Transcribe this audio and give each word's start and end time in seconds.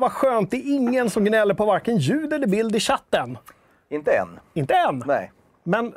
vad 0.00 0.12
skönt. 0.12 0.50
Det 0.50 0.56
är 0.56 0.74
ingen 0.74 1.10
som 1.10 1.24
gnäller 1.24 1.54
på 1.54 1.64
varken 1.64 1.96
ljud 1.96 2.32
eller 2.32 2.46
bild 2.46 2.76
i 2.76 2.80
chatten. 2.80 3.38
Inte 3.88 4.12
än. 4.12 4.40
Inte 4.54 4.74
än. 4.74 5.02
Nej. 5.06 5.32
Men 5.64 5.94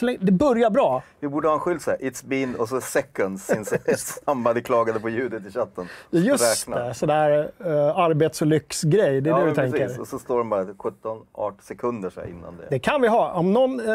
länge, 0.00 0.18
det 0.20 0.32
börjar 0.32 0.70
bra. 0.70 1.02
Vi 1.20 1.28
borde 1.28 1.48
ha 1.48 1.54
en 1.54 1.60
skylt 1.60 1.82
så 1.82 1.90
här, 1.90 1.98
It's 1.98 2.26
been 2.26 2.54
och 2.56 2.68
så 2.68 2.80
seconds 2.80 3.46
since 3.46 3.78
somebody 4.24 4.62
klagade 4.62 5.00
på 5.00 5.08
ljudet 5.08 5.46
i 5.46 5.50
chatten. 5.50 5.88
Just 6.10 6.68
Räkna. 6.68 6.84
det, 6.84 6.94
sådär 6.94 7.50
uh, 7.66 7.98
arbets 7.98 8.40
och 8.40 8.46
lyxgrej. 8.46 9.20
Det 9.20 9.30
är 9.30 9.34
Ja, 9.34 9.40
det 9.40 9.48
du 9.48 9.54
tänker. 9.54 9.78
precis. 9.78 9.98
Och 9.98 10.08
så 10.08 10.18
står 10.18 10.38
de 10.38 10.48
bara 10.50 10.66
17, 10.78 11.18
18 11.32 11.58
sekunder 11.62 12.10
så 12.10 12.24
innan 12.24 12.56
det. 12.56 12.66
Det 12.70 12.78
kan 12.78 13.02
vi 13.02 13.08
ha. 13.08 13.32
Om 13.32 13.52
någon 13.52 13.80
eh, 13.80 13.94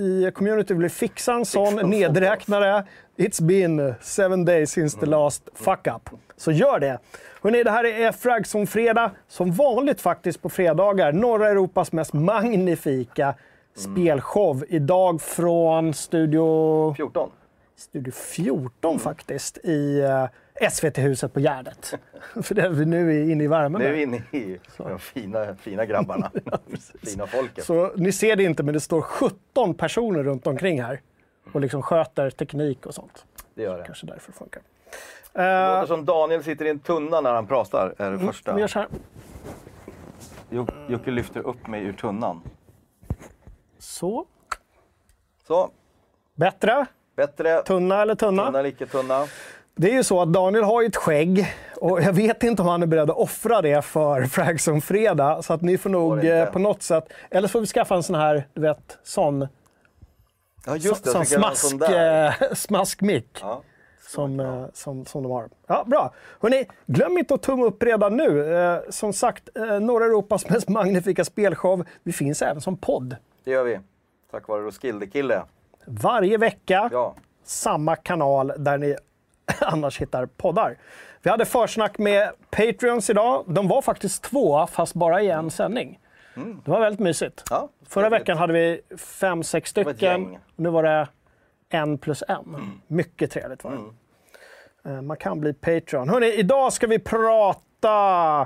i 0.00 0.32
community 0.34 0.74
vill 0.74 0.90
fixa 0.90 1.32
en 1.32 1.44
sån 1.46 1.66
Fixa 1.70 1.86
nedräknare, 1.86 2.84
it's 3.16 3.42
been 3.42 3.94
seven 4.00 4.44
days 4.44 4.70
since 4.70 5.00
the 5.00 5.06
last 5.06 5.48
fuck 5.54 5.86
up. 5.86 6.10
Så 6.36 6.52
gör 6.52 6.78
det. 6.80 6.98
Hörrni, 7.42 7.62
det 7.62 7.70
här 7.70 7.84
är 7.84 8.12
Fragson 8.12 8.66
Fredag. 8.66 9.10
Som 9.28 9.52
vanligt 9.52 10.00
faktiskt 10.00 10.42
på 10.42 10.48
fredagar. 10.48 11.12
Norra 11.12 11.48
Europas 11.48 11.92
mest 11.92 12.12
magnifika 12.12 13.34
spelshow. 13.74 14.64
Idag 14.68 15.22
från 15.22 15.94
Studio, 15.94 16.94
14. 16.94 17.30
Studio 17.76 18.12
14 18.12 18.98
faktiskt 18.98 19.58
i 19.58 20.00
eh, 20.00 20.70
SVT-huset 20.70 21.32
på 21.32 21.40
Gärdet. 21.40 21.94
För 22.42 22.54
det 22.54 22.62
är 22.62 22.70
vi 22.70 22.84
nu 22.84 23.22
är 23.22 23.30
inne 23.30 23.44
i 23.44 23.46
värmen. 23.46 23.82
Nu 23.82 23.88
är 23.88 23.92
vi 23.92 24.02
inne 24.02 24.16
i 24.16 24.58
de 24.76 24.98
fina, 24.98 25.56
fina 25.56 25.86
grabbarna. 25.86 26.30
fina 27.02 27.26
folket. 27.26 27.64
Så 27.64 27.92
ni 27.96 28.12
ser 28.12 28.36
det 28.36 28.44
inte, 28.44 28.62
men 28.62 28.74
det 28.74 28.80
står 28.80 29.02
17 29.02 29.74
personer 29.74 30.22
runt 30.22 30.46
omkring 30.46 30.82
här 30.82 31.00
och 31.52 31.60
liksom 31.60 31.82
sköter 31.82 32.30
teknik 32.30 32.86
och 32.86 32.94
sånt. 32.94 33.24
Det 33.54 33.62
gör 33.62 33.78
det. 33.78 33.84
Kanske 33.84 34.06
därför 34.06 34.32
funkar. 34.32 34.62
Det 35.32 35.40
låter 35.74 35.86
som 35.86 36.04
Daniel 36.04 36.44
sitter 36.44 36.64
i 36.64 36.68
en 36.70 36.78
tunna 36.78 37.20
när 37.20 37.32
han 37.34 37.46
pratar, 37.46 37.94
är 37.98 38.10
det 38.10 38.18
första. 38.18 38.54
vi 38.54 38.60
gör 38.60 38.68
så 38.68 38.78
här. 38.78 38.88
Jo- 40.50 40.66
Jocke 40.88 41.10
lyfter 41.10 41.40
upp 41.46 41.66
mig 41.66 41.82
ur 41.84 41.92
tunnan. 41.92 42.42
Så. 43.78 44.26
Så, 45.46 45.70
Bättre? 46.34 46.86
bättre. 47.16 47.62
Tunna 47.62 48.02
eller 48.02 48.14
tunna? 48.14 48.44
Tunna 48.46 48.58
eller 48.58 48.68
icke 48.68 48.86
tunna. 48.86 49.26
Det 49.74 49.90
är 49.90 49.94
ju 49.94 50.04
så 50.04 50.22
att 50.22 50.32
Daniel 50.32 50.64
har 50.64 50.80
ju 50.82 50.86
ett 50.88 50.96
skägg 50.96 51.54
och 51.76 52.02
jag 52.02 52.12
vet 52.12 52.42
inte 52.42 52.62
om 52.62 52.68
han 52.68 52.82
är 52.82 52.86
beredd 52.86 53.10
att 53.10 53.16
offra 53.16 53.62
det 53.62 53.82
för 53.84 54.22
Fragson 54.24 54.80
Fredag. 54.80 55.42
Så 55.42 55.52
att 55.52 55.60
ni 55.62 55.78
får 55.78 55.90
nog 55.90 56.24
eh, 56.24 56.44
på 56.50 56.58
något 56.58 56.82
sätt... 56.82 57.12
Eller 57.30 57.48
så 57.48 57.52
får 57.52 57.60
vi 57.60 57.66
skaffa 57.66 57.94
en 57.94 58.02
sån 58.02 58.16
här, 58.16 58.48
du 58.54 58.60
vet, 58.60 58.98
sån, 59.02 59.48
Ja, 60.66 60.76
just 60.76 61.04
det. 61.04 61.10
sån 61.10 61.26
sån 61.26 61.38
smask, 61.40 61.90
eh, 61.90 62.32
smaskmick. 62.54 63.38
Ja. 63.42 63.62
Som, 64.10 64.40
eh, 64.40 64.64
som, 64.72 65.04
som 65.06 65.22
de 65.22 65.32
har. 65.32 65.48
Ja, 65.66 65.84
bra. 65.86 66.14
Hörrni, 66.40 66.66
glöm 66.86 67.18
inte 67.18 67.34
att 67.34 67.42
tumma 67.42 67.64
upp 67.64 67.82
redan 67.82 68.16
nu. 68.16 68.54
Eh, 68.54 68.78
som 68.90 69.12
sagt, 69.12 69.48
eh, 69.56 69.80
norra 69.80 70.04
Europas 70.04 70.48
mest 70.50 70.68
magnifika 70.68 71.24
spelshow. 71.24 71.84
Vi 72.02 72.12
finns 72.12 72.42
även 72.42 72.60
som 72.60 72.76
podd. 72.76 73.16
Det 73.44 73.50
gör 73.50 73.64
vi. 73.64 73.80
Tack 74.30 74.48
vare 74.48 74.62
Roskilde-kille. 74.62 75.42
Varje 75.84 76.36
vecka, 76.38 76.88
Ja. 76.92 77.14
samma 77.44 77.96
kanal 77.96 78.52
där 78.58 78.78
ni 78.78 78.96
annars 79.60 80.00
hittar 80.00 80.26
poddar. 80.26 80.76
Vi 81.22 81.30
hade 81.30 81.44
försnack 81.44 81.98
med 81.98 82.30
Patreons 82.50 83.10
idag. 83.10 83.44
De 83.46 83.68
var 83.68 83.82
faktiskt 83.82 84.22
två, 84.22 84.66
fast 84.66 84.94
bara 84.94 85.22
i 85.22 85.30
en 85.30 85.50
sändning. 85.50 85.98
Det 86.64 86.70
var 86.70 86.80
väldigt 86.80 87.00
mysigt. 87.00 87.44
Ja, 87.50 87.68
Förra 87.86 88.08
veckan 88.08 88.38
hade 88.38 88.52
vi 88.52 88.80
fem, 88.96 89.42
sex 89.42 89.70
stycken. 89.70 90.36
Nu 90.56 90.68
var 90.70 90.82
det 90.82 91.08
en 91.68 91.98
plus 91.98 92.22
en. 92.28 92.80
Mycket 92.86 93.30
trevligt 93.30 93.64
var 93.64 93.70
det. 93.70 93.78
Eh, 94.84 95.02
Man 95.02 95.16
kan 95.16 95.40
bli 95.40 95.52
Patreon. 95.52 96.08
Hörrni, 96.08 96.26
idag 96.32 96.72
ska 96.72 96.86
vi 96.86 96.98
prata 96.98 98.40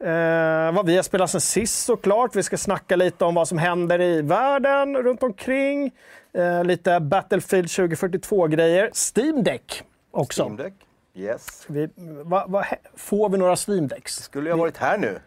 eh, 0.00 0.72
vad 0.72 0.86
vi 0.86 0.96
har 0.96 1.02
spelat 1.02 1.30
sen 1.30 1.40
sist 1.40 1.84
såklart. 1.84 2.36
Vi 2.36 2.42
ska 2.42 2.56
snacka 2.56 2.96
lite 2.96 3.24
om 3.24 3.34
vad 3.34 3.48
som 3.48 3.58
händer 3.58 4.00
i 4.00 4.22
världen 4.22 4.96
runt 4.96 5.22
omkring. 5.22 5.90
Eh, 6.32 6.64
lite 6.64 7.00
Battlefield 7.00 7.66
2042-grejer. 7.68 8.90
Steam 9.14 9.42
Deck 9.44 9.82
också. 10.10 10.42
Steam 10.42 10.56
Deck. 10.56 10.74
Yes. 11.14 11.64
Vi, 11.68 11.88
va, 12.24 12.44
va, 12.48 12.64
får 12.96 13.28
vi 13.28 13.38
några 13.38 13.56
Steam 13.68 13.88
Decks? 13.88 14.14
Skulle 14.14 14.48
jag 14.50 14.56
ha 14.56 14.60
varit 14.62 14.76
här 14.76 14.98
nu, 14.98 15.18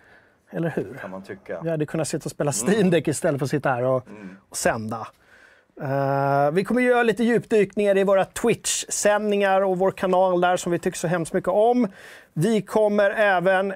Eller 0.52 0.70
hur? 0.70 0.98
kan 1.02 1.12
man 1.12 1.24
tycka. 1.24 1.62
Vi 1.62 1.70
hade 1.70 1.86
kunnat 1.86 2.08
sitta 2.08 2.26
och 2.26 2.32
spela 2.32 2.52
Steam 2.52 2.90
Deck 2.90 3.08
istället 3.08 3.40
för 3.40 3.46
att 3.46 3.50
sitta 3.52 3.70
här 3.70 3.84
och, 3.84 4.08
och 4.50 4.58
sända. 4.58 5.08
Eh, 5.82 6.52
vi 6.52 6.64
kommer 6.64 6.82
göra 6.82 7.04
lite 7.04 7.24
djupdykningar 7.24 7.98
i 7.98 8.04
våra 8.04 8.26
Twitch-sändningar 8.26 9.62
och 9.62 9.78
vår 9.78 9.92
kanal 9.92 10.42
där 10.42 10.58
som 10.58 10.72
vi 10.72 10.80
tycker 10.80 10.98
så 10.98 11.08
hemskt 11.08 11.34
mycket 11.34 11.50
om. 11.50 11.88
Vi 12.34 12.62
kommer 12.62 13.10
även 13.12 13.72
eh, 13.72 13.76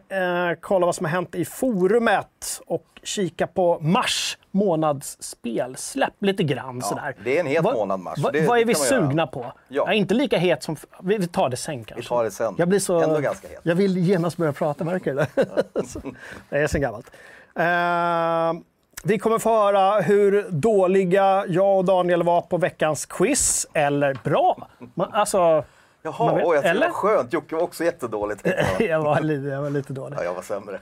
kolla 0.61 0.85
vad 0.85 0.95
som 0.95 1.05
har 1.05 1.11
hänt 1.11 1.35
i 1.35 1.45
forumet 1.45 2.61
och 2.65 2.85
kika 3.03 3.47
på 3.47 3.79
mars 3.81 4.37
månads 4.51 5.17
spelsläpp 5.23 6.13
lite 6.19 6.43
grann. 6.43 6.81
sådär. 6.81 7.15
det 7.23 7.35
är 7.35 7.39
en 7.39 7.47
het 7.47 7.63
Vad- 7.63 7.73
månad, 7.73 7.99
mars. 7.99 8.19
Vad, 8.19 8.33
Det- 8.33 8.47
vad 8.47 8.59
är 8.59 8.65
vi 8.65 8.73
man 8.73 8.81
göra. 8.87 9.01
sugna 9.07 9.27
på? 9.27 9.41
Ja. 9.41 9.53
Jag 9.67 9.89
är 9.89 9.93
inte 9.93 10.13
lika 10.13 10.37
het 10.37 10.63
som... 10.63 10.75
Vi 11.03 11.17
vi 11.17 11.27
tar 11.27 11.49
det 11.49 11.57
sen 11.57 11.83
kanske. 11.83 12.01
Vi 12.01 12.07
tar 12.07 12.23
det 12.23 12.31
sen. 12.31 12.55
Jag 12.57 12.67
blir 12.69 12.79
så... 12.79 12.99
Ändå 13.01 13.19
ganska 13.19 13.47
het. 13.47 13.59
Jag 13.63 13.75
vill 13.75 13.97
genast 13.97 14.37
börja 14.37 14.53
prata, 14.53 14.83
märker 14.83 15.13
du 15.13 15.15
det? 15.35 16.11
Det 16.49 16.57
är 16.57 16.67
sen 16.67 16.81
gammalt. 16.81 17.11
Eh, 17.55 18.61
vi 19.03 19.19
kommer 19.19 19.39
få 19.39 19.49
höra 19.63 20.01
hur 20.01 20.45
dåliga 20.49 21.45
jag 21.47 21.77
och 21.77 21.85
Daniel 21.85 22.23
var 22.23 22.41
på 22.41 22.57
veckans 22.57 23.05
quiz. 23.05 23.67
Eller 23.73 24.17
bra. 24.23 24.67
Man, 24.93 25.13
alltså, 25.13 25.37
man 25.37 25.63
Jaha, 26.01 26.35
vet- 26.35 26.45
oj, 26.45 26.55
jag 26.55 26.63
tyckte 26.63 26.67
det 26.67 26.69
eller? 26.69 26.87
var 26.87 26.93
skönt. 26.93 27.33
Jocke 27.33 27.55
var 27.55 27.61
också 27.63 27.83
jättedåligt. 27.83 28.43
tänkte 28.43 28.65
jag. 28.79 28.89
jag, 28.89 29.01
var 29.03 29.21
lite, 29.21 29.47
jag 29.47 29.61
var 29.61 29.69
lite 29.69 29.93
dålig. 29.93 30.17
Ja, 30.19 30.23
jag 30.23 30.33
var 30.33 30.41
sämre. 30.41 30.79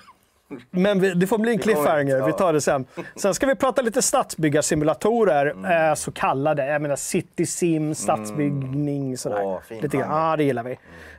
Men 0.72 1.00
vi, 1.00 1.14
det 1.14 1.28
får 1.28 1.38
bli 1.38 1.52
en 1.52 1.60
cliffhanger, 1.60 2.26
vi 2.26 2.34
tar 2.34 2.54
det 2.54 2.62
sen. 2.62 2.86
Sen 3.16 3.34
ska 3.34 3.46
vi 3.46 3.56
prata 3.56 3.82
lite 3.82 4.02
stadsbyggarsimulatorer, 4.02 5.46
Mm. 5.52 5.90
eh, 5.90 5.94
så 5.96 6.12
kallade. 6.12 6.66
Jag 6.66 6.82
menar 6.82 6.96
city 6.96 7.46
sim, 7.46 7.96
stadsbyggning, 7.96 9.18
sådär. 9.18 9.42
Åh, 9.44 9.60
lite 9.82 9.98
grann. 9.98 10.30
Ja, 10.30 10.36
det 10.38 10.44
gillar 10.44 10.64
vi. 10.64 10.72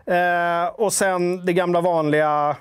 Eh, 0.06 0.68
och 0.74 0.92
sen 0.92 1.44
det 1.46 1.52
gamla 1.52 1.80
vanliga 1.80 2.56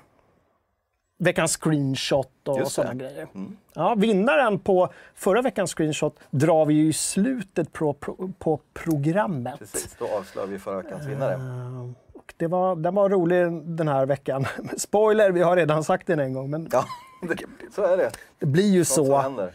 veckans 1.17 1.57
screenshot 1.57 2.47
och. 2.47 2.57
Mm. 2.57 2.69
sådana 2.69 2.93
grejer. 2.93 3.27
Ja, 3.73 3.95
vinnaren 3.97 4.59
på 4.59 4.89
förra 5.15 5.41
veckans 5.41 5.73
screenshot 5.73 6.19
drar 6.29 6.65
vi 6.65 6.73
ju 6.73 6.87
i 6.87 6.93
slutet 6.93 7.73
på, 7.73 7.93
på, 7.93 8.31
på 8.39 8.59
programmet. 8.73 9.59
Precis, 9.59 9.95
då 9.99 10.07
avslöjar 10.07 10.47
vi 10.47 10.59
förra 10.59 10.77
veckans 10.77 11.05
vinnare. 11.05 11.33
Eh, 11.33 11.91
och 12.13 12.33
det 12.37 12.47
var, 12.47 12.75
den 12.75 12.95
var 12.95 13.09
rolig 13.09 13.51
den 13.63 13.87
här 13.87 14.05
veckan. 14.05 14.45
Spoiler, 14.77 15.31
vi 15.31 15.41
har 15.41 15.55
redan 15.55 15.83
sagt 15.83 16.07
den 16.07 16.19
en 16.19 16.33
gång, 16.33 16.49
men 16.49 16.69
Ja, 16.71 16.85
det, 17.21 17.35
så 17.75 17.83
är 17.83 17.97
det. 17.97 18.11
det 18.39 18.45
blir 18.45 18.71
ju 18.71 18.85
Sånt 18.85 19.07
så. 19.07 19.49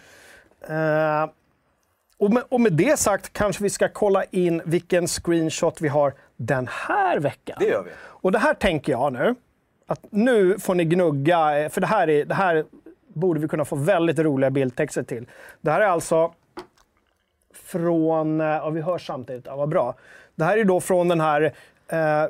Eh, 0.73 1.27
och, 2.19 2.31
med, 2.31 2.43
och 2.49 2.61
med 2.61 2.73
det 2.73 2.99
sagt 2.99 3.33
kanske 3.33 3.63
vi 3.63 3.71
ska 3.71 3.89
kolla 3.89 4.25
in 4.25 4.63
vilken 4.65 5.07
screenshot 5.09 5.81
vi 5.81 5.89
har 5.89 6.15
den 6.37 6.69
här 6.71 7.19
veckan. 7.19 7.57
Det 7.61 7.67
gör 7.67 7.83
vi. 7.83 7.91
Och 7.99 8.33
det 8.33 8.39
här 8.39 8.55
tänker 8.55 8.93
jag 8.93 9.13
nu, 9.13 9.35
att 9.93 10.07
nu 10.11 10.59
får 10.59 10.75
ni 10.75 10.85
gnugga, 10.85 11.59
eh, 11.59 11.69
för 11.69 11.81
det 11.81 11.87
här, 11.87 12.11
är, 12.11 12.25
det 12.25 12.35
här 12.35 12.65
borde 13.09 13.41
vi 13.41 13.49
kunna 13.49 13.65
få 13.65 13.77
väldigt 13.77 14.19
roliga 14.19 14.51
bildtexter 14.51 15.03
till. 15.03 15.27
Det 15.61 15.71
här 15.71 15.81
är 15.81 15.87
alltså 15.87 16.33
från, 17.55 18.41
eh, 18.41 18.47
ja 18.47 18.71
vi 18.71 18.81
hör 18.81 18.99
samtidigt, 18.99 19.47
ja 19.47 19.57
vad 19.57 19.69
bra. 19.69 19.95
Det 20.35 20.45
här 20.45 20.59
är 20.59 20.65
då 20.65 20.81
från 20.81 21.09
den 21.09 21.21
här 21.21 21.53
eh, 21.89 22.25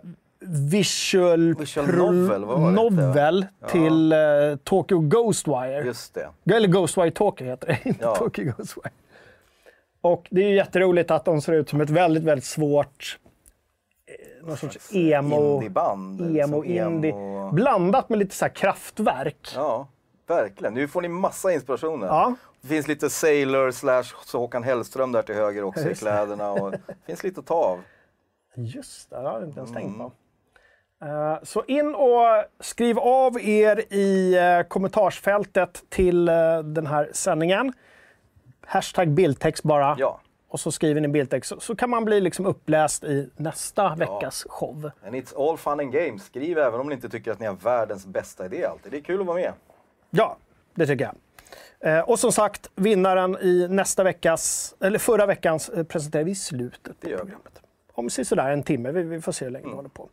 Visual, 0.70 1.54
Visual 1.54 1.86
novel, 1.86 2.40
novel 2.72 3.46
till 3.68 4.12
eh, 4.12 4.18
Tokyo 4.64 4.98
Ghostwire. 4.98 5.84
Just 5.84 6.14
det. 6.14 6.54
Eller 6.54 6.68
Ghostwire 6.68 7.10
Tokyo 7.10 7.46
heter 7.46 7.66
det, 7.66 7.78
inte 7.88 8.04
Ja. 8.04 8.14
Tokyo 8.14 8.52
Ghostwire. 8.56 8.90
Och 10.00 10.26
det 10.30 10.44
är 10.44 10.48
ju 10.48 10.54
jätteroligt 10.54 11.10
att 11.10 11.24
de 11.24 11.40
ser 11.40 11.52
ut 11.52 11.68
som 11.68 11.80
ett 11.80 11.90
väldigt, 11.90 12.22
väldigt 12.24 12.44
svårt 12.44 13.18
någon 14.46 14.56
sorts 14.56 14.94
emo, 14.94 15.54
Indieband. 15.54 16.20
emo, 16.20 16.32
liksom 16.62 16.64
indie. 16.64 17.12
emo- 17.12 17.52
Blandat 17.52 18.08
med 18.08 18.18
lite 18.18 18.34
så 18.34 18.48
kraftverk. 18.48 19.52
Ja, 19.54 19.88
verkligen. 20.26 20.74
Nu 20.74 20.88
får 20.88 21.02
ni 21.02 21.08
massa 21.08 21.52
inspirationer. 21.52 22.06
Ja. 22.06 22.34
Det 22.60 22.68
finns 22.68 22.88
lite 22.88 23.10
Sailor 23.10 23.70
slash 23.70 24.04
Håkan 24.32 24.62
Hellström 24.62 25.12
där 25.12 25.22
till 25.22 25.34
höger 25.34 25.64
också 25.64 25.90
i 25.90 25.94
kläderna. 25.94 26.50
Och 26.50 26.70
det 26.86 26.94
finns 27.06 27.22
lite 27.24 27.40
att 27.40 27.46
ta 27.46 27.54
av. 27.54 27.80
Just 28.56 29.10
det, 29.10 29.16
det 29.16 29.28
har 29.28 29.40
jag 29.40 29.48
inte 29.48 29.58
ens 29.60 29.72
tänkt 29.72 29.86
Mm. 29.94 29.98
på. 29.98 30.12
Eh, 31.04 31.38
Så 31.42 31.64
in 31.64 31.94
och 31.94 32.44
skriv 32.60 32.98
av 32.98 33.40
er 33.40 33.92
i 33.94 34.34
eh, 34.38 34.62
kommentarsfältet 34.68 35.82
till 35.88 36.28
eh, 36.28 36.58
den 36.58 36.86
här 36.86 37.10
sändningen. 37.12 37.72
Hashtag 38.66 39.08
bildtext 39.10 39.62
bara. 39.62 39.96
Ja, 39.98 40.20
Och 40.52 40.60
så 40.60 40.72
skriver 40.72 41.00
ni 41.00 41.08
bildtext. 41.08 41.48
Så, 41.48 41.60
så 41.60 41.76
kan 41.76 41.90
man 41.90 42.04
bli 42.04 42.20
liksom 42.20 42.46
uppläst 42.46 43.04
i 43.04 43.30
nästa 43.36 43.94
veckas 43.94 44.46
show. 44.48 44.90
and 45.06 45.14
it's 45.14 45.50
all 45.50 45.56
fun 45.58 45.80
and 45.80 45.92
games. 45.92 46.24
Skriv 46.24 46.58
även 46.58 46.80
om 46.80 46.88
ni 46.88 46.94
inte 46.94 47.08
tycker 47.08 47.32
att 47.32 47.40
ni 47.40 47.46
har 47.46 47.54
världens 47.54 48.06
bästa 48.06 48.46
idé 48.46 48.64
alltid. 48.64 48.92
Det 48.92 48.98
är 48.98 49.02
kul 49.02 49.20
att 49.20 49.26
vara 49.26 49.36
med. 49.36 49.52
Ja, 50.10 50.36
det 50.74 50.86
tycker 50.86 51.04
jag. 51.04 51.14
Eh, 51.98 52.00
och 52.00 52.18
som 52.18 52.32
sagt, 52.32 52.70
vinnaren 52.74 53.36
i 53.40 53.68
nästa 53.70 54.02
veckas, 54.04 54.74
eller 54.80 54.98
förra 54.98 55.26
veckans 55.26 55.68
eh, 55.68 55.84
presenterar 55.84 56.24
vi 56.24 56.30
i 56.30 56.34
slutet 56.34 57.00
på 57.00 57.08
vi. 57.08 57.16
programmet. 57.16 57.62
Om 57.92 58.10
sådär 58.10 58.50
en 58.50 58.62
timme, 58.62 58.92
vi, 58.92 59.02
vi 59.02 59.20
får 59.20 59.32
se 59.32 59.44
hur 59.44 59.52
länge 59.52 59.66
vi 59.68 59.74
håller 59.74 59.88
på. 59.88 60.08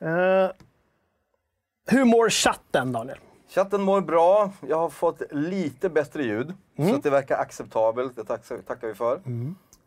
Eh, 0.00 0.50
Hur 1.90 2.04
mår 2.04 2.30
chatten, 2.30 2.92
Daniel? 2.92 3.18
Chatten 3.48 3.82
mår 3.82 4.00
bra. 4.00 4.50
Jag 4.68 4.76
har 4.76 4.88
fått 4.88 5.22
lite 5.30 5.88
bättre 5.88 6.22
ljud, 6.22 6.54
Mm. 6.76 6.90
så 6.94 6.96
det 7.00 7.10
verkar 7.10 7.38
acceptabelt. 7.38 8.16
Det 8.16 8.24
tack- 8.24 8.64
tackar 8.66 8.88
vi 8.88 8.94
för. 8.94 9.20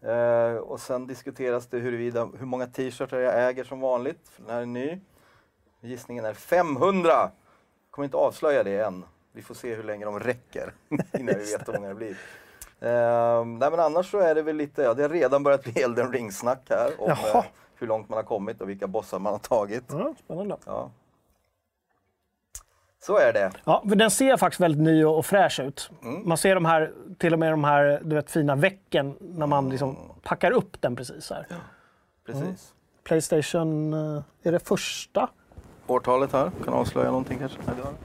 Eh, 0.01 0.57
och 0.57 0.79
sen 0.79 1.07
diskuteras 1.07 1.67
det 1.67 1.77
huruvida, 1.79 2.29
hur 2.39 2.45
många 2.45 2.67
t-shirtar 2.67 3.17
jag 3.19 3.49
äger 3.49 3.63
som 3.63 3.79
vanligt. 3.79 4.29
För 4.29 4.41
den 4.43 4.51
här 4.51 4.61
är 4.61 4.65
ny. 4.65 4.99
Gissningen 5.81 6.25
är 6.25 6.33
500! 6.33 7.29
Kommer 7.91 8.03
inte 8.05 8.17
avslöja 8.17 8.63
det 8.63 8.77
än. 8.79 9.05
Vi 9.33 9.41
får 9.41 9.55
se 9.55 9.75
hur 9.75 9.83
länge 9.83 10.05
de 10.05 10.19
räcker 10.19 10.73
innan 10.89 11.35
vi 11.37 11.51
vet 11.51 11.67
hur 11.67 11.73
många 11.73 11.87
det 11.87 11.95
blir. 11.95 12.17
Eh, 12.79 13.45
nej 13.45 13.71
men 13.71 13.79
annars 13.79 14.11
så 14.11 14.19
är 14.19 14.35
det 14.35 14.41
väl 14.41 14.55
lite, 14.55 14.81
ja, 14.81 14.93
det 14.93 15.01
har 15.01 15.09
redan 15.09 15.43
börjat 15.43 15.63
bli 15.63 15.81
Elden 15.81 16.11
ring-snack 16.11 16.59
här 16.69 16.91
om 16.97 17.09
eh, 17.11 17.43
hur 17.75 17.87
långt 17.87 18.09
man 18.09 18.17
har 18.17 18.23
kommit 18.23 18.61
och 18.61 18.69
vilka 18.69 18.87
bossar 18.87 19.19
man 19.19 19.33
har 19.33 19.39
tagit. 19.39 19.83
Ja, 19.91 20.13
spännande. 20.25 20.57
Ja. 20.65 20.91
Så 23.03 23.17
är 23.17 23.33
det. 23.33 23.51
Ja, 23.63 23.83
för 23.89 23.95
den 23.95 24.11
ser 24.11 24.37
faktiskt 24.37 24.61
väldigt 24.61 24.81
ny 24.81 25.05
och 25.05 25.25
fräsch 25.25 25.59
ut. 25.59 25.89
Mm. 26.03 26.29
Man 26.29 26.37
ser 26.37 26.55
de 26.55 26.65
här, 26.65 26.91
till 27.17 27.33
och 27.33 27.39
med 27.39 27.53
de 27.53 27.63
här 27.63 28.01
du 28.03 28.15
vet, 28.15 28.31
fina 28.31 28.55
väcken 28.55 29.17
när 29.19 29.47
man 29.47 29.69
liksom 29.69 29.97
packar 30.23 30.51
upp 30.51 30.81
den 30.81 30.95
precis 30.95 31.29
här. 31.29 31.47
Precis. 32.25 32.73
Playstation, 33.03 33.93
eh, 33.93 34.23
är 34.43 34.51
det 34.51 34.59
första? 34.59 35.29
Årtalet 35.87 36.33
här, 36.33 36.51
kan 36.65 36.73
avslöja 36.73 37.07
någonting 37.07 37.39
kanske? 37.39 37.57
Nej, 37.65 37.75
det 37.77 37.83
har 37.83 37.91
det. 37.91 37.97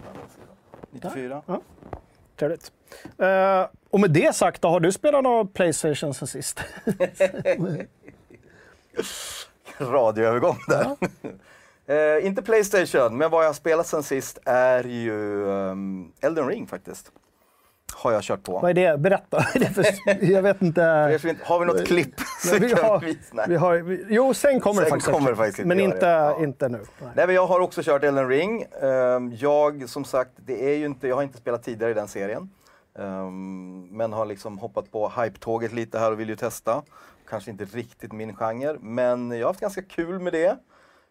94. 0.90 1.42
Ja. 1.46 1.60
Trevligt. 2.36 2.72
Eh, 3.18 3.66
och 3.90 4.00
med 4.00 4.10
det 4.10 4.34
sagt, 4.34 4.62
då, 4.62 4.68
har 4.68 4.80
du 4.80 4.92
spelat 4.92 5.22
någon 5.22 5.48
Playstation 5.48 6.14
sen 6.14 6.28
sist? 6.28 6.60
Radioövergång 9.78 10.56
där. 10.68 10.96
Eh, 11.88 12.26
inte 12.26 12.42
Playstation, 12.42 13.18
men 13.18 13.30
vad 13.30 13.44
jag 13.44 13.48
har 13.48 13.54
spelat 13.54 13.86
sen 13.86 14.02
sist 14.02 14.38
är 14.44 14.84
ju 14.84 15.44
um, 15.44 16.12
Elden 16.20 16.48
Ring 16.48 16.66
faktiskt. 16.66 17.12
Har 17.94 18.12
jag 18.12 18.22
kört 18.22 18.42
på. 18.42 18.58
Vad 18.58 18.70
är 18.70 18.74
det? 18.74 18.98
Berätta. 18.98 19.46
Det 19.54 20.20
jag 20.22 20.42
vet 20.42 20.62
inte. 20.62 20.82
Har 21.44 21.58
vi 21.60 21.66
något 21.66 21.86
klipp? 21.86 22.14
Vi 22.44 22.48
Så 22.70 22.76
kan 22.76 22.84
har, 22.84 23.00
vi- 23.00 23.18
vi 23.48 23.56
har, 23.56 23.76
vi, 23.76 24.04
jo, 24.08 24.34
sen 24.34 24.60
kommer 24.60 24.80
det 24.82 24.86
Sen 24.86 24.90
faktiskt. 25.00 25.12
kommer 25.12 25.30
det 25.30 25.36
faktiskt 25.36 25.66
Men 25.66 25.80
inte, 25.80 25.98
det. 26.06 26.12
Ja. 26.12 26.42
inte 26.42 26.68
nu. 26.68 26.78
Nej. 26.78 27.10
Nej, 27.16 27.26
men 27.26 27.34
jag 27.34 27.46
har 27.46 27.60
också 27.60 27.82
kört 27.84 28.04
Elden 28.04 28.28
Ring. 28.28 28.64
Ehm, 28.82 29.32
jag, 29.36 29.88
som 29.88 30.04
sagt, 30.04 30.30
det 30.36 30.72
är 30.72 30.76
ju 30.76 30.86
inte, 30.86 31.08
jag 31.08 31.16
har 31.16 31.22
inte 31.22 31.38
spelat 31.38 31.62
tidigare 31.62 31.90
i 31.90 31.94
den 31.94 32.08
serien. 32.08 32.50
Ehm, 32.98 33.88
men 33.90 34.12
har 34.12 34.26
liksom 34.26 34.58
hoppat 34.58 34.92
på 34.92 35.12
hype-tåget 35.20 35.72
lite 35.72 35.98
här 35.98 36.12
och 36.12 36.20
vill 36.20 36.28
ju 36.28 36.36
testa. 36.36 36.82
Kanske 37.28 37.50
inte 37.50 37.64
riktigt 37.64 38.12
min 38.12 38.36
genre, 38.36 38.76
men 38.80 39.30
jag 39.30 39.38
har 39.38 39.46
haft 39.46 39.60
ganska 39.60 39.82
kul 39.82 40.18
med 40.18 40.32
det. 40.32 40.56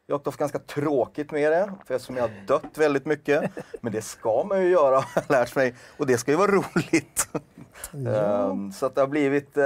Jag 0.07 0.15
har 0.15 0.25
haft 0.25 0.39
ganska 0.39 0.59
tråkigt 0.59 1.31
med 1.31 1.51
det, 1.51 1.71
för 1.85 1.95
eftersom 1.95 2.15
jag 2.15 2.23
har 2.23 2.45
dött 2.47 2.77
väldigt 2.77 3.05
mycket. 3.05 3.51
Men 3.81 3.93
det 3.93 4.01
ska 4.01 4.43
man 4.43 4.61
ju 4.63 4.69
göra, 4.69 4.95
har 4.95 5.07
jag 5.15 5.29
lärt 5.29 5.55
mig. 5.55 5.75
Och 5.97 6.07
det 6.07 6.17
ska 6.17 6.31
ju 6.31 6.37
vara 6.37 6.51
roligt. 6.51 7.29
Ehm, 7.93 8.71
så 8.71 8.85
att 8.85 8.95
det 8.95 9.01
har 9.01 9.07
blivit, 9.07 9.57
uh, 9.57 9.63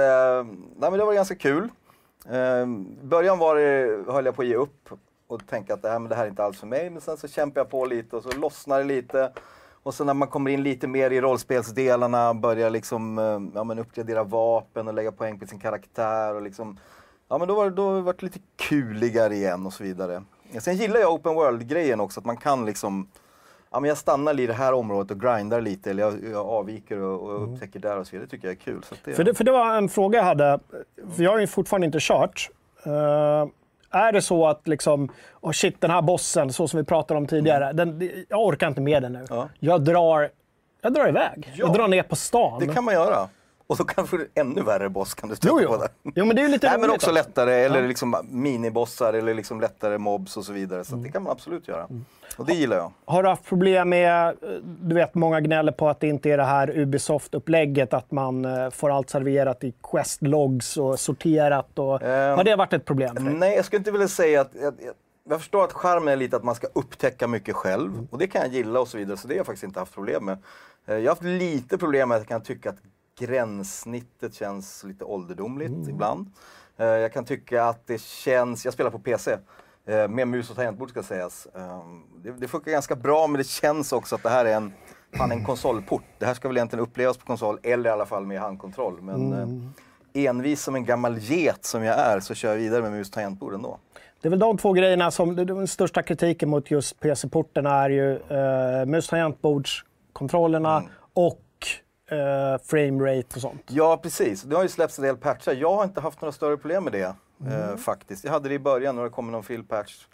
nej 0.76 0.90
men 0.90 0.92
det 0.92 1.04
var 1.04 1.14
ganska 1.14 1.34
kul. 1.34 1.68
Um, 2.28 2.98
början 3.02 3.38
var 3.38 3.56
det, 3.56 4.04
höll 4.12 4.24
jag 4.24 4.36
på 4.36 4.42
att 4.42 4.48
ge 4.48 4.54
upp 4.54 4.88
och 5.26 5.46
tänka 5.46 5.74
att 5.74 5.82
det 5.82 5.88
här, 5.88 5.98
men 5.98 6.08
det 6.08 6.14
här 6.14 6.24
är 6.24 6.28
inte 6.28 6.44
alls 6.44 6.60
för 6.60 6.66
mig. 6.66 6.90
Men 6.90 7.00
sen 7.00 7.16
så 7.16 7.28
kämpade 7.28 7.60
jag 7.60 7.70
på 7.70 7.84
lite 7.84 8.16
och 8.16 8.22
så 8.22 8.32
lossnade 8.32 8.82
det 8.82 8.88
lite. 8.88 9.32
Och 9.82 9.94
sen 9.94 10.06
när 10.06 10.14
man 10.14 10.28
kommer 10.28 10.50
in 10.50 10.62
lite 10.62 10.86
mer 10.86 11.10
i 11.10 11.20
rollspelsdelarna, 11.20 12.34
börjar 12.34 12.70
liksom 12.70 13.18
ja, 13.54 13.64
men 13.64 13.78
uppgradera 13.78 14.24
vapen 14.24 14.88
och 14.88 14.94
lägga 14.94 15.12
poäng 15.12 15.38
på 15.38 15.46
sin 15.46 15.60
karaktär 15.60 16.34
och 16.34 16.42
liksom 16.42 16.78
Ja 17.30 17.38
men 17.38 17.48
då 17.48 17.54
var 17.54 17.64
det, 17.64 17.76
då 17.76 18.00
var 18.00 18.12
det 18.12 18.22
lite 18.22 18.38
kuligare 18.56 19.34
igen 19.34 19.66
och 19.66 19.72
så 19.72 19.82
vidare. 19.84 20.22
Sen 20.58 20.76
gillar 20.76 21.00
jag 21.00 21.12
open 21.12 21.34
world-grejen 21.34 22.00
också, 22.00 22.20
att 22.20 22.26
man 22.26 22.36
kan 22.36 22.66
liksom 22.66 23.08
Ja 23.72 23.80
men 23.80 23.88
jag 23.88 23.98
stannar 23.98 24.40
i 24.40 24.46
det 24.46 24.52
här 24.52 24.72
området 24.72 25.10
och 25.10 25.20
grindar 25.20 25.60
lite 25.60 25.90
eller 25.90 26.02
jag, 26.02 26.14
jag 26.32 26.46
avviker 26.46 26.98
och, 26.98 27.20
och 27.20 27.42
upptäcker 27.42 27.80
där 27.80 27.96
och 27.96 28.06
så 28.06 28.10
vidare. 28.10 28.26
Det 28.26 28.30
tycker 28.30 28.48
jag 28.48 28.52
är 28.52 28.60
kul. 28.60 28.82
Det, 29.04 29.12
För 29.12 29.24
det, 29.24 29.34
för 29.34 29.44
det 29.44 29.52
var 29.52 29.76
en 29.76 29.88
fråga 29.88 30.18
jag 30.18 30.24
hade, 30.24 30.58
för 31.16 31.22
jag 31.22 31.30
har 31.30 31.38
ju 31.38 31.46
fortfarande 31.46 31.86
inte 31.86 31.98
kört. 32.00 32.50
Eh, 32.82 33.46
är 33.90 34.12
det 34.12 34.22
så 34.22 34.46
att 34.46 34.68
liksom, 34.68 35.12
oh 35.40 35.52
shit 35.52 35.80
den 35.80 35.90
här 35.90 36.02
bossen, 36.02 36.52
så 36.52 36.68
som 36.68 36.78
vi 36.78 36.84
pratade 36.84 37.18
om 37.18 37.26
tidigare, 37.26 37.72
den, 37.72 38.10
jag 38.28 38.46
orkar 38.46 38.68
inte 38.68 38.80
med 38.80 39.02
den 39.02 39.12
nu. 39.12 39.18
Mm. 39.18 39.28
Ja. 39.30 39.48
Jag, 39.58 39.84
drar, 39.84 40.30
jag 40.80 40.94
drar 40.94 41.08
iväg. 41.08 41.52
Ja. 41.54 41.66
Jag 41.66 41.74
drar 41.74 41.88
ner 41.88 42.02
på 42.02 42.16
stan. 42.16 42.60
det 42.60 42.74
kan 42.74 42.84
man 42.84 42.94
göra. 42.94 43.28
Och 43.70 43.76
så 43.76 43.84
kanske 43.84 44.16
det 44.16 44.22
är 44.34 44.40
ännu 44.40 44.62
värre 44.62 44.88
boss 44.88 45.14
kan 45.14 45.28
du 45.28 45.36
stöta 45.36 45.54
jo, 45.62 45.68
på 45.68 45.74
jo. 45.74 45.78
där. 45.80 45.88
jo, 46.14 46.24
men 46.24 46.36
det 46.36 46.42
är 46.42 46.46
ju 46.46 46.52
lite 46.52 46.68
Nej, 46.70 46.78
men 46.80 46.90
också 46.90 47.10
lättare, 47.12 47.54
eller 47.54 47.88
liksom 47.88 48.16
minibossar 48.30 49.12
eller 49.12 49.34
liksom 49.34 49.60
lättare 49.60 49.98
mobs 49.98 50.36
och 50.36 50.44
så 50.44 50.52
vidare. 50.52 50.84
Så 50.84 50.92
Mm. 50.94 51.02
det 51.04 51.12
kan 51.12 51.22
man 51.22 51.32
absolut 51.32 51.68
göra. 51.68 51.88
Och 52.36 52.46
det 52.46 52.52
gillar 52.54 52.76
jag. 52.76 52.92
Har 53.04 53.22
du 53.22 53.28
haft 53.28 53.44
problem 53.44 53.88
med, 53.88 54.26
eh, 54.28 54.32
du 54.64 54.94
vet 54.94 55.14
många 55.14 55.40
gnäller 55.40 55.72
på 55.72 55.88
att 55.88 56.00
det 56.00 56.06
inte 56.08 56.30
är 56.30 56.36
det 56.36 56.44
här 56.44 56.70
Ubisoft-upplägget, 56.78 57.94
att 57.94 58.10
man 58.10 58.44
eh, 58.44 58.70
får 58.70 58.90
allt 58.90 59.10
serverat 59.10 59.64
i 59.64 59.74
quest-logs 59.82 60.76
och 60.76 61.00
sorterat. 61.00 61.78
Och, 61.78 62.02
Ehm, 62.02 62.36
har 62.36 62.44
det 62.44 62.56
varit 62.56 62.72
ett 62.72 62.84
problem 62.84 63.16
för 63.16 63.22
dig? 63.24 63.34
Nej, 63.34 63.56
jag 63.56 63.64
skulle 63.64 63.78
inte 63.78 63.90
vilja 63.90 64.08
säga 64.08 64.40
att... 64.40 64.50
Jag, 64.54 64.74
jag, 64.84 64.94
jag 65.28 65.38
förstår 65.40 65.64
att 65.64 65.72
charmen 65.72 66.08
är 66.08 66.16
lite 66.16 66.36
att 66.36 66.44
man 66.44 66.54
ska 66.54 66.66
upptäcka 66.72 67.26
mycket 67.26 67.54
själv. 67.56 67.92
Mm. 67.92 68.08
Och 68.10 68.18
det 68.18 68.26
kan 68.26 68.40
jag 68.40 68.50
gilla 68.50 68.80
och 68.80 68.88
så 68.88 68.98
vidare, 68.98 69.16
så 69.16 69.28
det 69.28 69.34
har 69.34 69.36
jag 69.38 69.46
faktiskt 69.46 69.64
inte 69.64 69.78
haft 69.80 69.94
problem 69.94 70.24
med. 70.24 70.38
Eh, 70.86 70.94
Jag 70.94 71.02
har 71.02 71.08
haft 71.08 71.22
lite 71.22 71.78
problem 71.78 72.08
med 72.08 72.16
att 72.16 72.20
jag 72.20 72.28
kan 72.28 72.40
tycka 72.42 72.70
att 72.70 72.76
gränssnittet 73.20 74.34
känns 74.34 74.84
lite 74.84 75.04
ålderdomligt 75.04 75.70
Mm. 75.70 75.88
ibland. 75.88 76.30
Eh, 76.76 76.86
Jag 76.86 77.12
kan 77.12 77.24
tycka 77.24 77.64
att 77.64 77.86
det 77.86 78.00
känns... 78.00 78.64
Jag 78.64 78.74
spelar 78.74 78.90
på 78.90 78.98
PC. 78.98 79.36
eh, 79.86 80.08
Med 80.08 80.28
mus 80.28 80.50
och 80.50 80.56
tangentbord 80.56 80.90
ska 80.90 81.02
sägas. 81.02 81.46
Ehm, 81.54 82.02
Det, 82.22 82.30
det 82.32 82.48
funkar 82.48 82.70
ganska 82.70 82.96
bra 82.96 83.26
men 83.26 83.38
det 83.38 83.46
känns 83.46 83.92
också 83.92 84.14
att 84.14 84.22
det 84.22 84.28
här 84.28 84.44
är 84.44 84.54
en, 84.56 84.72
fan, 85.16 85.32
en 85.32 85.44
konsolport. 85.44 86.02
Det 86.18 86.26
här 86.26 86.34
ska 86.34 86.48
väl 86.48 86.56
egentligen 86.56 86.82
upplevas 86.84 87.16
på 87.18 87.26
konsol 87.26 87.58
eller 87.62 87.90
i 87.90 87.92
alla 87.92 88.06
fall 88.06 88.26
med 88.26 88.40
handkontroll. 88.40 89.00
Men 89.02 89.32
Mm. 89.32 89.72
eh, 90.14 90.24
envis 90.26 90.62
som 90.62 90.74
en 90.74 90.84
gammal 90.84 91.18
get 91.18 91.64
som 91.64 91.82
jag 91.84 91.98
är 91.98 92.20
så 92.20 92.34
kör 92.34 92.48
jag 92.50 92.56
vidare 92.56 92.82
med 92.82 92.92
mus 92.92 93.08
och 93.08 93.14
tangentbord 93.14 93.54
ändå. 93.54 93.78
Det 94.20 94.28
är 94.28 94.30
väl 94.30 94.38
de 94.38 94.58
två 94.58 94.72
grejerna 94.72 95.10
som, 95.10 95.36
den 95.36 95.68
största 95.68 96.02
kritiken 96.02 96.48
mot 96.48 96.70
just 96.70 97.00
PC-porterna 97.00 97.84
är 97.84 97.90
ju 97.90 98.12
eh, 98.16 98.86
mus 98.86 99.04
och 99.06 99.10
tangentbordskontrollerna 99.10 100.76
Mm. 100.78 100.90
och 101.14 101.40
eh, 102.10 102.58
framerate 102.64 103.34
och 103.34 103.40
sånt. 103.40 103.62
Ja, 103.68 104.00
precis. 104.02 104.42
Det 104.42 104.56
har 104.56 104.62
ju 104.62 104.68
släppts 104.68 104.98
en 104.98 105.04
del 105.04 105.16
patchar. 105.16 105.52
Jag 105.52 105.74
har 105.74 105.84
inte 105.84 106.00
haft 106.00 106.20
några 106.20 106.32
större 106.32 106.56
problem 106.56 106.84
med 106.84 106.92
det 106.92 107.14
eh, 107.46 107.76
faktiskt. 107.76 108.24
Jag 108.24 108.32
hade 108.32 108.48
det 108.48 108.54
i 108.54 108.58
början 108.58 108.96
när 108.96 109.02
det 109.02 109.10
kom 109.10 109.30
någon 109.30 109.42
fill-patch. 109.42 110.06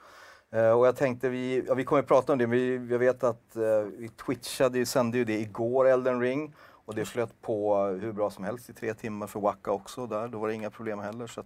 Eh, 0.53 0.71
och 0.71 0.87
jag 0.87 0.97
tänkte, 0.97 1.29
vi, 1.29 1.65
ja, 1.67 1.75
vi 1.75 1.85
kommer 1.85 2.03
att 2.03 2.09
prata 2.09 2.33
om 2.33 2.39
det, 2.39 2.47
men 2.47 2.59
vi, 2.59 2.93
jag 2.93 2.99
vet 2.99 3.25
att 3.25 3.57
eh, 3.57 3.63
vi 3.99 4.09
twitchade, 4.09 4.87
sände 4.87 5.19
ju 5.19 5.25
det 5.25 5.41
igår, 5.41 5.89
Elden 5.89 6.21
Ring. 6.21 6.55
Och 6.87 6.95
det 6.95 7.05
flöt 7.05 7.43
på 7.43 7.85
hur 7.85 8.13
bra 8.13 8.31
som 8.31 8.45
helst 8.45 8.71
i 8.71 8.73
tre 8.73 8.95
timmar 8.95 9.27
för 9.27 9.41
Waka 9.41 9.71
också 9.71 10.07
där. 10.07 10.29
Då 10.29 10.39
var 10.39 10.49
det 10.49 10.55
inga 10.55 10.71
problem 10.71 10.99
heller. 10.99 11.27
Så 11.27 11.43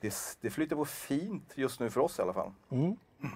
det, 0.00 0.14
det 0.40 0.50
flyter 0.50 0.76
på 0.76 0.84
fint 0.84 1.52
just 1.54 1.80
nu 1.80 1.90
för 1.90 2.00
oss 2.00 2.18
i 2.18 2.22
alla 2.22 2.32
fall. 2.32 2.52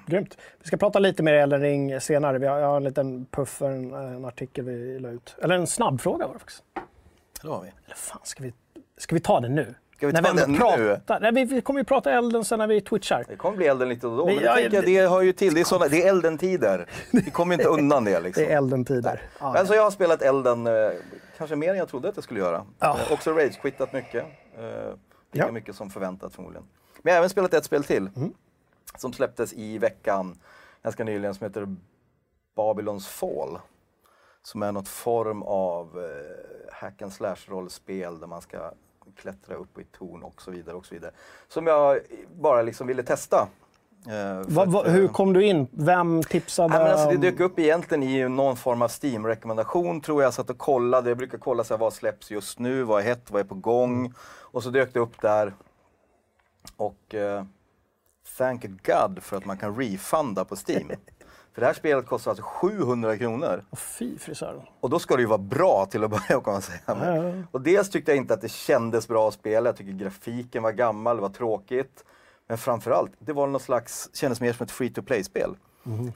Grymt. 0.07 0.37
Vi 0.62 0.67
ska 0.67 0.76
prata 0.76 0.99
lite 0.99 1.23
mer 1.23 1.35
Elden 1.35 1.61
Ring 1.61 2.00
senare. 2.00 2.38
Vi 2.38 2.47
har, 2.47 2.59
jag 2.59 2.67
har 2.67 2.76
en 2.76 2.85
liten 2.85 3.26
puff 3.31 3.49
för 3.49 3.71
en, 3.71 3.95
en 3.95 4.25
artikel 4.25 4.64
vi 4.64 4.99
la 4.99 5.09
ut. 5.11 5.37
Eller 5.43 5.55
en 5.55 5.67
snabbfråga 5.67 6.26
var 6.26 6.33
det 6.35 6.38
faktiskt. 6.41 6.62
Det 7.43 7.49
har 7.49 7.62
vi. 7.62 7.69
Eller 7.87 7.97
fan, 7.97 8.21
ska 8.25 8.43
vi, 8.43 8.53
ska 8.97 9.14
vi 9.14 9.21
ta 9.21 9.41
den 9.41 9.55
nu? 9.55 9.75
Ska 9.97 10.07
vi 10.07 10.12
ta 10.12 10.21
den 10.33 10.53
nu? 10.53 10.59
pratar, 10.59 11.21
Nej, 11.21 11.33
vi, 11.33 11.45
vi 11.45 11.61
kommer 11.61 11.81
ju 11.81 11.85
prata 11.85 12.12
Elden 12.12 12.45
sen 12.45 12.59
när 12.59 12.67
vi 12.67 12.81
twitchar. 12.81 13.25
Det 13.29 13.37
kommer 13.37 13.57
bli 13.57 13.67
elden 13.67 13.88
lite 13.88 14.07
då, 14.07 14.17
Men 14.17 14.35
men 14.35 14.37
det, 14.37 14.43
jag- 14.61 14.73
jag, 14.73 14.85
det 14.85 15.09
hör 15.09 15.21
ju 15.23 15.33
till. 15.33 15.55
Det 15.55 15.61
är, 15.61 15.64
såna, 15.64 15.88
det 15.88 16.03
är 16.03 16.09
elden-tider. 16.09 16.87
Vi 17.12 17.31
kommer 17.31 17.55
inte 17.55 17.69
undan 17.69 18.05
det 18.05 18.21
liksom. 18.21 18.45
Det 18.47 18.53
är 18.53 18.57
Elden-tider. 18.57 19.23
Ja, 19.41 19.59
Alltså 19.59 19.75
jag 19.75 19.83
har 19.83 19.91
spelat 19.91 20.23
Elden 20.23 20.67
eh, 20.67 20.73
kanske 21.38 21.57
mer 21.57 21.71
än 21.71 21.76
jag 21.76 21.88
trodde 21.88 22.09
att 22.09 22.17
jag 22.17 22.25
skulle 22.25 22.41
göra. 22.41 22.64
Ja. 22.79 22.99
Eh, 23.07 23.12
också 23.12 23.31
rage-quittat 23.31 23.93
mycket. 23.93 24.25
Eh, 24.59 24.62
lika 25.33 25.47
Ja. 25.47 25.53
mycket 25.53 25.75
som 25.76 25.91
förväntat 25.91 26.35
förmodligen. 26.35 26.67
Men 27.03 27.11
jag 27.11 27.14
har 27.14 27.19
även 27.19 27.31
spelat 27.31 27.55
ett 27.55 27.64
spel 27.64 27.85
till. 27.85 28.09
Mm. 28.17 28.33
Som 28.98 29.12
släpptes 29.12 29.52
i 29.52 29.78
veckan, 29.78 30.38
ganska 30.82 31.04
nyligen, 31.04 31.34
som 31.34 31.44
heter 31.46 31.76
Babylons 32.56 33.06
Fall. 33.06 33.58
Som 34.42 34.62
är 34.62 34.72
något 34.72 34.88
form 34.88 35.42
av 35.42 36.04
eh, 36.04 36.74
hack 36.74 37.02
and 37.02 37.12
slash 37.12 37.36
rollspel 37.46 38.20
där 38.20 38.26
man 38.26 38.42
ska 38.42 38.72
klättra 39.16 39.54
upp 39.54 39.78
i 39.78 39.84
torn 39.84 40.22
och 40.22 40.42
så 40.42 40.50
vidare. 40.50 40.76
och 40.76 40.86
så 40.86 40.94
vidare. 40.94 41.12
Som 41.48 41.66
jag 41.66 41.98
bara 42.34 42.62
liksom 42.62 42.86
ville 42.86 43.02
testa. 43.02 43.48
Eh, 44.08 44.46
Va, 44.48 44.64
va, 44.64 44.80
att, 44.80 44.86
eh, 44.86 44.92
hur 44.92 45.08
kom 45.08 45.32
du 45.32 45.44
in? 45.44 45.66
Vem 45.70 46.22
tipsade? 46.22 46.68
Nej, 46.68 46.92
alltså, 46.92 47.10
det 47.10 47.16
dök 47.16 47.40
upp 47.40 47.58
egentligen 47.58 48.02
i 48.02 48.28
någon 48.28 48.56
form 48.56 48.82
av 48.82 48.88
Steam-rekommendation 48.88 50.00
tror 50.00 50.22
jag. 50.22 50.26
Jag 50.26 50.34
satt 50.34 50.50
och 50.50 50.58
kollade. 50.58 51.10
Jag 51.10 51.18
brukar 51.18 51.38
kolla 51.38 51.64
så 51.64 51.74
här, 51.74 51.78
vad 51.78 51.92
släpps 51.92 52.30
just 52.30 52.58
nu, 52.58 52.82
vad 52.82 53.00
är 53.00 53.04
hett, 53.04 53.30
vad 53.30 53.40
är 53.40 53.44
på 53.44 53.54
gång. 53.54 54.14
Och 54.40 54.62
så 54.62 54.70
dök 54.70 54.94
det 54.94 55.00
upp 55.00 55.20
där. 55.20 55.54
Och 56.76 57.14
eh, 57.14 57.44
thank 58.38 58.62
God 58.87 59.23
för 59.23 59.37
att 59.37 59.45
man 59.45 59.59
kan 59.59 59.76
refunda 59.76 60.45
på 60.45 60.57
Steam. 60.69 60.88
för 61.54 61.61
det 61.61 61.66
här 61.66 61.75
spelet 61.75 62.07
kostar 62.07 62.31
alltså 62.31 62.45
700 62.45 63.16
kronor. 63.19 63.64
Åh, 63.71 63.78
Fy 63.78 64.19
frisören. 64.19 64.62
Och 64.81 64.90
då 64.90 64.99
ska 64.99 65.16
det 65.16 65.23
ju 65.23 65.28
vara 65.28 65.38
bra 65.38 65.87
till 65.90 66.04
att 66.04 66.11
börja 66.11 66.40
kan 66.40 66.52
man 66.52 66.62
säga. 66.62 66.78
Ja, 66.87 67.16
ja. 67.16 67.33
Och 67.50 67.61
dels 67.61 67.90
tyckte 67.90 68.11
jag 68.11 68.16
inte 68.16 68.35
att 68.35 68.40
det 68.40 68.50
kändes 68.50 69.09
bra 69.09 69.28
att 69.28 69.35
spela. 69.35 69.69
Jag 69.69 69.76
tycker 69.76 69.93
grafiken 69.93 70.62
var 70.62 70.73
gammal, 70.73 71.16
det 71.16 71.23
var 71.23 71.28
tråkigt. 71.28 72.04
Men 72.49 72.59
framförallt, 72.59 73.12
det 73.19 73.33
var 73.33 73.47
någon 73.47 73.61
slags, 73.61 74.11
kändes 74.12 74.40
mer 74.40 74.52
som 74.52 74.64
ett 74.64 74.71
free 74.71 74.90
to 74.90 75.02
play-spel. 75.02 75.57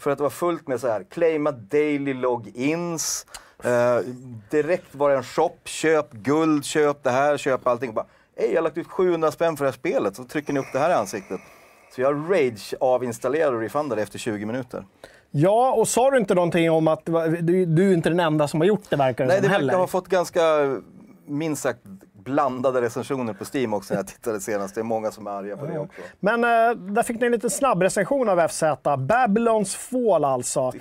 För 0.01 0.11
att 0.11 0.19
det 0.19 0.23
var 0.23 0.31
fullt 0.31 0.69
med 0.69 0.81
så 0.81 0.89
här, 0.89 1.05
claima 1.11 1.53
daily 1.53 2.15
logins. 2.15 3.27
Eh, 3.65 3.99
direkt 4.51 4.95
var 4.95 5.11
det 5.11 5.17
en 5.17 5.23
shop, 5.23 5.57
köp 5.65 6.13
guld, 6.13 6.65
köp 6.65 7.03
det 7.03 7.11
här, 7.11 7.37
köp 7.37 7.67
allting. 7.67 7.95
Bara, 7.95 8.07
Hej, 8.37 8.49
jag 8.49 8.57
har 8.57 8.63
lagt 8.63 8.79
ut 8.79 8.87
700 8.87 9.31
spänn 9.31 9.57
för 9.57 9.65
det 9.65 9.71
här 9.71 9.77
spelet, 9.79 10.17
så 10.17 10.25
trycker 10.25 10.53
ni 10.53 10.61
upp 10.61 10.73
det 10.73 10.79
här 10.79 10.91
i 10.91 10.93
ansiktet. 10.93 11.41
Så 11.99 12.03
jag 12.03 12.25
rage 12.31 12.75
avinstallerade 12.81 13.57
och 13.57 13.63
refundade 13.63 14.03
efter 14.03 14.19
20 14.19 14.47
minuter. 14.47 14.85
Ja, 15.31 15.73
och 15.73 15.89
sa 15.89 16.11
du 16.11 16.19
inte 16.19 16.35
någonting 16.35 16.71
om 16.71 16.89
att 16.89 17.07
du, 17.41 17.67
du 17.67 17.91
är 17.91 17.95
inte 17.95 18.09
den 18.09 18.21
enda 18.21 18.49
som 18.49 18.61
har 18.61 18.67
gjort 18.67 18.83
det 18.91 18.97
verkar 18.97 19.25
det 19.25 19.33
Nej, 19.33 19.41
det 19.41 19.49
verkar 19.49 19.79
ha 19.79 19.87
fått 19.87 20.09
ganska, 20.09 20.41
minst 21.27 21.63
sagt, 21.63 21.79
blandade 22.25 22.81
recensioner 22.81 23.33
på 23.33 23.45
Steam 23.55 23.75
också 23.75 23.95
när 23.95 23.99
jag 23.99 24.07
tittade 24.07 24.41
senast. 24.41 24.75
Det 24.75 24.81
är 24.81 24.83
många 24.83 25.11
som 25.11 25.27
är 25.27 25.31
arga 25.31 25.57
på 25.57 25.67
det 25.67 25.79
också. 25.79 26.01
Men 26.21 26.45
eh, 26.45 26.71
där 26.75 27.03
fick 27.03 27.21
ni 27.21 27.27
en 27.27 27.33
liten 27.33 27.51
snabb 27.51 27.83
recension 27.83 28.29
av 28.29 28.49
FZ. 28.49 28.63
Babylons 28.99 29.75
Fall 29.77 30.25
alltså. 30.25 30.73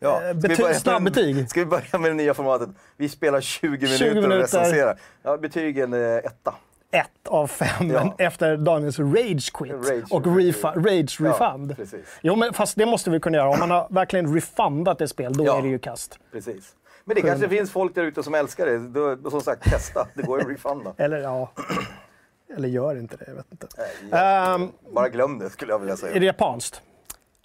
Ja. 0.00 0.22
Eh, 0.22 0.34
bety- 0.34 1.00
med- 1.00 1.50
Ska 1.50 1.60
vi 1.60 1.66
börja 1.66 1.98
med 1.98 2.10
det 2.10 2.14
nya 2.14 2.34
formatet? 2.34 2.68
Vi 2.96 3.08
spelar 3.08 3.40
20 3.40 3.68
minuter, 3.70 3.96
20 3.96 4.08
minuter. 4.14 4.30
och 4.30 4.40
recenserar. 4.40 4.98
Ja, 5.22 5.36
betygen 5.36 5.92
är 5.92 6.26
etta. 6.26 6.54
Ett 6.96 7.28
av 7.28 7.46
fem 7.46 7.90
Ja. 7.90 8.14
efter 8.18 8.56
Daniels 8.56 8.98
Rage 8.98 9.52
Quit 9.52 9.72
Rage- 9.72 10.06
och 10.12 10.26
refu- 10.26 10.74
Rage 10.84 11.20
Refund. 11.20 11.76
Precis. 11.76 12.06
Jo, 12.20 12.36
men 12.36 12.52
fast 12.52 12.76
det 12.76 12.86
måste 12.86 13.10
vi 13.10 13.20
kunna 13.20 13.36
göra. 13.36 13.48
Om 13.50 13.58
man 13.58 13.70
har 13.70 13.86
verkligen 13.90 14.34
refundat 14.34 15.00
ett 15.00 15.10
spel, 15.10 15.32
då 15.32 15.44
Ja. 15.46 15.58
är 15.58 15.62
det 15.62 15.68
ju 15.68 15.78
kast. 15.78 16.18
Precis. 16.32 16.74
Men 17.04 17.14
det 17.14 17.22
kanske 17.22 17.48
finns 17.48 17.70
folk 17.70 17.94
där 17.94 18.02
ute 18.02 18.22
som 18.22 18.34
älskar 18.34 18.66
det. 18.66 18.78
Då, 19.16 19.30
som 19.30 19.40
sagt, 19.40 19.62
testa. 19.70 20.06
Det 20.14 20.22
går 20.22 20.40
att 20.40 20.48
refunda. 20.48 20.92
Eller 20.96 21.18
ja, 21.18 21.50
eller 22.56 22.68
gör 22.68 22.98
inte 22.98 23.16
det. 23.16 23.24
Jag 23.26 23.34
vet 23.34 23.46
inte. 23.52 23.66
Ja, 24.10 24.54
Ehm, 24.54 24.68
Bara 24.94 25.08
glöm 25.08 25.38
det 25.38 25.50
skulle 25.50 25.72
jag 25.72 25.78
vilja 25.78 25.92
är 25.92 25.96
säga. 25.96 26.20
det 26.20 26.26
japanskt? 26.26 26.82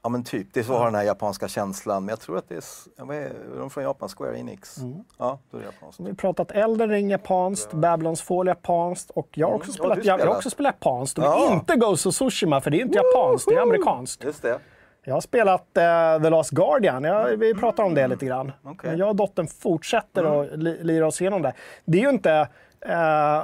Ja 0.03 0.09
men 0.09 0.23
typ, 0.23 0.47
det 0.53 0.59
är 0.59 0.63
så 0.63 0.73
har 0.77 0.85
den 0.85 0.95
här 0.95 1.03
japanska 1.03 1.47
känslan. 1.47 2.05
Men 2.05 2.09
jag 2.09 2.19
tror 2.19 2.37
att 2.37 2.49
det 2.49 2.55
är, 2.55 2.63
ja, 2.97 3.05
vad 3.05 3.15
är, 3.17 3.31
de 3.57 3.69
från 3.69 3.83
Japan? 3.83 4.09
Square 4.09 4.39
Enix? 4.39 4.77
Mm. 4.77 5.03
Ja, 5.17 5.39
då 5.51 5.57
är 5.57 5.61
det 5.61 5.67
japanskt. 5.67 5.99
Vi 5.99 6.05
har 6.05 6.13
pratat 6.13 6.51
Elden 6.51 6.89
Ring 6.89 7.09
japanskt, 7.09 7.73
Babylons 7.73 8.21
Fall 8.21 8.47
japanskt 8.47 9.09
och 9.09 9.27
jag 9.31 9.47
har 9.47 9.55
också 9.55 9.69
Mm. 9.69 9.73
spelat, 9.73 9.97
Ja, 9.97 10.03
jag, 10.13 10.19
jag 10.19 10.25
har 10.27 10.35
också 10.35 10.49
spelat 10.49 10.75
japanskt. 10.79 11.17
Och 11.17 11.23
Ja. 11.23 11.53
inte 11.53 11.75
Ghost 11.75 12.05
of 12.05 12.13
Tsushima, 12.15 12.61
för 12.61 12.71
det 12.71 12.77
är 12.77 12.81
inte 12.81 12.97
japanskt, 12.97 13.47
det 13.49 13.55
är 13.55 13.61
amerikanskt. 13.61 14.23
Just 14.23 14.41
det. 14.41 14.59
Jag 15.03 15.13
har 15.13 15.21
spelat 15.21 15.77
eh, 15.77 16.21
The 16.23 16.29
Last 16.29 16.49
Guardian, 16.51 17.03
jag, 17.03 17.37
vi 17.37 17.53
pratar 17.53 17.83
om 17.83 17.93
det 17.93 18.07
lite 18.07 18.25
grann. 18.25 18.51
Men 18.83 18.97
jag 18.97 19.09
och 19.09 19.15
dottern 19.15 19.47
fortsätter 19.47 20.41
att 20.41 20.59
li, 20.59 20.83
lira 20.83 21.07
oss 21.07 21.21
igenom 21.21 21.41
det. 21.41 21.53
Det 21.85 21.97
är 21.97 22.01
ju 22.01 22.09
inte, 22.09 22.47
eh, 22.85 23.41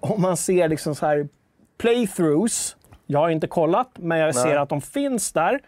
om 0.00 0.22
man 0.22 0.36
ser 0.36 0.68
liksom 0.68 0.94
så 0.94 1.06
här 1.06 1.28
playthroughs, 1.78 2.76
jag 3.06 3.18
har 3.18 3.28
inte 3.28 3.46
kollat, 3.46 3.88
men 3.94 4.18
jag 4.18 4.34
ser 4.34 4.56
att 4.56 4.68
de 4.68 4.80
finns 4.80 5.32
där. 5.32 5.60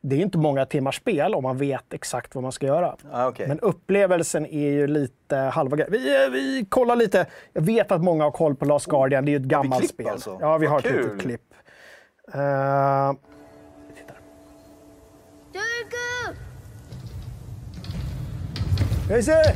Det 0.00 0.16
är 0.16 0.20
inte 0.20 0.38
många 0.38 0.66
timmars 0.66 0.96
spel 0.96 1.34
om 1.34 1.42
man 1.42 1.56
vet 1.58 1.92
exakt 1.94 2.34
vad 2.34 2.42
man 2.42 2.52
ska 2.52 2.66
göra. 2.66 2.96
Ah, 3.12 3.28
okej. 3.28 3.48
Men 3.48 3.60
upplevelsen 3.60 4.46
är 4.46 4.70
ju 4.70 4.86
lite 4.86 5.36
halva. 5.36 5.76
Vi, 5.88 6.24
eh, 6.24 6.30
vi 6.30 6.66
kollar 6.68 6.96
lite. 6.96 7.26
Jag 7.52 7.62
vet 7.62 7.92
att 7.92 8.02
många 8.04 8.24
har 8.24 8.30
koll 8.30 8.54
på 8.56 8.64
Last 8.64 8.86
Guardian. 8.86 9.24
Det 9.24 9.30
är 9.30 9.32
ju 9.32 9.36
ett 9.36 9.42
gammalt 9.42 9.80
klipp 9.80 9.90
spel. 9.90 10.08
alltså? 10.08 10.38
Ja, 10.40 10.58
vi 10.58 10.66
Vad 10.66 10.72
har 10.72 10.78
ett 10.78 10.84
kul. 10.94 11.04
litet 11.04 11.20
klipp. 11.20 11.40
Uh, 12.34 13.12
Durgu! 15.52 16.36
vi 19.16 19.22
ser! 19.22 19.54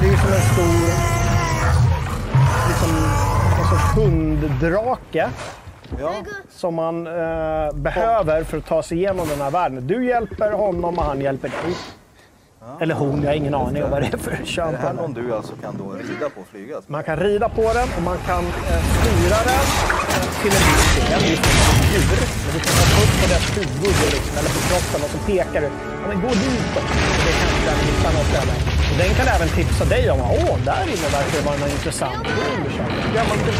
Det 0.00 0.08
är 0.08 0.16
som 0.16 0.32
en 0.32 0.40
stor 0.40 1.11
hunddrake 3.94 5.30
Ja. 6.00 6.12
som 6.50 6.74
man 6.74 7.06
eh, 7.06 7.72
behöver 7.74 8.44
för 8.44 8.58
att 8.58 8.66
ta 8.66 8.82
sig 8.82 8.98
igenom 8.98 9.28
den 9.28 9.40
här 9.40 9.50
världen. 9.50 9.86
Du 9.86 10.04
hjälper 10.06 10.52
honom 10.52 10.98
och 10.98 11.04
han 11.04 11.20
hjälper 11.20 11.48
dig. 11.48 11.76
Eller 12.80 12.94
hon, 12.94 13.22
jag 13.22 13.28
har 13.30 13.34
ingen 13.34 13.54
aning 13.54 13.84
om 13.84 13.90
vad 13.90 14.02
det 14.02 14.12
är 14.14 14.18
för 14.18 14.36
kön 14.44 14.68
Är 14.68 14.72
det 14.72 14.78
här 14.78 14.92
någon 14.92 15.12
du 15.14 15.34
alltså 15.34 15.52
kan 15.62 15.76
då 15.78 15.84
rida 15.92 16.28
på 16.34 16.40
och 16.40 16.46
flyga? 16.46 16.76
Man 16.86 17.02
kan 17.04 17.16
rida 17.16 17.48
på 17.48 17.62
den 17.78 17.88
och 17.96 18.02
man 18.02 18.18
kan 18.26 18.44
eh, 18.44 18.82
styra 18.98 19.38
den 19.50 19.64
eh, 20.14 20.26
till 20.42 20.52
en 20.58 20.64
viss 20.68 20.88
del. 20.96 21.20
Djur. 21.22 22.20
Men 22.44 22.52
du 22.54 22.60
kan 22.66 22.74
hoppa 22.80 22.98
upp 23.04 23.14
på 23.22 23.26
dess 23.34 23.46
huvud 23.56 23.96
liksom, 24.14 24.34
eller 24.38 24.50
på 24.56 24.60
kroppen 24.68 25.00
och 25.04 25.10
så 25.14 25.18
pekar 25.30 25.60
du. 25.60 25.70
Ja, 26.02 26.06
men 26.08 26.20
gå 26.24 26.28
ditåt. 26.28 26.86
Det 27.26 27.32
kanske 27.40 27.64
den 27.70 27.78
hittar 27.86 28.12
något 28.18 28.26
ställe. 28.32 28.71
Den 28.98 29.14
kan 29.14 29.26
även 29.26 29.48
tipsa 29.48 29.84
dig 29.84 30.10
om 30.10 30.20
åh, 30.20 30.58
där 30.64 30.82
inne 30.82 31.08
verkar 31.12 31.38
det 31.38 31.44
vara 31.46 31.56
något 31.56 31.70
intressant. 31.70 32.26
Ja, 33.16 33.22
man 33.28 33.38
kan. 33.38 33.54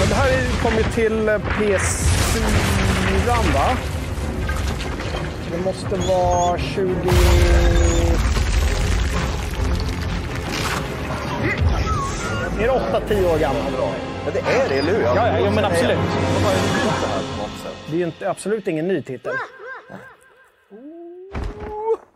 Men 0.00 0.08
det 0.08 0.14
här 0.14 0.28
är- 0.28 0.62
kom 0.62 0.72
ju 0.76 0.82
till 0.82 1.28
eh, 1.28 1.38
PS4, 1.38 3.52
va? 3.54 3.76
Det 5.52 5.58
måste 5.64 5.96
vara 6.08 6.58
20... 6.58 6.90
Är 12.60 12.66
det 12.66 13.14
8-10 13.14 13.34
år 13.34 13.38
gammalt? 13.38 13.66
Ja, 14.26 14.30
det 14.32 14.38
är 14.38 14.68
det, 14.68 14.74
eller 14.74 14.92
hur? 14.92 15.02
Ja, 15.02 15.38
ja, 15.38 15.50
men 15.50 15.64
absolut. 15.64 15.98
Det 17.86 17.92
är 17.96 17.98
ju 17.98 18.04
inte, 18.04 18.30
absolut 18.30 18.68
ingen 18.68 18.88
ny 18.88 19.02
titel. 19.02 19.32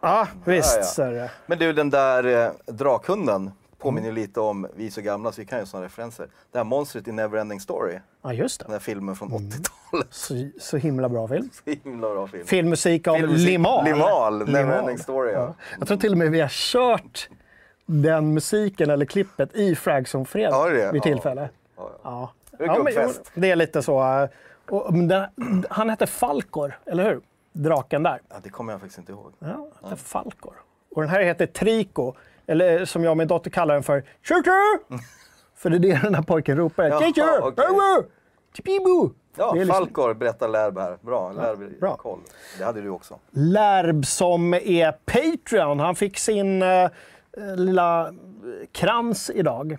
Ja, 0.00 0.28
visst. 0.44 0.74
Ja, 0.74 0.80
ja. 0.80 0.84
Så 0.86 1.02
är 1.02 1.12
det. 1.12 1.30
Men 1.46 1.58
du, 1.58 1.72
den 1.72 1.90
där 1.90 2.46
eh, 2.46 2.52
drakhunden 2.74 3.50
påminner 3.78 4.08
ju 4.08 4.14
lite 4.14 4.40
om, 4.40 4.66
vi 4.76 4.86
är 4.86 4.90
så 4.90 5.00
gamla 5.00 5.32
så 5.32 5.40
vi 5.40 5.46
kan 5.46 5.58
ju 5.60 5.66
sådana 5.66 5.86
referenser. 5.86 6.26
Det 6.52 6.58
här 6.58 6.64
monstret 6.64 7.08
i 7.08 7.12
Neverending 7.12 7.60
Story, 7.60 7.98
Ja, 8.22 8.32
just 8.32 8.60
den 8.60 8.68
det. 8.68 8.74
här 8.74 8.80
filmen 8.80 9.16
från 9.16 9.28
Mm. 9.28 9.42
80-talet. 9.50 10.06
Så, 10.10 10.34
så 10.60 10.76
himla 10.76 11.08
bra 11.08 11.28
film. 11.28 11.50
Så 11.64 11.70
himla 11.84 12.08
bra 12.14 12.26
film. 12.26 12.46
Filmmusik 12.46 13.08
av 13.08 13.16
Filmmusik- 13.16 13.46
Limal. 13.46 13.84
Limal, 13.84 14.48
Neverending 14.48 14.98
Story, 14.98 15.32
ja. 15.32 15.54
Jag 15.78 15.88
tror 15.88 15.98
till 15.98 16.12
och 16.12 16.18
med 16.18 16.30
vi 16.30 16.40
har 16.40 16.48
kört 16.48 17.28
den 17.86 18.34
musiken 18.34 18.90
eller 18.90 19.06
klippet 19.06 19.54
i 19.54 19.74
Fragzone-fredag 19.74 20.50
Ja, 20.50 20.68
det 20.68 20.92
vid 20.92 21.02
tillfälle. 21.02 21.48
Ja, 21.76 21.90
ja. 21.92 21.98
Ja. 22.04 22.32
Det 22.58 22.64
är 22.64 22.82
men, 23.06 23.14
det 23.34 23.50
är 23.50 23.56
lite 23.56 23.82
så. 23.82 24.00
eh, 24.22 24.28
Och, 24.70 24.94
den, 24.94 25.26
han 25.70 25.90
hette 25.90 26.06
Falkor, 26.06 26.78
eller 26.86 27.04
hur? 27.04 27.20
Draken 27.62 28.02
där. 28.02 28.20
Ja, 28.28 28.36
det 28.42 28.48
kommer 28.48 28.72
jag 28.72 28.80
faktiskt 28.80 28.98
inte 28.98 29.12
ihåg. 29.12 29.32
Ja, 29.38 29.68
det 29.82 29.92
är 29.92 29.96
Falkor. 29.96 30.54
Och 30.94 31.02
den 31.02 31.10
här 31.10 31.20
heter 31.20 31.46
Trico, 31.46 32.14
eller 32.46 32.84
som 32.84 33.04
jag 33.04 33.10
och 33.10 33.16
min 33.16 33.28
dotter 33.28 33.50
kallar 33.50 33.74
den 33.74 33.82
för 33.82 34.04
Tjutu! 34.22 34.50
För 35.54 35.70
det 35.70 35.76
är 35.76 35.78
det 35.78 36.00
den 36.02 36.14
här 36.14 36.22
pojken 36.22 36.56
ropar. 36.56 36.84
Jaha. 36.84 37.40
Wow! 37.70 38.04
Tipibu! 38.54 39.10
Ja, 39.36 39.52
liksom- 39.54 39.74
Falkor 39.74 40.14
berättar 40.14 40.48
Lärb 40.48 40.78
här. 40.78 40.98
Bra, 41.00 41.32
Lärb 41.32 41.80
bra. 41.80 41.96
koll. 41.96 42.18
Det 42.58 42.64
hade 42.64 42.80
du 42.80 42.88
också. 42.88 43.18
Lärb 43.30 44.06
som 44.06 44.54
är 44.54 44.92
Patreon. 44.92 45.80
Han 45.80 45.94
fick 45.94 46.18
sin 46.18 46.62
eh, 46.62 46.90
lilla 47.56 48.14
krans 48.72 49.30
idag. 49.34 49.78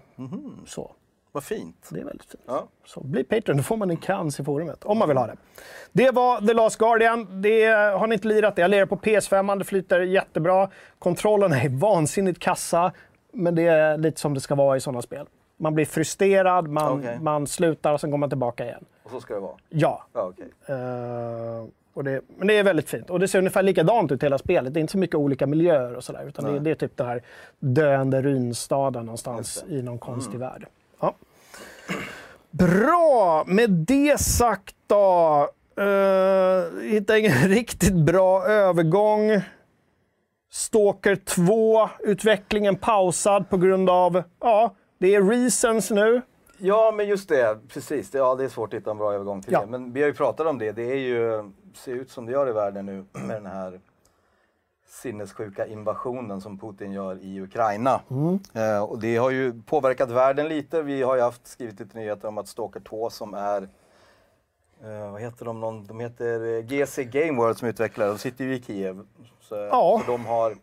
Så, 0.66 0.92
Vad 1.32 1.44
fint. 1.44 1.90
det 1.92 2.00
är 2.00 2.06
väldigt 2.06 2.32
fint. 2.32 2.44
Ja. 2.48 2.68
Så 2.86 3.04
bli 3.04 3.24
Patreon, 3.24 3.58
då 3.58 3.64
får 3.64 3.78
man 3.78 3.90
en 3.90 3.98
krans 3.98 4.40
i 4.40 4.44
forumet. 4.44 4.86
Om 4.86 4.98
man 4.98 5.08
vill 5.08 5.18
ha 5.18 5.28
det. 5.28 5.36
Det 5.92 6.12
var 6.12 6.48
The 6.48 6.54
Last 6.54 6.78
Guardian. 6.78 7.42
Det 7.42 7.66
har 7.72 8.08
ni 8.08 8.14
inte 8.14 8.28
lirat. 8.28 8.58
Jag 8.58 8.72
lirar 8.72 8.86
på 8.86 8.96
PS5, 8.96 9.60
det 9.60 9.66
flyter 9.66 10.00
jättebra. 10.00 10.70
Kontrollen 11.00 11.54
är 11.54 11.70
vansinnigt 11.70 12.40
kassa, 12.40 12.92
men 13.34 13.56
det 13.56 13.64
är 13.68 13.98
lite 13.98 14.20
som 14.20 14.34
det 14.34 14.40
ska 14.40 14.56
vara 14.56 14.78
i 14.78 14.80
sådana 14.80 15.02
spel. 15.02 15.26
Man 15.58 15.74
blir 15.76 15.86
frustrerad, 15.86 16.68
man, 16.68 17.00
Okej. 17.00 17.20
man 17.22 17.48
slutar 17.48 17.94
och 17.94 18.02
sen 18.02 18.12
går 18.12 18.18
man 18.18 18.30
tillbaka 18.30 18.66
igen. 18.66 18.86
Och 19.04 19.12
så 19.12 19.22
ska 19.22 19.34
det 19.34 19.40
vara. 19.40 19.56
Ja. 19.70 20.06
Ja, 20.14 20.22
okej. 20.22 20.48
Eh, 20.66 21.66
och 21.94 22.04
det, 22.04 22.22
men 22.38 22.48
det 22.48 22.54
är 22.54 22.64
väldigt 22.64 22.90
fint. 22.90 23.10
Och 23.10 23.20
det 23.20 23.28
ser 23.28 23.40
ungefär 23.40 23.64
likadant 23.64 24.12
ut 24.12 24.24
hela 24.24 24.38
spelet. 24.38 24.74
Det 24.74 24.80
är 24.80 24.82
inte 24.82 24.92
så 24.92 24.98
mycket 24.98 25.16
olika 25.16 25.48
miljöer 25.48 25.96
och 25.96 26.04
sådär. 26.04 26.26
Utan 26.28 26.54
det, 26.54 26.60
det 26.60 26.72
är 26.72 26.76
typ 26.76 26.98
den 26.98 27.08
här 27.08 27.24
döende 27.60 28.22
runstaden 28.22 29.06
någonstans 29.06 29.64
i 29.70 29.82
någon 29.82 30.00
konstig 30.00 30.40
värld. 30.40 30.68
Ja. 31.00 31.16
Bra! 32.52 33.44
Med 33.48 33.70
det 33.70 34.20
sagt 34.20 34.76
då. 34.88 35.48
Uh, 35.82 36.82
hittade 36.82 37.20
ingen 37.20 37.32
riktigt 37.48 37.96
bra 37.96 38.46
övergång. 38.46 39.42
Stalker 40.52 41.16
2, 41.16 41.90
utvecklingen 42.00 42.76
pausad 42.76 43.50
på 43.50 43.58
grund 43.58 43.90
av, 43.90 44.24
ja, 44.40 44.76
det 44.98 45.16
är 45.16 45.24
reasons 45.24 45.92
nu. 45.92 46.22
Ja, 46.58 46.94
men 46.96 47.08
just 47.08 47.30
det. 47.30 47.58
Precis. 47.74 48.10
Det, 48.12 48.18
ja, 48.18 48.36
det 48.36 48.44
är 48.44 48.50
svårt 48.50 48.74
att 48.74 48.80
hitta 48.80 48.92
en 48.92 48.98
bra 48.98 49.14
övergång 49.14 49.42
till 49.42 49.54
Ja. 49.54 49.62
det. 49.62 49.68
Men 49.68 49.94
vi 49.94 50.02
har 50.02 50.08
ju 50.08 50.14
pratat 50.14 50.48
om 50.48 50.58
det. 50.58 50.72
Det 50.72 50.92
är 50.92 50.96
ju, 50.96 51.52
ser 51.74 51.92
ut 51.94 52.12
som 52.12 52.26
det 52.26 52.32
gör 52.32 52.50
i 52.50 52.52
världen 52.52 52.86
nu 52.86 53.06
med 53.12 53.36
den 53.36 53.46
här 53.46 53.80
sinnessjuka 55.02 55.68
invasionen 55.68 56.42
som 56.42 56.58
Putin 56.60 56.92
gör 56.92 57.20
i 57.24 57.42
Ukraina. 57.42 58.02
Eh, 58.54 58.84
och 58.84 59.00
det 59.00 59.18
har 59.18 59.30
ju 59.30 59.62
påverkat 59.66 60.10
världen 60.12 60.48
lite. 60.48 60.82
Vi 60.82 61.02
har 61.02 61.16
ju 61.16 61.22
haft 61.22 61.48
skrivit 61.48 61.80
lite 61.80 61.98
nyheter 61.98 62.28
om 62.28 62.38
att 62.38 62.48
Stalker 62.48 62.80
2 62.80 63.10
som 63.10 63.34
är 63.34 63.62
eh, 64.84 65.12
vad 65.12 65.22
heter 65.22 65.46
de? 65.46 65.60
Någon, 65.60 65.86
de 65.88 66.00
heter 66.00 66.58
eh, 66.58 66.62
GC 66.66 67.04
Game 67.04 67.38
World 67.42 67.58
som 67.58 67.68
utvecklar. 67.68 68.08
De 68.08 68.18
sitter 68.18 68.46
ju 68.46 68.56
i 68.56 68.62
Kiev. 68.62 69.06
Så, 69.42 69.56
Ja. 69.56 70.02
så 70.06 70.12
de 70.12 70.26
har 70.26 70.56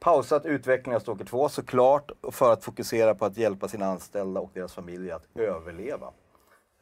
pausat 0.00 0.46
utvecklingen 0.46 0.96
av 0.96 1.00
Stalker 1.00 1.24
2 1.24 1.48
såklart 1.48 2.10
för 2.32 2.52
att 2.52 2.64
fokusera 2.64 3.14
på 3.14 3.24
att 3.24 3.36
hjälpa 3.36 3.68
sina 3.68 3.86
anställda 3.86 4.40
och 4.40 4.50
deras 4.54 4.72
familjer 4.72 5.14
att 5.14 5.28
överleva. 5.34 6.06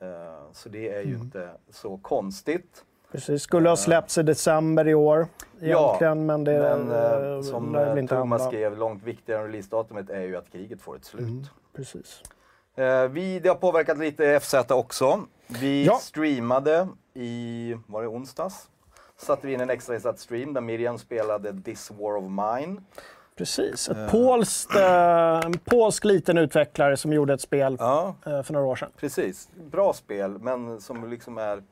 Eh, 0.00 0.52
så 0.52 0.68
det 0.68 0.88
är 0.94 1.02
ju 1.02 1.14
inte 1.14 1.50
så 1.70 1.96
konstigt. 1.98 2.84
Precis, 3.12 3.42
skulle 3.42 3.68
ha 3.68 3.76
släppts 3.76 4.18
i 4.18 4.22
december 4.22 4.88
i 4.88 4.94
år 4.94 5.26
egentligen, 5.60 5.98
ja, 6.00 6.14
men 6.14 6.44
det 6.44 6.58
men, 6.58 6.90
eh, 6.92 7.32
eh, 7.36 7.42
som 7.42 7.72
väl 7.72 7.96
eh, 7.96 8.02
inte 8.02 8.14
Thomas 8.16 8.40
hända. 8.40 8.50
skrev, 8.56 8.78
långt 8.78 9.02
viktigare 9.02 9.40
än 9.40 9.46
releasedatumet 9.46 10.10
är 10.10 10.20
ju 10.20 10.36
att 10.36 10.52
kriget 10.52 10.82
får 10.82 10.96
ett 10.96 11.04
slut. 11.04 11.20
Mm, 11.28 11.44
precis. 11.76 12.22
Eh, 12.76 13.02
vi, 13.08 13.38
det 13.40 13.48
har 13.48 13.56
påverkat 13.56 13.98
lite 13.98 14.40
FZ 14.40 14.54
också. 14.70 15.20
Vi 15.46 15.84
Ja. 15.86 15.94
streamade 16.02 16.88
i, 17.14 17.76
var 17.86 18.02
det 18.02 18.08
onsdags? 18.08 18.68
Satte 19.16 19.46
vi 19.46 19.52
in 19.52 19.60
en 19.60 19.70
extrainsatt 19.70 20.18
stream 20.18 20.52
där 20.54 20.60
Miriam 20.60 20.98
spelade 20.98 21.60
This 21.64 21.90
War 21.90 22.16
of 22.16 22.24
Mine. 22.24 22.80
Precis. 23.36 23.88
Ett 23.88 24.10
polskt, 24.10 24.76
eh, 24.76 25.40
en 25.44 25.58
polsk 25.64 26.04
liten 26.04 26.38
utvecklare 26.38 26.96
som 26.96 27.12
gjorde 27.12 27.34
ett 27.34 27.40
spel 27.40 27.76
Ja, 27.80 28.14
eh, 28.26 28.42
för 28.42 28.52
några 28.52 28.66
år 28.66 28.76
sedan. 28.76 28.90
precis. 28.96 29.48
Bra 29.70 29.92
spel, 29.92 30.38
men 30.38 30.80
som 30.80 31.10
liksom 31.10 31.38
är 31.38 31.62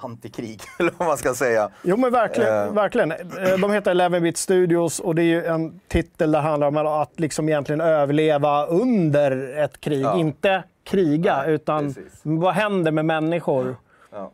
antikrig, 0.00 0.60
eller 0.78 0.92
vad 0.96 1.08
man 1.08 1.18
ska 1.18 1.34
säga. 1.34 1.68
Jo 1.82 1.96
men 1.96 2.12
verkligen. 2.12 2.66
Eh. 2.68 2.72
verkligen. 2.72 3.12
Eh, 3.12 3.58
De 3.60 3.72
heter 3.72 3.94
11-bit 3.94 4.36
Studios 4.36 5.00
och 5.00 5.14
det 5.14 5.22
är 5.22 5.24
ju 5.24 5.44
en 5.44 5.80
titel 5.88 6.32
där 6.32 6.38
det 6.42 6.48
handlar 6.48 6.68
om 6.68 6.76
att 6.76 7.20
liksom 7.20 7.48
egentligen 7.48 7.80
överleva 7.80 8.66
under 8.66 9.58
ett 9.64 9.80
krig. 9.80 10.02
Ja. 10.04 10.18
Inte 10.18 10.62
kriga, 10.84 11.36
Nej, 11.42 11.52
utan 11.54 11.94
precis. 11.94 12.20
vad 12.22 12.54
händer 12.54 12.92
med 12.92 13.04
människor 13.04 13.76
Ja. 14.12 14.30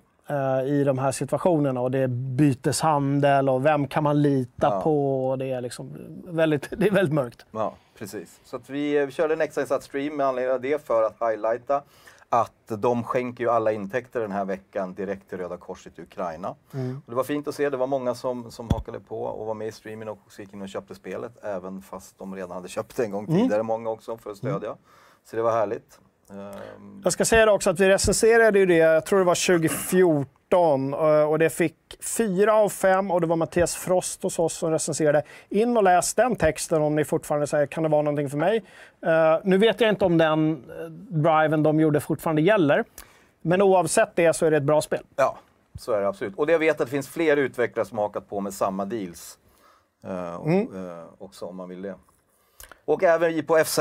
eh, 0.60 0.66
i 0.66 0.84
de 0.84 0.98
här 0.98 1.12
situationerna? 1.12 1.80
Och 1.80 1.90
det 1.90 1.98
är 1.98 2.08
byteshandel 2.08 3.48
och 3.48 3.66
vem 3.66 3.86
kan 3.86 4.02
man 4.04 4.22
lita 4.22 4.66
Ja. 4.66 4.80
på? 4.80 5.26
Och 5.28 5.38
det, 5.38 5.46
är 5.52 5.60
liksom 5.60 5.90
väldigt, 6.26 6.68
det 6.76 6.86
är 6.86 6.90
väldigt 6.90 7.14
mörkt. 7.14 7.46
Ja, 7.50 7.74
precis. 7.98 8.40
Så 8.44 8.56
att 8.56 8.70
vi, 8.70 9.08
körde 9.10 9.34
en 9.34 9.40
extrainsatt 9.40 9.82
stream 9.82 10.16
med 10.16 10.26
anledning 10.26 10.54
av 10.54 10.60
det 10.60 10.86
för 10.86 11.02
att 11.02 11.16
highlighta 11.20 11.82
att 12.32 12.52
de 12.78 13.04
skänker 13.04 13.44
ju 13.44 13.50
alla 13.50 13.72
intäkter 13.72 14.20
den 14.20 14.32
här 14.32 14.44
veckan 14.44 14.94
direkt 14.94 15.28
till 15.28 15.38
Röda 15.38 15.56
Korset 15.56 15.98
i 15.98 16.02
Ukraina. 16.02 16.48
Och 17.04 17.10
det 17.10 17.14
var 17.14 17.24
fint 17.24 17.48
att 17.48 17.54
se, 17.54 17.70
det 17.70 17.76
var 17.76 17.86
många 17.86 18.14
som, 18.14 18.50
som 18.50 18.68
hakade 18.70 19.00
på 19.00 19.22
och 19.22 19.46
var 19.46 19.54
med 19.54 19.68
i 19.68 19.72
streamen 19.72 20.08
och 20.08 20.18
också 20.26 20.42
gick 20.42 20.52
in 20.52 20.62
och 20.62 20.68
köpte 20.68 20.94
spelet, 20.94 21.44
även 21.44 21.82
fast 21.82 22.18
de 22.18 22.34
redan 22.34 22.50
hade 22.50 22.68
köpt 22.68 22.96
det 22.96 23.04
en 23.04 23.10
gång 23.10 23.26
tidigare, 23.26 23.62
många 23.62 23.90
också, 23.90 24.16
för 24.16 24.30
att 24.30 24.36
stödja. 24.36 24.76
Så 25.24 25.36
det 25.36 25.42
var 25.42 25.52
härligt. 25.52 26.00
Jag 27.04 27.12
ska 27.12 27.24
säga 27.24 27.46
det 27.46 27.52
också 27.52 27.70
att 27.70 27.80
vi 27.80 27.88
recenserade 27.88 28.58
ju 28.58 28.66
det, 28.66 28.76
jag 28.76 29.06
tror 29.06 29.18
det 29.18 29.24
var 29.24 29.58
2014, 29.58 30.26
eh, 30.56 31.30
och 31.30 31.38
det 31.38 31.50
fick 31.50 31.76
fyra 32.00 32.54
av 32.54 32.68
fem 32.68 33.10
och 33.10 33.20
det 33.20 33.26
var 33.26 33.36
Mattias 33.36 33.74
Frost 33.74 34.22
hos 34.22 34.38
oss 34.38 34.54
som 34.54 34.70
recenserade. 34.70 35.22
In 35.48 35.76
och 35.76 35.82
läs 35.82 36.14
den 36.14 36.36
texten 36.36 36.82
om 36.82 36.96
ni 36.96 37.04
fortfarande 37.04 37.46
säger 37.46 37.66
kan 37.66 37.82
det 37.82 37.88
vara 37.88 38.02
någonting 38.02 38.30
för 38.30 38.38
mig. 38.38 38.62
Eh, 39.06 39.38
nu 39.44 39.58
vet 39.58 39.80
jag 39.80 39.90
inte 39.90 40.04
om 40.04 40.18
den 40.18 40.50
eh, 40.52 40.84
driven 41.10 41.62
de 41.62 41.80
gjorde 41.80 42.00
fortfarande 42.00 42.42
gäller, 42.42 42.84
men 43.42 43.62
oavsett 43.62 44.16
det 44.16 44.32
så 44.32 44.46
är 44.46 44.50
det 44.50 44.56
ett 44.56 44.62
bra 44.62 44.80
spel. 44.80 45.04
Ja, 45.16 45.38
så 45.78 45.92
är 45.92 46.00
det 46.00 46.08
absolut. 46.08 46.34
Och 46.36 46.50
jag 46.50 46.58
vet 46.58 46.80
att 46.80 46.86
det 46.86 46.90
finns 46.90 47.08
fler 47.08 47.36
utvecklare 47.36 47.86
som 47.86 47.98
hakat 47.98 48.28
på 48.28 48.40
med 48.40 48.54
samma 48.54 48.84
deals. 48.84 49.38
eh, 50.04 50.34
och, 50.34 50.50
eh, 50.50 51.04
också 51.18 51.46
om 51.46 51.56
man 51.56 51.68
vill 51.68 51.82
det. 51.82 51.94
Och 52.84 53.02
även 53.02 53.32
vi 53.32 53.42
på 53.42 53.64
FZ 53.64 53.78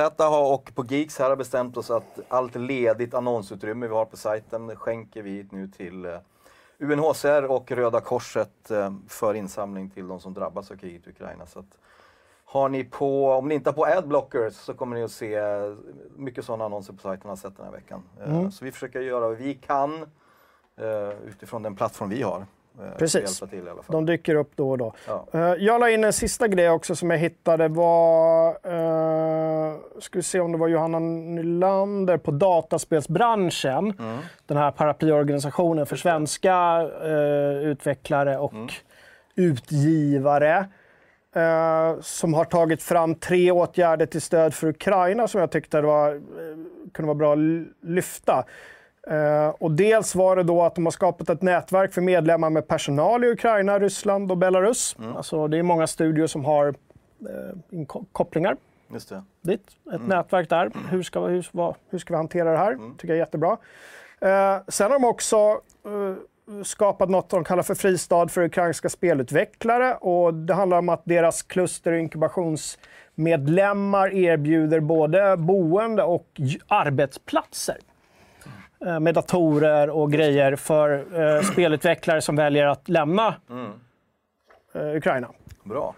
och 0.54 0.72
på 0.76 0.86
Geeks 0.90 1.20
här 1.20 1.30
har 1.30 1.36
bestämt 1.36 1.78
oss 1.78 1.92
att 1.92 2.20
allt 2.28 2.56
ledigt 2.56 3.14
annonsutrymme 3.14 3.88
vi 3.88 3.94
har 3.94 4.06
på 4.06 4.18
sajten 4.18 4.76
skänker 4.76 5.22
vi 5.22 5.48
nu 5.52 5.68
till 5.68 6.18
UNHCR 6.82 7.44
och 7.44 7.72
Röda 7.72 8.02
Korset 8.02 8.72
eh, 8.72 8.94
för 9.08 9.34
insamling 9.34 9.90
till 9.90 10.08
de 10.08 10.20
som 10.20 10.34
drabbas 10.34 10.72
av 10.72 10.76
kriget 10.76 11.08
i 11.08 11.10
Ukraina. 11.10 11.46
Så 11.46 11.64
har 12.46 12.70
ni 12.70 12.84
på, 12.84 13.32
om 13.32 13.48
ni 13.48 13.56
inte 13.56 13.70
har 13.70 13.74
på 13.76 13.86
adblockers 13.86 14.54
så 14.54 14.74
kommer 14.74 14.96
ni 14.96 15.04
att 15.04 15.12
se 15.12 15.40
mycket 16.16 16.46
sådana 16.46 16.66
annonser 16.66 16.94
på 16.94 17.00
sajten 17.02 17.30
har 17.30 17.36
sett 17.36 17.58
den 17.58 17.66
här 17.66 17.74
veckan. 17.74 18.04
Eh, 18.22 18.50
Så 18.50 18.66
vi 18.66 18.72
försöker 18.72 19.02
göra 19.02 19.28
vad 19.28 19.38
vi 19.38 19.54
kan 19.54 20.02
eh, 20.76 21.10
utifrån 21.28 21.64
den 21.64 21.76
plattform 21.76 22.10
vi 22.10 22.22
har. 22.22 22.46
Eh, 22.80 22.98
Precis. 22.98 23.40
Till 23.40 23.68
i 23.68 23.70
alla 23.70 23.84
fall. 23.84 23.94
De 23.94 24.06
dyker 24.06 24.36
upp 24.36 24.52
då 24.56 24.70
och 24.72 24.78
då. 24.78 24.94
Ja. 25.08 25.26
Eh, 25.34 25.40
Jag 25.40 25.80
la 25.80 25.90
in 25.90 26.04
en 26.04 26.14
sista 26.14 26.48
grej 26.48 26.70
också 26.70 26.96
som 26.96 27.10
jag 27.12 27.18
hittade. 27.18 27.68
var, 27.68 28.48
uh, 28.50 29.76
ska 30.00 30.20
vi 30.20 30.24
se 30.24 30.40
om 30.40 30.52
det 30.52 30.58
var 30.58 30.68
Johanna 30.68 31.00
Nylander 31.00 32.18
på 32.18 32.32
dataspelsbranschen. 32.32 33.94
Den 34.46 34.58
här 34.58 34.72
paraplyorganisationen 34.72 35.86
för 35.86 35.96
svenska 35.96 36.82
eh, 37.04 37.68
utvecklare 37.70 38.38
och 38.38 38.54
utgivare. 39.36 40.66
eh, 41.36 42.00
som 42.02 42.34
har 42.34 42.46
tagit 42.46 42.84
fram 42.84 43.16
tre 43.16 43.52
åtgärder 43.52 44.06
till 44.06 44.22
stöd 44.22 44.54
för 44.54 44.68
Ukraina 44.68 45.28
som 45.28 45.40
jag 45.42 45.52
tyckte 45.52 45.78
det 45.82 45.88
var, 45.88 46.14
eh, 46.16 46.20
kunde 46.94 47.08
vara 47.08 47.16
bra 47.16 47.34
att 47.34 47.40
lyfta. 47.82 48.46
Eh, 49.08 49.50
och 49.50 49.72
dels 49.72 50.16
var 50.16 50.36
det 50.36 50.44
då 50.44 50.64
att 50.64 50.76
de 50.76 50.86
har 50.86 50.92
skapat 50.92 51.30
ett 51.30 51.42
nätverk 51.42 51.94
för 51.94 52.02
medlemmar 52.02 52.50
med 52.50 52.68
personal 52.68 53.24
i 53.24 53.28
Ukraina, 53.28 53.80
Ryssland 53.80 54.32
och 54.32 54.38
Belarus. 54.38 54.96
Alltså, 55.16 55.48
det 55.48 55.58
är 55.58 55.64
många 55.64 55.88
studior 55.88 56.28
som 56.28 56.46
har 56.46 56.68
eh, 56.68 56.74
kopplingar 58.12 58.58
Just 58.94 59.10
det. 59.10 59.24
dit. 59.42 59.68
Ett 59.94 60.08
nätverk 60.08 60.50
där. 60.50 60.72
Hur 60.90 61.04
ska, 61.04 61.20
hur, 61.20 61.48
vad, 61.52 61.76
hur 61.90 62.00
ska 62.00 62.14
vi 62.14 62.18
hantera 62.18 62.52
det 62.52 62.58
här? 62.58 62.78
tycker 62.98 63.08
jag 63.08 63.16
är 63.16 63.20
jättebra. 63.20 63.58
Eh, 64.22 64.58
sen 64.68 64.92
har 64.92 65.00
de 65.00 65.06
också 65.06 65.38
eh, 65.86 66.14
skapat 66.64 67.10
något 67.10 67.30
de 67.30 67.44
kallar 67.44 67.64
för 67.64 67.76
fristad 67.76 68.28
för 68.28 68.42
ukrainska 68.44 68.90
spelutvecklare. 68.90 69.96
Och 69.96 70.34
det 70.34 70.54
handlar 70.54 70.78
om 70.78 70.90
att 70.90 71.02
deras 71.06 71.42
kluster 71.42 71.92
och 71.92 72.00
inkubationsmedlemmar 72.00 74.14
erbjuder 74.14 74.80
både 74.80 75.38
boende 75.38 76.04
och 76.04 76.28
arbetsplatser 76.68 77.78
med 79.02 79.16
datorer 79.16 79.90
och 79.90 80.12
grejer 80.12 80.56
för 80.56 81.06
eh, 81.22 81.42
spelutvecklare 81.42 82.22
som 82.22 82.36
väljer 82.36 82.66
att 82.66 82.90
lämna 82.90 83.36
eh, 84.74 84.96
Ukraina. 84.96 85.28
Bra. 85.64 85.96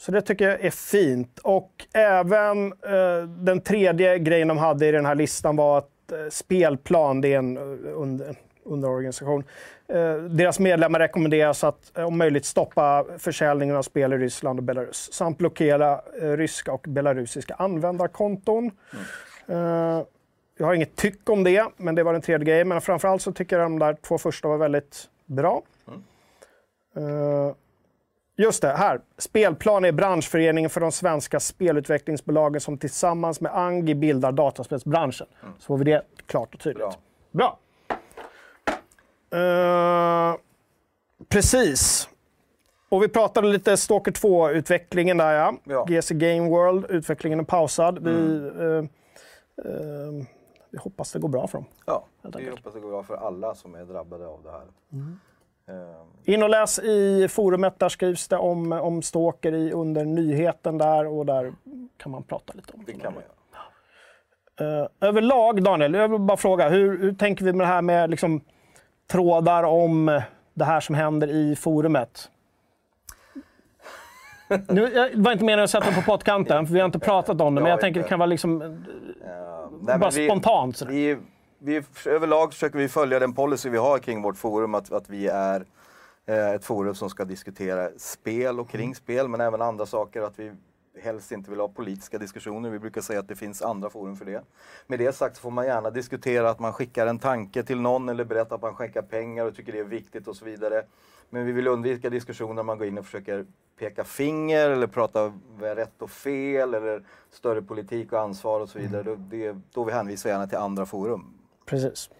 Så 0.00 0.12
det 0.12 0.20
tycker 0.20 0.48
jag 0.48 0.60
är 0.60 0.70
fint. 0.70 1.38
Och 1.38 1.86
även 1.92 2.72
eh, 2.72 3.28
den 3.28 3.60
tredje 3.60 4.18
grejen 4.18 4.48
de 4.48 4.58
hade 4.58 4.86
i 4.86 4.92
den 4.92 5.06
här 5.06 5.14
listan 5.14 5.56
var 5.56 5.78
att 5.78 6.12
eh, 6.12 6.18
Spelplan, 6.30 7.20
det 7.20 7.34
är 7.34 7.38
en 7.38 7.56
eh, 7.56 7.62
under, 7.94 8.36
underorganisation, 8.64 9.44
eh, 9.88 10.14
deras 10.14 10.58
medlemmar 10.58 10.98
rekommenderas 10.98 11.64
att 11.64 11.98
eh, 11.98 12.04
om 12.04 12.18
möjligt 12.18 12.44
stoppa 12.44 13.04
försäljningen 13.18 13.76
av 13.76 13.82
spel 13.82 14.12
i 14.12 14.18
Ryssland 14.18 14.58
och 14.58 14.64
Belarus 14.64 15.12
samt 15.12 15.38
blockera 15.38 16.00
eh, 16.22 16.30
ryska 16.30 16.72
och 16.72 16.84
belarusiska 16.88 17.54
användarkonton. 17.54 18.70
Eh, 19.46 20.02
jag 20.58 20.66
har 20.66 20.74
inget 20.74 20.96
tyck 20.96 21.30
om 21.30 21.44
det, 21.44 21.66
men 21.76 21.94
det 21.94 22.02
var 22.02 22.12
den 22.12 22.22
tredje 22.22 22.44
grejen. 22.44 22.68
Men 22.68 22.80
framförallt 22.80 23.22
så 23.22 23.32
tycker 23.32 23.58
jag 23.58 23.64
de 23.64 23.78
där 23.78 23.96
två 24.02 24.18
första 24.18 24.48
var 24.48 24.56
väldigt 24.56 25.08
bra. 25.26 25.62
Eh, 26.96 27.52
Just 28.40 28.62
det, 28.62 28.68
här. 28.68 29.00
Spelplan 29.18 29.84
är 29.84 29.92
branschföreningen 29.92 30.70
för 30.70 30.80
de 30.80 30.92
svenska 30.92 31.40
spelutvecklingsbolagen 31.40 32.60
som 32.60 32.78
tillsammans 32.78 33.40
med 33.40 33.56
Angi 33.56 33.94
bildar 33.94 34.32
dataspelsbranschen. 34.32 35.26
Så 35.58 35.66
får 35.66 35.78
vi 35.78 35.84
det 35.84 36.02
klart 36.26 36.54
och 36.54 36.60
tydligt. 36.60 36.86
Bra. 37.32 37.58
Bra. 39.30 39.38
Eh, 39.38 40.36
precis. 41.28 42.08
Och 42.88 43.02
vi 43.02 43.08
pratade 43.08 43.48
lite 43.48 43.76
Stalker 43.76 44.12
2-utvecklingen 44.12 45.18
där 45.18 45.32
ja. 45.32 45.54
Ja. 45.64 45.84
GC 45.88 46.14
Game 46.14 46.48
World, 46.48 46.86
utvecklingen 46.90 47.40
är 47.40 47.44
pausad. 47.44 47.98
Vi, 48.02 48.50
eh, 48.60 48.84
eh, 49.72 50.26
vi 50.70 50.78
hoppas 50.78 51.12
det 51.12 51.18
går 51.18 51.28
bra 51.28 51.46
för 51.46 51.58
dem. 51.58 51.66
Ja, 51.86 52.04
vi 52.22 52.28
enkelt. 52.28 52.50
hoppas 52.58 52.74
det 52.74 52.80
går 52.80 52.88
bra 52.90 53.02
för 53.02 53.16
alla 53.16 53.54
som 53.54 53.74
är 53.74 53.84
drabbade 53.84 54.26
av 54.26 54.42
det 54.42 54.50
här. 54.50 54.66
Mm. 54.92 55.18
Eh, 55.68 56.34
In 56.34 56.42
och 56.42 56.48
läs 56.50 56.78
i 56.78 57.28
forumet, 57.28 57.78
där 57.78 57.88
skrivs 57.88 58.28
det 58.28 58.36
om, 58.36 58.72
om 58.72 59.02
Stalker 59.02 59.52
i, 59.54 59.72
under 59.72 60.04
nyheten 60.04 60.78
där 60.78 61.06
och 61.06 61.26
där 61.26 61.52
kan 61.96 62.12
man 62.12 62.22
prata 62.22 62.52
lite 62.52 62.72
om 62.72 62.84
det 62.86 62.92
kan 62.92 63.14
man 63.14 63.22
göra. 63.22 63.32
Eh, 64.60 64.88
överlag, 65.00 65.62
Daniel, 65.62 65.94
jag 65.94 66.08
vill 66.08 66.20
bara 66.20 66.36
fråga, 66.36 66.68
hur, 66.68 66.98
hur 66.98 67.12
tänker 67.12 67.44
vi 67.44 67.52
med 67.52 67.66
det 67.66 67.72
här 67.72 67.82
med 67.82 68.10
liksom, 68.10 68.40
trådar 69.10 69.62
om 69.62 70.22
det 70.54 70.64
här 70.64 70.80
som 70.80 70.94
händer 70.94 71.28
i 71.28 71.56
forumet? 71.56 72.30
Nu, 74.68 74.92
jag 74.94 75.10
var 75.16 75.32
inte 75.32 75.44
meningen 75.44 75.64
att 75.64 75.70
sätta 75.70 75.92
på 75.92 76.02
pottkanten, 76.02 76.66
för 76.66 76.74
vi 76.74 76.80
har 76.80 76.86
inte 76.86 76.98
pratat 76.98 77.40
om 77.40 77.54
det, 77.54 77.60
men 77.60 77.70
jag 77.70 77.76
Ja, 77.78 77.80
tänker 77.80 78.00
det 78.00 78.02
inte. 78.02 78.08
kan 78.08 78.18
vara 78.18 78.26
liksom, 78.26 78.58
nej, 79.80 79.98
bara 79.98 80.10
vi- 80.10 80.26
spontant. 80.28 80.76
Sådär. 80.76 80.92
Vi, 80.92 81.18
vi, 81.58 81.82
överlag 82.06 82.52
försöker 82.52 82.78
vi 82.78 82.88
följa 82.88 83.18
den 83.18 83.32
policy 83.34 83.68
vi 83.70 83.78
har 83.78 83.98
kring 83.98 84.22
vårt 84.22 84.36
forum, 84.36 84.74
att, 84.74 84.92
att 84.92 85.08
vi 85.10 85.26
är 85.26 85.64
eh, 86.26 86.50
ett 86.50 86.64
forum 86.64 86.94
som 86.94 87.10
ska 87.10 87.24
diskutera 87.24 87.88
spel 87.96 88.60
och 88.60 88.70
kring 88.70 88.94
spel, 88.94 89.28
men 89.28 89.40
även 89.40 89.62
andra 89.62 89.86
saker. 89.86 90.22
Att 90.22 90.38
vi 90.38 90.52
helst 91.02 91.32
inte 91.32 91.50
vill 91.50 91.60
ha 91.60 91.68
politiska 91.68 92.18
diskussioner. 92.18 92.70
Vi 92.70 92.78
brukar 92.78 93.00
säga 93.00 93.20
att 93.20 93.28
det 93.28 93.36
finns 93.36 93.62
andra 93.62 93.90
forum 93.90 94.16
för 94.16 94.24
det. 94.24 94.42
Med 94.86 94.98
det 94.98 95.12
sagt 95.14 95.36
så 95.36 95.42
får 95.42 95.50
man 95.50 95.66
gärna 95.66 95.90
diskutera 95.90 96.50
att 96.50 96.58
man 96.58 96.72
skickar 96.72 97.06
en 97.06 97.18
tanke 97.18 97.62
till 97.62 97.80
någon 97.80 98.08
eller 98.08 98.24
berättar 98.24 98.56
att 98.56 98.62
man 98.62 98.74
skänker 98.74 99.02
pengar 99.02 99.44
och 99.44 99.56
tycker 99.56 99.72
det 99.72 99.78
är 99.78 99.84
viktigt 99.84 100.28
och 100.28 100.36
så 100.36 100.44
vidare. 100.44 100.82
Men 101.30 101.46
vi 101.46 101.52
vill 101.52 101.68
undvika 101.68 102.10
diskussioner 102.10 102.54
där 102.54 102.62
man 102.62 102.78
går 102.78 102.86
in 102.86 102.98
och 102.98 103.04
försöker 103.04 103.46
peka 103.78 104.04
finger 104.04 104.70
eller 104.70 104.86
prata 104.86 105.32
vad 105.58 105.70
är 105.70 105.76
rätt 105.76 106.02
och 106.02 106.10
fel 106.10 106.74
eller 106.74 107.02
större 107.30 107.62
politik 107.62 108.12
och 108.12 108.20
ansvar 108.20 108.60
och 108.60 108.68
så 108.68 108.78
vidare. 108.78 109.02
Då, 109.02 109.14
det, 109.14 109.56
då 109.74 109.84
vi 109.84 109.92
hänvisar 109.92 110.30
gärna 110.30 110.46
till 110.46 110.58
andra 110.58 110.86
forum. 110.86 111.34
Precis. 111.66 112.10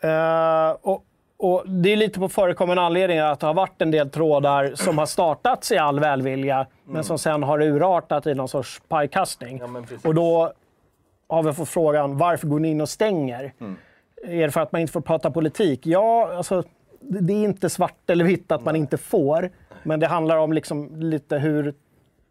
Eh, 0.00 0.70
och, 0.80 1.04
och 1.36 1.68
Det 1.68 1.92
är 1.92 1.96
lite 1.96 2.20
på 2.20 2.28
förekommande 2.28 2.82
anledning 2.82 3.18
att 3.18 3.40
det 3.40 3.46
har 3.46 3.54
varit 3.54 3.82
en 3.82 3.90
del 3.90 4.10
trådar 4.10 4.74
som 4.74 4.98
har 4.98 5.06
startats 5.06 5.72
i 5.72 5.78
all 5.78 6.00
välvilja, 6.00 6.66
men 6.84 7.04
som 7.04 7.18
sen 7.18 7.42
har 7.42 7.62
urartat 7.62 8.26
i 8.26 8.34
någon 8.34 8.48
sorts 8.48 8.82
pajkastning. 8.88 9.58
Ja, 9.58 9.82
och 10.04 10.14
då 10.14 10.52
har 11.28 11.42
vi 11.42 11.52
fått 11.52 11.68
frågan, 11.68 12.18
varför 12.18 12.46
går 12.46 12.58
ni 12.58 12.70
in 12.70 12.80
och 12.80 12.88
stänger? 12.88 13.52
Mm. 13.60 13.76
Är 14.22 14.46
det 14.46 14.50
för 14.50 14.60
att 14.60 14.72
man 14.72 14.80
inte 14.80 14.92
får 14.92 15.00
prata 15.00 15.30
politik? 15.30 15.80
Ja, 15.86 16.36
alltså, 16.36 16.62
det 17.00 17.32
är 17.32 17.44
inte 17.44 17.70
svart 17.70 18.10
eller 18.10 18.24
vitt 18.24 18.52
att 18.52 18.64
man 18.64 18.76
inte 18.76 18.98
får, 18.98 19.50
men 19.82 20.00
det 20.00 20.06
handlar 20.06 20.36
om 20.36 20.52
liksom 20.52 21.00
lite 21.00 21.38
hur, 21.38 21.74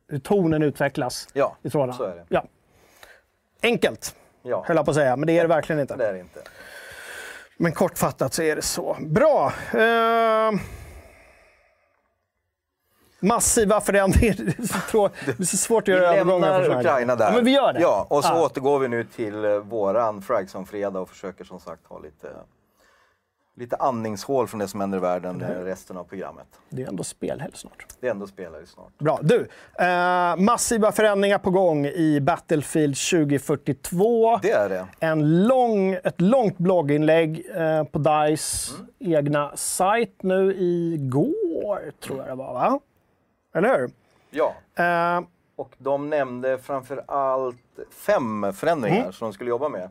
hur 0.07 0.19
tonen 0.19 0.63
utvecklas 0.63 1.27
Ja, 1.33 1.55
i 1.61 1.69
trådarna. 1.69 1.93
så 1.93 2.03
är 2.03 2.15
det. 2.15 2.25
Ja. 2.29 2.43
Enkelt, 3.63 4.15
Ja, 4.43 4.63
höll 4.67 4.75
jag 4.77 4.85
på 4.85 4.91
att 4.91 4.95
säga, 4.95 5.15
men 5.15 5.27
det 5.27 5.37
är 5.37 5.41
det 5.41 5.47
verkligen 5.47 5.79
inte. 5.79 5.95
det 5.95 6.07
är 6.07 6.13
det 6.13 6.19
inte. 6.19 6.39
Men 7.57 7.71
kortfattat 7.71 8.33
så 8.33 8.41
är 8.41 8.55
det 8.55 8.61
så. 8.61 8.97
Bra. 9.01 9.53
Eh, 9.73 10.51
massiva 13.19 13.81
förändringar. 13.81 14.35
Det 15.25 15.39
är 15.39 15.43
så, 15.45 15.57
svårt 15.57 15.81
att 15.81 15.87
Vi 15.87 15.91
göra 15.91 16.07
övergångar. 16.15 16.39
lämnar 16.49 16.63
såna 16.63 16.73
här 16.75 16.81
Ukraina 16.81 17.15
där. 17.15 17.25
Ja, 17.25 17.31
men 17.35 17.45
vi 17.45 17.51
gör 17.51 17.73
det. 17.73 17.81
Ja, 17.81 18.07
och 18.09 18.23
så 18.23 18.33
Ja. 18.33 18.45
återgår 18.45 18.79
vi 18.79 18.87
nu 18.87 19.03
till 19.03 19.45
eh, 19.45 19.57
våran 19.57 20.21
Fragson 20.21 20.65
fredag 20.65 20.99
och 20.99 21.09
försöker 21.09 21.43
som 21.43 21.59
sagt 21.59 21.85
ha 21.87 21.99
lite, 21.99 22.27
lite 23.57 23.75
andningshål 23.75 24.47
från 24.47 24.59
det 24.59 24.67
som 24.67 24.81
händer 24.81 24.97
i 24.97 25.01
världen 25.01 25.41
eh, 25.41 25.47
resten 25.47 25.97
av 25.97 26.03
programmet. 26.03 26.47
Det 26.69 26.83
är 26.83 26.87
ändå 26.87 27.03
spelhelg 27.03 27.51
snart. 27.55 27.85
Det 27.99 28.07
är 28.07 28.11
ändå 28.11 28.27
spelare 28.27 28.65
snart. 28.65 28.97
Bra. 28.97 29.19
Du, 29.21 29.47
eh, 29.79 30.35
massiva 30.37 30.91
förändringar 30.91 31.37
på 31.37 31.49
gång 31.49 31.85
i 31.85 32.19
Battlefield 32.21 32.95
2042. 32.97 34.37
Det 34.41 34.51
är 34.51 34.69
det. 34.69 34.87
En 34.99 35.47
lång, 35.47 35.93
ett 35.93 36.21
långt 36.21 36.57
blogginlägg 36.57 37.45
eh, 37.55 37.83
på 37.83 37.99
DICE 37.99 38.71
egna 38.99 39.51
sajt 39.55 40.23
nu 40.23 40.53
igår, 40.57 41.91
tror 41.99 42.17
jag 42.19 42.27
det 42.27 42.35
var. 42.35 42.53
Va? 42.53 42.79
Eller 43.55 43.79
hur? 43.79 43.89
Ja, 44.29 44.53
Eh, 44.75 45.21
och 45.55 45.75
de 45.77 46.09
nämnde 46.09 46.57
framför 46.57 47.03
allt 47.07 47.57
fem 47.91 48.53
förändringar 48.53 48.99
Mm. 49.01 49.13
som 49.13 49.25
de 49.27 49.33
skulle 49.33 49.49
jobba 49.49 49.69
med. 49.69 49.89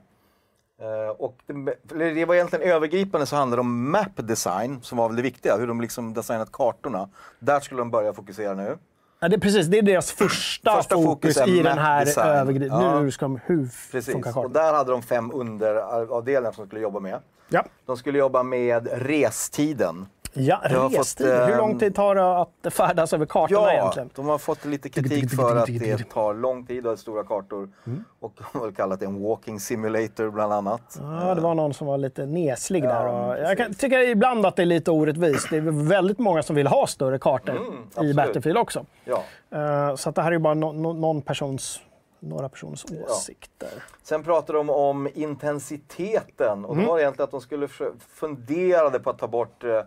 Eh, 0.81 1.09
och 1.19 1.39
det, 1.83 2.15
det 2.15 2.25
var 2.25 2.35
egentligen 2.35 2.71
övergripande 2.71 3.27
så 3.27 3.37
handlade 3.37 3.57
det 3.57 3.61
om 3.61 3.91
map 3.91 4.17
design 4.17 4.79
som 4.83 4.99
var 4.99 5.09
väl 5.09 5.17
det 5.17 5.23
viktiga, 5.23 5.57
hur 5.57 5.67
de 5.67 5.81
liksom 5.81 6.15
designat 6.15 6.53
kartorna. 6.53 7.09
Där 7.39 7.61
skulle 7.61 7.81
de 7.81 7.91
börja 7.91 8.13
fokusera 8.13 8.55
nu. 8.55 8.79
Ja, 9.21 9.29
det 9.29 9.37
är 9.37 9.41
precis. 9.41 9.67
Det 9.67 9.79
är 9.79 9.83
deras 9.83 10.13
första, 10.13 10.77
Första 10.77 10.95
fokus, 10.95 11.47
i 11.47 11.63
den 11.63 11.79
här 11.79 12.19
övergripande... 12.19 12.85
Ja. 12.87 13.01
Nu 13.01 13.11
ska 13.11 13.25
de... 13.25 13.41
Hur 13.45 13.69
Precis, 13.93 14.13
funkar 14.13 14.31
och 14.31 14.35
kartan? 14.35 14.53
där 14.53 14.73
hade 14.73 14.91
de 14.91 15.03
fem 15.03 15.31
underavdelningar 15.35 16.53
som 16.53 16.65
de 16.65 16.69
skulle 16.69 16.83
jobba 16.83 17.01
med. 17.01 17.21
Ja, 17.49 17.65
De 17.87 17.97
skulle 17.97 18.19
jobba 18.19 18.43
med 18.43 18.89
restiden. 18.93 20.07
Ja 20.37 20.61
har 20.63 20.91
fått, 20.91 20.99
restid. 21.01 21.27
Hur 21.27 21.57
lång 21.57 21.79
tid 21.79 21.95
tar 21.95 22.15
det 22.15 22.41
att 22.41 22.73
färdas 22.75 23.13
över 23.13 23.27
kartorna 23.27 23.61
Ja, 23.61 23.73
egentligen? 23.73 24.11
de 24.15 24.27
har 24.29 24.39
fått 24.39 24.65
lite 24.65 24.89
kritik 24.89 25.31
för 25.31 25.57
att 25.57 25.67
det 25.67 25.99
tar 26.13 26.35
lång 26.35 26.67
tid 26.67 26.87
och 26.87 26.99
stora 26.99 27.25
kartor. 27.25 27.69
Mm. 27.87 28.05
Och 28.21 28.33
de 28.53 28.59
har 28.59 28.71
kallat 28.73 29.01
det 29.01 29.07
en 29.07 29.23
walking 29.23 29.61
simulator 29.61 30.31
bland 30.31 30.53
annat. 30.53 30.99
Ja, 31.01 31.35
det 31.35 31.41
var 31.41 31.55
någon 31.55 31.75
som 31.75 31.87
var 31.87 31.99
lite 31.99 32.27
neslig 32.27 32.85
Ja, 32.85 32.89
där. 32.89 33.07
Och 33.07 33.39
jag 33.39 33.59
kan, 33.59 33.75
tycker 33.75 33.99
ibland 34.09 34.47
att 34.47 34.57
det 34.57 34.63
är 34.63 34.67
lite 34.67 34.91
orättvist. 34.91 35.47
Det 35.51 35.57
är 35.57 35.89
väldigt 35.89 36.19
många 36.19 36.43
som 36.43 36.57
vill 36.57 36.67
ha 36.67 36.87
större 36.87 37.19
kartor 37.19 37.55
i 37.55 37.59
Mm, 37.59 37.73
absolut. 37.89 38.17
Battlefield 38.17 38.59
också. 38.59 38.85
Ja. 39.05 39.23
Eh, 39.51 39.95
så 39.97 40.09
att 40.09 40.15
det 40.15 40.23
här 40.23 40.29
är 40.29 40.33
ju 40.33 40.39
bara 40.39 40.55
no, 40.55 40.73
no, 40.73 40.93
någon 40.93 41.23
persons, 41.23 41.81
några 42.21 42.49
personers 42.49 42.85
åsikter. 43.09 43.69
Sen 44.03 44.23
pratar 44.25 44.55
de 44.55 44.71
om 44.71 45.09
intensiteten 45.15 46.65
och 46.65 46.73
Mm. 46.73 46.85
då 46.85 46.91
var 46.91 46.97
det 46.99 47.03
egentligen 47.03 47.25
att 47.25 47.31
de 47.31 47.41
skulle 47.41 47.69
funderade 48.15 48.99
på 49.01 49.11
att 49.11 49.19
ta 49.19 49.29
bort 49.29 49.65
eh, 49.65 49.81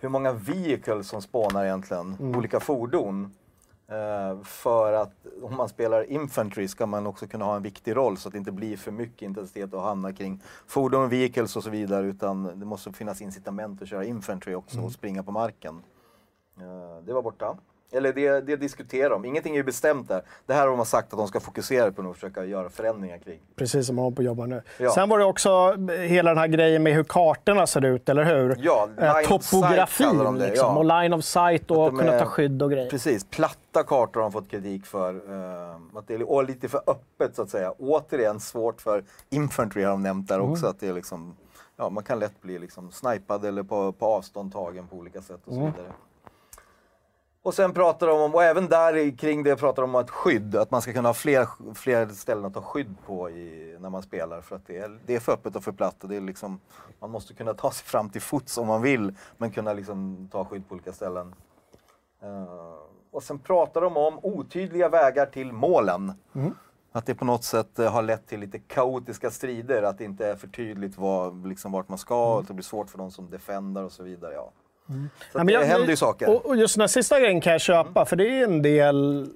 hur 0.00 0.08
många 0.08 0.32
vehicles 0.32 1.08
som 1.08 1.22
spånar 1.22 1.64
egentligen, 1.64 2.16
Mm. 2.20 2.36
olika 2.38 2.60
fordon. 2.60 3.34
Eh, 3.90 4.42
för 4.42 4.92
att 4.92 5.12
om 5.42 5.56
man 5.56 5.68
spelar 5.68 6.10
infantry 6.10 6.68
ska 6.68 6.86
man 6.86 7.06
också 7.06 7.26
kunna 7.26 7.44
ha 7.44 7.56
en 7.56 7.62
viktig 7.62 7.96
roll 7.96 8.16
så 8.16 8.28
att 8.28 8.32
det 8.32 8.38
inte 8.38 8.52
blir 8.52 8.76
för 8.76 8.90
mycket 8.90 9.22
intensitet 9.22 9.74
och 9.74 9.82
hamna 9.82 10.12
kring 10.12 10.42
fordon, 10.66 11.08
vehicles 11.08 11.56
och 11.56 11.62
så 11.62 11.70
vidare 11.70 12.06
utan 12.06 12.60
det 12.60 12.66
måste 12.66 12.92
finnas 12.92 13.22
incitament 13.22 13.82
att 13.82 13.88
köra 13.88 14.04
infantry 14.04 14.54
också 14.54 14.74
Mm. 14.76 14.86
och 14.86 14.92
springa 14.92 15.22
på 15.22 15.32
marken. 15.32 15.82
Eh, 16.60 17.04
det 17.04 17.12
var 17.12 17.22
borta. 17.22 17.56
Eller 17.92 18.12
det, 18.12 18.40
det 18.40 18.56
diskuterar 18.56 19.10
de. 19.10 19.24
Ingenting 19.24 19.52
är 19.52 19.56
ju 19.56 19.62
bestämt 19.64 20.08
där. 20.08 20.22
Det 20.46 20.54
här 20.54 20.66
har 20.68 20.76
de 20.76 20.86
sagt 20.86 21.12
att 21.12 21.18
de 21.18 21.28
ska 21.28 21.40
fokusera 21.40 21.92
på 21.92 22.02
nu 22.02 22.08
och 22.08 22.14
försöka 22.14 22.44
göra 22.44 22.70
förändringar 22.70 23.18
kring. 23.18 23.40
Precis 23.56 23.86
som 23.86 23.96
man 23.96 24.02
håller 24.02 24.16
på 24.16 24.22
att 24.22 24.26
jobba 24.26 24.46
nu. 24.46 24.62
Ja. 24.78 24.90
Sen 24.90 25.08
var 25.08 25.18
det 25.18 25.24
också 25.24 25.76
hela 26.08 26.30
den 26.30 26.38
här 26.38 26.46
grejen 26.46 26.82
med 26.82 26.94
hur 26.94 27.04
kartorna 27.04 27.66
ser 27.66 27.84
ut, 27.84 28.08
eller 28.08 28.24
hur? 28.24 28.56
Ja, 28.58 28.88
Eh, 28.98 29.12
Topografin 29.28 30.18
de 30.18 30.38
det, 30.38 30.46
liksom. 30.46 30.66
ja. 30.66 30.78
Och 30.78 30.84
line 30.84 31.12
of 31.12 31.24
sight 31.24 31.70
och 31.70 31.86
Att 31.86 31.92
de 31.92 31.98
kunna 31.98 32.12
är- 32.12 32.18
ta 32.18 32.24
skydd 32.26 32.62
och 32.62 32.70
grejer. 32.70 32.90
Precis, 32.90 33.24
platta 33.30 33.82
kartor 33.82 34.20
har 34.20 34.22
de 34.30 34.32
fått 34.32 34.50
kritik 34.50 34.86
för. 34.86 35.14
eh, 35.14 35.76
att 35.98 36.06
det 36.08 36.14
är 36.14 36.30
och 36.30 36.44
lite 36.44 36.68
för 36.68 36.80
öppet 36.86 37.36
så 37.36 37.42
att 37.42 37.50
säga. 37.50 37.72
Återigen 37.78 38.40
svårt 38.40 38.80
för 38.80 39.04
infantry 39.30 39.82
har 39.82 39.90
de 39.90 40.02
nämnt 40.02 40.28
där 40.28 40.40
också. 40.40 40.66
Att 40.66 40.80
det 40.80 40.88
är 40.88 40.92
liksom, 40.92 41.36
ja, 41.76 41.90
man 41.90 42.04
kan 42.04 42.18
lätt 42.18 42.42
bli 42.42 42.58
liksom 42.58 42.90
snipad 42.92 43.44
eller 43.44 43.62
på, 43.62 43.92
på 43.92 44.06
avstånd 44.06 44.52
tagen 44.52 44.86
på 44.88 44.96
olika 44.96 45.20
sätt 45.22 45.40
och 45.44 45.52
så 45.54 45.60
vidare. 45.60 45.92
Och 47.42 47.54
sen 47.54 47.72
pratar 47.72 48.06
de 48.06 48.20
om, 48.20 48.34
och 48.34 48.42
även 48.42 48.68
där 48.68 49.16
kring 49.16 49.42
det 49.42 49.56
pratar 49.56 49.82
de 49.82 49.94
om 49.94 50.00
ett 50.00 50.10
skydd. 50.10 50.56
Att 50.56 50.70
man 50.70 50.82
ska 50.82 50.92
kunna 50.92 51.08
ha 51.08 51.14
fler, 51.14 51.74
fler 51.74 52.08
ställen 52.08 52.44
att 52.44 52.54
ta 52.54 52.62
skydd 52.62 52.94
på 53.06 53.30
i, 53.30 53.76
när 53.80 53.90
man 53.90 54.02
spelar. 54.02 54.40
För 54.40 54.56
att 54.56 54.66
det 54.66 54.78
är, 54.78 54.98
det 55.06 55.14
är 55.14 55.20
för 55.20 55.32
öppet 55.32 55.56
och 55.56 55.64
för 55.64 55.72
platt. 55.72 56.02
Och 56.02 56.08
det 56.08 56.16
är 56.16 56.20
liksom, 56.20 56.60
man 57.00 57.10
måste 57.10 57.34
kunna 57.34 57.54
ta 57.54 57.70
sig 57.70 57.86
fram 57.86 58.10
till 58.10 58.22
fots 58.22 58.58
om 58.58 58.66
man 58.66 58.82
vill. 58.82 59.14
Men 59.36 59.50
kunna 59.50 59.72
liksom 59.72 60.28
ta 60.32 60.44
skydd 60.44 60.68
på 60.68 60.74
olika 60.74 60.92
ställen. 60.92 61.34
Eh, 62.22 62.74
och 63.10 63.22
sen 63.22 63.38
pratar 63.38 63.80
de 63.80 63.96
om 63.96 64.18
otydliga 64.22 64.88
vägar 64.88 65.26
till 65.26 65.52
målen. 65.52 66.12
Att 66.92 67.06
det 67.06 67.14
på 67.14 67.24
något 67.24 67.44
sätt 67.44 67.78
eh, 67.78 67.92
har 67.92 68.02
lett 68.02 68.26
till 68.26 68.40
lite 68.40 68.58
kaotiska 68.58 69.30
strider. 69.30 69.82
Att 69.82 69.98
det 69.98 70.04
inte 70.04 70.26
är 70.26 70.36
för 70.36 70.48
tydligt 70.48 70.98
vad, 70.98 71.46
liksom, 71.46 71.72
vart 71.72 71.88
man 71.88 71.98
ska. 71.98 72.40
Att 72.40 72.48
det 72.48 72.54
blir 72.54 72.64
svårt 72.64 72.90
för 72.90 72.98
de 72.98 73.10
som 73.10 73.30
defendar 73.30 73.82
och 73.84 73.92
så 73.92 74.02
vidare. 74.02 74.34
Ja. 74.34 74.50
Så 74.88 74.92
Ja, 74.94 75.04
att 75.30 75.34
men 75.34 75.46
det 75.46 75.52
jag- 75.52 75.62
händer 75.62 75.88
ju 75.88 75.96
saker. 75.96 76.26
Mm. 76.26 76.36
Och, 76.36 76.46
och 76.46 76.56
just 76.56 76.74
den 76.74 76.80
här 76.80 76.88
sista 76.88 77.20
grejen 77.20 77.40
kan 77.40 77.52
jag 77.52 77.60
köpa, 77.60 78.04
för 78.04 78.16
det 78.16 78.40
är 78.40 78.44
en 78.44 78.62
del 78.62 79.26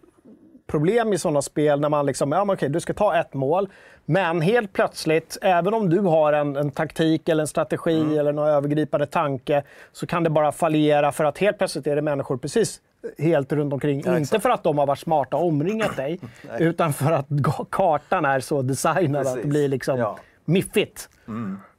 problem 0.67 1.13
i 1.13 1.19
sådana 1.19 1.43
spel 1.43 1.81
när 1.81 1.89
man 1.89 2.07
liksom, 2.07 2.33
ja 2.33 2.45
men 2.45 2.55
okej, 2.55 2.69
du 2.69 2.81
ska 2.81 2.93
ta 2.95 3.17
ett 3.21 3.35
mål, 3.35 3.69
men 4.05 4.41
helt 4.41 4.73
plötsligt, 4.73 5.39
även 5.43 5.75
om 5.75 5.89
du 5.91 6.01
har 6.01 6.33
en, 6.33 6.57
en 6.57 6.71
taktik 6.71 7.29
eller 7.29 7.41
en 7.41 7.47
strategi 7.47 8.01
Mm. 8.01 8.19
eller 8.19 8.33
någon 8.33 8.49
övergripande 8.49 9.07
tanke, 9.07 9.63
så 9.93 10.07
kan 10.07 10.25
det 10.25 10.31
bara 10.31 10.53
fallera 10.53 11.13
för 11.13 11.25
att 11.25 11.39
helt 11.39 11.59
plötsligt 11.59 11.87
är 11.87 11.97
det 11.97 12.03
människor 12.03 12.37
precis 12.37 12.81
helt 13.19 13.53
runt 13.53 13.73
omkring. 13.73 13.97
Inte 13.97 14.13
exakt. 14.13 14.43
för 14.43 14.51
att 14.51 14.63
de 14.63 14.79
har 14.79 14.87
varit 14.87 14.99
smarta 14.99 15.37
och 15.37 15.47
omringat 15.47 15.97
dig, 15.97 16.21
utan 16.59 16.93
för 16.93 17.13
att 17.13 17.27
kartan 17.71 18.25
är 18.25 18.41
så 18.41 18.63
designad 18.63 19.21
att 19.21 19.27
det 19.27 19.33
Precis. 19.35 19.51
blir 19.51 19.69
liksom 19.69 19.99
Ja. 19.99 20.19
miffigt. 20.45 21.09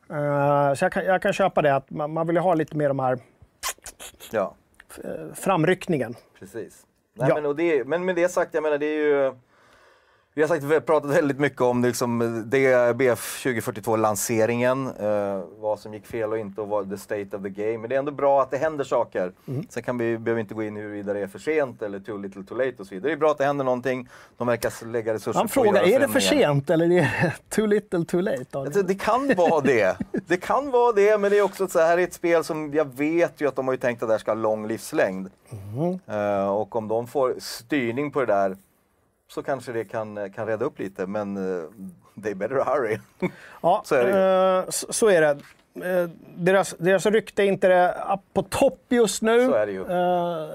Eh, 0.10 0.74
så 0.76 0.86
jag 0.86 0.92
kan, 0.92 1.06
jag 1.06 1.22
kan 1.22 1.34
köpa 1.34 1.62
det, 1.62 1.76
att 1.76 1.90
man, 1.90 2.14
man 2.14 2.28
vill 2.28 2.36
ju 2.36 2.42
ha 2.42 2.54
lite 2.54 2.78
mer 2.78 2.88
de 2.88 3.00
här 3.00 3.18
Ja, 4.32 4.56
framryckningen. 5.34 6.16
precis. 6.40 6.86
Nej, 7.14 7.30
Ja. 7.30 7.36
men, 7.36 7.46
och 7.46 7.56
det, 7.56 7.84
men 7.88 8.06
med 8.06 8.16
det 8.16 8.30
sagt, 8.30 8.54
jag 8.54 8.64
menar 8.64 8.78
det 8.78 8.86
är 8.86 8.98
ju... 8.98 9.34
Vi 10.36 10.42
har, 10.42 10.48
sagt, 10.48 10.64
vi 10.64 10.74
har 10.74 10.82
pratat 10.82 11.12
väldigt 11.12 11.40
mycket 11.40 11.62
om 11.62 11.84
liksom, 11.84 12.20
DBF 12.46 13.46
2042-lanseringen, 13.46 14.88
eh, 15.00 15.44
vad 15.60 15.80
som 15.80 15.94
gick 15.94 16.06
fel 16.06 16.32
och 16.32 16.40
inte 16.40 16.62
och 16.62 16.68
vad 16.68 16.90
the 16.90 16.98
state 16.98 17.38
of 17.38 17.44
the 17.44 17.50
game. 17.50 17.78
Men 17.78 17.90
det 17.90 17.96
är 17.96 18.00
ändå 18.00 18.12
bra 18.12 18.42
att 18.42 18.52
det 18.52 18.58
händer 18.58 18.84
saker. 18.84 19.32
Mm. 19.48 19.66
Sen 19.70 19.84
kan 19.84 19.98
vi, 19.98 20.18
behöver 20.18 20.34
vi 20.34 20.42
inte 20.42 20.54
gå 20.54 20.64
in 20.64 20.76
huruvida 20.76 21.14
det 21.14 21.20
är 21.20 21.28
för 21.28 21.40
sent 21.40 21.82
eller 21.82 22.00
too 22.00 22.18
little 22.18 22.44
too 22.44 22.58
late 22.58 22.76
och 22.80 22.88
så 22.88 22.96
vidare. 22.96 23.10
Det 23.10 23.16
är 23.16 23.18
bra 23.18 23.32
att 23.32 23.38
det 23.38 23.46
händer 23.46 23.66
någonting. 23.66 24.10
De 24.38 24.48
verkar 24.48 24.86
lägga 24.86 25.14
resurser 25.14 25.40
Han 25.40 25.48
på 25.48 25.54
frågar, 25.54 25.84
är 25.84 26.00
det 26.00 26.08
för 26.08 26.20
sent 26.20 26.70
eller 26.70 26.86
är 26.86 26.90
det 26.90 27.34
too 27.50 27.66
little 27.66 28.06
too 28.06 28.22
late? 28.22 28.60
Alltså, 28.60 28.82
det 28.82 28.96
kan 28.96 29.34
vara 29.36 29.62
det. 29.62 29.98
Det 30.28 30.38
kan 30.38 30.72
vara 30.72 30.92
det, 30.92 31.18
men 31.18 31.32
det 31.32 31.38
är 31.38 31.42
också 31.42 31.68
så 31.68 31.80
här 31.80 31.98
är 31.98 32.04
ett 32.04 32.14
spel 32.14 32.44
som 32.44 32.74
jag 32.74 32.98
vet 32.98 33.42
ju 33.42 33.48
att 33.48 33.56
de 33.56 33.68
har 33.68 33.74
ju 33.74 33.80
tänkt 33.80 34.04
att 34.04 34.10
det 34.10 34.14
här 34.14 34.20
ska 34.20 34.32
ha 34.32 34.36
lång 34.36 34.68
livslängd. 34.68 35.30
Mhm. 35.50 36.00
Eh, 36.08 36.48
och 36.48 36.76
om 36.76 36.88
de 36.88 37.08
får 37.08 37.36
styrning 37.40 38.12
på 38.12 38.20
det 38.20 38.26
där 38.26 38.58
så 39.34 39.44
kanske 39.44 39.72
det 39.72 39.86
kan, 39.86 40.32
kan 40.32 40.48
rädda 40.48 40.66
upp 40.66 40.80
lite, 40.80 41.08
men 41.08 41.38
uh, 41.38 41.70
they 42.24 42.34
better 42.36 42.56
hurry. 42.66 43.00
Ja, 43.62 43.82
Så 43.86 43.96
är 43.96 44.06
det 44.06 44.64
eh, 44.64 44.70
så, 44.70 45.08
är 45.10 45.22
det. 45.22 45.30
Eh, 46.02 46.10
deras, 46.38 46.76
deras 46.80 47.06
rykte 47.06 47.44
är 47.44 47.48
inte 47.48 47.96
på 48.34 48.44
topp 48.44 48.80
just 48.90 49.22
nu. 49.22 49.48
Så 49.48 49.54
är 49.54 49.66
det 49.66 49.72
ju. 49.72 49.82
Eh, 49.82 50.50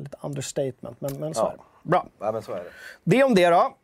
lite 0.00 0.16
understatement, 0.20 1.00
men, 1.00 1.20
men 1.20 1.34
så 1.34 1.40
Ja. 1.40 1.52
är 1.52 1.56
det. 1.56 1.62
Bra. 1.82 2.06
ja, 2.18 2.32
men 2.32 2.42
så 2.42 2.52
är 2.52 2.56
det. 2.56 2.70
Det 3.04 3.24
om 3.24 3.34
det 3.34 3.48
då. 3.50 3.74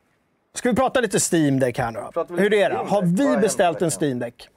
Ska 0.55 0.69
vi 0.71 0.77
prata 0.77 1.01
lite 1.01 1.19
Steam 1.33 1.61
Deck 1.61 1.79
här 1.79 1.91
nu 1.93 2.01
då? 2.15 2.25
Hur 2.35 2.55
är 2.55 2.71
det? 2.71 2.77
Har 2.77 3.03
vi 3.03 3.37
beställt 3.37 3.83
en? 3.83 3.91
Steam 4.01 4.19
Deck? 4.19 4.49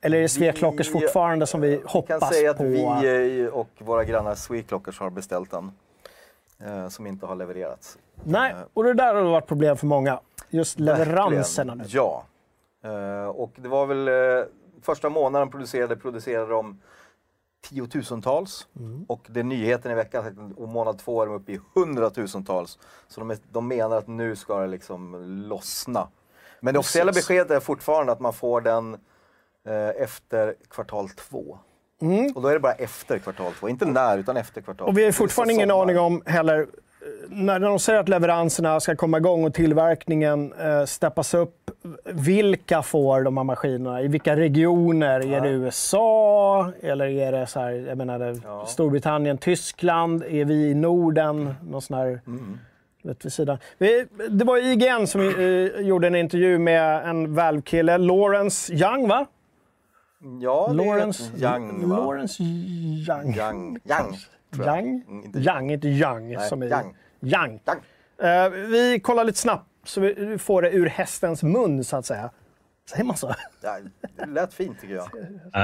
Eller 0.00 0.18
är 0.18 0.22
det 0.22 0.28
Sveklockers 0.28 0.88
Vi- 0.88 0.92
fortfarande 0.92 1.46
som 1.46 1.60
vi 1.60 1.68
Vi 1.70 1.82
hoppas 1.86 2.20
kan 2.20 2.30
säga 2.32 2.50
att 2.50 2.56
på? 2.58 2.64
vi 2.64 3.40
eh, 3.42 3.46
och 3.48 3.68
våra 3.78 4.04
grannar 4.04 4.34
Sweclockers 4.34 5.00
har 5.00 5.10
beställt 5.10 5.50
den. 5.50 5.72
Eh, 6.58 6.88
som 6.88 7.06
inte 7.06 7.26
har 7.26 7.36
levererats. 7.36 7.98
Nej, 8.24 8.54
och 8.74 8.84
det 8.84 8.94
där 8.94 9.14
har 9.14 9.22
varit 9.22 9.46
problem 9.46 9.76
för 9.76 9.86
många. 9.86 10.20
Just 10.50 10.78
leveranserna 10.78 11.74
nu. 11.74 11.84
Ja, 11.86 12.24
Eh, 12.84 13.26
och 13.26 13.52
det 13.56 13.68
var 13.68 13.86
väl 13.86 14.08
eh, 14.08 14.46
första 14.82 15.08
månaden 15.08 15.50
producerade, 15.50 15.96
producerade 15.96 16.50
de 16.52 16.80
tiotusentals. 17.60 18.68
Mm. 18.76 19.04
Och 19.08 19.26
det 19.30 19.40
är 19.40 19.44
nyheten 19.44 19.92
i 19.92 19.94
veckan, 19.94 20.54
och 20.56 20.68
månad 20.68 20.98
två 20.98 21.22
är 21.22 21.26
de 21.26 21.34
uppe 21.34 21.52
i 21.52 21.60
hundratusentals. 21.74 22.78
Så 23.08 23.20
de, 23.20 23.30
är, 23.30 23.38
de 23.52 23.68
menar 23.68 23.96
att 23.96 24.06
nu 24.06 24.36
ska 24.36 24.60
det 24.60 24.66
liksom 24.66 25.24
lossna. 25.48 26.08
Men 26.60 26.74
det 26.74 26.80
officiella 26.80 27.12
beskedet 27.12 27.50
är 27.50 27.60
fortfarande 27.60 28.12
att 28.12 28.20
man 28.20 28.32
får 28.32 28.60
den 28.60 28.94
eh, 29.64 29.88
efter 29.88 30.54
kvartal 30.70 31.08
två. 31.08 31.58
Och 32.34 32.42
då 32.42 32.48
är 32.48 32.52
det 32.54 32.60
bara 32.60 32.72
efter 32.72 33.18
kvartal 33.18 33.52
två, 33.60 33.68
inte 33.68 33.84
när 33.86 34.18
utan 34.18 34.36
efter 34.36 34.60
kvartal 34.60 34.88
Och 34.88 34.98
vi 34.98 35.04
har 35.04 35.12
fortfarande 35.12 35.54
ingen 35.54 35.70
aning 35.70 35.98
om 35.98 36.22
heller 36.26 36.60
eh, 36.60 36.66
när 37.28 37.60
de 37.60 37.78
säger 37.78 38.00
att 38.00 38.08
leveranserna 38.08 38.80
ska 38.80 38.96
komma 38.96 39.16
igång 39.18 39.44
och 39.44 39.54
tillverkningen 39.54 40.52
eh, 40.52 40.84
steppas 40.84 41.34
upp. 41.34 41.70
Vilka 42.04 42.82
får 42.82 43.22
de 43.22 43.36
här 43.36 43.44
maskinerna? 43.44 44.02
I 44.02 44.08
vilka 44.08 44.36
regioner? 44.36 45.32
Är 45.34 45.40
det 45.40 45.48
USA? 45.50 46.72
Eller 46.82 47.06
är 47.06 47.32
det 47.32 47.46
så 47.46 47.60
här, 47.60 47.70
jag 47.72 47.98
menar, 47.98 48.36
Ja. 48.44 48.66
Storbritannien, 48.66 49.38
Tyskland? 49.38 50.22
Är 50.28 50.44
vi 50.44 50.54
i 50.54 50.74
Norden? 50.74 51.54
Någon 51.62 51.82
sån 51.82 51.96
här, 51.96 52.20
Mm. 52.26 52.58
vet, 53.02 53.24
vid 53.24 53.32
sidan. 53.32 53.58
Vi, 53.78 54.06
det 54.30 54.44
var 54.44 54.58
IGN 54.58 55.06
som 55.06 55.20
eh, 55.20 55.80
gjorde 55.86 56.06
en 56.06 56.14
intervju 56.14 56.58
med 56.58 57.08
en 57.08 57.34
Valve-kille, 57.34 57.98
Lawrence 57.98 58.72
Young, 58.72 59.08
va? 59.08 59.26
Ja, 60.40 60.72
Lawrence 60.72 61.24
är 61.36 61.38
Young 61.42 61.88
va? 61.88 61.96
Lawrence 61.96 62.42
Young. 62.42 63.34
Young. 63.36 63.78
Young. 63.84 64.16
Young? 64.58 65.02
Mm, 65.08 65.24
inte 65.24 65.38
Young, 65.38 65.70
inte 65.70 65.88
Young. 65.88 66.28
Nej, 66.32 66.48
som 66.48 66.62
i 66.62 66.66
Young. 66.66 66.94
Young. 67.20 67.50
Young. 67.50 67.60
Eh, 68.18 68.50
vi 68.50 69.00
kollar 69.02 69.24
lite 69.24 69.38
snabbt 69.38 69.68
så 69.84 70.00
vi 70.00 70.38
får 70.38 70.62
det 70.62 70.70
ur 70.70 70.86
hästens 70.86 71.42
mun, 71.42 71.84
så 71.84 71.96
att 71.96 72.06
säga. 72.06 72.30
Säger 72.90 73.04
man 73.04 73.16
så? 73.16 73.34
Ja, 73.62 73.78
det 74.16 74.26
lät 74.26 74.54
fint 74.54 74.80
tycker 74.80 74.94
jag. 74.94 75.08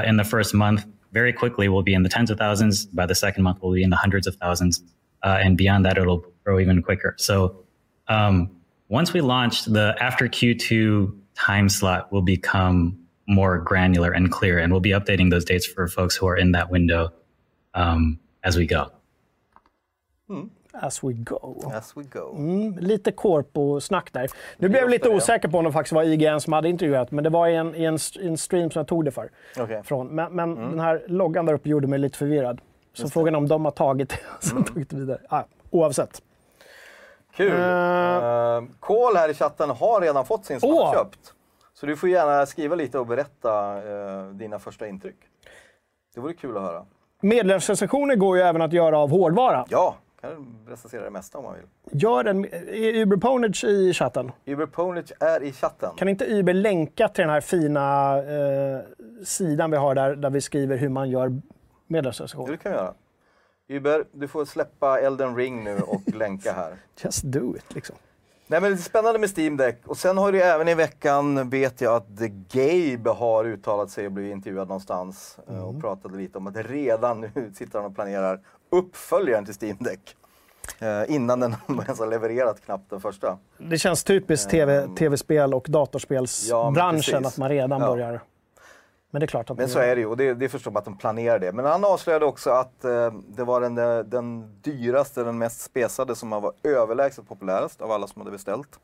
uh, 0.02 0.08
in 0.10 0.18
the 0.18 0.24
first 0.24 0.54
month. 0.54 0.86
Very 1.12 1.32
quickly, 1.32 1.68
we'll 1.68 1.84
be 1.84 1.92
in 1.92 2.04
the 2.04 2.10
tens 2.10 2.30
of 2.30 2.38
thousands. 2.38 2.90
By 2.90 3.06
the 3.06 3.14
second 3.14 3.42
month, 3.42 3.58
we'll 3.62 3.74
be 3.74 3.82
in 3.82 3.90
the 3.90 3.96
hundreds 3.96 4.26
of 4.26 4.34
thousands. 4.36 4.80
Uh, 5.24 5.46
and 5.46 5.58
beyond 5.58 5.84
that, 5.86 5.98
it'll 5.98 6.22
grow 6.44 6.60
even 6.60 6.82
quicker. 6.82 7.14
So 7.18 7.64
um, 8.08 8.50
once 8.88 9.12
we 9.12 9.20
launch, 9.20 9.64
the 9.64 9.94
after 10.00 10.28
Q2 10.28 11.12
time 11.34 11.68
slot 11.68 12.12
will 12.12 12.22
become 12.22 12.96
more 13.30 13.58
granular 13.58 14.12
and 14.12 14.32
clear. 14.32 14.62
And 14.62 14.72
we'll 14.72 14.80
be 14.80 14.94
updating 14.94 15.30
those 15.30 15.44
dates 15.52 15.74
for 15.74 15.88
folks 15.88 16.16
who 16.16 16.28
are 16.28 16.40
in 16.40 16.52
that 16.52 16.70
window 16.70 17.08
um, 17.74 18.18
as 18.42 18.56
we 18.56 18.66
go. 18.66 18.86
As 20.72 21.02
we 21.02 21.12
go. 21.12 21.72
As 21.74 21.96
we 21.96 22.04
go. 22.04 22.34
Mm, 22.36 22.78
lite 22.78 23.12
korpo-snack 23.12 24.12
där. 24.12 24.30
Nu 24.58 24.68
blev 24.68 24.82
jag 24.82 24.90
lite 24.90 25.08
det. 25.08 25.14
osäker 25.14 25.48
på 25.48 25.58
om 25.58 25.64
det 25.64 25.72
faktiskt 25.72 25.92
var 25.92 26.02
IGN 26.02 26.40
som 26.40 26.52
hade 26.52 26.68
intervjuat, 26.68 27.10
men 27.10 27.24
det 27.24 27.30
var 27.30 27.48
i 27.48 27.56
en, 27.56 27.74
i 27.74 27.84
en, 27.84 27.98
i 28.20 28.26
en 28.26 28.36
stream 28.36 28.70
som 28.70 28.80
jag 28.80 28.86
tog 28.86 29.04
det 29.04 29.10
för. 29.10 29.30
Okej. 29.58 29.82
Från. 29.84 30.06
Men, 30.06 30.32
men 30.32 30.54
den 30.54 30.80
här 30.80 31.04
loggan 31.06 31.46
där 31.46 31.54
uppe 31.54 31.68
gjorde 31.68 31.86
mig 31.86 31.98
lite 31.98 32.18
förvirrad. 32.18 32.60
Så 32.92 33.08
frågan 33.08 33.34
är 33.34 33.38
om 33.38 33.48
de 33.48 33.64
har 33.64 33.72
tagit 33.72 34.08
det 34.08 34.18
och 34.36 34.44
sen 34.44 34.64
tagit 34.64 34.90
det 34.90 34.96
vidare. 34.96 35.20
Ah, 35.28 35.42
oavsett. 35.70 36.22
Kul! 37.36 37.52
Eh. 37.52 37.56
Uh, 37.56 38.64
Kohl 38.80 39.16
här 39.16 39.28
i 39.28 39.34
chatten 39.34 39.70
har 39.70 40.00
redan 40.00 40.26
fått 40.26 40.44
sin 40.44 40.60
som 40.60 40.68
han 40.68 40.78
Åh! 40.78 40.92
köpt. 40.92 41.34
Så 41.80 41.86
du 41.86 41.96
får 41.96 42.08
gärna 42.08 42.46
skriva 42.46 42.74
lite 42.74 42.98
och 42.98 43.06
berätta 43.06 43.76
eh, 43.76 44.26
dina 44.26 44.58
första 44.58 44.86
intryck. 44.86 45.16
Det 46.14 46.20
vore 46.20 46.34
kul 46.34 46.56
att 46.56 46.62
höra. 46.62 46.86
Medlemsrecensioner 47.20 48.16
går 48.16 48.36
ju 48.36 48.42
även 48.42 48.62
att 48.62 48.72
göra 48.72 48.98
av 48.98 49.10
hårdvara. 49.10 49.66
Ja, 49.68 49.96
kan 50.20 50.56
recensera 50.68 51.04
det 51.04 51.10
mesta 51.10 51.38
om 51.38 51.44
man 51.44 51.54
vill. 51.54 52.00
Gör 52.00 52.24
en, 52.24 52.44
är 52.44 52.94
Uber 52.94 53.16
Ponage 53.16 53.64
i 53.64 53.92
chatten? 53.92 54.32
Uber 54.44 54.66
Ponage 54.66 55.12
är 55.20 55.42
i 55.42 55.52
chatten. 55.52 55.90
Kan 55.96 56.08
inte 56.08 56.24
Uber 56.24 56.54
länka 56.54 57.08
till 57.08 57.22
den 57.22 57.30
här 57.30 57.40
fina 57.40 58.16
eh, 58.18 58.80
sidan 59.24 59.70
vi 59.70 59.76
har 59.76 59.94
där, 59.94 60.16
där 60.16 60.30
vi 60.30 60.40
skriver 60.40 60.76
hur 60.76 60.88
man 60.88 61.10
gör 61.10 61.40
medlemsrecensioner? 61.86 62.52
det 62.52 62.58
kan 62.58 62.72
vi 62.72 62.78
göra. 62.78 62.94
Uber, 63.68 64.04
du 64.12 64.28
får 64.28 64.44
släppa 64.44 65.00
Elden 65.00 65.36
Ring 65.36 65.64
nu 65.64 65.78
och 65.80 66.02
länka 66.14 66.52
här. 66.52 66.76
Just 67.04 67.22
do 67.22 67.56
it, 67.56 67.74
liksom. 67.74 67.96
Nej 68.50 68.60
men 68.60 68.70
det 68.70 68.76
är 68.76 68.82
spännande 68.82 69.18
med 69.18 69.38
Steam 69.38 69.56
Deck. 69.56 69.80
Och 69.86 69.96
sen 69.96 70.18
har 70.18 70.32
det 70.32 70.40
även 70.42 70.68
i 70.68 70.74
veckan 70.74 71.50
vet 71.50 71.80
jag 71.80 71.94
att 71.94 72.18
The 72.18 72.28
Gabe 72.28 73.10
har 73.10 73.44
uttalat 73.44 73.90
sig 73.90 74.06
och 74.06 74.12
blivit 74.12 74.32
intervjuad 74.32 74.68
någonstans 74.68 75.38
eh, 75.48 75.64
och 75.68 75.80
pratade 75.80 76.16
lite 76.16 76.38
om 76.38 76.46
att 76.46 76.56
redan 76.56 77.20
nu 77.20 77.52
sitter 77.54 77.78
han 77.78 77.86
och 77.88 77.94
planerar 77.94 78.40
uppföljaren 78.70 79.44
till 79.44 79.54
Steam 79.62 79.76
Deck. 79.80 80.16
Eh, 80.78 81.14
innan 81.14 81.40
den 81.40 81.56
ens 81.68 81.98
har 81.98 82.06
levererat 82.06 82.60
knappt 82.64 82.90
den 82.90 83.00
första. 83.00 83.38
Det 83.58 83.78
känns 83.78 84.04
typiskt 84.04 84.50
TV, 84.50 84.86
tv-spel 84.98 85.54
och 85.54 85.66
datorspelsbranschen 85.68 87.22
Ja, 87.22 87.28
att 87.28 87.38
man 87.38 87.48
redan 87.48 87.80
Ja. 87.80 87.86
börjar. 87.86 88.20
Men 89.10 89.20
det 89.20 89.24
är 89.24 89.28
klart 89.28 89.50
att 89.50 89.56
Men 89.58 89.68
så 89.68 89.78
är 89.78 89.94
det 89.94 90.00
ju 90.00 90.06
och 90.06 90.16
det, 90.16 90.34
det 90.34 90.48
förstår 90.48 90.70
man 90.70 90.78
att 90.78 90.84
de 90.84 90.98
planerar 90.98 91.38
det. 91.38 91.52
Men 91.52 91.64
han 91.64 91.84
avslöjade 91.84 92.24
också 92.24 92.50
att 92.50 92.84
eh, 92.84 93.12
det 93.28 93.44
var 93.44 93.60
den, 93.60 93.74
den 94.10 94.54
dyraste, 94.62 95.24
den 95.24 95.38
mest 95.38 95.60
spesade 95.60 96.16
som 96.16 96.30
var 96.30 96.52
överlägset 96.62 97.28
populärast 97.28 97.82
av 97.82 97.92
alla 97.92 98.06
som 98.06 98.20
hade 98.20 98.30
beställt. 98.30 98.78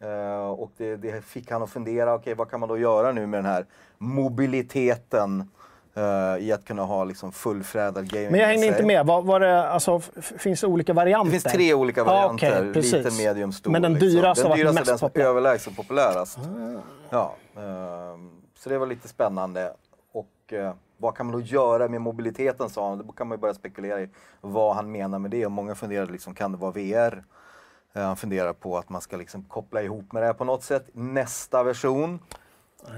Eh, 0.00 0.46
och 0.50 0.70
det, 0.76 0.96
det 0.96 1.24
fick 1.24 1.50
han 1.50 1.62
att 1.62 1.70
fundera, 1.70 2.14
okej 2.14 2.34
vad 2.34 2.50
kan 2.50 2.60
man 2.60 2.68
då 2.68 2.78
göra 2.78 3.12
nu 3.12 3.26
med 3.26 3.38
den 3.38 3.50
här 3.52 3.66
mobiliteten 3.98 5.50
eh, 5.94 6.44
i 6.44 6.52
att 6.52 6.64
kunna 6.64 6.82
ha 6.82 7.04
liksom 7.04 7.32
fullfjädrad 7.32 8.08
gaming 8.10 8.30
Men 8.30 8.40
jag 8.40 8.46
hängde 8.48 8.66
inte 8.66 8.82
med. 8.86 9.06
Var, 9.06 9.22
var 9.22 9.40
det, 9.40 9.68
alltså, 9.68 10.00
finns 10.38 10.60
det 10.60 10.66
olika 10.66 10.92
varianter? 10.92 11.32
Det 11.32 11.40
finns 11.40 11.54
tre 11.54 11.74
olika 11.74 12.00
Ja, 12.00 12.04
varianter, 12.04 12.60
okej, 12.60 12.72
precis. 12.72 12.92
liten, 12.92 13.16
medium, 13.16 13.52
stor. 13.52 13.70
Men 13.70 13.82
den 13.82 13.92
liksom. 13.92 14.08
dyraste 14.08 14.42
den 14.42 14.50
var 14.50 14.56
dyraste 14.56 14.80
mest 14.80 14.86
den 14.86 14.94
är 14.94 14.98
populär. 15.08 15.26
överlägset 15.26 15.76
populärast. 15.76 16.38
Ja, 17.10 17.34
ehm, 17.56 18.30
så 18.64 18.70
det 18.70 18.78
var 18.78 18.86
lite 18.86 19.08
spännande. 19.08 19.72
Och 20.12 20.52
eh, 20.52 20.74
vad 20.96 21.14
kan 21.16 21.26
man 21.26 21.32
då 21.32 21.40
göra 21.40 21.88
med 21.88 22.00
mobiliteten 22.00 22.70
sa 22.70 22.88
han. 22.88 23.06
Då 23.06 23.12
kan 23.12 23.28
man 23.28 23.38
ju 23.38 23.40
börja 23.40 23.54
spekulera 23.54 24.00
i 24.00 24.08
vad 24.40 24.76
han 24.76 24.92
menar 24.92 25.18
med 25.18 25.30
det. 25.30 25.46
Och 25.46 25.52
många 25.52 25.74
funderade 25.74 26.12
liksom, 26.12 26.34
kan 26.34 26.52
det 26.52 26.58
vara 26.58 26.70
VR? 26.70 27.24
Eh, 27.92 28.02
han 28.02 28.16
funderar 28.16 28.52
på 28.52 28.78
att 28.78 28.88
man 28.88 29.00
ska 29.00 29.16
liksom 29.16 29.42
koppla 29.42 29.82
ihop 29.82 30.12
med 30.12 30.22
det 30.22 30.26
här 30.26 30.32
på 30.32 30.44
något 30.44 30.62
sätt. 30.62 30.88
Nästa 30.92 31.62
version. 31.62 32.18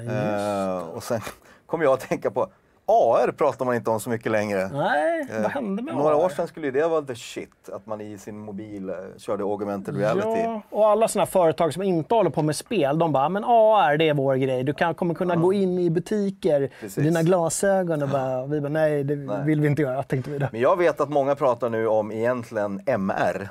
Eh, 0.08 0.78
och 0.78 1.02
sen 1.02 1.20
kom 1.66 1.82
jag 1.82 1.92
att 1.92 2.08
tänka 2.08 2.30
på 2.30 2.48
AR 2.88 3.32
pratar 3.32 3.64
man 3.64 3.74
inte 3.74 3.90
om 3.90 4.00
så 4.00 4.10
mycket 4.10 4.32
längre. 4.32 4.68
Nej, 4.72 5.26
Eh, 5.30 5.42
vad 5.42 5.50
hände 5.50 5.82
med 5.82 5.94
Några 5.94 6.14
AR? 6.14 6.24
år 6.24 6.28
sedan 6.28 6.46
skulle 6.48 6.66
ju 6.66 6.72
det 6.72 6.88
vara 6.88 7.02
the 7.02 7.14
shit, 7.14 7.68
att 7.72 7.86
man 7.86 8.00
i 8.00 8.18
sin 8.18 8.38
mobil 8.38 8.88
eh, 8.88 8.94
körde 9.18 9.44
augmented 9.44 9.96
reality. 9.96 10.40
Ja, 10.40 10.62
och 10.70 10.86
alla 10.88 11.08
sådana 11.08 11.26
företag 11.26 11.74
som 11.74 11.82
inte 11.82 12.14
håller 12.14 12.30
på 12.30 12.42
med 12.42 12.56
spel, 12.56 12.98
de 12.98 13.12
bara, 13.12 13.28
men 13.28 13.44
AR 13.44 13.96
det 13.96 14.08
är 14.08 14.14
vår 14.14 14.34
grej. 14.36 14.64
Du 14.64 14.74
kan, 14.74 14.94
kommer 14.94 15.14
kunna 15.14 15.36
gå 15.36 15.52
in 15.52 15.78
i 15.78 15.90
butiker, 15.90 16.70
Precis. 16.80 17.04
dina 17.04 17.22
glasögon 17.22 18.02
och 18.02 18.08
bara, 18.08 18.46
vi 18.46 18.60
bara, 18.60 18.68
nej 18.68 19.04
det 19.04 19.14
vill 19.44 19.60
vi 19.60 19.66
inte 19.68 19.82
göra, 19.82 20.02
tänkte 20.02 20.30
vi 20.30 20.38
då. 20.38 20.46
Men 20.52 20.60
jag 20.60 20.76
vet 20.78 21.00
att 21.00 21.08
många 21.10 21.34
pratar 21.34 21.70
nu 21.70 21.86
om 21.88 22.12
egentligen 22.12 22.80
MR, 22.86 23.48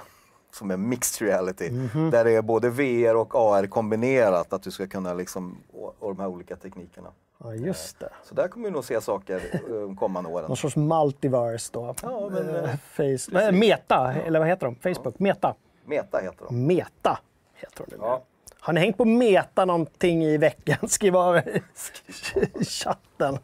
som 0.56 0.72
är 0.72 0.78
mixed 0.78 1.28
reality. 1.28 1.72
Mhm. 1.72 2.12
Där 2.12 2.24
det 2.24 2.32
är 2.32 2.42
både 2.42 2.70
VR 2.70 3.16
och 3.16 3.36
AR 3.36 3.68
kombinerat, 3.68 4.54
att 4.54 4.64
du 4.64 4.72
ska 4.72 4.88
kunna 4.88 5.14
liksom, 5.14 5.58
och, 5.74 5.96
och 6.00 6.16
de 6.16 6.22
här 6.22 6.28
olika 6.28 6.56
teknikerna. 6.56 7.10
Ja, 7.44 7.54
just 7.54 8.00
det. 8.00 8.10
Så 8.24 8.36
där 8.36 8.48
kommer 8.48 8.66
vi 8.68 8.72
nog 8.74 8.84
se 8.86 9.02
saker 9.02 9.42
eh, 9.54 9.60
de 9.76 9.96
kommande 9.96 10.30
åren. 10.30 10.46
Någon 10.48 10.58
sorts 10.58 10.76
multiverse 10.76 11.70
då. 11.74 11.96
Ja, 12.02 12.30
men, 12.32 12.50
Eh, 12.50 12.64
eh, 12.64 12.78
Face, 12.78 13.52
Meta, 13.52 14.14
eller 14.14 14.40
vad 14.40 14.48
heter 14.48 14.66
de? 14.66 14.76
Facebook? 14.96 15.20
Meta. 15.20 15.56
Meta 15.86 16.20
heter 16.20 16.46
de. 16.46 16.66
Meta 16.68 17.20
heter 17.54 17.86
de. 17.90 17.96
Ja. 18.02 18.24
Har 18.60 18.74
ni 18.74 18.80
hängt 18.80 18.98
på 18.98 19.06
Meta 19.06 19.66
någonting 19.66 20.24
i 20.24 20.38
veckan? 20.38 20.78
Skriv 20.90 21.16
av 21.18 21.38
i 21.38 22.64
chatten. 22.66 23.38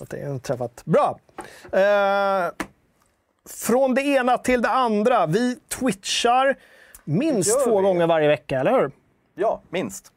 Att 0.00 0.10
det 0.10 0.24
har 0.28 0.38
träffat. 0.38 0.82
Bra! 0.84 1.18
Eh, 1.72 2.50
från 3.48 3.94
det 3.94 4.02
ena 4.02 4.38
till 4.38 4.62
det 4.62 4.68
andra. 4.70 5.26
Vi 5.26 5.56
twitchar 5.56 6.56
minst 7.04 7.64
två 7.64 7.76
vi. 7.76 7.82
gånger 7.82 8.06
varje 8.06 8.28
vecka, 8.28 8.60
eller 8.60 8.72
hur? 8.80 8.90
Ja, 9.34 9.60
minst. 9.68 10.12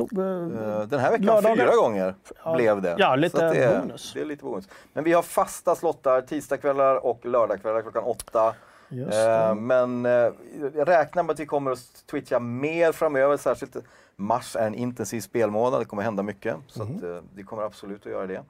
Eh, 0.00 0.18
Eh, 0.18 0.80
Den 0.82 1.00
här 1.00 1.10
veckan 1.10 1.26
Lördagar. 1.26 1.56
fyra 1.56 1.76
gånger 1.76 2.14
Ja, 2.44 2.54
blev 2.56 2.82
det. 2.82 2.94
ja, 2.98 3.16
lite 3.16 3.48
det 3.50 3.64
är, 3.64 3.80
bonus. 3.80 4.12
Det 4.14 4.20
är 4.20 4.24
lite 4.24 4.44
bonus. 4.44 4.68
Men 4.92 5.04
vi 5.04 5.12
har 5.12 5.22
fasta 5.22 5.74
slottar 5.74 6.20
tisdagskvällar 6.20 7.06
och 7.06 7.26
lördagskvällar 7.26 7.82
klockan 7.82 8.04
åtta. 8.04 8.54
Eh. 8.90 9.54
Men 9.54 10.06
eh, 10.06 10.12
jag 10.74 10.88
räknar 10.88 11.22
med 11.22 11.32
att 11.32 11.40
vi 11.40 11.46
kommer 11.46 11.70
att 11.70 12.06
twitcha 12.10 12.38
mer 12.38 12.92
framöver. 12.92 13.36
Särskilt 13.36 13.76
mars 14.16 14.56
är 14.56 14.66
en 14.66 14.74
intensiv 14.74 15.20
spelmånad. 15.20 15.80
Det 15.80 15.84
kommer 15.84 16.02
hända 16.02 16.22
mycket. 16.22 16.56
Så 16.68 16.84
Mhm. 16.84 16.96
att, 16.96 17.02
eh, 17.02 17.18
vi 17.34 17.42
kommer 17.42 17.62
absolut 17.62 18.06
att 18.06 18.12
göra 18.12 18.26
det. 18.26 18.42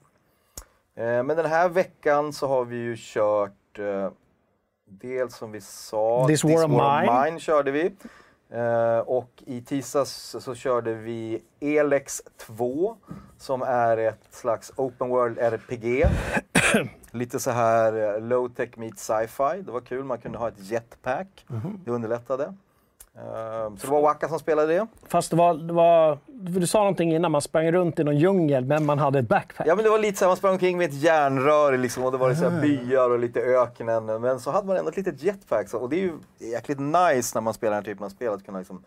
Eh, 0.97 1.23
Men 1.23 1.29
den 1.37 1.47
här 1.47 1.69
veckan 1.69 2.33
så 2.33 2.47
har 2.49 2.65
vi 2.65 2.77
ju 2.77 2.97
kört 2.99 3.53
eh, 3.79 4.11
dels 4.85 5.35
som 5.37 5.53
vi 5.53 5.61
sa, 5.61 6.27
This 6.29 6.45
War 6.45 6.65
of 6.65 6.71
Mine. 6.71 7.25
Mine 7.25 7.41
körde 7.41 7.71
vi. 7.71 7.95
Eh, 8.51 8.99
och 8.99 9.43
i 9.47 9.61
tisdags 9.63 10.37
så 10.41 10.55
körde 10.55 10.95
vi 10.95 11.43
Elex 11.61 12.23
2 12.37 12.97
som 13.39 13.63
är 13.63 13.97
ett 13.97 14.27
slags 14.31 14.73
open 14.77 15.09
world 15.09 15.39
RPG. 15.39 16.05
Lite 17.11 17.41
så 17.41 17.51
här 17.51 18.15
eh, 18.15 18.21
low 18.21 18.49
tech 18.49 18.77
meet 18.77 18.99
sci-fi. 18.99 19.63
Det 19.63 19.73
var 19.73 19.81
kul, 19.81 20.05
man 20.05 20.19
kunde 20.19 20.39
ha 20.39 20.49
ett 20.49 20.59
jetpack. 20.59 21.47
Det 21.85 21.91
underlättade. 21.91 22.55
Ehm, 23.19 23.77
så 23.77 23.87
det 23.87 23.93
var 23.93 24.03
Waka 24.03 24.29
som 24.29 24.39
spelade 24.39 24.73
det. 24.75 24.87
Fast 25.09 25.31
det 25.31 25.37
var, 25.37 25.55
det 25.55 25.73
var... 25.73 26.19
Du 26.27 26.67
sa 26.67 26.79
någonting 26.79 27.15
innan, 27.15 27.33
man 27.33 27.43
sprang 27.43 27.73
runt 27.73 27.99
i 27.99 28.05
någon 28.05 28.17
djungel, 28.17 28.65
men 28.65 28.87
man 28.87 28.99
hade 28.99 29.19
ett 29.19 29.29
backpack. 29.29 29.67
Ja 29.67 29.75
men 29.75 29.85
det 29.85 29.91
var 29.91 29.99
lite 29.99 30.19
så 30.19 30.25
här, 30.25 30.31
man 30.31 30.37
sprang 30.37 30.53
omkring 30.53 30.79
med 30.79 30.89
ett 30.89 30.95
järnrör 31.03 31.77
liksom, 31.79 32.05
och 32.05 32.13
det 32.13 32.19
var 32.19 32.35
så 32.35 32.49
här 32.49 32.61
byar 32.61 33.11
och 33.11 33.19
lite 33.19 33.41
öknen. 33.41 34.07
Men 34.07 34.41
så 34.41 34.51
hade 34.51 34.67
man 34.67 34.77
ändå 34.77 34.91
ett 34.91 34.97
litet 34.97 35.23
jetpack. 35.23 35.69
Så, 35.69 35.79
och 35.79 35.89
det 35.91 35.97
är 35.97 36.01
ju 36.01 36.13
jäkligt 36.39 36.79
nice 36.81 37.37
när 37.37 37.41
man 37.41 37.55
spelar 37.55 37.71
den 37.75 37.85
här 37.85 37.93
typen 37.93 38.05
av 38.05 38.09
spel, 38.11 38.33
att 38.33 38.45
kunna 38.45 38.59
liksom 38.59 38.79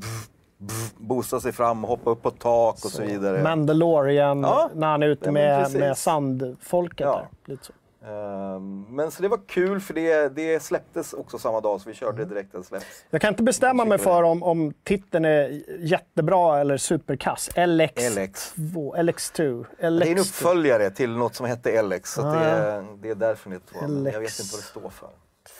pff, 0.00 0.28
pff, 0.68 0.94
boosta 0.96 1.40
sig 1.40 1.52
fram, 1.52 1.84
hoppa 1.84 2.10
upp 2.10 2.22
på 2.22 2.30
tak 2.30 2.74
och 2.74 2.90
så, 2.90 3.02
vidare. 3.02 3.42
Mandalorian, 3.42 4.40
Ja. 4.40 4.70
när 4.74 4.86
han 4.86 5.02
är 5.02 5.06
ute 5.08 5.24
Ja, 5.26 5.32
med, 5.32 5.72
med 5.74 5.98
sandfolket 5.98 7.00
Ja. 7.06 7.16
där. 7.44 7.52
Lite 7.52 7.64
så. 7.64 7.72
Ehm, 8.06 8.86
men 8.90 9.10
så 9.10 9.22
det 9.22 9.28
var 9.28 9.40
kul 9.46 9.80
för 9.80 9.94
det, 9.94 10.28
det 10.28 10.62
släpptes 10.62 11.12
också 11.12 11.38
samma 11.38 11.60
dag, 11.60 11.80
så 11.80 11.88
vi 11.88 11.94
körde 11.94 12.16
Mm. 12.22 12.28
direkt 12.28 12.52
när 12.52 12.60
det 12.60 12.66
släpps. 12.66 12.86
Jag 13.10 13.20
kan 13.20 13.28
inte 13.28 13.42
bestämma 13.42 13.84
mig 13.84 13.98
för 13.98 14.22
om, 14.22 14.42
om 14.42 14.72
titeln 14.84 15.24
är 15.24 15.62
jättebra 15.78 16.60
eller 16.60 16.76
superkass. 16.76 17.50
LX2, 17.54 19.02
LX. 19.02 19.32
LX2, 19.36 19.66
Det 19.78 19.84
är 19.86 19.90
en 19.90 19.98
LX2. 20.02 20.18
uppföljare 20.20 20.90
till 20.90 21.16
något 21.16 21.34
som 21.34 21.46
hette 21.46 21.82
LX, 21.82 22.12
så 22.12 22.20
att 22.26 22.32
det, 22.34 22.38
Ah. 22.40 22.42
är, 22.72 22.84
det 23.02 23.10
är 23.10 23.14
därför 23.14 23.50
det 23.50 23.60
jag. 23.74 23.90
Men 23.90 24.04
Jag 24.12 24.20
vet 24.20 24.30
LX. 24.30 24.40
inte 24.40 24.52
vad 24.54 24.60
det 24.62 24.66
står 24.66 24.90
för. 24.90 25.08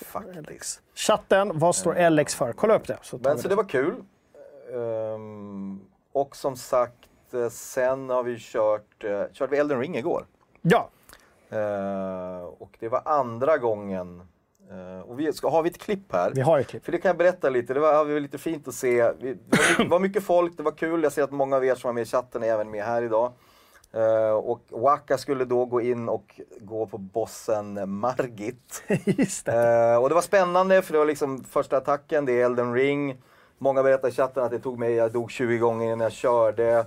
Faktiskt. 0.05 0.81
Chatten, 0.95 1.59
vad 1.59 1.75
står 1.77 2.11
LX 2.11 2.35
för? 2.35 2.53
Kolla 2.53 2.75
upp 2.77 2.87
det. 2.87 2.99
Så 3.03 3.19
Men 3.19 3.39
så 3.39 3.49
det 3.49 3.55
var 3.55 3.65
kul. 3.65 3.95
Ehm, 4.75 5.81
och 6.13 6.37
som 6.37 6.57
sagt, 6.57 7.09
eh, 7.35 7.49
sen 7.49 8.11
har 8.11 8.23
vi 8.23 8.37
kört, 8.39 9.05
uh, 9.05 9.23
vi 9.51 9.57
Elden 9.59 9.81
Ring 9.81 9.97
igår. 9.97 10.27
Ja, 10.63 10.91
Eh, 11.51 12.45
och 12.59 12.77
det 12.81 12.89
var 12.89 13.03
andra 13.05 13.59
gången. 13.59 14.23
Eh, 14.71 15.11
och 15.11 15.21
vi 15.21 15.33
ska, 15.33 15.51
har 15.51 15.63
vi 15.63 15.71
ett 15.71 15.79
klipp 15.79 16.13
här? 16.13 16.33
vi 16.35 16.41
har 16.41 16.59
ett 16.59 16.67
klipp. 16.67 16.85
För 16.85 16.93
det 16.93 16.99
kan 16.99 17.09
jag 17.09 17.17
berätta 17.17 17.51
lite, 17.51 17.75
det 17.75 17.81
var, 17.81 18.05
det 18.05 18.13
var 18.13 18.21
lite 18.21 18.39
fint 18.39 18.69
att 18.69 18.75
se. 18.75 19.13
Vi, 19.21 19.35
det, 19.35 19.59
var 19.59 19.69
mycket, 19.69 19.91
var 19.91 19.99
mycket 19.99 20.25
folk, 20.25 20.57
det 20.57 20.63
var 20.63 20.73
kul. 20.73 21.03
Jag 21.03 21.13
ser 21.13 21.23
att 21.23 21.31
många 21.31 21.57
av 21.57 21.65
er 21.65 21.75
som 21.75 21.89
var 21.89 21.93
med 21.93 22.03
i 22.03 22.07
chatten 22.07 22.43
är 22.43 22.47
även 22.47 22.71
med 22.71 22.85
här 22.85 23.03
idag. 23.03 23.33
Eh, 23.93 24.31
och 24.31 24.61
Waka 24.69 25.19
skulle 25.19 25.45
då 25.45 25.65
gå 25.65 25.81
in 25.81 26.09
och 26.09 26.41
gå 26.61 26.87
på 26.87 26.99
bossen 26.99 27.91
Margit. 27.91 28.83
Just 29.05 29.47
det. 29.47 29.93
Eh, 29.93 30.03
och 30.03 30.09
det 30.09 30.15
var 30.15 30.23
spännande 30.23 30.83
för 30.83 30.93
det 30.93 30.99
var 30.99 31.07
liksom 31.07 31.45
första 31.45 31.77
attacken, 31.77 32.25
det 32.25 32.41
är 32.41 32.45
Elden 32.45 32.75
Ring. 32.75 33.23
Många 33.59 33.83
berättar 33.83 34.09
i 34.09 34.13
chatten 34.13 34.45
att 34.45 34.51
det 34.51 34.59
tog 34.59 34.79
mig, 34.79 34.95
jag 34.95 35.13
dog 35.13 35.31
20 35.31 35.59
gånger 35.59 35.87
innan 35.87 36.01
jag 36.01 36.13
körde. 36.13 36.87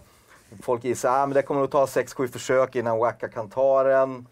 Folk 0.61 0.83
gissar 0.83 1.09
att 1.09 1.29
ah, 1.29 1.33
det 1.33 1.41
kommer 1.41 1.61
nog 1.61 1.71
ta 1.71 1.85
6-7 1.85 2.27
försök 2.27 2.75
innan 2.75 2.97
Waka 2.97 3.27
kan 3.27 3.49
ta 3.49 3.83
den. 3.83 4.27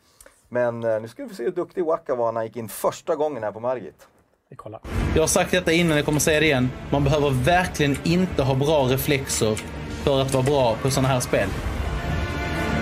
Men 0.50 0.84
eh, 0.84 1.02
nu 1.02 1.08
ska 1.08 1.24
vi 1.24 1.30
få 1.30 1.36
se 1.36 1.44
hur 1.44 1.52
duktig 1.52 1.86
Waka 1.86 2.16
var 2.16 2.32
när 2.32 2.40
han 2.40 2.46
gick 2.46 2.56
in 2.56 2.70
första 2.70 3.16
gången 3.16 3.44
här 3.44 3.52
på 3.52 3.60
Margit. 3.60 4.08
Vi 4.50 4.56
kollar. 4.56 4.82
Jag 5.16 5.22
har 5.22 5.28
sagt 5.28 5.52
detta 5.52 5.72
innan, 5.72 5.98
jag 5.98 6.06
kommer 6.06 6.20
säga 6.20 6.40
det 6.40 6.46
igen. 6.46 6.72
Man 6.90 7.04
behöver 7.04 7.30
verkligen 7.30 7.98
inte 8.04 8.44
ha 8.44 8.56
bra 8.56 8.84
reflexer 8.84 9.56
för 10.04 10.22
att 10.22 10.34
vara 10.34 10.44
bra 10.44 10.76
på 10.82 10.92
sådana 10.92 11.08
här 11.08 11.20
spel. 11.20 11.50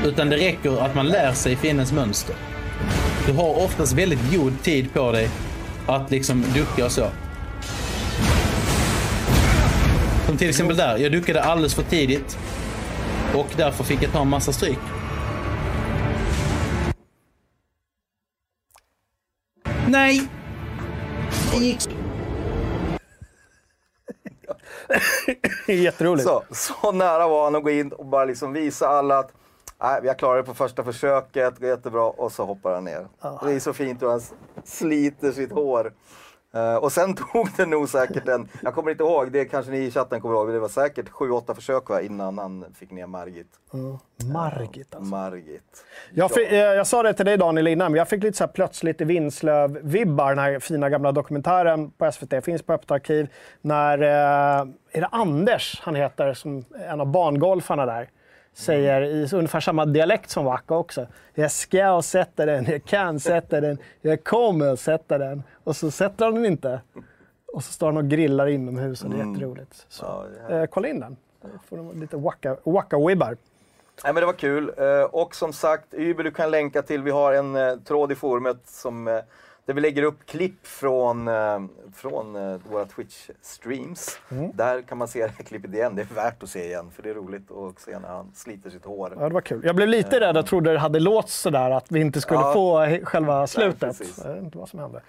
Utan 0.05 0.29
det 0.29 0.37
räcker 0.37 0.81
att 0.81 0.95
man 0.95 1.07
lär 1.07 1.31
sig 1.31 1.55
fiendens 1.55 1.91
mönster. 1.91 2.35
Du 3.25 3.33
har 3.33 3.63
oftast 3.65 3.93
väldigt 3.93 4.35
god 4.35 4.63
tid 4.63 4.93
på 4.93 5.11
dig 5.11 5.29
att 5.87 6.11
liksom 6.11 6.43
ducka 6.53 6.85
och 6.85 6.91
så. 6.91 7.07
Som 10.25 10.37
till 10.37 10.49
exempel 10.49 10.77
där, 10.77 10.97
jag 10.97 11.11
duckade 11.11 11.43
alldeles 11.43 11.75
för 11.75 11.83
tidigt. 11.83 12.37
Och 13.35 13.47
därför 13.57 13.83
fick 13.83 14.03
jag 14.03 14.11
ta 14.11 14.21
en 14.21 14.29
massa 14.29 14.53
stryk. 14.53 14.79
Nej! 19.95 20.29
Det 21.51 21.57
gick 21.65 21.89
Jätteroligt. 25.67 26.27
Så, 26.27 26.43
så 26.51 26.91
nära 26.91 27.27
var 27.27 27.43
han 27.43 27.55
att 27.55 27.63
gå 27.63 27.69
in 27.69 27.91
och 27.91 28.05
bara 28.05 28.25
liksom 28.25 28.53
visa 28.53 28.87
alla 28.87 29.19
att 29.19 29.31
Nej, 29.81 29.99
vi 30.01 30.07
har 30.07 30.15
klarat 30.15 30.45
det 30.45 30.49
på 30.49 30.55
första 30.55 30.83
försöket, 30.83 31.55
det 31.55 31.61
går 31.61 31.69
jättebra. 31.69 32.03
Och 32.03 32.31
så 32.31 32.45
hoppar 32.45 32.73
han 32.73 32.83
ner. 32.83 33.07
Och 33.19 33.47
det 33.47 33.53
är 33.53 33.59
så 33.59 33.73
fint 33.73 34.01
hur 34.01 34.09
han 34.09 34.21
sliter 34.63 35.31
sitt 35.31 35.51
hår. 35.51 35.93
Eh, 36.55 36.75
och 36.75 36.91
sen 36.91 37.15
tog 37.33 37.49
det 37.57 37.65
nog 37.65 37.89
säkert 37.89 38.27
en, 38.27 38.47
jag 38.61 38.75
kommer 38.75 38.91
inte 38.91 39.03
ihåg, 39.03 39.31
det 39.31 39.45
kanske 39.45 39.71
ni 39.71 39.77
i 39.77 39.91
chatten 39.91 40.21
kommer 40.21 40.35
ihåg, 40.35 40.45
men 40.45 40.53
det 40.53 40.59
var 40.59 40.67
säkert 40.67 41.09
7-8 41.09 41.53
försök 41.53 41.89
va, 41.89 42.01
innan 42.01 42.37
han 42.37 42.65
fick 42.79 42.91
ner 42.91 43.07
Margit. 43.07 43.47
Margit 44.33 44.95
alltså. 44.95 45.09
Margit. 45.09 45.85
Jag, 46.13 46.31
fick, 46.31 46.51
eh, 46.51 46.57
jag 46.57 46.87
sa 46.87 47.03
det 47.03 47.13
till 47.13 47.25
dig 47.25 47.37
Daniel 47.37 47.67
innan, 47.67 47.91
men 47.91 47.97
jag 47.97 48.09
fick 48.09 48.23
lite 48.23 48.37
så 48.37 48.43
här 48.43 48.51
plötsligt 48.51 49.01
Vinslöv-vibbar, 49.01 50.29
den 50.29 50.39
här 50.39 50.59
fina 50.59 50.89
gamla 50.89 51.11
dokumentären 51.11 51.91
på 51.91 52.11
SVT, 52.11 52.45
finns 52.45 52.61
på 52.61 52.73
Öppet 52.73 52.91
arkiv, 52.91 53.27
när, 53.61 54.01
eh, 54.01 54.67
är 54.91 55.01
det 55.01 55.09
Anders 55.11 55.81
han 55.83 55.95
heter, 55.95 56.33
som 56.33 56.65
en 56.89 57.01
av 57.01 57.07
bangolfarna 57.07 57.85
där, 57.85 58.09
säger 58.55 59.01
i 59.01 59.27
ungefär 59.33 59.59
samma 59.59 59.85
dialekt 59.85 60.29
som 60.29 60.45
Wacka 60.45 60.75
också. 60.75 61.07
Jag 61.33 61.51
ska 61.51 62.01
sätta 62.01 62.45
den, 62.45 62.65
jag 62.65 62.83
kan 62.85 63.19
sätta 63.19 63.61
den, 63.61 63.77
jag 64.01 64.23
kommer 64.23 64.75
sätta 64.75 65.17
den. 65.17 65.43
Och 65.63 65.75
så 65.75 65.91
sätter 65.91 66.25
han 66.25 66.35
den 66.35 66.45
inte. 66.45 66.81
Och 67.53 67.63
så 67.63 67.73
står 67.73 67.87
han 67.87 67.97
och 67.97 68.05
grillar 68.09 68.47
inomhus 68.47 69.03
och 69.03 69.09
det 69.09 69.21
är 69.21 69.31
jätteroligt. 69.33 69.85
Så, 69.89 70.25
Ja, 70.49 70.55
eh, 70.55 70.65
kolla 70.65 70.87
in 70.87 70.99
den. 70.99 71.17
Får 71.69 71.93
lite 71.99 72.17
Wacka-wibbar. 72.63 73.37
Nej 74.03 74.13
men 74.13 74.15
det 74.15 74.25
var 74.25 74.33
kul. 74.33 74.71
Eh, 74.77 75.01
och 75.03 75.35
som 75.35 75.53
sagt, 75.53 75.93
Uber 75.93 76.23
du 76.23 76.31
kan 76.31 76.51
länka 76.51 76.81
till, 76.81 77.01
vi 77.01 77.11
har 77.11 77.33
en 77.33 77.55
eh, 77.55 77.75
tråd 77.75 78.11
i 78.11 78.15
forumet 78.15 78.57
som, 78.65 79.07
eh, 79.07 79.19
där 79.65 79.73
vi 79.73 79.81
lägger 79.81 80.03
upp 80.03 80.25
klipp 80.25 80.67
från, 80.67 81.27
eh, 81.27 81.59
från 81.95 82.35
eh, 82.35 82.57
våra 82.71 82.85
Twitch-streams. 82.85 84.17
Där 84.53 84.81
kan 84.81 84.97
man 84.97 85.07
se 85.07 85.19
det 85.25 85.33
här 85.37 85.43
klippet 85.43 85.73
igen, 85.73 85.95
det 85.95 86.01
är 86.01 86.15
värt 86.15 86.43
att 86.43 86.49
se 86.49 86.65
igen 86.65 86.91
för 86.91 87.03
det 87.03 87.09
är 87.09 87.13
roligt 87.13 87.51
att 87.51 87.79
se 87.79 87.99
när 87.99 88.09
han 88.09 88.31
sliter 88.35 88.69
sitt 88.69 88.85
hår. 88.85 89.13
Ja, 89.19 89.27
det 89.27 89.33
var 89.33 89.41
kul. 89.41 89.61
Jag 89.65 89.75
blev 89.75 89.87
lite 89.87 90.19
rädd 90.19 90.37
och 90.37 90.45
trodde 90.45 90.73
det 90.73 90.79
hade 90.79 90.99
låst 90.99 91.29
sådär 91.29 91.71
att 91.71 91.91
vi 91.91 91.99
inte 92.01 92.21
skulle 92.21 92.39
Ja. 92.39 92.53
få 92.53 92.99
själva 93.03 93.47
slutet. 93.47 93.79
precis. 93.79 94.21
jag 94.23 94.33
vet 94.33 94.43
inte 94.43 94.57
vad 94.57 94.69
som 94.69 94.79
hände. 94.79 95.01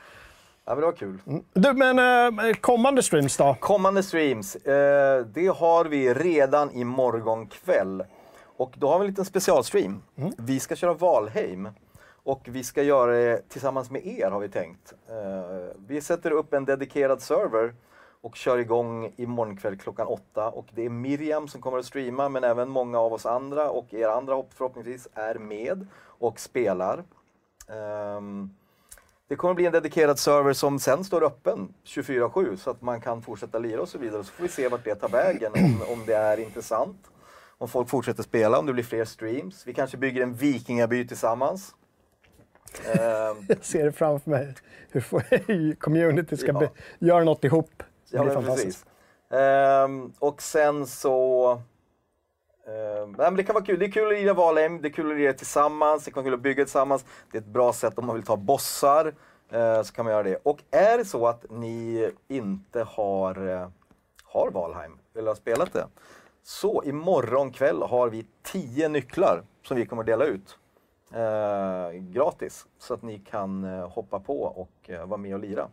Ja 0.65 0.75
men 0.75 0.81
det 0.81 0.87
var 0.87 0.93
kul. 0.93 1.19
Du, 1.53 1.73
men 1.73 1.99
eh, 2.39 2.53
kommande 2.55 3.03
streams 3.03 3.37
då? 3.37 3.57
Kommande 3.61 4.03
streams, 4.03 4.57
det 5.27 5.53
har 5.57 5.85
vi 5.85 6.15
redan 6.15 6.71
imorgon 6.73 7.47
kväll. 7.47 8.05
Och 8.57 8.73
då 8.77 8.89
har 8.89 8.99
vi 8.99 9.05
en 9.05 9.11
liten 9.11 9.25
specialstream. 9.25 10.03
Vi 10.39 10.61
ska 10.61 10.77
köra 10.77 10.95
Valheim. 10.95 11.69
Och 12.27 12.43
vi 12.45 12.65
ska 12.65 12.83
göra 12.83 13.13
det 13.13 13.49
tillsammans 13.49 13.91
med 13.91 14.07
er 14.07 14.31
har 14.31 14.41
vi 14.41 14.49
tänkt. 14.49 14.95
Eh, 15.09 15.77
vi 15.87 16.01
sätter 16.01 16.31
upp 16.31 16.55
en 16.55 16.65
dedikerad 16.65 17.23
server 17.23 17.75
och 18.21 18.37
kör 18.37 18.59
igång 18.59 19.13
imorgon 19.17 19.57
kväll 19.57 19.77
klockan 19.77 20.07
åtta. 20.07 20.51
Och 20.51 20.67
det 20.75 20.85
är 20.85 20.91
Miriam 20.91 21.49
som 21.49 21.61
kommer 21.61 21.79
att 21.79 21.85
streama 21.85 22.29
men 22.29 22.45
även 22.45 22.69
många 22.69 22.99
av 22.99 23.13
oss 23.13 23.27
andra 23.27 23.71
och 23.71 23.95
er 23.95 24.09
andra 24.09 24.43
förhoppningsvis 24.55 25.09
är 25.15 25.35
med 25.35 25.87
och 26.05 26.41
spelar. 26.41 27.05
Ehm, 27.69 28.51
det 29.29 29.37
kommer 29.37 29.55
bli 29.55 29.67
en 29.67 29.73
dedikerad 29.73 30.19
server 30.19 30.53
som 30.53 30.79
sen 30.79 31.05
står 31.05 31.25
öppen 31.25 31.75
24-7 31.85 32.57
så 32.57 32.71
att 32.71 32.83
man 32.83 33.01
kan 33.01 33.23
fortsätta 33.23 33.59
lira 33.59 33.83
och 33.83 33.89
så 33.89 33.99
vidare. 33.99 34.25
Så 34.25 34.33
får 34.33 34.43
vi 34.43 34.49
se 34.49 34.69
vart 34.69 34.85
det 34.85 34.95
tar 34.95 35.09
vägen, 35.09 35.53
om, 35.55 35.83
om 35.93 36.07
det 36.07 36.17
är 36.17 36.41
intressant. 36.41 37.11
Om 37.59 37.69
folk 37.69 37.89
fortsätter 37.89 38.23
spela, 38.23 38.59
om 38.59 38.67
det 38.67 38.73
blir 38.73 38.85
fler 38.85 39.05
streams. 39.05 39.67
Vi 39.67 39.75
kanske 39.75 39.97
bygger 39.97 40.23
en 40.23 40.35
vikingaby 40.35 41.07
tillsammans. 41.09 41.75
Ehm, 42.95 43.37
Jag 43.49 43.65
ser 43.65 43.85
det 43.85 43.93
framför 43.93 44.31
mig. 44.31 44.55
Hur 44.91 45.01
får- 45.01 45.75
community 45.75 46.37
ska 46.37 46.47
Ja. 46.53 46.59
be- 46.59 46.71
göra 46.99 47.25
något 47.25 47.45
ihop. 47.45 47.71
Det 47.79 48.17
ja, 48.17 48.23
blir 48.25 48.35
fantastiskt. 48.35 48.87
Ehm, 49.31 50.13
och 50.19 50.43
sen 50.43 50.87
så... 50.87 51.51
ehm, 52.67 53.11
nej, 53.13 53.17
men 53.31 53.37
det 53.37 53.43
kan 53.43 53.55
vara 53.55 53.65
kul. 53.65 53.79
Det 53.79 53.87
är 53.87 53.91
kul 53.91 54.07
att 54.07 54.13
lira 54.21 54.35
Valheim, 54.35 54.83
det 54.83 54.89
är 54.89 54.93
kul 54.93 55.11
att 55.13 55.17
lira 55.19 55.33
tillsammans, 55.33 56.05
det 56.05 56.11
kan 56.11 56.23
vara 56.23 56.31
kul 56.31 56.35
att 56.35 56.41
bygga 56.43 56.65
tillsammans. 56.65 57.05
Det 57.33 57.39
är 57.39 57.43
ett 57.43 57.49
bra 57.49 57.73
sätt 57.73 57.99
om 57.99 58.07
man 58.07 58.17
vill 58.17 58.25
ta 58.25 58.37
bossar. 58.37 59.15
eh, 59.53 59.83
så 59.83 59.93
kan 59.95 60.05
man 60.05 60.13
göra 60.15 60.23
det. 60.23 60.37
Och 60.43 60.59
är 60.71 60.99
det 60.99 61.05
så 61.05 61.27
att 61.27 61.45
ni 61.51 62.11
inte 62.29 62.83
har, 62.83 63.49
eh, 63.49 63.69
har 64.25 64.51
Valheim, 64.51 64.99
eller 65.19 65.29
har 65.29 65.35
spelat 65.35 65.73
det. 65.73 65.87
Så 66.43 66.83
imorgon 66.85 67.53
kväll 67.53 67.83
har 67.83 68.09
vi 68.09 68.27
10 68.43 68.89
nycklar 68.89 69.43
som 69.63 69.77
vi 69.77 69.87
kommer 69.87 70.03
att 70.03 70.07
dela 70.07 70.25
ut. 70.25 70.59
Eh, 71.15 71.91
gratis. 71.93 72.67
Så 72.79 72.95
att 72.95 73.03
ni 73.03 73.19
kan 73.19 73.65
eh, 73.65 73.89
hoppa 73.89 74.21
på 74.21 74.43
och 74.43 74.91
eh, 74.91 75.07
vara 75.07 75.19
med 75.19 75.35
och 75.35 75.41
lira. 75.41 75.69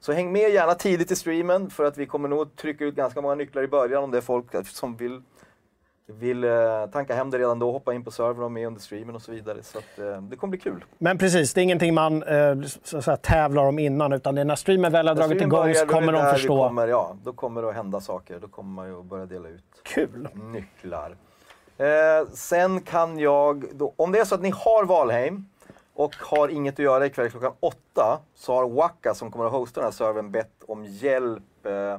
Så 0.00 0.12
häng 0.12 0.32
med 0.32 0.50
gärna 0.50 0.74
tidigt 0.74 1.10
i 1.10 1.16
streamen 1.16 1.70
för 1.70 1.84
att 1.84 1.98
vi 1.98 2.06
kommer 2.06 2.28
nog 2.28 2.56
trycka 2.56 2.84
ut 2.84 2.94
ganska 2.94 3.20
många 3.20 3.34
nycklar 3.34 3.62
i 3.62 3.68
början 3.68 4.04
om 4.04 4.10
det 4.10 4.16
är 4.16 4.22
folk 4.22 4.66
som 4.66 4.96
vill, 4.96 5.22
vill 6.06 6.44
eh, 6.44 6.50
tanka 6.92 7.14
hem 7.14 7.30
det 7.30 7.38
redan 7.38 7.58
då, 7.58 7.72
hoppa 7.72 7.94
in 7.94 8.04
på 8.04 8.10
servern 8.10 8.42
och 8.44 8.52
med 8.52 8.66
under 8.66 8.80
streamen 8.80 9.14
och 9.14 9.22
så 9.22 9.32
vidare. 9.32 9.62
Så 9.62 9.78
att, 9.78 9.98
eh, 9.98 10.22
det 10.22 10.36
kommer 10.36 10.50
bli 10.50 10.60
kul. 10.60 10.84
Men 10.98 11.18
precis, 11.18 11.54
det 11.54 11.60
är 11.60 11.62
ingenting 11.62 11.94
man 11.94 12.22
eh, 12.22 12.62
så 12.82 13.02
säga, 13.02 13.16
tävlar 13.16 13.62
om 13.62 13.78
innan, 13.78 14.12
utan 14.12 14.34
det 14.34 14.40
är 14.40 14.44
när 14.44 14.56
streamen 14.56 14.92
väl 14.92 15.08
har 15.08 15.14
När 15.14 15.22
dragit 15.22 15.42
igång 15.42 15.74
så 15.74 15.86
kommer 15.86 16.12
de 16.12 16.32
förstå. 16.32 16.68
Kommer, 16.68 16.88
ja, 16.88 17.16
då 17.24 17.32
kommer 17.32 17.62
det 17.62 17.68
att 17.68 17.74
hända 17.74 18.00
saker. 18.00 18.38
Då 18.40 18.48
kommer 18.48 18.70
man 18.70 18.88
ju 18.88 19.00
att 19.00 19.04
börja 19.04 19.26
dela 19.26 19.48
ut 19.48 19.64
Kul! 19.82 20.28
nycklar. 20.34 21.16
Eh, 21.78 22.28
sen 22.32 22.80
kan 22.80 23.18
jag, 23.18 23.64
då, 23.74 23.92
om 23.96 24.12
det 24.12 24.18
är 24.18 24.24
så 24.24 24.34
att 24.34 24.42
ni 24.42 24.50
har 24.50 24.84
Valheim 24.84 25.44
och 25.94 26.14
har 26.16 26.48
inget 26.48 26.74
att 26.74 26.78
göra 26.78 27.06
ikväll 27.06 27.30
klockan 27.30 27.52
åtta 27.60 28.20
så 28.34 28.54
har 28.54 28.68
Waka 28.68 29.14
som 29.14 29.30
kommer 29.30 29.46
att 29.46 29.52
hosta 29.52 29.80
den 29.80 29.86
här 29.86 29.92
servern 29.92 30.30
bett 30.30 30.52
om 30.68 30.84
hjälp 30.84 31.66
eh, 31.66 31.98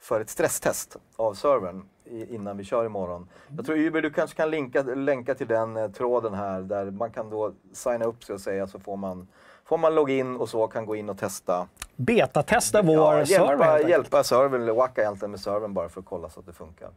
för 0.00 0.20
ett 0.20 0.30
stresstest 0.30 0.96
av 1.16 1.34
servern 1.34 1.84
i, 2.04 2.34
innan 2.34 2.56
vi 2.56 2.64
kör 2.64 2.84
imorgon. 2.86 3.28
Jag 3.56 3.66
tror 3.66 3.78
Uber, 3.78 4.02
du 4.02 4.10
kanske 4.10 4.36
kan 4.36 4.50
linka, 4.50 4.82
länka 4.82 5.34
till 5.34 5.46
den 5.46 5.76
eh, 5.76 5.88
tråden 5.90 6.34
här 6.34 6.60
där 6.60 6.90
man 6.90 7.10
kan 7.10 7.30
då 7.30 7.52
signa 7.72 8.04
upp 8.04 8.24
sig 8.24 8.34
och 8.34 8.40
säga 8.40 8.66
så 8.66 8.78
får 8.78 8.96
man, 8.96 9.28
får 9.64 9.78
man 9.78 9.94
logga 9.94 10.14
in 10.14 10.36
och 10.36 10.48
så 10.48 10.66
kan 10.68 10.86
gå 10.86 10.96
in 10.96 11.08
och 11.10 11.18
testa. 11.18 11.68
Betatesta 11.96 12.82
vår 12.82 12.96
Ja, 12.96 13.26
server. 13.26 13.48
hjälpa, 13.48 13.70
enkelt. 13.72 13.88
hjälpa 13.90 14.24
servern, 14.24 14.62
eller 14.62 14.72
wacka 14.72 15.00
egentligen 15.02 15.30
med 15.30 15.40
servern 15.40 15.74
bara 15.74 15.88
för 15.88 16.00
att 16.00 16.06
kolla 16.06 16.28
så 16.28 16.40
att 16.40 16.46
det 16.46 16.52
funkar. 16.52 16.88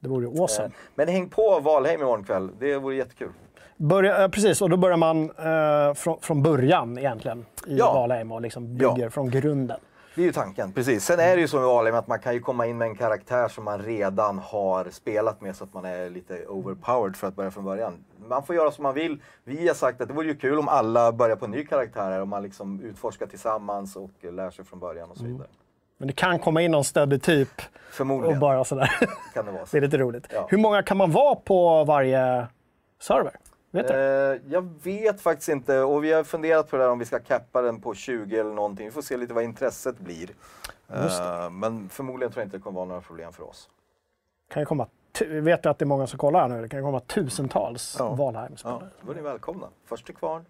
Det 0.00 0.08
vore 0.08 0.26
awesome. 0.42 0.66
Eh, 0.66 0.72
Men 0.94 1.08
häng 1.08 1.28
på 1.28 1.60
Valheim 1.60 2.00
imorgon 2.00 2.24
kväll, 2.24 2.50
det 2.58 2.76
vore 2.78 2.96
jättekul. 2.96 3.32
Börja, 3.76 4.22
eh, 4.24 4.28
precis, 4.30 4.62
och 4.62 4.70
då 4.70 4.76
börjar 4.76 4.96
man 4.96 5.30
eh, 5.30 5.94
från, 5.94 6.20
från 6.20 6.42
början 6.42 6.98
egentligen 6.98 7.46
i 7.66 7.76
Ja. 7.78 7.92
Valheim 7.92 8.32
och 8.32 8.40
liksom 8.40 8.76
bygger 8.76 8.98
Ja. 8.98 9.10
från 9.10 9.30
grunden. 9.30 9.78
Det 10.14 10.20
är 10.22 10.26
ju 10.26 10.32
tanken, 10.32 10.72
precis. 10.72 11.04
Sen 11.04 11.20
är 11.20 11.34
det 11.36 11.40
ju 11.40 11.48
så 11.48 11.56
med 11.56 11.64
Valheim 11.66 11.94
att 11.96 12.06
man 12.06 12.18
kan 12.18 12.34
ju 12.34 12.40
komma 12.40 12.66
in 12.66 12.78
med 12.78 12.88
en 12.88 12.96
karaktär 12.96 13.48
som 13.48 13.64
man 13.64 13.78
redan 13.82 14.38
har 14.38 14.86
spelat 14.90 15.40
med 15.40 15.56
så 15.56 15.64
att 15.64 15.74
man 15.74 15.84
är 15.84 16.10
lite 16.10 16.46
overpowered 16.46 17.16
för 17.16 17.26
att 17.26 17.36
börja 17.36 17.50
från 17.50 17.64
början. 17.64 17.92
Man 18.28 18.42
får 18.42 18.56
göra 18.56 18.70
som 18.70 18.82
man 18.82 18.94
vill. 18.94 19.22
Vi 19.44 19.68
har 19.68 19.74
sagt 19.74 20.00
att 20.00 20.08
det 20.08 20.14
vore 20.14 20.26
ju 20.26 20.36
kul 20.36 20.58
om 20.58 20.68
alla 20.68 21.12
börjar 21.12 21.36
på 21.36 21.44
en 21.44 21.50
ny 21.50 21.64
karaktär 21.66 22.20
om 22.22 22.28
man 22.28 22.42
liksom 22.42 22.80
utforskar 22.80 23.26
tillsammans 23.26 23.96
och 23.96 24.10
lär 24.32 24.50
sig 24.50 24.64
från 24.64 24.78
början 24.80 25.10
och 25.10 25.16
så 25.16 25.24
vidare. 25.24 25.48
Men 26.00 26.06
det 26.06 26.12
kan 26.12 26.38
komma 26.38 26.62
in 26.62 26.70
någon 26.70 26.84
stöddig 26.84 27.22
typ 27.22 27.48
och 27.58 27.94
Förmodligen 27.94 28.40
bara 28.40 28.64
sådär. 28.64 28.90
kan 29.34 29.46
det 29.46 29.52
vara 29.52 29.62
det 29.62 29.68
så. 29.68 29.76
är 29.76 29.80
lite 29.80 29.98
roligt. 29.98 30.26
Ja. 30.32 30.46
Hur 30.50 30.58
många 30.58 30.82
kan 30.82 30.96
man 30.96 31.10
vara 31.10 31.34
på 31.34 31.84
varje 31.84 32.46
server? 33.00 33.32
Vet 33.70 33.88
du? 33.88 33.94
Eh, 33.94 34.40
jag 34.48 34.68
vet 34.82 35.20
faktiskt 35.20 35.48
inte 35.48 35.78
och 35.78 36.04
vi 36.04 36.12
har 36.12 36.24
funderat 36.24 36.70
på 36.70 36.76
det 36.76 36.82
där 36.82 36.90
om 36.90 36.98
vi 36.98 37.04
ska 37.04 37.18
cappa 37.18 37.62
den 37.62 37.80
på 37.80 37.94
20 37.94 38.38
eller 38.40 38.54
någonting. 38.54 38.86
Vi 38.86 38.90
får 38.92 39.02
se 39.02 39.16
lite 39.16 39.34
vad 39.34 39.44
intresset 39.44 39.98
blir. 39.98 40.30
Eh, 40.92 41.50
men 41.50 41.88
förmodligen 41.88 42.32
tror 42.32 42.40
jag 42.42 42.46
inte 42.46 42.56
det 42.56 42.62
kommer 42.62 42.76
vara 42.76 42.88
några 42.88 43.00
problem 43.00 43.32
för 43.32 43.48
oss. 43.48 43.68
kan 44.52 44.62
ju 44.62 44.66
komma 44.66 44.86
vet 45.26 45.66
ju 45.66 45.70
att 45.70 45.78
det 45.78 45.82
är 45.82 45.86
många 45.86 46.06
som 46.06 46.18
kollar 46.18 46.40
här 46.40 46.48
nu. 46.48 46.62
Det 46.62 46.68
kan 46.68 46.82
komma 46.82 47.00
tusentals 47.00 47.96
Ja. 47.98 48.14
Valheim-spelare. 48.14 48.78
Ja, 48.82 48.88
då 49.06 49.12
är 49.12 49.16
ni 49.16 49.22
välkomna. 49.22 49.66
Först 49.86 50.06
till 50.06 50.14
kvarn. 50.14 50.44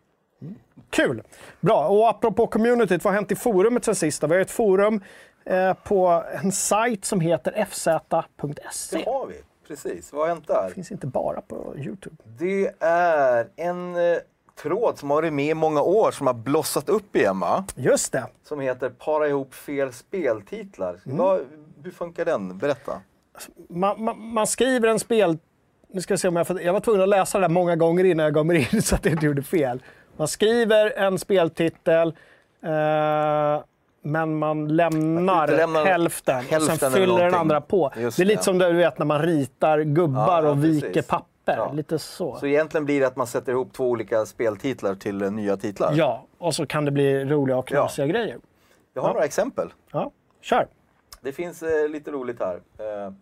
Kul! 0.91 1.23
Bra. 1.61 1.89
Och 1.89 2.09
apropå 2.09 2.47
communityt, 2.47 3.05
vad 3.05 3.13
har 3.13 3.17
hänt 3.19 3.33
i 3.33 3.37
forumet 3.37 3.85
sen 3.85 3.95
sist? 3.95 4.23
Vi 4.23 4.27
har 4.35 4.41
ett 4.41 4.51
forum 4.51 5.03
eh, 5.51 5.75
på 5.75 6.25
en 6.43 6.53
sajt 6.53 7.05
som 7.05 7.21
heter 7.21 7.53
fz.se. 7.67 8.99
Det 8.99 9.05
har 9.05 9.27
vi, 9.27 9.35
precis. 9.69 10.13
Vad 10.13 10.23
har 10.23 10.29
hänt 10.29 10.47
där? 10.47 10.69
Det 10.69 10.75
finns 10.75 10.91
inte 10.91 11.07
bara 11.07 11.41
på 11.41 11.75
Youtube. 11.77 12.17
Det 12.25 12.75
är 12.81 13.49
en 13.57 13.97
eh, 13.97 14.19
tråd 14.63 14.99
som 14.99 15.11
har 15.11 15.17
varit 15.17 15.33
med 15.33 15.47
i 15.47 15.55
många 15.55 15.83
år 15.83 16.11
som 16.11 16.27
har 16.27 16.35
blossat 16.35 16.89
upp 16.89 17.17
igen 17.17 17.41
va? 17.41 17.65
Just 17.75 18.13
det. 18.13 18.27
Som 18.43 18.61
heter 18.61 18.91
Para 18.91 19.29
ihop 19.29 19.55
fel 19.55 19.93
speltitlar. 19.93 21.01
Mm. 21.07 21.19
Vad, 21.19 21.41
hur 21.85 21.91
funkar 21.91 22.25
den? 22.25 22.59
Berätta. 22.59 23.01
Man, 23.69 24.05
man, 24.05 24.21
man 24.21 24.47
skriver 24.47 24.89
en 24.89 24.99
spel... 24.99 25.39
Nu 25.93 26.01
ska 26.01 26.13
jag 26.13 26.21
se 26.21 26.29
om 26.29 26.37
jag 26.37 26.63
Jag 26.63 26.73
var 26.73 26.81
tvungen 26.81 27.03
att 27.03 27.09
läsa 27.09 27.39
det 27.39 27.45
där 27.45 27.49
många 27.49 27.77
gånger 27.77 28.05
innan 28.05 28.25
jag 28.25 28.35
gav 28.35 28.47
mig 28.47 28.69
in 28.73 28.83
så 28.83 28.95
att 28.95 29.05
jag 29.05 29.15
inte 29.15 29.27
gjorde 29.27 29.43
fel. 29.43 29.83
Man 30.17 30.29
skriver 30.29 30.99
en 30.99 31.19
speltitel, 31.19 32.09
eh, 32.63 33.63
men 34.03 34.39
man 34.39 34.69
lämnar 34.77 35.45
utelämnar 35.49 35.85
hälften, 35.85 36.37
och 36.39 36.43
hälften 36.45 36.77
sen 36.79 36.93
eller 36.93 37.07
fyller 37.07 37.25
den 37.25 37.35
andra 37.35 37.61
på. 37.61 37.93
Just 37.97 38.17
det 38.17 38.23
är 38.23 38.25
lite 38.25 38.43
som 38.43 38.59
du 38.59 38.73
vet 38.73 38.99
när 38.99 39.07
man 39.07 39.23
ritar 39.23 39.81
gubbar 39.81 40.43
Ja, 40.43 40.43
ja, 40.45 40.51
och 40.51 40.65
viker 40.65 40.87
precis. 40.93 41.07
papper. 41.07 41.27
Ja. 41.57 41.73
Lite 41.73 41.99
så. 41.99 42.37
Så 42.37 42.47
egentligen 42.47 42.85
blir 42.85 43.01
det 43.01 43.07
att 43.07 43.17
man 43.17 43.27
sätter 43.27 43.53
ihop 43.53 43.73
två 43.73 43.89
olika 43.91 44.27
speltitlar 44.27 44.95
till 44.95 45.23
eh, 45.23 45.31
nya 45.31 45.57
titlar. 45.57 45.93
Ja, 45.97 46.27
och 46.39 46.55
så 46.55 46.67
kan 46.67 46.85
det 46.85 46.91
bli 46.91 47.25
roliga 47.25 47.57
och 47.57 47.67
knasiga 47.69 48.07
grejer. 48.07 48.39
Jag 48.95 49.03
har 49.03 49.09
Ja. 49.09 49.13
några 49.13 49.25
exempel. 49.27 49.73
Ja, 49.93 50.11
kör! 50.41 50.67
Det 51.21 51.33
finns 51.33 51.63
eh, 51.63 51.89
lite 51.89 52.11
roligt 52.11 52.41
här. 52.41 52.55
Eh, 52.55 53.13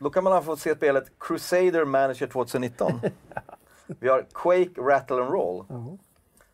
då 0.00 0.10
kan 0.10 0.24
man 0.24 0.42
fått 0.44 0.60
se 0.60 0.74
spelet 0.74 1.04
Crusader 1.20 1.84
Manager 1.84 2.26
2019. 2.26 3.00
Vi 4.00 4.08
har 4.08 4.24
Quake 4.34 4.80
Rattle 4.80 5.16
and 5.16 5.30
Roll. 5.32 5.64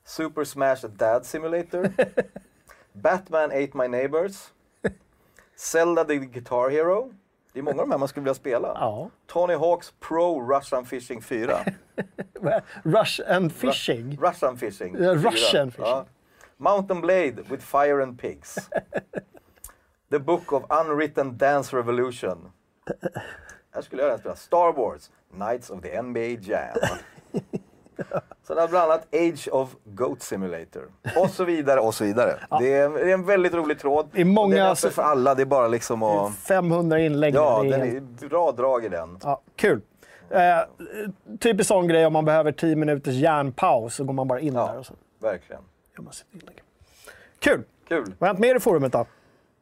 Super 0.07 0.45
Smash 0.45 0.87
Dad 0.97 1.27
Simulator. 1.27 1.89
Batman 2.95 3.51
Ate 3.53 3.71
My 3.75 3.89
Neighbors. 3.89 4.53
Zelda 5.57 6.05
the 6.05 6.17
Guitar 6.17 6.71
Hero. 6.71 7.13
Det 7.53 7.59
är 7.59 7.63
många 7.63 7.83
av 7.83 7.89
de 7.89 7.91
här 7.91 7.99
man 7.99 8.09
skulle 8.09 8.25
vilja 8.25 8.35
spela. 8.35 8.69
Ja. 8.69 9.11
Tony 9.27 9.55
Hawks 9.55 9.93
Pro 10.01 10.41
Russian 10.41 10.87
Fishing 10.87 11.23
4. 11.23 11.65
Rush 12.83 13.21
and 13.29 13.53
fishing. 13.53 14.19
Russian 14.21 14.57
Fishing. 14.57 14.97
Ja, 14.99 15.15
4. 15.15 15.31
Russian 15.31 15.71
Fishing. 15.71 16.05
Mountain 16.57 17.01
Blade 17.01 17.43
with 17.51 17.63
Fire 17.63 18.03
and 18.03 18.21
Pigs. 18.21 18.71
The 20.11 20.19
Book 20.19 20.53
of 20.53 20.65
Unwritten 20.71 21.37
Dance 21.37 21.77
Revolution. 21.77 22.53
Här 23.71 23.83
skulle 23.83 24.03
jag 24.03 24.09
gärna 24.09 24.19
spela. 24.19 24.37
Star 24.37 24.73
Wars, 24.73 25.11
Knights 25.31 25.71
of 25.71 25.83
the 25.83 26.03
NBA 26.03 26.41
Jam. 26.41 26.77
Sen 28.47 28.59
har 28.59 28.69
bland 28.69 28.91
annat 28.93 29.07
Age 29.15 29.49
of 29.53 29.71
Goat 29.85 30.23
Simulator. 30.23 30.83
Och 31.17 31.31
så 31.31 31.45
vidare 31.45 31.81
och 31.81 31.95
så 31.95 32.05
vidare. 32.05 32.37
Det, 32.61 32.73
är, 32.75 32.89
det 32.91 33.11
är 33.11 33.15
en 33.15 33.25
väldigt 33.27 33.55
rolig 33.55 33.79
tråd. 33.79 34.09
Det 34.13 34.21
är 34.21 34.25
många- 34.25 34.57
Den 34.57 34.67
är 34.67 34.71
öppen 34.73 34.91
för 34.91 35.03
alla, 35.03 35.35
det 35.35 35.43
är 35.43 35.47
bara 35.47 35.69
liksom 35.69 36.03
att... 36.03 36.35
500 36.35 36.99
inlägg. 37.01 37.35
Ja, 37.35 37.63
det 37.63 37.75
är 37.77 37.81
är 38.25 38.29
bra 38.29 38.53
drag 38.53 38.85
i 38.85 38.89
den. 38.89 39.19
Ja, 39.23 39.41
kul. 39.57 39.81
Eh, 40.31 40.41
typisk 41.41 41.69
sån 41.69 41.89
grej 41.89 42.07
om 42.07 42.13
man 42.13 42.25
behöver 42.25 42.53
10 42.53 42.77
minuters 42.77 43.15
hjärnpaus 43.15 43.95
så 43.95 44.05
går 44.05 44.13
man 44.13 44.29
bara 44.29 44.41
in 44.41 44.55
Ja. 44.55 44.67
där 44.67 44.79
och 44.79 44.87
så 44.87 44.95
Verkligen. 45.23 45.63
gör 45.97 46.05
man 46.05 46.13
sitt 46.13 46.27
inlägg. 46.33 46.63
Kul! 47.39 47.63
Kul. 47.89 48.05
Vad 48.19 48.21
har 48.21 48.27
hänt 48.27 48.39
mer 48.39 48.55
i 48.57 48.61
forumet 48.61 48.93
då? 48.93 49.07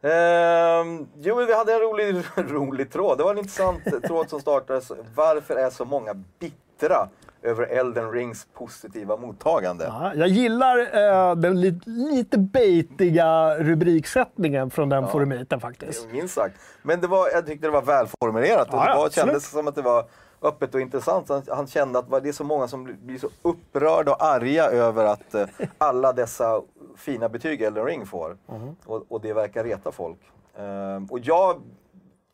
Ehm, 0.08 1.06
jo, 1.20 1.36
men 1.36 1.46
vi 1.46 1.54
hade 1.54 1.72
en 1.72 1.80
rolig, 1.80 2.24
rolig 2.36 2.92
tråd. 2.92 3.18
Det 3.18 3.24
var 3.24 3.30
en 3.30 3.38
intressant 3.38 3.80
tråd 4.04 4.28
som 4.28 4.40
startades. 4.40 4.92
Varför 5.14 5.56
är 5.56 5.70
så 5.70 5.84
många 5.84 6.14
bittra 6.38 7.08
över 7.42 7.66
Elden 7.66 8.12
Rings 8.12 8.46
positiva 8.54 9.16
mottagande? 9.16 9.84
Ja, 9.84 10.14
jag 10.14 10.28
gillar 10.28 10.78
eh, 10.78 11.36
den 11.36 11.60
li 11.60 11.80
lite 11.86 12.38
baitiga 12.38 13.58
rubriksättningen 13.58 14.70
från 14.70 14.88
den 14.88 15.08
forumiten 15.08 15.60
faktiskt. 15.60 16.12
Minst 16.12 16.34
sagt. 16.34 16.56
Men 16.82 17.00
det 17.00 17.06
var, 17.06 17.28
jag 17.30 17.46
tyckte 17.46 17.66
det 17.66 17.70
var 17.70 17.82
välformulerat 17.82 18.68
och 18.68 18.74
Ja, 18.74 18.84
det 18.84 18.90
ja, 18.90 18.98
var, 18.98 19.10
kändes 19.10 19.50
som 19.50 19.68
att 19.68 19.74
det 19.74 19.82
var 19.82 20.04
öppet 20.42 20.74
och 20.74 20.80
intressant. 20.80 21.28
Han, 21.28 21.42
han 21.48 21.66
kände 21.66 21.98
att 21.98 22.22
det 22.22 22.28
är 22.28 22.32
så 22.32 22.44
många 22.44 22.68
som 22.68 22.96
blir 23.02 23.18
så 23.18 23.28
upprörda 23.42 24.12
och 24.12 24.24
arga 24.24 24.64
över 24.64 25.04
att 25.04 25.34
eh, 25.34 25.46
alla 25.78 26.12
dessa 26.12 26.62
fina 26.96 27.28
betyg 27.28 27.62
Elden 27.62 27.84
Ring 27.84 28.06
får. 28.06 28.36
Mhm. 28.46 28.76
Och, 28.84 29.04
och 29.08 29.20
det 29.20 29.32
verkar 29.32 29.64
reta 29.64 29.92
folk. 29.92 30.18
Ehm, 30.56 31.06
och 31.06 31.18
jag 31.18 31.62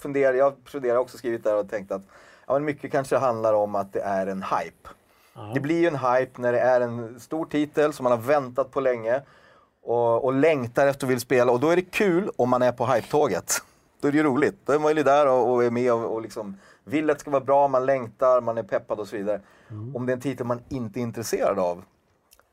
funderar, 0.02 0.34
jag 0.34 0.54
funderar 0.64 0.96
också 0.96 1.18
skrivit 1.18 1.44
där 1.44 1.56
och 1.56 1.70
tänkt 1.70 1.92
att 1.92 2.02
ja, 2.46 2.59
mycket 2.59 2.92
kanske 2.92 3.16
handlar 3.16 3.52
om 3.52 3.74
att 3.74 3.92
det 3.92 4.00
är 4.00 4.26
en 4.26 4.42
hype. 4.42 4.88
Det 5.55 5.61
blir 5.61 5.80
ju 5.80 5.86
en 5.86 5.97
hype 5.97 6.41
när 6.41 6.53
det 6.53 6.61
är 6.61 6.80
en 6.80 7.20
stor 7.20 7.47
titel 7.47 7.93
som 7.93 8.05
man 8.05 8.12
har 8.12 8.18
väntat 8.18 8.70
på 8.70 8.80
länge 8.80 9.22
och, 9.82 10.24
och 10.24 10.32
längtar 10.32 10.86
efter 10.86 11.07
och 11.07 11.11
vill 11.11 11.20
spela. 11.20 11.53
Och 11.53 11.61
då 11.61 11.70
är 11.70 11.76
det 11.76 11.82
kul 11.82 12.30
om 12.36 12.51
man 12.51 12.62
är 12.62 12.72
på 12.72 12.86
hype-tåget. 12.86 13.53
Då 14.01 14.09
är 14.09 14.12
det 14.12 14.18
ju 14.18 14.24
roligt. 14.24 14.57
Då 14.64 14.72
är 14.72 14.78
man 14.78 14.97
ju 14.97 15.03
där 15.03 15.28
och, 15.28 15.53
och 15.53 15.64
är 15.64 15.70
med 15.70 15.93
och, 15.93 16.14
och 16.14 16.22
liksom 16.22 16.57
vill 16.84 17.11
att 17.11 17.16
det 17.16 17.20
ska 17.20 17.30
vara 17.30 17.45
bra, 17.45 17.68
man 17.68 17.86
längtar, 17.86 18.41
man 18.41 18.59
är 18.59 18.62
peppad 18.62 19.01
och 19.01 19.09
så 19.09 19.16
vidare. 19.16 19.41
Om 19.95 20.07
det 20.07 20.12
är 20.12 20.14
en 20.14 20.20
titel 20.20 20.47
man 20.47 20.61
inte 20.68 21.01
är 21.01 21.03
intresserad 21.03 21.59
av, 21.59 21.84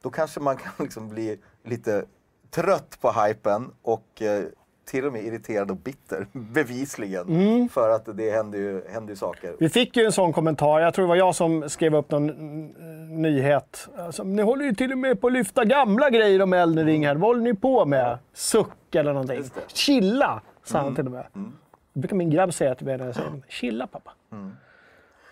då 0.01 0.09
kanske 0.09 0.39
man 0.39 0.57
kan 0.57 0.71
liksom 0.79 1.09
bli 1.09 1.39
lite 1.63 2.05
trött 2.49 2.97
på 3.01 3.11
hypen 3.11 3.71
och 3.81 4.21
eh, 4.21 4.45
till 4.86 5.05
och 5.05 5.13
med 5.13 5.23
irriterad 5.25 5.71
och 5.71 5.77
bitter, 5.77 6.27
bevisligen. 6.31 7.69
För 7.69 7.89
att 7.89 8.17
det 8.17 8.31
händer 8.31 8.59
ju, 8.59 8.81
händer 8.89 9.09
ju 9.13 9.15
saker. 9.17 9.55
Vi 9.59 9.69
fick 9.69 9.97
ju 9.97 10.05
en 10.05 10.11
sån 10.11 10.33
kommentar, 10.33 10.79
jag 10.79 10.93
tror 10.93 11.05
det 11.05 11.09
var 11.09 11.15
jag 11.15 11.36
som 11.36 11.69
skrev 11.69 11.95
upp 11.95 12.11
någon 12.11 12.29
mm, 12.29 13.21
nyhet. 13.21 13.88
Alltså, 13.97 14.23
ni 14.23 14.41
håller 14.41 14.65
ju 14.65 14.73
till 14.73 14.91
och 14.91 14.97
med 14.97 15.21
på 15.21 15.27
att 15.27 15.33
lyfta 15.33 15.65
gamla 15.65 16.09
grejer 16.09 16.41
om 16.41 16.53
Elden 16.53 16.86
Ring 16.86 17.07
här. 17.07 17.15
Vad 17.15 17.21
håller 17.29 17.41
ni 17.41 17.53
på 17.53 17.86
med? 17.86 18.17
Suck 18.33 18.95
eller 18.95 19.13
någonting. 19.13 19.43
Chilla, 19.67 20.41
sa 20.63 20.79
han 20.79 20.95
till 20.95 21.05
och 21.05 21.11
med. 21.11 21.25
Det 21.93 21.99
brukar 21.99 22.15
min 22.15 22.29
grabb 22.29 22.53
säga 22.53 22.75
till 22.75 22.86
mig 22.86 22.97
när 22.97 23.05
jag 23.05 23.15
säger 23.15 23.31
chilla 23.49 23.88
pappa. 23.88 24.11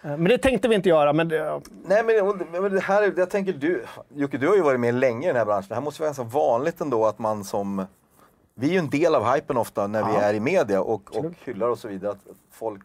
Eh, 0.03 0.09
Men 0.17 0.23
det 0.23 0.37
tänkte 0.37 0.67
vi 0.67 0.75
inte 0.75 0.89
göra. 0.89 1.13
Men 1.13 1.29
det, 1.29 1.61
Nej 1.85 2.03
men, 2.03 2.71
det- 2.73 2.79
här, 2.79 3.01
är- 3.03 3.13
jag 3.17 3.29
tänker 3.29 3.53
du, 3.53 3.83
Jocke 4.15 4.37
du 4.37 4.47
har 4.47 4.55
ju 4.55 4.61
varit 4.61 4.79
med 4.79 4.93
länge 4.93 5.23
i 5.23 5.27
den 5.27 5.35
här 5.37 5.45
branschen. 5.45 5.65
Det 5.69 5.75
här 5.75 5.81
måste 5.81 6.01
vara 6.01 6.07
ganska 6.07 6.23
vanligt 6.23 6.81
ändå 6.81 7.05
att 7.05 7.19
man 7.19 7.43
som, 7.43 7.85
vi 8.55 8.67
är 8.67 8.71
ju 8.71 8.77
en 8.79 8.89
del 8.89 9.15
av 9.15 9.33
hypen 9.33 9.57
ofta 9.57 9.87
när 9.87 10.03
vi 10.03 10.13
Ja. 10.13 10.21
är 10.21 10.33
i 10.33 10.39
media 10.39 10.81
och, 10.81 11.15
och 11.17 11.25
hyllar 11.45 11.67
och 11.67 11.77
så 11.77 11.87
vidare. 11.87 12.11
Att 12.11 12.17
folk, 12.51 12.81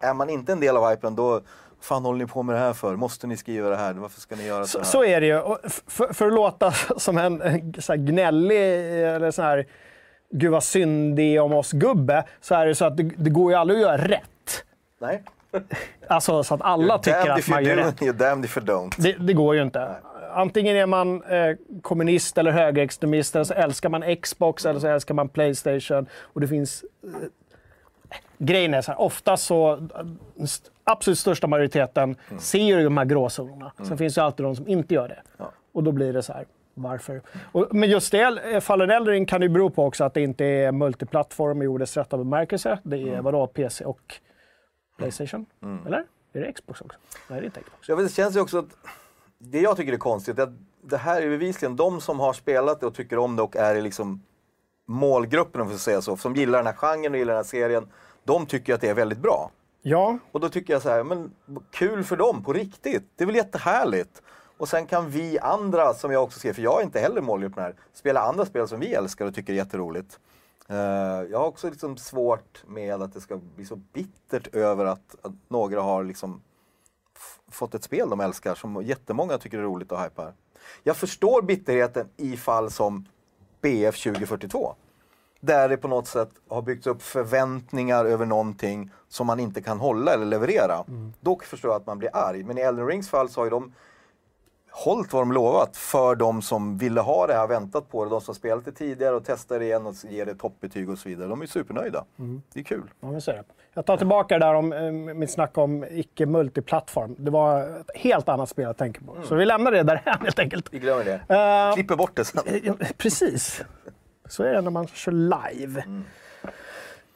är 0.00 0.14
man 0.14 0.30
inte 0.30 0.52
en 0.52 0.60
del 0.60 0.76
av 0.76 0.90
hypen 0.90 1.14
då, 1.14 1.40
fan 1.80 2.04
håller 2.04 2.18
ni 2.18 2.26
på 2.26 2.42
med 2.42 2.54
det 2.54 2.60
här 2.60 2.72
för? 2.72 2.96
Måste 2.96 3.26
ni 3.26 3.36
skriva 3.36 3.68
det 3.68 3.76
här? 3.76 3.92
Varför 3.94 4.20
ska 4.20 4.36
ni 4.36 4.46
göra 4.46 4.62
så 4.64 4.68
så, 4.68 4.78
här? 4.78 4.84
så 4.84 5.04
är 5.04 5.20
det 5.20 5.26
ju. 5.26 5.42
För, 5.86 6.12
för 6.12 6.26
att 6.26 6.32
låta 6.32 6.72
som 6.96 7.18
en, 7.18 7.42
en 7.42 7.74
så 7.78 7.92
här 7.92 7.98
gnällig 7.98 8.56
eller 9.14 9.30
sån 9.30 9.44
här 9.44 9.66
gud 10.30 10.50
vad 10.50 10.64
synd 10.64 11.16
det 11.16 11.22
är 11.36 11.40
om 11.40 11.52
oss-gubbe, 11.52 12.24
så 12.40 12.54
är 12.54 12.66
det 12.66 12.74
så 12.74 12.84
att 12.84 12.96
det, 12.96 13.02
det 13.02 13.30
går 13.30 13.52
ju 13.52 13.58
aldrig 13.58 13.78
att 13.80 13.86
göra 13.86 14.08
rätt. 14.08 14.64
Nej? 15.00 15.22
Alltså 16.08 16.42
så 16.44 16.54
att 16.54 16.62
alla 16.62 16.98
tycker 16.98 17.18
damned 17.18 17.38
att 17.38 17.48
man 17.48 17.64
gör 17.64 17.76
rätt. 17.76 18.00
you're 18.00 18.12
damned 18.12 18.44
if 18.44 18.56
you 18.56 18.66
don't. 18.66 18.94
Det, 18.98 19.12
det 19.12 19.32
går 19.32 19.54
ju 19.54 19.62
inte. 19.62 19.96
Antingen 20.30 20.76
är 20.76 20.86
man 20.86 21.22
eh, 21.22 21.56
kommunist 21.82 22.38
eller 22.38 22.50
högerextremist, 22.50 23.34
eller 23.34 23.44
så 23.44 23.54
älskar 23.54 23.88
man 23.88 24.16
Xbox 24.16 24.66
eller 24.66 24.80
så 24.80 24.86
älskar 24.86 25.14
man 25.14 25.28
Playstation. 25.28 26.06
Och 26.20 26.40
det 26.40 26.48
finns 26.48 26.84
eh, 27.04 27.10
grejen 28.38 28.74
är 28.74 28.80
så 28.80 28.92
här, 28.92 29.00
ofta 29.00 29.36
så, 29.36 29.88
absolut 30.84 31.18
största 31.18 31.46
majoriteten 31.46 32.16
ser 32.38 32.58
ju 32.58 32.84
de 32.84 32.98
här 32.98 33.04
gråzonerna. 33.04 33.72
Sen 33.82 33.98
finns 33.98 34.14
det 34.14 34.22
alltid 34.22 34.46
de 34.46 34.56
som 34.56 34.68
inte 34.68 34.94
gör 34.94 35.08
det. 35.08 35.22
Ja. 35.36 35.52
Och 35.72 35.82
då 35.82 35.92
blir 35.92 36.12
det 36.12 36.22
så 36.22 36.32
här, 36.32 36.44
varför? 36.74 37.22
Och, 37.52 37.66
men 37.70 37.90
just 37.90 38.12
det, 38.12 38.52
eh, 38.52 38.60
Fallen 38.60 38.90
Eldring 38.90 39.26
kan 39.26 39.42
ju 39.42 39.48
bero 39.48 39.70
på 39.70 39.84
också 39.84 40.04
att 40.04 40.14
det 40.14 40.20
inte 40.20 40.44
är 40.44 40.72
multiplattform 40.72 41.62
i 41.62 41.66
ordets 41.66 41.96
rätta 41.96 42.18
bemärkelse. 42.18 42.78
Det 42.82 42.98
är 42.98 43.22
vadå, 43.22 43.46
PC 43.46 43.84
och 43.84 44.14
Playstation? 44.98 45.46
Eller? 45.86 46.04
Är 46.32 46.40
det 46.40 46.52
Xbox 46.52 46.80
också? 46.80 46.98
Nej, 47.28 47.40
det 47.40 47.44
är 47.44 47.46
inte 47.46 47.60
Xbox. 47.60 47.88
Jag 47.88 47.96
vet, 47.96 48.06
det 48.06 48.14
känns 48.14 48.36
ju 48.36 48.40
också 48.40 48.58
att 48.58 48.76
det 49.38 49.60
jag 49.60 49.76
tycker 49.76 49.92
är 49.92 49.96
konstigt 49.96 50.38
är 50.38 50.42
att 50.42 50.52
det 50.82 50.96
här 50.96 51.22
är 51.22 51.28
bevisligen 51.28 51.76
de 51.76 52.00
som 52.00 52.20
har 52.20 52.32
spelat 52.32 52.80
det 52.80 52.86
och 52.86 52.94
tycker 52.94 53.18
om 53.18 53.36
det 53.36 53.42
och 53.42 53.56
är 53.56 53.80
liksom 53.80 54.22
målgruppen, 54.86 55.60
om 55.60 55.68
vi 55.68 55.74
får 55.74 55.78
säga 55.78 56.02
så, 56.02 56.16
som 56.16 56.34
gillar 56.36 56.58
den 56.58 56.66
här 56.66 56.74
genren 56.74 57.12
och 57.12 57.18
gillar 57.18 57.32
den 57.32 57.44
här 57.44 57.48
serien. 57.48 57.88
De 58.24 58.46
tycker 58.46 58.74
att 58.74 58.80
det 58.80 58.88
är 58.88 58.94
väldigt 58.94 59.18
bra. 59.18 59.50
Ja, 59.82 60.18
Och 60.32 60.40
då 60.40 60.48
tycker 60.48 60.72
jag 60.72 60.82
så 60.82 60.88
här, 60.88 61.04
men 61.04 61.30
kul 61.70 62.04
för 62.04 62.16
dem 62.16 62.44
på 62.44 62.52
riktigt. 62.52 63.04
Det 63.16 63.24
är 63.24 63.26
väl 63.26 63.36
jättehärligt. 63.36 64.22
Och 64.58 64.68
sen 64.68 64.86
kan 64.86 65.10
vi 65.10 65.38
andra, 65.38 65.94
som 65.94 66.12
jag 66.12 66.22
också 66.22 66.38
ser, 66.40 66.52
för 66.52 66.62
jag 66.62 66.80
är 66.80 66.84
inte 66.84 67.00
heller 67.00 67.20
målgruppen 67.20 67.62
här, 67.62 67.74
spela 67.92 68.20
andra 68.20 68.46
spel 68.46 68.68
som 68.68 68.80
vi 68.80 68.94
älskar 68.94 69.26
och 69.26 69.34
tycker 69.34 69.52
är 69.52 69.56
jätteroligt. 69.56 70.18
Eh, 70.68 70.76
jag 71.30 71.38
har 71.38 71.46
också 71.46 71.70
liksom 71.70 71.96
svårt 71.96 72.62
med 72.66 73.02
att 73.02 73.14
det 73.14 73.20
ska 73.20 73.36
bli 73.56 73.64
så 73.64 73.76
bittert 73.76 74.54
över 74.54 74.84
att, 74.84 75.16
att 75.22 75.32
några 75.48 75.82
har 75.82 76.04
liksom 76.04 76.40
fått 77.50 77.74
ett 77.74 77.84
spel 77.84 78.10
de 78.10 78.20
älskar 78.20 78.54
som 78.54 78.82
jättemånga 78.82 79.38
tycker 79.38 79.58
är 79.58 79.62
roligt 79.62 79.92
och 79.92 80.02
hypar. 80.02 80.32
Jag 80.82 80.96
förstår 80.96 81.42
bitterheten 81.42 82.08
i 82.16 82.36
fall 82.36 82.70
som 82.70 83.08
BF 83.60 84.02
2042. 84.02 84.74
Där 85.40 85.68
det 85.68 85.76
på 85.76 85.88
något 85.88 86.06
sätt 86.06 86.30
har 86.48 86.62
byggts 86.62 86.86
upp 86.86 87.02
förväntningar 87.02 88.04
över 88.04 88.26
någonting 88.26 88.90
som 89.08 89.26
man 89.26 89.40
inte 89.40 89.62
kan 89.62 89.78
hålla 89.78 90.14
eller 90.14 90.26
leverera. 90.26 90.84
Då 91.20 91.40
förstår 91.44 91.70
jag 91.70 91.80
att 91.80 91.86
man 91.86 91.98
blir 91.98 92.16
arg. 92.16 92.42
Men 92.42 92.58
i 92.58 92.60
Elden 92.60 92.86
Rings 92.86 93.10
fall 93.10 93.28
så 93.28 93.40
har 93.40 93.44
ju 93.46 93.50
de 93.50 93.72
hållit 94.70 95.12
vad 95.12 95.22
de 95.22 95.32
lovat 95.32 95.76
för 95.76 96.14
de 96.14 96.42
som 96.42 96.78
ville 96.78 97.00
ha 97.00 97.26
det 97.26 97.34
här, 97.34 97.46
väntat 97.46 97.90
på 97.90 98.04
det. 98.04 98.10
De 98.10 98.20
som 98.20 98.34
spelat 98.34 98.64
det 98.64 98.72
tidigare 98.72 99.14
och 99.16 99.22
testar 99.26 99.58
det 99.58 99.64
igen 99.64 99.86
och 99.86 99.94
ger 100.10 100.26
det 100.26 100.34
toppbetyg 100.34 100.90
och 100.90 100.98
så 100.98 101.08
vidare. 101.08 101.28
De 101.28 101.42
är 101.42 101.46
supernöjda. 101.46 102.04
Det 102.52 102.60
är 102.60 102.64
kul. 102.64 102.82
Ja, 103.00 103.10
men 103.10 103.20
så 103.20 103.30
det. 103.32 103.44
Jag 103.74 103.86
tar 103.86 103.96
tillbaka 103.96 104.38
det 104.38 104.46
där 104.46 104.54
om 104.54 104.72
eh, 104.72 104.92
mitt 104.92 105.30
snack 105.30 105.58
om 105.58 105.84
icke 105.90 106.26
multiplattform. 106.26 107.16
Det 107.18 107.30
var 107.30 107.60
ett 107.60 107.90
helt 107.94 108.28
annat 108.28 108.48
spel 108.48 108.64
jag 108.64 108.76
tänker 108.76 109.00
på. 109.00 109.16
Så 109.24 109.34
vi 109.34 109.44
lämnar 109.46 109.72
det 109.72 109.82
där 109.82 110.02
helt 110.22 110.38
enkelt. 110.38 110.66
Vi 110.70 110.78
glömmer 110.78 111.04
det. 111.04 111.34
Eh, 111.68 111.74
Klipper 111.74 111.96
bort 111.96 112.16
det 112.16 112.24
sen. 112.24 112.42
Ja, 112.62 112.74
Precis. 112.96 113.62
Så 114.28 114.42
är 114.42 114.52
det 114.52 114.60
när 114.60 114.70
man 114.70 114.86
kör 114.86 115.12
live. 115.12 115.84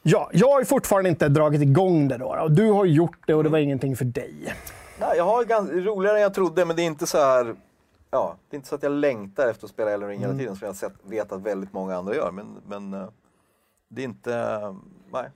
Ja, 0.03 0.30
jag 0.32 0.48
har 0.48 0.59
ju 0.61 0.64
fortfarande 0.66 1.09
inte 1.11 1.28
dragit 1.28 1.62
igång 1.62 2.09
det 2.09 2.16
då. 2.16 2.26
Och 2.42 2.50
du 2.53 2.70
har 2.70 2.84
gjort 2.84 3.18
det 3.26 3.34
och 3.34 3.42
det 3.44 3.48
var 3.50 3.59
ingenting 3.59 3.96
för 3.96 4.05
dig. 4.05 4.55
Nej, 5.07 5.16
jag 5.16 5.24
har 5.24 5.44
ganska, 5.44 5.74
roligare 5.76 6.16
än 6.16 6.22
jag 6.22 6.34
trodde, 6.34 6.64
men 6.64 6.76
det 6.76 6.82
är 6.82 6.86
inte 6.86 7.07
så 7.07 7.18
här... 7.18 7.55
Ja, 8.11 8.36
det 8.50 8.55
är 8.55 8.59
inte 8.59 8.68
så 8.68 8.74
att 8.74 8.82
jag 8.82 8.92
längtar 8.92 9.48
efter 9.48 9.66
att 9.66 9.70
spela 9.70 9.90
Elden 9.90 10.09
Ring 10.09 10.20
hela 10.20 10.34
tiden 10.38 10.57
som 10.57 10.66
jag 10.66 10.76
sett, 10.76 10.92
vet 11.03 11.32
att 11.32 11.42
väldigt 11.42 11.72
många 11.72 11.96
andra 11.96 12.14
gör. 12.14 12.30
Men, 12.30 12.46
men 12.66 12.94
eh, 12.94 13.09
det 13.88 14.03
är 14.03 14.05
inte... 14.05 14.30
Nej. 15.12 15.30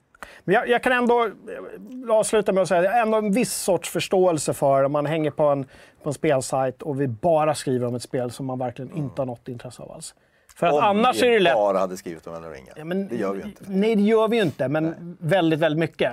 Men 0.44 0.54
jag, 0.54 0.68
jag 0.68 0.82
kan 0.82 0.92
ändå 0.92 1.24
eh, 1.24 2.14
avsluta 2.16 2.52
med 2.52 2.62
att 2.62 2.68
säga 2.68 2.78
att 2.80 2.84
jag 2.84 2.92
har 2.92 3.00
ändå 3.00 3.18
en 3.18 3.32
viss 3.32 3.54
sorts 3.54 3.90
förståelse 3.90 4.54
för 4.54 4.84
om 4.84 4.92
man 4.92 5.06
hänger 5.06 5.30
på 5.30 5.42
en, 5.44 5.64
på 6.02 6.08
en 6.10 6.14
spelsajt 6.14 6.82
och 6.82 7.00
vi 7.00 7.08
bara 7.08 7.54
skriver 7.54 7.86
om 7.86 7.94
ett 7.94 8.02
spel 8.02 8.30
som 8.30 8.46
man 8.46 8.58
verkligen 8.58 8.96
inte 8.96 9.20
har 9.20 9.26
något 9.26 9.48
intresse 9.48 9.82
av 9.82 9.92
alls. 9.92 10.14
För 10.54 10.66
att 10.66 10.72
Om 10.72 10.80
annars 10.82 11.22
vi 11.22 11.26
är 11.26 11.30
det 11.30 11.38
lätt... 11.38 11.54
bara 11.54 11.78
hade 11.78 11.96
skrivit 11.96 12.26
om 12.26 12.34
Elden 12.34 12.52
Ring. 12.52 12.68
Ja, 12.76 12.84
men- 12.84 13.08
det 13.08 13.16
gör 13.16 13.32
vi 13.32 13.38
ju 13.38 13.44
inte. 13.48 13.64
Nej, 13.66 13.96
det 13.96 14.02
gör 14.02 14.28
vi 14.28 14.36
ju 14.36 14.42
inte, 14.42 14.68
men 14.68 15.16
väldigt, 15.20 15.58
väldigt 15.60 15.78
mycket. 15.78 16.12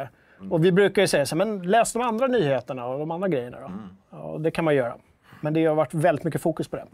Och 0.50 0.66
vi 0.66 0.72
brukar 0.72 1.02
ju 1.02 1.08
säga 1.08 1.26
så 1.26 1.36
här, 1.36 1.46
men 1.46 1.62
läs 1.62 1.94
de 1.94 2.02
andra 2.02 2.28
nyheterna 2.28 2.86
och 2.86 3.00
de 3.00 3.12
andra 3.12 3.28
grejerna 3.28 3.58
då. 3.60 3.72
Ja, 4.12 4.38
det 4.40 4.52
kan 4.52 4.66
man 4.66 4.76
göra. 4.76 4.96
Men 5.42 5.54
det 5.54 5.66
har 5.66 5.76
varit 5.76 5.94
väldigt 5.94 6.24
mycket 6.26 6.42
fokus 6.42 6.68
på 6.68 6.76
det. 6.76 6.86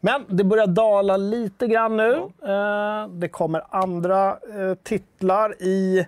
Men 0.00 0.24
det 0.28 0.44
börjar 0.44 0.66
dala 0.66 1.16
lite 1.16 1.66
grann 1.66 1.96
nu. 1.96 2.12
Eh, 2.46 3.08
det 3.08 3.28
kommer 3.28 3.62
andra 3.68 4.28
eh, 4.30 4.74
titlar 4.82 5.62
i 5.62 6.06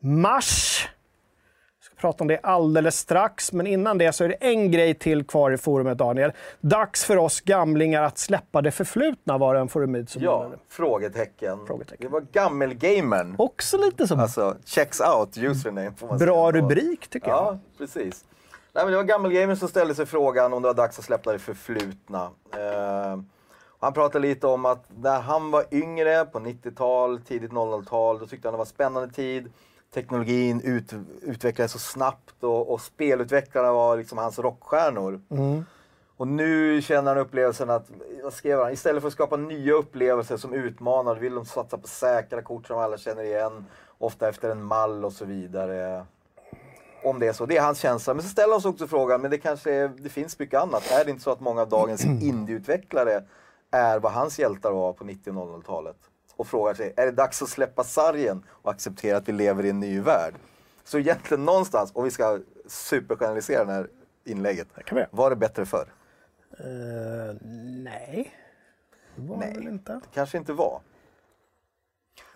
mars. 0.00 0.88
Prata 2.02 2.24
om 2.24 2.28
det 2.28 2.38
alldeles 2.42 2.96
strax, 2.98 3.52
men 3.52 3.66
innan 3.66 3.98
det 3.98 4.12
så 4.12 4.24
är 4.24 4.28
det 4.28 4.34
en 4.34 4.70
grej 4.70 4.94
till 4.94 5.24
kvar 5.24 5.50
i 5.50 5.56
forumet, 5.58 5.98
Daniel. 5.98 6.32
Dags 6.60 7.04
för 7.04 7.16
oss 7.16 7.40
gamlingar 7.40 8.02
att 8.02 8.18
släppa 8.18 8.62
det 8.62 8.70
förflutna, 8.70 9.38
var 9.38 9.54
det 9.54 9.60
en 9.60 9.68
forumid 9.68 10.08
som 10.08 10.22
Ja, 10.22 10.50
frågetecken. 10.68 11.66
Frågetecken. 11.66 12.06
Det 12.06 12.12
var 12.12 12.20
gammelgamern. 12.32 13.34
Också 13.38 13.76
lite 13.76 14.06
som 14.06 14.20
Alltså, 14.20 14.56
checks 14.64 15.00
out 15.00 15.36
username 15.38 15.92
får 15.96 16.06
man 16.06 16.18
Bra 16.18 16.50
säga. 16.52 16.62
rubrik 16.62 17.08
tycker 17.08 17.28
jag. 17.28 17.36
Ja, 17.38 17.58
precis. 17.78 18.24
Nej, 18.72 18.84
men 18.84 18.90
det 18.90 18.96
var 18.96 19.04
gammelgamern 19.04 19.56
som 19.56 19.68
ställde 19.68 19.94
sig 19.94 20.06
frågan 20.06 20.52
om 20.52 20.62
det 20.62 20.68
var 20.68 20.74
dags 20.74 20.98
att 20.98 21.04
släppa 21.04 21.32
det 21.32 21.38
förflutna. 21.38 22.30
Eh, 22.56 23.20
han 23.80 23.92
pratade 23.92 24.28
lite 24.28 24.46
om 24.46 24.66
att 24.66 24.84
när 25.02 25.20
han 25.20 25.50
var 25.50 25.64
yngre, 25.70 26.24
på 26.24 26.38
90-tal, 26.38 27.20
tidigt 27.28 27.50
00-tal, 27.52 28.18
då 28.18 28.26
tyckte 28.26 28.48
han 28.48 28.52
det 28.52 28.58
var 28.58 28.64
spännande 28.64 29.14
tid. 29.14 29.52
Teknologin 29.94 30.60
ut, 30.60 30.92
utvecklades 31.22 31.72
så 31.72 31.78
snabbt 31.78 32.42
och, 32.44 32.72
och 32.72 32.80
spelutvecklarna 32.80 33.72
var 33.72 33.96
liksom 33.96 34.18
hans 34.18 34.38
rockstjärnor. 34.38 35.20
Och 36.16 36.28
nu 36.28 36.82
känner 36.82 37.14
han 37.14 37.18
upplevelsen 37.18 37.70
att, 37.70 37.90
vad 38.22 38.32
skrev 38.32 38.58
han? 38.58 38.72
Istället 38.72 39.02
för 39.02 39.08
att 39.08 39.14
skapa 39.14 39.36
nya 39.36 39.72
upplevelser 39.74 40.36
som 40.36 40.54
utmanar 40.54 41.14
vill 41.16 41.34
de 41.34 41.44
satsa 41.44 41.78
på 41.78 41.88
säkra 41.88 42.42
kort 42.42 42.66
som 42.66 42.78
alla 42.78 42.98
känner 42.98 43.22
igen. 43.22 43.64
Ofta 43.98 44.28
efter 44.28 44.50
en 44.50 44.62
mall 44.62 45.04
och 45.04 45.12
så 45.12 45.24
vidare. 45.24 46.06
Om 47.04 47.18
det 47.18 47.26
är 47.26 47.32
så. 47.32 47.46
Det 47.46 47.56
är 47.56 47.62
hans 47.62 47.78
känsla. 47.78 48.14
Men 48.14 48.22
så 48.22 48.28
ställer 48.28 48.52
han 48.52 48.60
sig 48.60 48.68
också 48.68 48.86
frågan, 48.86 49.20
men 49.20 49.30
det 49.30 49.38
kanske 49.38 49.72
är, 49.72 49.88
det 49.88 50.08
finns 50.08 50.38
mycket 50.38 50.60
annat. 50.60 50.90
Är 50.90 51.04
det 51.04 51.10
inte 51.10 51.22
så 51.22 51.30
att 51.30 51.40
många 51.40 51.62
av 51.62 51.68
dagens 51.68 52.04
indieutvecklare 52.04 53.24
är 53.70 53.98
vad 53.98 54.12
hans 54.12 54.38
hjältar 54.38 54.72
var 54.72 54.92
på 54.92 55.04
90 55.04 55.38
och 55.38 55.62
00-talet? 55.62 55.96
Och 56.42 56.48
frågar 56.48 56.74
sig, 56.74 56.92
är 56.96 57.06
det 57.06 57.12
dags 57.12 57.42
att 57.42 57.48
släppa 57.48 57.84
sargen 57.84 58.44
och 58.48 58.70
acceptera 58.70 59.16
att 59.16 59.28
vi 59.28 59.32
lever 59.32 59.64
i 59.64 59.70
en 59.70 59.80
ny 59.80 60.00
värld? 60.00 60.34
Så 60.84 60.98
egentligen 60.98 61.44
någonstans, 61.44 61.90
om 61.94 62.04
vi 62.04 62.10
ska 62.10 62.40
supergeneralisera 62.66 63.64
det 63.64 63.72
här 63.72 63.86
inlägget, 64.24 64.68
göra. 64.92 65.06
var 65.10 65.30
det 65.30 65.36
bättre 65.36 65.66
förr? 65.66 65.86
Eh, 66.58 67.36
nej. 67.84 68.32
Det 69.16 69.28
var 69.28 69.36
Nej. 69.36 69.52
det 69.52 69.58
väl 69.58 69.68
inte. 69.68 70.00
kanske 70.14 70.38
inte 70.38 70.52
var. 70.52 70.80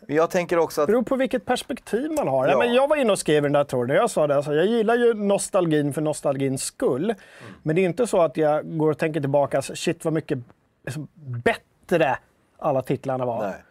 Men 0.00 0.16
jag 0.16 0.30
tänker 0.30 0.58
också 0.58 0.80
att... 0.80 0.86
beror 0.86 1.02
på 1.02 1.16
vilket 1.16 1.44
perspektiv 1.44 2.10
man 2.12 2.28
har. 2.28 2.46
Ja. 2.46 2.52
Ja. 2.52 2.58
men 2.58 2.74
jag 2.74 2.88
var 2.88 2.96
inne 2.96 3.12
och 3.12 3.18
skrev 3.18 3.44
i 3.44 3.46
den 3.46 3.52
där 3.52 3.64
tråden. 3.64 3.96
Jag 3.96 4.10
sa 4.10 4.26
det, 4.26 4.36
alltså, 4.36 4.54
jag 4.54 4.66
gillar 4.66 4.96
ju 4.96 5.14
nostalgin 5.14 5.92
för 5.92 6.00
nostalgins 6.00 6.62
skull. 6.62 7.04
Mm. 7.04 7.16
Men 7.62 7.76
det 7.76 7.82
är 7.82 7.86
inte 7.86 8.06
så 8.06 8.22
att 8.22 8.36
jag 8.36 8.78
går 8.78 8.90
och 8.90 8.98
tänker 8.98 9.20
tillbaka, 9.20 9.56
alltså, 9.56 9.76
shit 9.76 10.04
vad 10.04 10.14
mycket 10.14 10.38
liksom, 10.84 11.08
bättre 11.14 12.18
alla 12.58 12.82
titlarna 12.82 13.26
var. 13.26 13.42
Nej. 13.42 13.62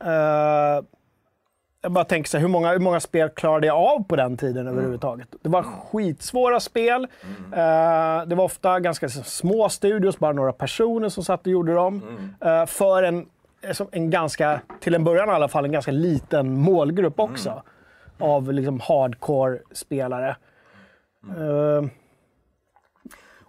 Eh, 0.00 0.84
jag 1.80 1.92
bara 1.92 2.04
tänker 2.04 2.30
så 2.30 2.36
här, 2.36 2.42
hur 2.42 2.48
många, 2.48 2.72
hur 2.72 2.78
många 2.78 3.00
spel 3.00 3.28
klarade 3.28 3.66
jag 3.66 3.76
av 3.76 4.04
på 4.04 4.16
den 4.16 4.36
tiden 4.36 4.62
Mm. 4.62 4.72
överhuvudtaget? 4.74 5.28
Det 5.42 5.48
var 5.48 5.62
skitsvåra 5.62 6.60
spel. 6.60 7.06
Eh, 7.52 8.26
det 8.26 8.34
var 8.34 8.44
ofta 8.44 8.80
ganska 8.80 9.08
små 9.08 9.68
studios, 9.68 10.18
bara 10.18 10.32
några 10.32 10.52
personer 10.52 11.08
som 11.08 11.24
satt 11.24 11.40
och 11.40 11.46
gjorde 11.52 11.74
dem. 11.74 12.02
Mm. 12.40 12.60
Eh, 12.60 12.66
för 12.66 13.02
en, 13.02 13.26
en 13.90 14.10
ganska, 14.10 14.60
till 14.80 14.94
en 14.94 15.04
början 15.04 15.28
i 15.28 15.32
alla 15.32 15.48
fall, 15.48 15.64
en 15.64 15.72
ganska 15.72 15.90
liten 15.92 16.52
målgrupp 16.60 17.20
också. 17.20 17.50
Mm. 17.50 17.62
Av 18.30 18.52
liksom 18.52 18.80
hardcore-spelare. 18.80 20.36
Mm. 21.24 21.84
Eh, 21.84 21.90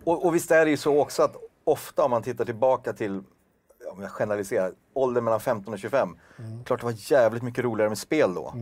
Och, 0.03 0.25
och 0.25 0.35
visst 0.35 0.51
är 0.51 0.65
det 0.65 0.71
ju 0.71 0.77
så 0.77 1.01
också 1.01 1.23
att 1.23 1.35
ofta 1.63 2.03
om 2.03 2.11
man 2.11 2.21
tittar 2.21 2.45
tillbaka 2.45 2.93
till, 2.93 3.21
om 3.89 4.01
jag 4.01 4.11
generaliserar, 4.11 4.71
åldern 4.93 5.23
mellan 5.23 5.39
15 5.39 5.73
och 5.73 5.79
25. 5.79 6.15
Klart 6.65 6.79
det 6.79 6.85
var 6.85 6.93
jävligt 7.11 7.43
mycket 7.43 7.63
roligare 7.63 7.89
med 7.89 7.97
spel 7.97 8.33
då. 8.33 8.53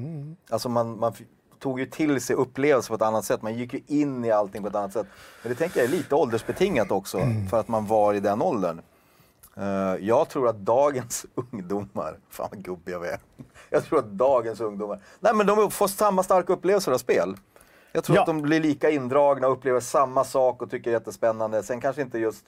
Alltså 0.49 0.69
man, 0.69 0.99
man 0.99 1.13
tog 1.59 1.79
ju 1.79 1.85
till 1.85 2.21
sig 2.21 2.35
upplevelser 2.35 2.89
på 2.89 2.95
ett 2.95 3.01
annat 3.01 3.25
sätt. 3.25 3.41
Man 3.41 3.55
gick 3.57 3.73
ju 3.73 3.81
in 3.87 4.25
i 4.25 4.31
allting 4.31 4.61
på 4.61 4.67
ett 4.69 4.75
annat 4.75 4.93
sätt. 4.93 5.07
Men 5.43 5.51
det 5.51 5.55
tänker 5.57 5.79
jag 5.79 5.85
är 5.87 5.91
lite 5.91 6.15
åldersbetingat 6.15 6.91
också, 6.91 7.19
för 7.49 7.59
att 7.59 7.67
man 7.67 7.85
var 7.87 8.13
i 8.13 8.19
den 8.19 8.41
åldern. 8.41 8.81
Eh, 9.57 9.63
jag 10.07 10.29
tror 10.29 10.47
att 10.49 10.55
dagens 10.57 11.25
ungdomar, 11.51 12.17
fan 12.29 12.47
vad 12.51 12.63
gubbig 12.63 12.93
jag 12.93 13.07
är. 13.07 13.19
Jag 13.69 13.83
tror 13.85 13.99
att 13.99 14.05
dagens 14.05 14.59
ungdomar, 14.61 14.99
nej 15.19 15.33
men 15.35 15.47
de 15.47 15.71
får 15.71 15.87
samma 15.87 16.23
starka 16.23 16.53
upplevelser 16.53 16.91
av 16.91 16.97
spel. 16.97 17.35
Jag 17.91 18.03
tror 18.03 18.15
Ja. 18.15 18.21
att 18.21 18.27
de 18.27 18.41
blir 18.41 18.59
lika 18.59 18.89
indragna 18.89 19.47
och 19.47 19.53
upplever 19.53 19.79
samma 19.79 20.23
sak 20.23 20.61
och 20.61 20.71
tycker 20.71 20.91
det 20.91 20.95
är 20.95 20.99
jättespännande. 20.99 21.63
Sen 21.63 21.81
kanske 21.81 22.01
inte 22.01 22.19
just 22.19 22.45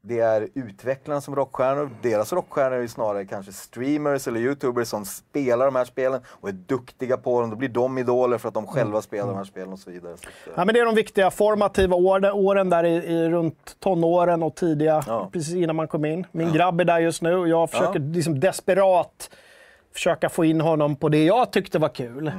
det 0.00 0.20
är 0.20 0.48
utvecklarna 0.54 1.20
som 1.20 1.36
rockstjärnor. 1.36 1.90
Deras 2.02 2.32
rockstjärnor 2.32 2.76
är 2.76 2.80
ju 2.80 2.88
snarare 2.88 3.24
kanske 3.24 3.52
streamers 3.52 4.28
eller 4.28 4.40
youtubers 4.40 4.88
som 4.88 5.04
spelar 5.04 5.64
de 5.64 5.76
här 5.76 5.84
spelen 5.84 6.20
och 6.28 6.48
är 6.48 6.52
duktiga 6.52 7.16
på 7.16 7.40
dem. 7.40 7.50
Då 7.50 7.56
blir 7.56 7.68
de 7.68 7.98
idoler 7.98 8.38
för 8.38 8.48
att 8.48 8.54
de 8.54 8.66
själva 8.66 9.02
spelar 9.02 9.26
de 9.26 9.36
här 9.36 9.44
spelen 9.44 9.72
och 9.72 9.78
så 9.78 9.90
vidare. 9.90 10.16
Så 10.16 10.28
att, 10.28 10.46
eh, 10.48 10.52
Ja, 10.56 10.64
men 10.64 10.74
det 10.74 10.80
är 10.80 10.84
de 10.84 10.94
viktiga 10.94 11.30
formativa 11.30 11.96
åren, 11.96 12.32
åren 12.32 12.70
där 12.70 12.84
i, 12.84 12.94
i 12.94 13.28
runt 13.28 13.76
tonåren 13.80 14.42
och 14.42 14.54
tidiga, 14.54 15.02
Ja. 15.06 15.30
precis 15.32 15.54
innan 15.54 15.76
man 15.76 15.88
kom 15.88 16.04
in. 16.04 16.26
Min 16.32 16.52
grabb 16.52 16.80
är 16.80 16.84
där 16.84 16.98
just 16.98 17.22
nu 17.22 17.34
och 17.36 17.48
jag 17.48 17.70
försöker 17.70 17.98
liksom 17.98 18.40
desperat 18.40 19.30
försöka 19.94 20.28
få 20.28 20.44
in 20.44 20.60
honom 20.60 20.96
på 20.96 21.08
det 21.08 21.24
jag 21.24 21.50
tyckte 21.52 21.78
var 21.78 21.88
kul. 21.88 22.32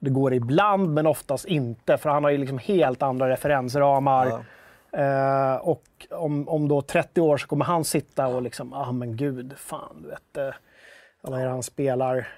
Det 0.00 0.10
går 0.10 0.34
ibland, 0.34 0.94
men 0.94 1.06
oftast 1.06 1.44
inte, 1.44 1.98
för 1.98 2.10
han 2.10 2.24
har 2.24 2.30
ju 2.30 2.38
liksom 2.38 2.58
helt 2.58 3.02
andra 3.02 3.28
referensramar. 3.28 4.44
Ja. 4.90 5.54
Eh, 5.54 5.56
och 5.56 5.82
om, 6.10 6.48
om 6.48 6.68
då 6.68 6.82
30 6.82 7.20
år 7.20 7.36
så 7.36 7.46
kommer 7.46 7.64
han 7.64 7.84
sitta 7.84 8.26
och 8.26 8.42
liksom, 8.42 8.72
ah 8.72 8.92
men 8.92 9.16
gud, 9.16 9.54
fan, 9.58 9.96
du 10.02 10.08
vet. 10.08 10.36
Eh, 10.36 11.34
är 11.36 11.44
det 11.44 11.50
han 11.50 11.62
spelar? 11.62 12.28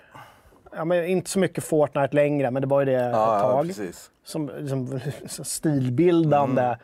Ja, 0.72 0.84
men 0.84 1.04
inte 1.04 1.30
så 1.30 1.38
mycket 1.38 1.64
Fortnite 1.64 2.14
längre, 2.16 2.50
men 2.50 2.62
det 2.62 2.68
var 2.68 2.80
ju 2.80 2.86
det 2.86 2.92
Ja, 2.92 3.08
ett 3.08 3.12
ja, 3.12 3.40
tag. 3.40 3.66
precis. 3.66 4.10
som 4.24 4.50
liksom, 4.58 5.00
så 5.26 5.44
stilbildande. 5.44 6.76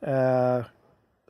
Eh, 0.00 0.60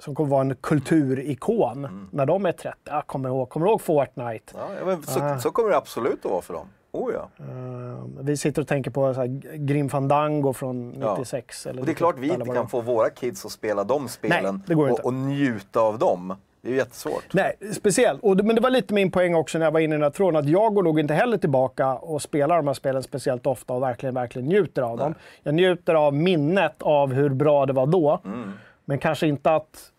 som 0.00 0.14
kommer 0.14 0.30
vara 0.30 0.40
en 0.40 0.54
kulturikon 0.56 2.08
när 2.12 2.26
de 2.26 2.46
är 2.46 2.52
30. 2.52 2.78
Jag 2.84 3.06
kommer 3.06 3.28
ihåg, 3.28 3.48
kommer 3.48 3.66
du 3.66 3.70
ihåg 3.72 3.80
Fortnite? 3.80 4.54
Ja, 4.56 4.68
ja, 4.86 4.98
så, 5.02 5.20
Ah. 5.22 5.38
så 5.38 5.50
kommer 5.50 5.70
det 5.70 5.76
absolut 5.76 6.24
att 6.24 6.30
vara 6.30 6.42
för 6.42 6.54
dem. 6.54 6.68
Oh 6.98 7.12
ja. 7.14 7.28
Eh, 7.44 8.04
vi 8.20 8.36
sitter 8.36 8.62
och 8.62 8.68
tänker 8.68 8.90
på 8.90 9.14
så 9.14 9.20
här, 9.20 9.26
Grim 9.56 9.88
Fandango 9.88 10.52
från 10.52 10.94
Ja. 11.00 11.14
96. 11.18 11.66
Eller 11.66 11.80
Och 11.80 11.86
det 11.86 11.92
är 11.92 11.94
klart 11.94 12.14
vi 12.18 12.20
98 12.28 12.42
inte 12.44 12.54
kan 12.56 12.68
få 12.68 12.80
våra 12.80 13.10
kids 13.10 13.44
att 13.44 13.52
spela 13.52 13.84
de 13.84 14.08
spelen 14.08 14.62
går 14.66 14.90
och, 14.90 15.04
och 15.04 15.14
njuta 15.14 15.80
av 15.80 15.98
dem. 15.98 16.34
Det 16.60 16.68
är 16.68 16.72
ju 16.72 16.76
jättesvårt. 16.78 17.24
Nej, 17.34 17.54
speciellt. 17.72 18.22
Och 18.22 18.36
men 18.44 18.54
det 18.56 18.60
var 18.62 18.70
lite 18.70 18.94
min 18.94 19.10
poäng 19.10 19.34
också 19.34 19.58
när 19.58 19.66
jag 19.66 19.70
var 19.72 19.80
inne 19.80 19.94
i 19.94 19.96
den 19.98 20.02
här 20.02 20.10
tråden, 20.10 20.36
att 20.40 20.48
jag 20.48 20.74
går 20.74 20.82
nog 20.82 21.00
inte 21.00 21.14
heller 21.14 21.36
tillbaka 21.38 21.94
och 21.94 22.22
spelar 22.22 22.56
de 22.56 22.66
här 22.66 22.74
spelen 22.74 23.02
speciellt 23.02 23.46
ofta 23.46 23.72
och 23.74 23.82
verkligen, 23.82 24.14
verkligen 24.14 24.48
njuter 24.48 24.82
av 24.82 24.98
dem. 24.98 25.14
Jag 25.42 25.54
njuter 25.54 25.94
av 25.94 26.14
minnet 26.14 26.82
av 26.82 27.12
hur 27.12 27.28
bra 27.28 27.66
det 27.66 27.72
var 27.72 27.86
då, 27.86 28.20
Mm. 28.24 28.52
men 28.84 28.98
kanske 28.98 29.26
inte 29.26 29.50
att 29.54 29.92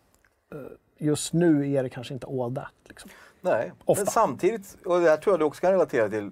eh, 0.54 0.58
just 0.98 1.32
nu 1.32 1.72
är 1.72 1.82
det 1.82 1.88
kanske 1.88 2.14
inte 2.14 2.26
all 2.26 2.54
that. 2.54 2.72
Liksom. 2.88 3.10
Nej, 3.40 3.72
Ofta. 3.84 4.00
men 4.04 4.06
samtidigt, 4.12 4.76
och 4.86 5.00
det 5.00 5.10
här 5.10 5.16
tror 5.16 5.32
jag 5.32 5.40
du 5.40 5.44
också 5.44 5.60
kan 5.60 5.72
relatera 5.72 6.08
till, 6.08 6.30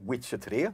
Witcher 0.00 0.38
3. 0.38 0.70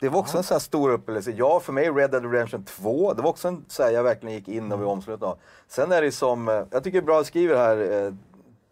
Det 0.00 0.08
var 0.08 0.20
också 0.20 0.36
en 0.36 0.42
sån 0.42 0.54
här 0.54 0.60
stor 0.60 0.90
upplevelse. 0.90 1.30
Ja, 1.30 1.60
för 1.60 1.72
mig 1.72 1.90
Red 1.90 2.10
Dead 2.10 2.32
Redemption 2.32 2.64
2, 2.64 3.14
det 3.14 3.22
var 3.22 3.30
också 3.30 3.48
en 3.48 3.64
så 3.68 3.82
här, 3.82 3.90
jag 3.90 4.02
verkligen 4.02 4.34
gick 4.34 4.48
in 4.48 4.72
och 4.72 4.78
blev 4.78 4.90
omsluten 4.90 5.28
av. 5.28 5.38
Sen 5.68 5.92
är 5.92 6.02
det 6.02 6.12
som, 6.12 6.48
eh, 6.48 6.54
jag 6.70 6.84
tycker 6.84 7.00
det 7.00 7.04
är 7.04 7.06
bra 7.06 7.24
skriver 7.24 7.56
här, 7.56 8.06
eh, 8.06 8.14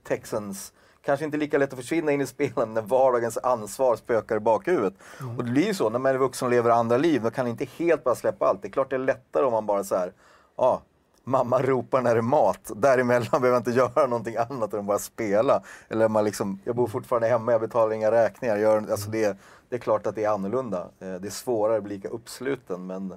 Texans, 0.08 0.72
kanske 1.02 1.24
inte 1.24 1.36
lika 1.36 1.58
lätt 1.58 1.72
att 1.72 1.78
försvinna 1.78 2.12
in 2.12 2.20
i 2.20 2.26
spelen 2.26 2.74
när 2.74 2.82
vardagens 2.82 3.38
ansvar 3.38 3.96
spökar 3.96 4.36
i 4.36 4.40
bakhuvudet. 4.40 4.94
Och 5.38 5.44
det 5.44 5.50
blir 5.50 5.66
ju 5.66 5.74
så, 5.74 5.90
när 5.90 5.98
man 5.98 6.14
är 6.14 6.18
vuxen 6.18 6.46
och 6.46 6.52
lever 6.52 6.70
andra 6.70 6.96
liv, 6.96 7.22
då 7.22 7.30
kan 7.30 7.44
man 7.44 7.50
inte 7.50 7.64
helt 7.76 8.04
bara 8.04 8.14
släppa 8.14 8.46
allt. 8.46 8.62
Det 8.62 8.68
är 8.68 8.72
klart 8.72 8.90
det 8.90 8.96
är 8.96 9.00
lättare 9.00 9.44
om 9.44 9.52
man 9.52 9.66
bara 9.66 9.84
så 9.84 9.96
här, 9.96 10.12
ja, 10.56 10.82
mamma 11.24 11.62
ropar 11.62 12.02
när 12.02 12.14
det 12.14 12.20
är 12.20 12.22
mat. 12.22 12.70
Däremellan 12.76 13.28
behöver 13.30 13.48
jag 13.48 13.58
inte 13.58 13.70
göra 13.70 14.06
någonting 14.06 14.36
annat 14.36 14.74
än 14.74 14.86
bara 14.86 14.98
spela. 14.98 15.62
Eller 15.88 16.08
man 16.08 16.24
liksom, 16.24 16.60
jag 16.64 16.76
bor 16.76 16.86
fortfarande 16.86 17.28
hemma, 17.28 17.52
jag 17.52 17.60
betalar 17.60 17.92
inga 17.92 18.10
räkningar. 18.10 18.56
Jag 18.56 18.62
Gör, 18.62 18.90
alltså 18.90 19.10
det, 19.10 19.36
det 19.68 19.76
är 19.76 19.80
klart 19.80 20.06
att 20.06 20.14
det 20.14 20.24
är 20.24 20.28
annorlunda. 20.28 20.88
Eh, 21.00 21.14
Det 21.14 21.28
är 21.28 21.30
svårare 21.30 21.76
att 21.76 21.84
bli 21.84 21.94
lika 21.94 22.08
uppsluten, 22.08 22.86
men 22.86 23.14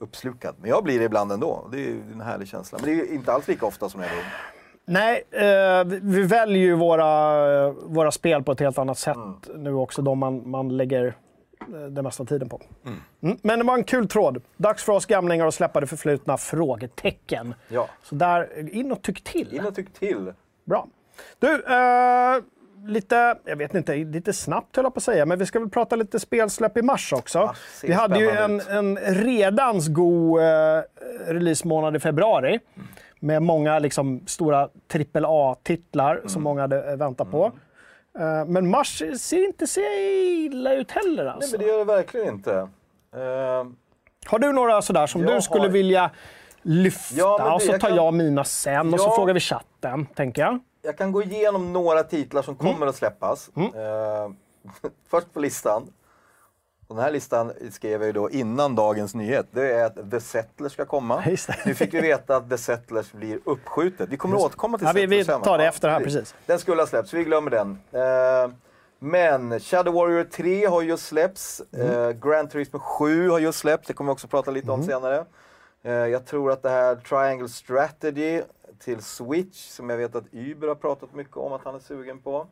uppslukad. 0.00 0.54
Men 0.60 0.70
jag 0.70 0.84
blir 0.84 0.98
det 0.98 1.04
ibland 1.04 1.32
ändå. 1.32 1.68
Det 1.72 1.84
är 1.88 1.90
en 2.12 2.20
härlig 2.20 2.48
känsla. 2.48 2.78
Men 2.82 2.90
det 2.90 3.00
är 3.00 3.12
inte 3.14 3.32
alls 3.32 3.48
lika 3.48 3.66
ofta 3.66 3.88
som 3.88 4.00
jag 4.00 4.10
ung. 4.12 4.24
Nej, 4.84 5.22
eh, 5.30 5.84
vi- 5.84 6.22
väljer 6.22 6.62
ju 6.62 6.74
våra, 6.74 7.64
eh, 7.66 7.74
våra 7.84 8.10
spel 8.12 8.42
på 8.42 8.52
ett 8.52 8.60
helt 8.60 8.78
annat 8.78 8.98
sätt 8.98 9.16
Mm. 9.16 9.62
nu 9.62 9.72
också, 9.74 10.02
de 10.02 10.18
man, 10.18 10.50
man 10.50 10.76
lägger 10.76 11.04
eh, 11.74 11.80
den 11.80 12.04
mesta 12.04 12.24
tiden 12.24 12.48
på. 12.48 12.60
Mm. 13.20 13.38
Men 13.42 13.58
det 13.58 13.64
var 13.64 13.74
en 13.74 13.84
kul 13.84 14.08
tråd. 14.08 14.42
Dags 14.56 14.84
för 14.84 14.92
oss 14.92 15.06
gamlingar 15.06 15.46
att 15.46 15.54
släppa 15.54 15.80
det 15.80 15.86
förflutna? 15.86 16.36
Frågetecken. 16.36 17.54
Ja. 17.68 17.88
Så 18.02 18.14
där, 18.14 18.68
in 18.74 18.92
och 18.92 19.02
tyck 19.02 19.24
till. 19.24 19.54
In 19.54 19.66
och 19.66 19.74
tyck 19.74 19.92
till. 19.92 20.32
Bra. 20.64 20.86
Du, 21.38 21.54
eh, 21.54 22.42
lite, 22.86 23.36
jag 23.44 23.56
vet 23.56 23.74
inte, 23.74 23.96
lite 23.96 24.32
snabbt 24.32 24.76
höll 24.76 24.84
jag 24.84 24.94
på 24.94 24.98
att 24.98 25.04
säga, 25.04 25.26
men 25.26 25.38
vi 25.38 25.46
ska 25.46 25.58
väl 25.60 25.70
prata 25.70 25.96
lite 25.96 26.20
spelsläpp 26.20 26.76
i 26.76 26.82
mars 26.82 27.12
också. 27.12 27.54
Ser 27.80 27.88
vi 27.88 27.94
hade 27.94 28.18
ju 28.18 28.30
en, 28.30 28.60
en 28.60 28.96
redans 28.98 29.88
god 29.88 30.40
eh, 30.40 30.80
releasemånad 31.26 31.96
i 31.96 32.00
februari. 32.00 32.58
Med 33.20 33.42
många 33.42 33.78
liksom, 33.78 34.20
stora 34.26 34.68
AAA-titlar 35.14 36.16
Mm. 36.16 36.28
som 36.28 36.42
många 36.42 36.60
hade 36.60 36.90
eh, 36.90 36.96
väntat 36.96 37.30
på. 37.30 37.52
Eh, 38.18 38.44
men 38.46 38.70
mars 38.70 39.02
ser 39.20 39.46
inte 39.46 39.66
så 39.66 39.80
illa 39.80 40.74
ut 40.74 40.90
heller 40.90 41.24
Nej, 41.24 41.32
alltså. 41.32 41.50
men 41.56 41.60
det 41.66 41.72
gör 41.72 41.78
det 41.78 41.84
verkligen 41.84 42.28
inte. 42.28 42.52
Eh, 43.14 43.64
Har 44.26 44.38
du 44.38 44.52
några 44.52 44.82
sådär 44.82 45.06
som 45.06 45.22
Jag 45.22 45.36
du 45.36 45.42
skulle 45.42 45.62
har- 45.62 45.68
vilja 45.68 46.10
lyfta? 46.62 47.14
Ja, 47.18 47.36
men 47.40 47.52
och 47.52 47.58
det- 47.58 47.64
så 47.66 47.72
jag 47.72 47.80
tar 47.80 47.88
kan- 47.88 47.96
jag 47.96 48.14
mina 48.14 48.44
sen 48.44 48.94
och 48.94 49.00
så 49.00 49.06
Ja. 49.08 49.14
frågar 49.16 49.34
vi 49.34 49.40
chatten, 49.40 50.06
tänker 50.06 50.42
jag. 50.42 50.58
Jag 50.82 50.98
kan 50.98 51.12
gå 51.12 51.22
igenom 51.22 51.72
några 51.72 52.02
titlar 52.02 52.42
som 52.42 52.56
Mm. 52.60 52.72
kommer 52.72 52.86
att 52.86 52.96
släppas. 52.96 53.50
Eh, 53.56 54.30
först 55.08 55.32
på 55.32 55.40
listan. 55.40 55.92
Den 56.88 56.98
här 56.98 57.10
listan 57.10 57.52
skrev 57.70 58.00
jag 58.00 58.06
ju 58.06 58.12
då 58.12 58.30
innan 58.30 58.74
dagens 58.74 59.14
nyhet. 59.14 59.46
Det 59.50 59.72
är 59.72 59.84
att 59.84 60.10
The 60.10 60.20
Settlers 60.20 60.72
ska 60.72 60.84
komma. 60.84 61.22
Nu 61.66 61.74
fick 61.74 61.94
vi 61.94 62.00
veta 62.00 62.36
att 62.36 62.50
The 62.50 62.58
Settlers 62.58 63.12
blir 63.12 63.38
uppskjutet. 63.44 64.08
Vi 64.08 64.16
kommer 64.16 64.36
att 64.36 64.42
återkomma 64.42 64.78
till 64.78 64.86
Ja, 64.86 64.92
vi- 64.92 65.06
vi 65.06 65.16
Settlers 65.24 65.26
sen, 65.36 65.42
tar 65.42 65.58
det 65.58 65.66
efter 65.66 65.88
här, 65.88 66.00
precis. 66.00 66.34
Den 66.46 66.58
skulle 66.58 66.82
ha 66.82 66.86
släppts, 66.86 67.12
vi 67.14 67.24
glömmer 67.24 67.50
den. 67.50 67.78
Eh, 67.92 68.52
men 68.98 69.60
Shadow 69.60 69.94
Warrior 69.94 70.24
3 70.24 70.66
har 70.66 70.82
just 70.82 71.06
släppts. 71.06 71.62
Mm. 71.72 71.90
Eh, 71.90 72.10
Grand 72.10 72.50
Turismo 72.50 72.78
7 72.78 73.28
har 73.30 73.38
just 73.38 73.58
släppts. 73.58 73.86
Det 73.88 73.92
kommer 73.94 74.10
vi 74.10 74.14
också 74.14 74.28
prata 74.28 74.50
lite 74.50 74.66
Mm. 74.66 74.80
om 74.80 74.86
senare. 74.86 75.24
Eh, 75.82 75.92
jag 75.92 76.26
tror 76.26 76.50
att 76.52 76.62
det 76.62 76.70
här 76.70 76.96
Triangle 76.96 77.48
Strategy 77.48 78.42
till 78.78 79.02
Switch, 79.02 79.68
som 79.68 79.90
jag 79.90 79.96
vet 79.96 80.14
att 80.14 80.24
Uber 80.32 80.68
har 80.68 80.74
pratat 80.74 81.14
mycket 81.14 81.36
om 81.36 81.52
att 81.52 81.64
han 81.64 81.74
är 81.74 81.78
sugen 81.78 82.18
på. 82.18 82.46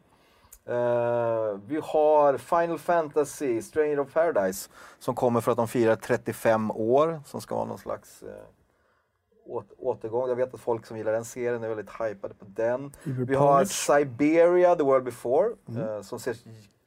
Eh, 0.64 1.58
vi 1.66 1.80
har 1.82 2.38
Final 2.38 2.78
Fantasy, 2.78 3.62
Stranger 3.62 4.00
of 4.00 4.12
Paradise, 4.12 4.70
som 4.98 5.14
kommer 5.14 5.40
för 5.40 5.50
att 5.50 5.56
de 5.56 5.68
firar 5.68 5.96
35 5.96 6.70
år, 6.70 7.20
som 7.26 7.40
ska 7.40 7.54
vara 7.54 7.64
någon 7.64 7.78
slags 7.78 8.22
eh, 8.22 8.28
åt, 9.46 9.72
återgång. 9.78 10.28
Jag 10.28 10.36
vet 10.36 10.54
att 10.54 10.60
folk 10.60 10.86
som 10.86 10.96
gillar 10.96 11.12
den 11.12 11.24
serien 11.24 11.64
är 11.64 11.68
väldigt 11.68 11.90
hypade 12.00 12.34
på 12.34 12.44
den. 12.48 12.92
Vi 13.04 13.34
har. 13.34 13.64
Siberia, 13.64 14.76
The 14.76 14.82
World 14.82 15.04
Before, 15.04 15.54
Mm. 15.68 16.02
som 16.04 16.18
ser 16.20 16.36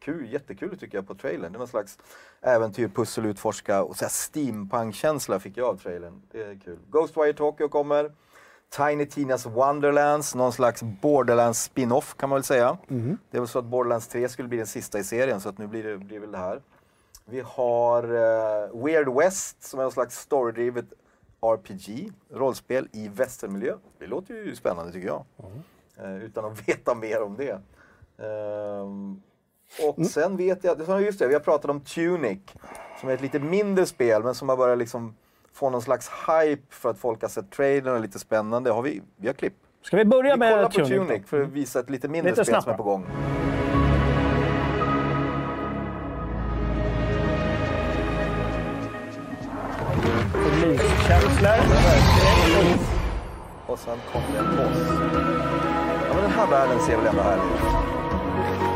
kul, 0.04 0.34
jättekul 0.34 0.78
tycker 0.78 0.98
jag 0.98 1.08
på 1.08 1.16
trailern. 1.16 1.52
Det 1.52 1.56
är 1.56 1.60
någon 1.60 1.68
slags 1.68 1.98
äventyr, 2.42 2.88
pussel, 2.88 3.26
utforska 3.26 3.84
och 3.84 3.96
så 3.96 4.06
steampunk-känsla 4.10 5.40
fick 5.40 5.58
jag 5.58 5.68
av 5.68 5.78
trailern. 5.78 6.22
Det 6.32 6.44
är 6.44 6.60
kul. 6.60 6.78
Ghostwire 6.90 7.34
Tokyo 7.34 7.70
kommer. 7.70 8.12
Tiny 8.70 9.06
Tinas 9.06 9.46
Wonderlands, 9.46 10.36
någon 10.36 10.54
slags 10.54 10.84
Borderlands 10.84 11.64
spin-off 11.64 12.16
kan 12.18 12.30
man 12.30 12.36
väl 12.36 12.44
säga. 12.44 12.78
Mm. 12.90 13.18
Det 13.32 13.40
väl 13.40 13.48
så 13.48 13.60
att 13.60 13.66
Borderlands 13.66 14.08
3 14.08 14.30
skulle 14.30 14.48
bli 14.48 14.58
den 14.58 14.68
sista 14.68 15.00
i 15.00 15.04
serien 15.04 15.42
så 15.42 15.50
att 15.50 15.58
nu 15.58 15.68
blir 15.68 15.84
det, 15.84 15.98
blir 15.98 16.20
väl 16.20 16.32
det 16.32 16.38
här. 16.38 16.62
Vi 17.26 17.42
har 17.46 18.04
eh, 18.04 18.86
Weird 18.86 19.10
West 19.10 19.64
som 19.64 19.80
är 19.80 19.84
någon 19.84 19.92
slags 19.92 20.20
storydrivet 20.20 20.86
RPG, 21.42 22.12
rollspel 22.32 22.88
i 22.92 23.08
västernmiljö. 23.08 23.76
Det 24.00 24.08
låter 24.08 24.34
ju 24.34 24.56
spännande 24.56 24.92
tycker 24.92 25.08
jag. 25.08 25.26
Eh, 25.98 26.24
utan 26.24 26.46
att 26.46 26.68
veta 26.68 26.96
mer 26.96 27.22
om 27.22 27.36
det. 27.36 27.60
Ehm, 28.18 29.22
och 29.82 30.06
sen 30.06 30.38
vet 30.38 30.64
jag, 30.64 31.02
just 31.02 31.20
det, 31.20 31.28
vi 31.28 31.34
har 31.34 31.42
pratat 31.42 31.72
om 31.72 31.82
Tunic. 31.82 32.40
Som 33.00 33.10
är 33.10 33.14
ett 33.14 33.22
lite 33.22 33.40
mindre 33.40 33.86
spel 33.86 34.24
men 34.24 34.36
som 34.36 34.50
har 34.50 34.58
börjat 34.58 34.78
liksom 34.78 35.16
få 35.54 35.70
någon 35.70 35.82
slags 35.82 36.12
hype 36.28 36.64
för 36.70 36.90
att 36.90 36.98
folk 36.98 37.22
har 37.22 37.30
sett 37.30 37.52
trailern 37.52 37.92
och 37.92 37.98
är 37.98 38.02
lite 38.02 38.20
spännande. 38.20 38.72
Har 38.72 38.82
vi, 38.82 39.02
vi 39.18 39.28
har 39.28 39.34
klipp. 39.34 39.54
Ska 39.82 39.98
vi 39.98 40.06
börja 40.06 40.34
Vi 40.34 40.40
med 40.40 40.54
kollar 40.54 40.66
på 40.66 40.72
Tunic? 40.72 40.90
Tunic? 40.90 41.10
Mm. 41.10 41.24
för 41.24 41.42
att 41.42 41.50
visa 41.50 41.80
ett 41.80 41.90
lite 41.90 42.08
mindre 42.08 42.32
Lite 42.32 42.46
spel 42.46 42.54
snabbt 42.54 42.64
som 42.64 42.74
är 42.74 42.78
på 42.78 42.84
gång. 42.84 43.06
Publikkänslor. 50.34 51.52
Och 53.68 53.80
sen 53.80 53.98
kommer 54.12 54.28
det 54.34 54.40
en 54.40 54.58
boss. 54.58 54.88
Ja 56.08 56.14
men 56.14 56.24
den 56.24 56.32
här 56.32 56.48
världen 56.48 56.80
ser 56.80 56.98
väl 56.98 57.06
ändå 57.06 57.22
härlig 57.22 57.44
ut. 57.44 58.73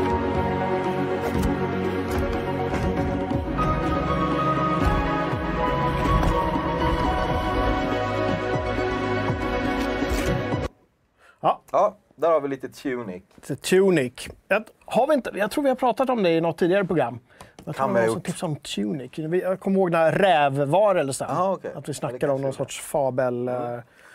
Ja, 11.40 11.60
Ja, 11.72 11.96
där 12.16 12.30
har 12.30 12.40
vi 12.40 12.48
lite 12.48 12.68
Tunic. 12.68 13.22
The 13.46 13.56
Tunic. 13.56 14.28
Jag, 14.48 14.64
har 14.84 15.06
vi 15.06 15.14
inte, 15.14 15.30
jag 15.34 15.50
tror 15.50 15.62
vi 15.64 15.68
har 15.68 15.76
pratat 15.76 16.10
om 16.10 16.22
det 16.22 16.30
i 16.30 16.40
något 16.40 16.58
tidigare 16.58 16.84
program. 16.84 17.18
Jag 17.64 17.76
tror 17.76 17.86
Kan 17.86 17.94
det 17.94 18.00
var 18.00 18.06
någon 18.06 18.20
tipsade 18.22 18.52
om 18.52 18.56
Tunic. 18.56 19.10
Jag 19.42 19.60
kommer 19.60 19.78
ihåg 19.80 19.90
när 19.90 20.12
rävvarelsen. 20.12 21.30
Aha, 21.30 21.52
okej. 21.52 21.72
Att 21.74 21.88
vi 21.88 21.94
snackade 21.94 22.32
om 22.32 22.42
någon 22.42 22.52
sorts 22.52 22.80
fabel, 22.80 23.48
eh, 23.48 23.54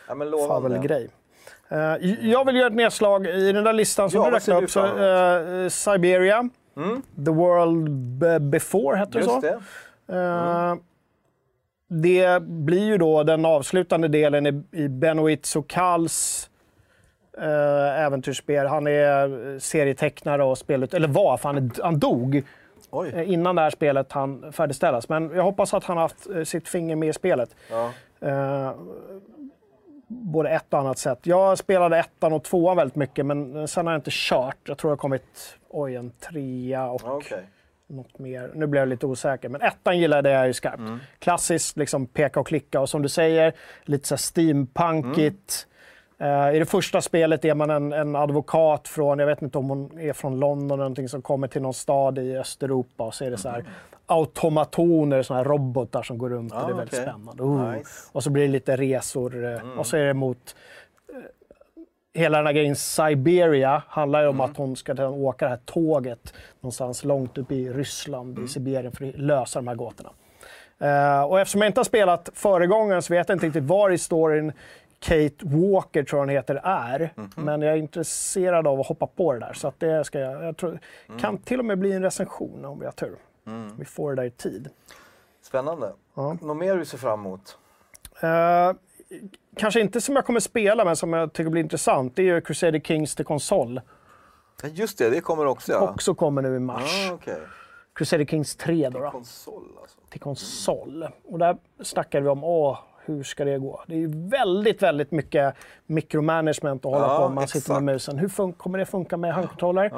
Ja 0.08 0.48
fabelgrej. 0.48 1.10
Eh, 1.70 1.80
jag 2.30 2.46
vill 2.46 2.56
göra 2.56 2.68
ett 2.68 2.74
nedslag 2.74 3.28
i 3.28 3.52
den 3.52 3.64
där 3.64 3.74
listan 3.74 4.10
som 4.10 4.24
Ja, 4.24 4.30
du 4.30 4.36
räknade 4.36 4.64
upp. 4.66 4.72
Så, 4.72 4.86
eh, 4.86 5.70
Siberia, 5.70 6.50
The 7.26 7.32
World 7.32 7.90
Before 8.42 8.98
hette 8.98 9.18
det 9.18 9.24
så. 9.24 9.40
Det. 9.40 9.60
Eh, 10.16 10.76
Det 11.88 12.44
blir 12.44 12.86
ju 12.86 12.98
då 12.98 13.24
den 13.24 13.46
avslutande 13.46 14.08
delen 14.08 14.46
i, 14.48 14.64
i 14.72 14.88
Benoit 14.88 15.46
Sokals 15.46 16.50
eh, 17.38 18.02
äventyrsspel. 18.06 18.68
Han 18.68 18.88
är 18.88 19.60
serietecknare 19.60 20.44
och 20.44 20.58
spelut... 20.58 20.94
Eller 20.94 21.08
var, 21.08 21.38
för 21.38 21.50
han, 21.50 21.72
han 21.84 22.00
dog. 22.00 22.44
Oj. 22.90 23.12
eh, 23.16 23.32
innan 23.32 23.56
det 23.56 23.62
här 23.62 23.70
spelet 23.70 24.12
han 24.12 24.54
färdigställas. 24.54 25.10
Men 25.10 25.32
jag 25.36 25.44
hoppas 25.44 25.74
att 25.74 25.84
han 25.84 25.98
har 25.98 26.02
haft 26.02 26.30
eh, 26.30 26.44
sitt 26.44 26.68
finger 26.70 26.96
med 26.96 27.10
i 27.10 27.14
spelet. 27.14 27.56
Ja. 27.70 27.92
Eh, 28.22 28.72
både 30.08 30.50
ett 30.50 30.74
och 30.74 30.80
annat 30.80 30.98
sätt. 30.98 31.20
Jag 31.22 31.58
spelade 31.58 31.98
ettan 31.98 32.34
och 32.34 32.44
tvåan 32.44 32.78
väldigt 32.78 32.96
mycket, 32.96 33.26
men 33.26 33.68
sen 33.68 33.86
har 33.88 33.94
jag 33.94 33.98
inte 33.98 34.12
kört. 34.14 34.58
Jag 34.64 34.78
tror 34.78 34.92
jag 34.92 34.96
har 34.96 35.02
kommit 35.02 35.58
oj, 35.70 35.96
en 35.96 36.12
trea 36.12 36.90
och 36.90 37.02
Okej. 37.06 37.44
något 37.88 38.20
mer. 38.20 38.52
Nu 38.54 38.68
blev 38.68 38.82
jag 38.82 38.90
lite 38.90 39.06
osäker, 39.06 39.50
men 39.50 39.62
ettan 39.62 40.00
gillade 40.00 40.32
jag 40.32 40.48
ju 40.48 40.54
skarpt. 40.54 41.04
Klassiskt, 41.20 41.78
liksom 41.78 42.06
peka 42.06 42.40
och 42.40 42.48
klicka 42.48 42.80
och 42.80 42.90
som 42.90 43.02
du 43.02 43.10
säger, 43.10 43.54
lite 43.84 44.08
så 44.08 44.18
steampunkigt. 44.18 45.68
Eh, 45.68 45.73
I 46.54 46.60
det 46.60 46.66
första 46.66 47.02
spelet 47.02 47.46
är 47.46 47.54
man 47.56 47.70
en, 47.70 47.94
en 47.94 48.16
advokat 48.16 48.88
från, 48.88 49.20
jag 49.20 49.26
vet 49.28 49.42
inte 49.42 49.58
om 49.58 49.70
hon 49.70 50.00
är 50.00 50.14
från 50.14 50.40
London 50.40 50.72
eller 50.72 50.78
någonting, 50.78 51.10
som 51.10 51.22
kommer 51.22 51.48
till 51.48 51.62
någon 51.62 51.74
stad 51.74 52.18
i 52.20 52.38
Östeuropa 52.38 53.04
och 53.04 53.14
så 53.14 53.26
är 53.26 53.32
det 53.32 53.38
så 53.38 53.50
här 53.50 53.66
automatoner, 54.06 55.22
såna 55.22 55.38
här 55.40 55.46
robotar 55.46 56.04
som 56.04 56.18
går 56.18 56.30
runt 56.30 56.54
och 56.54 56.60
det 56.60 56.64
är 56.66 56.72
Ah, 56.74 56.76
väldigt 56.76 56.94
okej. 56.94 57.06
spännande. 57.06 57.44
Oh. 57.44 57.72
Nice. 57.72 58.10
Och 58.12 58.24
så 58.24 58.30
blir 58.30 58.44
det 58.44 58.52
lite 58.52 58.76
resor 58.78 59.54
eh, 59.54 59.80
och 59.80 59.86
så 59.88 59.98
är 59.98 60.06
det 60.06 60.14
mot 60.14 60.56
eh, 61.10 61.16
Hela 62.22 62.38
den 62.38 62.46
här 62.46 62.54
grejen 62.54 62.76
Siberia 62.76 63.84
handlar 63.88 64.22
ju 64.22 64.28
om 64.28 64.42
att 64.42 64.58
hon 64.58 64.76
ska 64.76 65.08
åka 65.08 65.46
det 65.46 65.50
här 65.50 65.60
tåget 65.66 66.34
någonstans 66.62 67.04
långt 67.04 67.38
upp 67.38 67.52
i 67.52 67.70
Ryssland, 67.70 68.40
i 68.40 68.48
Sibirien, 68.48 68.92
för 68.92 69.10
att 69.10 69.18
lösa 69.20 69.60
de 69.60 69.68
här 69.68 69.76
gåtorna. 69.76 70.10
Eh, 70.80 71.24
och 71.24 71.40
eftersom 71.40 71.62
jag 71.62 71.70
inte 71.70 71.80
har 71.80 71.86
spelat 71.86 72.30
föregångaren 72.34 73.02
så 73.02 73.14
vet 73.14 73.30
jag 73.30 73.36
inte 73.36 73.46
riktigt 73.46 73.64
var 73.64 73.90
i 73.90 73.98
storyn 73.98 74.52
Kate 75.04 75.36
Walker, 75.46 76.04
tror 76.04 76.18
jag 76.20 76.22
hon 76.22 76.30
heter, 76.30 76.56
är. 76.64 77.14
Men 77.36 77.62
jag 77.62 77.74
är 77.74 77.78
intresserad 77.78 78.68
av 78.68 78.80
att 78.80 78.88
hoppa 78.88 79.08
på 79.08 79.34
det 79.34 79.40
där. 79.40 79.54
Så 79.54 79.68
att 79.68 79.80
det 79.80 80.04
ska 80.04 80.20
jag, 80.20 80.44
jag 80.44 80.58
tror, 80.58 80.80
kan 81.20 81.38
till 81.38 81.60
och 81.60 81.66
med 81.66 81.80
bli 81.80 81.92
en 81.94 82.02
recension 82.04 82.66
om 82.66 82.80
vi 82.80 82.86
har 82.86 82.92
tur. 82.92 83.18
Vi 83.78 83.86
får 83.86 84.10
det 84.10 84.22
där 84.22 84.28
i 84.28 84.32
tid. 84.32 84.70
Spännande. 85.42 85.94
Ja. 86.16 86.38
Något 86.42 86.58
mer 86.58 86.78
du 86.78 86.86
ser 86.86 86.98
fram 86.98 87.20
emot? 87.20 87.58
Eh, 88.22 88.72
kanske 89.56 89.82
inte 89.82 90.02
som 90.02 90.16
jag 90.16 90.26
kommer 90.26 90.40
spela, 90.40 90.86
men 90.86 90.96
som 90.96 91.14
jag 91.14 91.34
tycker 91.34 91.50
blir 91.50 91.64
intressant. 91.64 92.16
Det 92.16 92.22
är 92.22 92.36
ju 92.36 92.42
Crusader 92.42 92.80
Kings 92.80 93.16
till 93.16 93.26
konsol. 93.26 93.82
Just 94.64 94.98
det, 94.98 95.10
det 95.10 95.22
kommer 95.22 95.46
också 95.46 95.72
ja. 95.72 95.90
Också 95.90 96.16
kommer 96.16 96.42
nu 96.42 96.56
i 96.56 96.60
mars. 96.60 97.10
Ah, 97.10 97.14
Okej. 97.14 97.38
Crusader 97.96 98.26
Kings 98.26 98.56
3 98.56 98.90
då, 98.90 99.00
då, 99.00 99.12
Konsol 99.12 99.64
alltså. 99.82 100.00
till 100.10 100.20
konsol. 100.20 101.08
Och 101.26 101.40
där 101.40 101.58
snackade 101.82 102.24
vi 102.24 102.30
om, 102.30 102.44
åh, 102.44 102.80
hur 103.06 103.24
ska 103.24 103.46
det 103.46 103.58
gå? 103.58 103.84
Det 103.88 103.94
är 103.94 104.00
ju 104.00 104.28
väldigt, 104.30 104.82
väldigt 104.82 105.12
mycket 105.12 105.56
micromanagement 105.86 106.86
att 106.86 106.92
hålla 106.92 107.06
Ja, 107.08 107.18
på 107.28 107.34
man 107.34 107.48
sitter 107.48 107.60
exakt. 107.60 107.84
med 107.84 107.94
musen. 107.94 108.18
Hur 108.20 108.28
fun- 108.28 108.54
kommer 108.54 108.78
det 108.80 108.86
funka 108.86 109.18
med 109.18 109.34
handkontroller? 109.34 109.92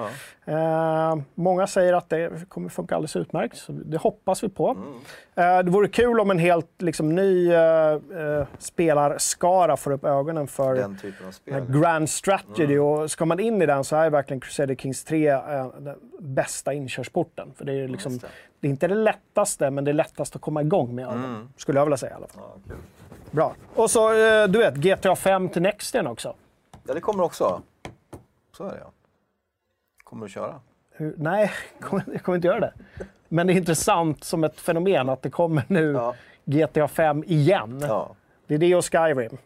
Eh, 0.46 1.16
många 1.36 1.68
säger 1.68 1.94
att 1.94 2.10
det 2.10 2.50
kommer 2.50 2.70
funka 2.70 2.96
alldeles 2.96 3.16
utmärkt, 3.16 3.58
så 3.58 3.72
det 3.72 3.98
hoppas 3.98 4.44
vi 4.44 4.50
på. 4.50 4.70
Mm. 4.70 5.58
Eh, 5.58 5.64
det 5.66 5.72
vore 5.72 5.88
kul 5.88 6.20
om 6.20 6.32
en 6.32 6.40
helt 6.40 6.82
liksom, 6.82 7.16
ny 7.16 7.52
eh, 7.54 7.60
eh, 7.92 8.48
spelarskara 8.60 9.78
får 9.78 9.92
upp 9.92 10.04
ögonen 10.06 10.48
för 10.48 10.76
Den 10.76 10.98
typen 10.98 11.28
av 11.28 11.32
spel. 11.32 11.66
Grand 11.82 12.10
Strategy. 12.10 12.64
Mm. 12.76 12.86
Och 12.86 13.12
ska 13.12 13.26
man 13.26 13.40
in 13.40 13.62
i 13.62 13.66
den 13.66 13.84
så 13.84 13.96
är 13.96 14.10
verkligen 14.10 14.42
Crusader 14.42 14.76
Kings 14.76 15.04
3 15.04 15.30
eh, 15.30 15.68
den 15.80 15.96
bästa 16.20 16.74
inkörsporten. 16.74 17.54
För 17.56 17.66
det 17.66 17.74
är, 17.74 17.88
liksom, 17.88 18.18
det. 18.18 18.28
det 18.60 18.68
är 18.68 18.70
inte 18.72 18.88
det 18.88 18.96
lättaste, 18.96 19.70
men 19.70 19.84
det 19.84 19.92
är 19.92 19.94
lättast 19.94 20.36
att 20.36 20.42
komma 20.42 20.62
igång 20.62 20.96
med. 20.96 21.08
Mm. 21.08 21.50
Skulle 21.58 21.80
jag 21.80 21.86
vilja 21.86 21.98
säga 21.98 22.12
i 22.12 22.16
alla 22.16 22.28
fall. 22.28 22.44
Ja. 22.68 22.74
Bra. 23.32 23.54
Och 23.76 23.92
så, 23.92 24.12
eh, 24.14 24.48
du 24.48 24.60
vet, 24.60 24.76
GTA 24.76 25.16
5 25.16 25.50
till 25.50 25.62
Next 25.62 25.96
Gen 25.96 26.08
också. 26.08 26.36
ja, 26.88 26.94
det 26.94 27.02
kommer 27.02 27.24
också. 27.24 27.62
Så 28.58 28.64
är 28.64 28.72
det 28.72 28.80
ja. 28.84 28.92
Kommer 30.04 30.26
du 30.26 30.32
köra? 30.32 30.60
Hur, 30.92 31.16
nej, 31.18 31.52
jag 31.80 31.90
kommer, 31.90 32.04
jag 32.26 32.36
inte 32.36 32.48
göra 32.48 32.60
det. 32.60 32.74
Men 33.28 33.48
det 33.48 33.54
är 33.54 33.56
intressant 33.58 34.24
som 34.24 34.44
ett 34.44 34.60
fenomen 34.60 35.10
att 35.10 35.22
det 35.22 35.30
kommer 35.30 35.64
nu 35.68 35.92
Ja. 35.92 36.16
GTA 36.46 36.88
5 36.88 37.24
igen. 37.28 37.80
Ja. 37.88 38.16
Det 38.48 38.54
är 38.54 38.58
det 38.58 38.76
och 38.76 38.86
Skyrim 38.86 39.38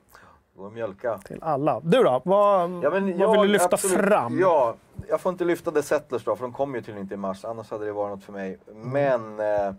och 0.58 0.74
mjölka. 0.74 1.18
till 1.18 1.40
alla. 1.44 1.80
Du 1.84 2.04
då? 2.04 2.22
Vad, 2.26 2.72
Ja, 2.84 2.90
men 2.90 3.18
vad 3.20 3.32
vill 3.32 3.42
du 3.42 3.48
lyfta 3.54 3.70
absolut- 3.74 3.98
fram? 4.08 4.40
Ja, 4.40 4.76
jag 5.10 5.22
får 5.22 5.32
inte 5.32 5.46
lyfta 5.46 5.72
The 5.72 5.84
Settlers 5.84 6.24
då, 6.24 6.36
för 6.36 6.42
de 6.44 6.54
kommer 6.54 6.76
ju 6.76 6.82
tydligen 6.82 7.02
inte 7.04 7.14
i 7.14 7.18
mars. 7.18 7.46
Annars 7.46 7.72
hade 7.72 7.86
det 7.86 7.92
varit 7.92 8.10
något 8.16 8.24
för 8.24 8.34
mig. 8.34 8.58
Men 8.76 9.40
eh, 9.40 9.74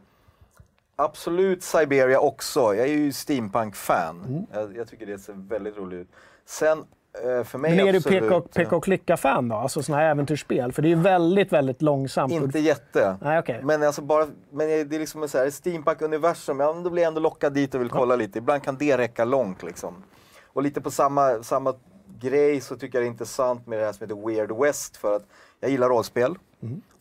absolut 1.05 1.62
Siberia 1.62 2.20
också. 2.20 2.61
Jag 2.61 2.88
är 2.88 2.92
ju 2.92 3.12
steampunk-fan. 3.12 4.24
Mm. 4.28 4.46
Jag, 4.53 4.76
jag 4.76 4.88
tycker 4.88 5.07
det 5.07 5.18
ser 5.18 5.32
väldigt 5.32 5.76
roligt 5.76 6.01
ut. 6.01 6.09
Sen, 6.44 6.78
eh, 7.24 7.44
för 7.44 7.59
mig 7.59 7.76
Men 7.76 7.88
är 7.88 7.92
du 7.92 7.98
absolut... 7.98 8.32
och, 8.32 8.51
peka 8.51 8.76
och 8.76 8.84
klicka-fan 8.84 9.48
då? 9.48 9.57
Alltså 9.57 9.82
sådana 9.82 10.03
här 10.03 10.11
äventyrsspel? 10.11 10.72
För 10.72 10.82
det 10.82 10.88
är 10.88 10.96
ju 10.96 11.03
väldigt, 11.03 11.53
väldigt 11.53 11.82
långsamt. 11.82 12.32
Inte 12.32 12.59
jätte. 12.59 13.16
Nej, 13.22 13.38
okej. 13.38 13.61
Men, 13.62 13.82
alltså 13.82 14.03
bara, 14.03 14.26
men 14.51 14.68
det 14.68 14.96
är 14.96 14.98
liksom 14.98 15.22
ett 15.22 15.30
så 15.30 15.38
här 15.38 15.51
steampunk-universum. 15.51 16.61
Ja, 16.61 16.72
då 16.72 16.90
blir 16.90 17.03
jag 17.03 17.09
ändå 17.09 17.20
lockad 17.20 17.53
dit 17.53 17.74
och 17.74 17.80
vill 17.80 17.90
kolla 17.90 18.16
lite. 18.16 18.38
Ibland 18.38 18.62
kan 18.62 18.76
det 18.76 18.98
räcka 18.98 19.24
långt 19.24 19.62
liksom. 19.62 20.05
Och 20.53 20.62
lite 20.62 20.80
på 20.80 20.90
samma, 20.90 21.42
samma 21.42 21.74
grej 22.20 22.61
så 22.61 22.76
tycker 22.76 22.98
jag 22.98 23.03
det 23.03 23.07
är 23.07 23.11
intressant 23.11 23.66
med 23.66 23.78
det 23.78 23.84
här 23.84 23.92
som 23.92 24.05
heter 24.05 24.26
Weird 24.26 24.53
West. 24.53 24.96
För 24.96 25.16
att 25.16 25.24
jag 25.61 25.71
gillar 25.71 25.89
rollspel. 25.89 26.39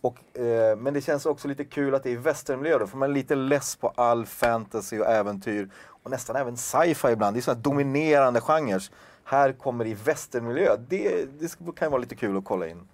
Och, 0.02 0.38
eh, 0.38 0.78
men 0.78 0.94
det 0.94 1.02
känns 1.02 1.26
också 1.26 1.48
lite 1.48 1.66
kul 1.66 1.96
att 1.96 2.04
det 2.04 2.10
är 2.10 2.14
i 2.14 2.16
westernmiljö 2.16 2.78
då, 2.80 2.88
för 2.88 2.98
man 2.98 3.10
är 3.10 3.14
lite 3.14 3.36
less 3.36 3.76
på 3.76 3.94
all 3.96 4.26
fantasy 4.26 5.00
och 5.00 5.06
äventyr. 5.06 5.70
Och 6.04 6.12
nästan 6.12 6.36
även 6.36 6.58
sci-fi 6.58 7.08
ibland. 7.08 7.36
Det 7.36 7.40
är 7.40 7.42
sådana 7.42 7.62
dominerande 7.62 8.42
genrer. 8.42 8.84
Här 9.24 9.52
kommer 9.52 9.84
det 9.84 9.90
i 9.90 9.94
westernmiljö. 9.94 10.78
Det, 10.88 11.26
det 11.40 11.58
kan 11.76 11.92
vara 11.92 12.02
lite 12.02 12.16
kul 12.16 12.38
att 12.38 12.46
kolla 12.46 12.68
in. 12.68 12.88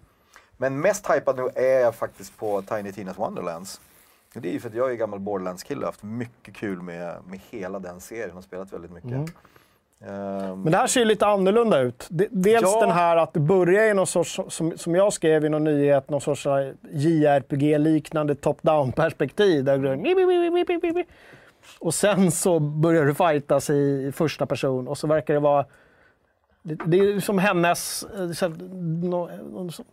Men 0.57 0.79
mest 0.79 1.09
hypad 1.09 1.35
nu 1.35 1.49
är 1.55 1.79
jag 1.79 1.95
faktiskt 1.95 2.37
på 2.37 2.61
Tiny 2.61 2.91
Tinas 2.91 3.17
Wonderlands. 3.17 3.81
Det 4.33 4.49
är 4.49 4.53
ju 4.53 4.59
för 4.59 4.69
att 4.69 4.75
jag 4.75 4.91
är 4.91 4.95
gammal 4.95 5.19
Borderlands-kille 5.19 5.81
och 5.81 5.85
haft 5.85 6.03
mycket 6.03 6.55
kul 6.55 6.81
med, 6.81 7.17
med 7.27 7.39
hela 7.49 7.79
den 7.79 8.01
serien 8.01 8.37
och 8.37 8.43
spelat 8.43 8.73
väldigt 8.73 8.91
mycket. 8.91 9.11
Mm. 9.11 9.27
Ehm, 10.01 10.61
Men 10.61 10.71
det 10.71 10.77
här 10.77 10.87
ser 10.87 10.99
ju 10.99 11.05
lite 11.05 11.25
annorlunda 11.25 11.79
ut. 11.79 12.07
De- 12.09 12.27
Dels 12.31 12.61
Ja. 12.61 12.79
den 12.81 12.91
här 12.91 13.17
att 13.17 13.33
det 13.33 13.39
börjar 13.39 13.83
i 13.83 13.93
någon 13.93 14.07
sorts, 14.07 14.39
som, 14.49 14.77
som 14.77 14.95
jag 14.95 15.13
skrev 15.13 15.45
i 15.45 15.49
någon 15.49 15.63
nyhet, 15.63 16.09
någon 16.09 16.21
sorts 16.21 16.47
JRPG-liknande 16.91 18.35
top-down 18.35 18.91
perspektiv. 18.91 19.63
Där 19.63 19.77
du 19.77 19.95
och 21.79 21.93
sen 21.93 22.31
så 22.31 22.59
börjar 22.59 23.05
du 23.05 23.13
fightas 23.13 23.69
i 23.69 24.11
första 24.15 24.45
person 24.45 24.87
och 24.87 24.97
så 24.97 25.07
verkar 25.07 25.33
det 25.33 25.39
vara 25.39 25.65
det, 26.65 26.75
det 26.85 26.97
är 26.97 27.19
som 27.19 27.37
hennes, 27.37 28.03
eh, 28.03 28.49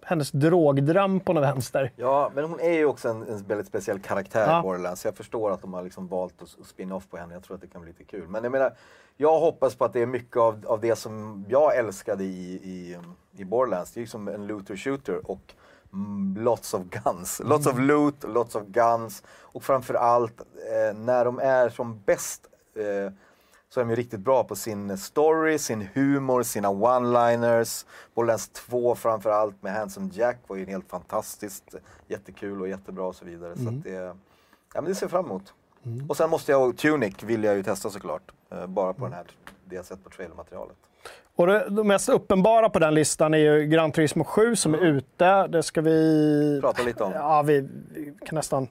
hennes 0.03 0.31
drogdröm 0.31 1.21
på 1.21 1.33
något 1.33 1.43
vänster. 1.43 1.93
Ja, 1.97 2.31
men 2.35 2.45
hon 2.45 2.61
är 2.61 2.73
ju 2.73 2.85
också 2.85 3.09
en, 3.09 3.23
en 3.29 3.43
väldigt 3.43 3.67
speciell 3.67 4.01
karaktär 4.01 4.47
Ja. 4.47 4.59
i 4.59 4.63
Borderlands. 4.63 5.01
Så 5.01 5.09
jag 5.09 5.17
förstår 5.17 5.51
att 5.51 5.61
de 5.61 5.75
har 5.75 5.83
liksom 5.83 6.09
valt 6.09 6.43
att, 6.43 6.67
spinna 6.67 6.95
off 6.95 7.09
på 7.11 7.17
henne. 7.17 7.35
Jag 7.35 7.43
tror 7.43 7.55
att 7.55 7.61
det 7.61 7.67
kan 7.67 7.83
bli 7.83 7.91
lite 7.91 8.05
kul. 8.05 8.29
Men 8.29 8.43
jag 8.43 8.53
menar, 8.53 8.73
jag 9.17 9.41
hoppas 9.41 9.75
på 9.75 9.85
att 9.85 9.93
det 9.93 10.03
är 10.03 10.07
mycket 10.07 10.37
av, 10.37 10.65
av 10.67 10.81
det 10.81 10.97
som 10.97 11.45
jag 11.49 11.77
älskade 11.77 12.25
i, 12.25 12.53
i, 12.53 12.97
i 13.37 13.45
Borderlands. 13.45 13.93
Det 13.93 13.99
är 13.99 14.03
ju 14.03 14.07
som 14.07 14.29
en 14.29 14.47
looter 14.47 14.77
shooter 14.77 15.31
och 15.31 15.55
mm, 15.93 16.37
lots 16.45 16.75
of 16.75 16.83
guns. 16.83 17.41
Lots 17.45 17.67
of 17.67 17.79
loot, 17.79 18.25
lots 18.25 18.55
of 18.55 18.63
guns. 18.67 19.23
Och 19.29 19.63
framför 19.63 19.95
allt 19.95 20.41
eh, 20.41 20.99
när 20.99 21.25
de 21.25 21.39
är 21.39 21.69
som 21.69 22.01
bäst 22.07 22.47
eh, 22.77 23.13
så 23.73 23.81
är 23.81 23.85
de 23.85 23.91
ju 23.91 23.97
riktigt 23.97 24.21
bra 24.21 24.45
på 24.45 24.57
sin 24.57 24.99
story, 24.99 25.59
sin 25.59 25.89
humor, 25.95 26.43
sina 26.43 26.69
one-liners. 26.69 27.87
Borderlands 28.15 28.49
2 28.49 28.95
framförallt 28.95 29.63
med 29.63 29.73
Handsome 29.73 30.11
Jack 30.13 30.39
var 30.47 30.57
ju 30.57 30.65
helt 30.67 30.89
fantastiskt. 30.89 31.75
Jättekul 32.07 32.61
och 32.61 32.69
jättebra 32.69 33.05
och 33.05 33.17
så 33.17 33.25
vidare. 33.25 33.57
Så 33.57 33.69
att 33.69 33.83
det, 33.83 33.91
ja, 33.91 34.15
men 34.75 34.85
det 34.85 34.95
ser 34.95 35.05
jag 35.05 35.11
fram 35.11 35.25
emot. 35.25 35.55
Och 36.09 36.17
sen 36.17 36.31
måste 36.31 36.53
jag, 36.53 36.77
Tunic 36.77 37.23
vill 37.23 37.45
jag 37.45 37.57
ju 37.57 37.63
testa 37.63 37.91
såklart. 37.91 38.33
Eh, 38.51 38.67
bara 38.67 38.93
på 38.93 39.05
den 39.05 39.13
här, 39.13 39.27
det 39.65 39.77
jag 39.77 39.85
sett 39.85 40.05
på 40.05 40.11
trailermaterialet. 40.11 40.77
Och 41.37 41.47
det, 41.47 41.69
det 41.69 41.85
mest 41.85 42.09
uppenbara 42.09 42.69
på 42.69 42.79
den 42.79 42.95
listan 42.95 43.35
är 43.35 43.39
ju 43.39 43.67
Gran 43.67 43.93
Turismo 43.93 44.25
7 44.25 44.57
som 44.57 44.75
är 44.75 44.79
ute. 44.79 45.47
Det 45.47 45.63
ska 45.63 45.81
vi... 45.81 46.59
Prata 46.61 46.83
lite 46.83 47.05
om. 47.05 47.13
Ja, 47.13 47.43
vi, 47.43 47.69
vi 47.91 48.15
kan 48.27 48.37
nästan... 48.37 48.69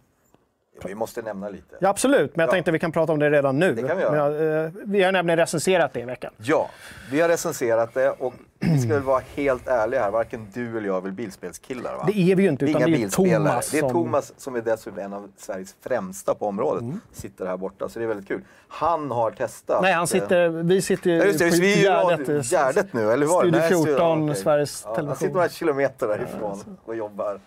Vi 0.88 0.95
måste 0.95 1.21
nämna 1.21 1.49
lite. 1.49 1.75
Ja, 1.79 1.89
absolut, 1.89 2.36
men 2.36 2.43
jag 2.43 2.47
Ja. 2.47 2.51
tänkte 2.51 2.71
vi 2.71 2.79
kan 2.79 2.91
prata 2.91 3.13
om 3.13 3.19
det 3.19 3.29
redan 3.29 3.59
nu. 3.59 3.73
Det 3.75 3.84
kan 3.88 3.97
vi 3.97 4.03
göra. 4.03 4.29
Men, 4.29 4.65
eh, 4.65 4.71
vi 4.86 5.03
har 5.03 5.11
nämligen 5.11 5.38
recenserat 5.39 5.93
det 5.93 5.99
i 5.99 6.05
veckan. 6.05 6.34
Ja, 6.38 6.69
vi 7.11 7.21
har 7.21 7.29
recenserat 7.29 7.93
det 7.93 8.09
och 8.09 8.34
vi 8.62 8.80
ska 8.80 8.93
väl 8.93 9.03
vara 9.03 9.22
helt 9.36 9.68
ärliga 9.68 10.01
här. 10.01 10.12
Varken 10.12 10.47
du 10.53 10.78
eller 10.78 10.88
jag 10.88 10.97
är 10.97 11.01
väl 11.01 11.12
bilspelskillar 11.12 11.95
va? 11.95 12.03
Det 12.07 12.32
är 12.32 12.36
vi 12.36 12.43
ju 12.43 12.49
inte, 12.49 12.66
utan 12.66 12.82
det 12.91 13.03
är. 13.03 13.09
Thomas 13.09 13.72
Det 13.72 13.78
är 13.78 13.80
som... 13.80 13.89
Mm. 13.89 14.03
Thomas 14.03 14.34
som 14.38 14.55
är 14.55 14.62
dessutom 14.62 14.99
en 14.99 15.14
av 15.14 15.30
Sveriges 15.38 15.76
främsta 15.82 16.36
på 16.36 16.47
området. 16.47 16.84
Sitter 17.12 17.45
här 17.45 17.57
borta, 17.57 17.89
så 17.89 17.99
det 17.99 18.05
är 18.05 18.07
väldigt 18.07 18.28
kul. 18.28 18.41
Han 18.68 19.12
har 19.12 19.32
testat. 19.32 19.82
Nej, 19.82 19.93
han 19.93 20.01
eh, 20.01 20.05
sitter, 20.05 20.49
vi 20.49 20.82
sitter 20.82 21.09
ju 21.09 21.18
Ja, 21.18 21.26
just 21.26 21.39
det, 21.39 21.49
på 21.49 21.55
vi 21.55 21.82
Gärdet, 21.82 22.30
i 22.30 22.36
eh, 22.36 22.41
Gärdet 22.41 22.93
nu, 22.93 23.12
eller 23.12 23.26
hur 23.26 23.34
var 23.34 23.43
det? 23.43 23.64
Studio 23.64 23.78
Nej, 23.78 23.95
14, 23.95 24.24
okej. 24.24 24.36
Sveriges 24.36 24.82
ja, 24.84 24.89
Han 24.89 24.95
Television. 24.95 25.18
sitter 25.18 25.34
några 25.34 25.49
kilometer 25.49 26.07
därifrån 26.07 26.78
och 26.86 26.95
jobbar. 26.95 27.39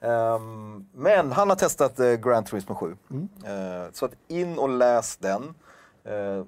Ehm, 0.00 0.86
men 0.94 1.32
han 1.32 1.48
har 1.48 1.56
testat 1.56 2.00
uh, 2.00 2.14
Grand 2.14 2.46
Turismo 2.46 2.74
7. 2.74 2.96
Mm. 3.10 3.28
Eh, 3.44 3.88
så 3.92 4.04
att 4.04 4.12
in 4.28 4.58
och 4.58 4.68
läs 4.68 5.16
den. 5.16 5.54
Eh, 6.04 6.44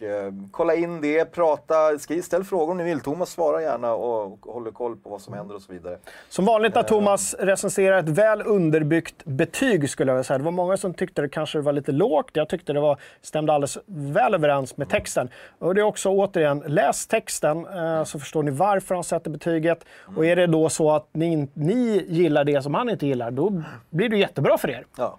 och 0.00 0.06
eh, 0.06 0.32
kolla 0.50 0.74
in 0.74 1.00
det, 1.00 1.24
prata, 1.24 1.98
ställ 2.22 2.44
frågor 2.44 2.70
om 2.70 2.76
ni 2.76 2.84
vill. 2.84 3.00
Thomas 3.00 3.30
svarar 3.30 3.60
gärna 3.60 3.94
och, 3.94 4.46
och 4.46 4.54
håller 4.54 4.70
koll 4.70 4.96
på 4.96 5.10
vad 5.10 5.20
som 5.20 5.34
händer 5.34 5.54
och 5.54 5.62
så 5.62 5.72
vidare. 5.72 5.98
Som 6.28 6.44
vanligt 6.44 6.74
när 6.74 6.82
Thomas 6.82 7.34
recenserar 7.38 7.98
ett 7.98 8.08
väl 8.08 8.42
underbyggt 8.46 9.24
betyg 9.24 9.90
skulle 9.90 10.10
jag 10.10 10.16
vilja 10.16 10.24
säga. 10.24 10.38
Det 10.38 10.44
var 10.44 10.50
många 10.50 10.76
som 10.76 10.94
tyckte 10.94 11.22
det 11.22 11.28
kanske 11.28 11.60
var 11.60 11.72
lite 11.72 11.92
lågt. 11.92 12.30
Jag 12.32 12.48
tyckte 12.48 12.72
det 12.72 12.80
var, 12.80 13.00
stämde 13.22 13.52
alldeles 13.52 13.78
väl 13.86 14.34
överens 14.34 14.76
med 14.76 14.88
texten. 14.88 15.28
Och 15.58 15.74
det 15.74 15.80
är 15.80 15.84
också 15.84 16.08
återigen, 16.08 16.62
läs 16.66 17.06
texten 17.06 17.66
eh, 17.66 18.04
så 18.04 18.18
förstår 18.18 18.42
ni 18.42 18.50
varför 18.50 18.94
han 18.94 19.04
sätter 19.04 19.30
betyget. 19.30 19.84
Och 20.16 20.26
är 20.26 20.36
det 20.36 20.46
då 20.46 20.68
så 20.68 20.90
att 20.90 21.08
ni, 21.12 21.48
ni 21.54 22.04
gillar 22.08 22.44
det 22.44 22.62
som 22.62 22.74
han 22.74 22.90
inte 22.90 23.06
gillar, 23.06 23.30
då 23.30 23.62
blir 23.90 24.08
det 24.08 24.16
jättebra 24.16 24.58
för 24.58 24.70
er. 24.70 24.86
Ja. 24.96 25.18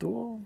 Då, 0.00 0.40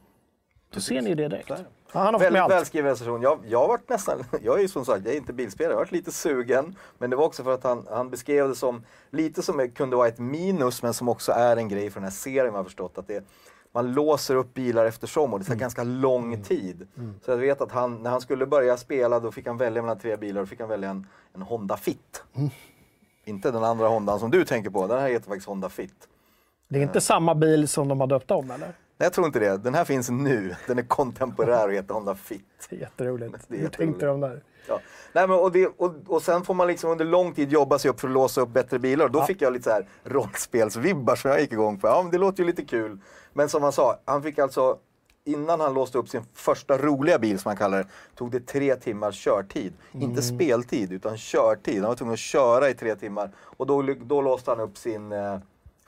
då 0.75 0.81
ser 0.81 1.03
ni 1.03 1.15
det 1.15 1.29
direkt. 1.29 1.53
Han 1.95 2.15
har 2.15 2.21
Väldigt 2.21 2.43
allt. 2.43 2.53
välskriven 2.53 2.91
recension. 2.91 3.23
Jag, 3.23 3.39
jag 3.47 3.59
har 3.59 3.69
varit 3.69 3.89
nästan, 3.89 4.25
jag 4.43 4.59
är 4.59 4.63
ju 4.63 4.69
som 4.69 4.85
sagt, 4.85 5.05
jag 5.05 5.15
är 5.15 5.19
inte 5.19 5.33
bilspelare, 5.33 5.73
jag 5.73 5.77
har 5.77 5.85
varit 5.85 5.93
lite 5.93 6.13
sugen. 6.13 6.77
Men 6.99 7.11
det 7.11 7.17
var 7.17 7.25
också 7.25 7.45
för 7.45 7.55
att 7.55 7.65
han, 7.65 7.87
han 7.91 8.11
beskrev 8.11 8.49
det 8.49 8.55
som, 8.55 8.83
lite 9.11 9.43
som 9.43 9.71
kunde 9.71 9.97
vara 9.97 10.09
ett 10.09 10.19
minus, 10.19 10.83
men 10.83 10.95
som 10.95 11.09
också 11.09 11.33
är 11.33 11.57
en 11.57 11.69
grej 11.69 11.91
för 11.91 12.01
den 12.01 12.05
här 12.05 12.11
serien 12.11 12.47
man 12.47 12.55
har 12.55 12.65
förstått. 12.65 12.99
Att 12.99 13.09
det, 13.09 13.25
man 13.73 13.93
låser 13.93 14.35
upp 14.37 14.55
bilar 14.55 14.85
eftersom 14.85 15.33
och 15.33 15.39
det 15.39 15.45
tar 15.45 15.53
Mm. 15.53 15.61
ganska 15.61 15.85
lång 15.85 16.43
tid. 16.43 16.87
Så 17.25 17.31
jag 17.31 17.37
vet 17.37 17.61
att 17.61 17.73
han, 17.73 18.03
när 18.03 18.11
han 18.11 18.21
skulle 18.21 18.47
börja 18.47 18.77
spela 18.77 19.21
då 19.21 19.33
fick 19.33 19.47
han 19.47 19.57
välja 19.57 19.83
mellan 19.83 19.99
tre 19.99 20.17
bilar 20.17 20.43
och 20.43 20.49
fick 20.49 20.61
han 20.61 20.69
välja 20.69 20.91
en, 20.91 21.07
en 21.35 21.43
Honda 21.43 21.77
Fit. 21.77 22.23
Mm. 22.37 22.51
Inte 23.25 23.51
den 23.51 23.65
andra 23.65 23.89
Hondan 23.89 24.21
som 24.21 24.31
du 24.31 24.45
tänker 24.45 24.71
på, 24.71 24.87
den 24.87 25.01
här 25.01 25.09
heter 25.09 25.27
faktiskt 25.29 25.47
Honda 25.49 25.69
Fit. 25.69 26.09
Det 26.69 26.79
är 26.79 26.83
inte 26.83 27.01
samma 27.01 27.35
bil 27.35 27.69
som 27.69 27.89
de 27.89 28.01
har 28.01 28.07
döpt 28.07 28.31
om, 28.31 28.51
eller? 28.51 28.73
Nej, 28.97 29.07
jag 29.07 29.13
tror 29.13 29.27
inte 29.27 29.39
det. 29.39 29.57
Den 29.57 29.75
här 29.75 29.85
finns 29.85 30.11
nu. 30.11 30.55
Den 30.67 30.79
är 30.79 30.83
kontemporär 30.83 31.69
och 31.69 31.75
heter 31.75 31.95
Honda 31.95 32.15
Fit. 32.15 32.45
Det 32.71 32.77
är 32.77 32.81
jätteroligt. 32.81 33.45
Det 33.49 33.57
är 33.57 33.61
Hur 33.61 33.69
tänkte 33.69 34.07
de 34.07 34.21
där? 34.21 34.43
Ja. 34.69 34.81
Nej, 35.13 35.29
men 35.29 35.39
och, 35.39 35.53
det, 35.53 35.67
och, 35.67 35.95
och 36.07 36.23
sen 36.23 36.45
får 36.45 36.55
man 36.55 36.67
liksom 36.67 36.91
under 36.91 37.05
lång 37.05 37.35
tid 37.35 37.53
jobba 37.53 37.79
sig 37.79 37.91
upp 37.91 38.01
för 38.01 38.09
att 38.09 38.15
låsa 38.15 38.41
upp 38.41 38.49
bättre 38.49 38.79
bilar. 38.79 39.09
Då 39.09 39.23
fick 39.23 39.43
jag 39.43 39.53
lite 39.53 39.65
så 39.65 39.71
här 39.71 39.89
rollspelsvibbar 40.05 41.17
som 41.17 41.31
jag 41.31 41.41
gick 41.41 41.53
igång 41.53 41.79
på. 41.79 41.87
Ja, 41.87 42.03
men 42.03 42.11
det 42.13 42.19
låter 42.19 42.43
ju 42.43 42.47
lite 42.47 42.65
kul. 42.65 42.99
Men 43.33 43.49
som 43.49 43.63
han 43.63 43.73
sa, 43.73 44.01
han 44.05 44.23
fick 44.23 44.39
alltså, 44.39 44.79
innan 45.25 45.61
han 45.61 45.75
låste 45.75 45.99
upp 45.99 46.09
sin 46.09 46.23
första 46.35 46.79
roliga 46.79 47.19
bil 47.19 47.39
som 47.39 47.49
han 47.49 47.57
kallar 47.57 47.79
det, 47.79 47.89
tog 48.15 48.31
det 48.31 48.41
tre 48.41 48.77
timmars 48.77 49.15
körtid. 49.25 49.73
Inte 49.93 50.23
speltid, 50.23 50.93
utan 50.93 51.17
körtid. 51.19 51.81
Han 51.81 51.89
var 51.89 51.97
tvungen 51.97 52.13
att 52.13 52.19
köra 52.19 52.71
i 52.71 52.75
tre 52.75 52.97
timmar. 52.97 53.31
Och 53.37 53.67
då, 53.67 53.83
då 53.83 54.21
låste 54.21 54.51
han 54.51 54.61
upp 54.61 54.77
sin 54.77 55.13
eh, 55.13 55.39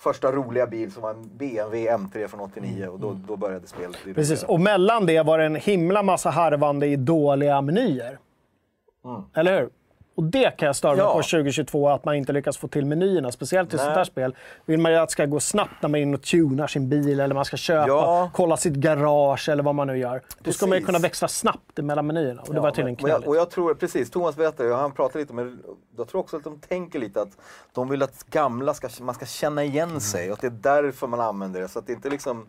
första 0.07 0.33
roliga 0.33 0.67
bil 0.67 0.93
som 0.93 1.03
var 1.03 1.11
en 1.11 1.31
BMW 1.39 1.91
M3 1.91 2.29
från 2.29 2.41
89 2.41 2.87
och 2.87 3.01
då, 3.01 3.17
då 3.29 3.37
började 3.37 3.67
spelet. 3.67 3.97
Precis, 4.15 4.43
och 4.43 4.61
mellan 4.61 5.07
det 5.07 5.23
var 5.23 5.39
det 5.39 5.45
en 5.45 5.55
himla 5.55 6.03
massa 6.03 6.31
harvande 6.31 6.87
i 6.87 6.97
dåliga 6.97 7.61
menyer. 7.61 8.19
Eller 9.35 9.61
hur? 9.61 9.71
Och 10.17 10.23
det 10.25 10.57
kan 10.57 10.67
jag 10.67 10.77
störa 10.77 10.93
mig. 10.93 11.01
Ja. 11.05 11.13
på 11.13 11.23
2022, 11.23 11.89
att 11.89 12.05
man 12.05 12.15
inte 12.15 12.33
lyckas 12.33 12.57
få 12.57 12.69
till 12.69 12.87
menyerna. 12.87 13.33
Speciellt 13.33 13.75
i 13.75 13.79
sånt 13.79 13.91
här 13.97 14.05
spel. 14.05 14.35
Vill 14.67 14.81
man 14.81 14.93
ju 14.93 14.99
att 14.99 15.09
det 15.09 15.13
ska 15.13 15.27
gå 15.27 15.41
snabbt 15.41 15.73
när 15.83 15.89
man 15.89 15.99
är 15.99 16.03
inne 16.03 16.15
och 16.17 16.23
tunar 16.23 16.67
sin 16.67 16.89
bil, 16.89 17.21
eller 17.21 17.35
man 17.35 17.45
ska 17.45 17.57
köpa, 17.57 17.89
Ja. 17.89 18.31
kolla 18.35 18.57
sitt 18.57 18.75
garage 18.75 19.49
eller 19.49 19.63
vad 19.63 19.75
man 19.75 19.87
nu 19.87 19.99
gör. 19.99 20.23
Då 20.41 20.53
ska 20.53 20.67
man 20.67 20.79
ju 20.79 20.85
kunna 20.85 20.99
växla 20.99 21.29
snabbt 21.29 21.77
mellan 21.77 22.07
menyerna. 22.07 22.43
Och 22.43 22.49
det 22.49 22.55
Ja, 22.57 22.63
var 22.63 22.71
tydligen 22.71 22.97
men- 23.01 23.05
och 23.05 23.11
jag, 23.11 23.15
knöligt. 23.17 23.29
och 23.29 23.37
jag 23.37 23.51
tror, 23.51 23.75
precis, 23.75 24.11
Thomas 24.11 24.37
berättade, 24.37 24.71
och 24.73 24.79
han 24.79 24.93
pratade 24.93 25.19
lite 25.19 25.33
om 25.33 25.59
jag 25.97 26.09
tror 26.09 26.21
också 26.21 26.37
att 26.37 26.45
de 26.45 26.59
tänker 26.59 26.99
lite 26.99 27.23
att 27.23 27.39
de 27.73 27.89
vill 27.89 28.03
att 28.03 28.25
gamla 28.31 28.75
ska, 28.75 28.89
man 29.01 29.15
ska 29.15 29.27
känna 29.27 29.65
igen 29.65 30.01
sig 30.01 30.29
och 30.29 30.33
att 30.35 30.41
det 30.41 30.47
är 30.47 30.83
därför 30.83 31.07
man 31.07 31.21
använder 31.21 31.61
det. 31.61 31.69
Så 31.69 31.79
att 31.79 31.87
det 31.87 31.93
inte 31.93 32.09
liksom 32.11 32.47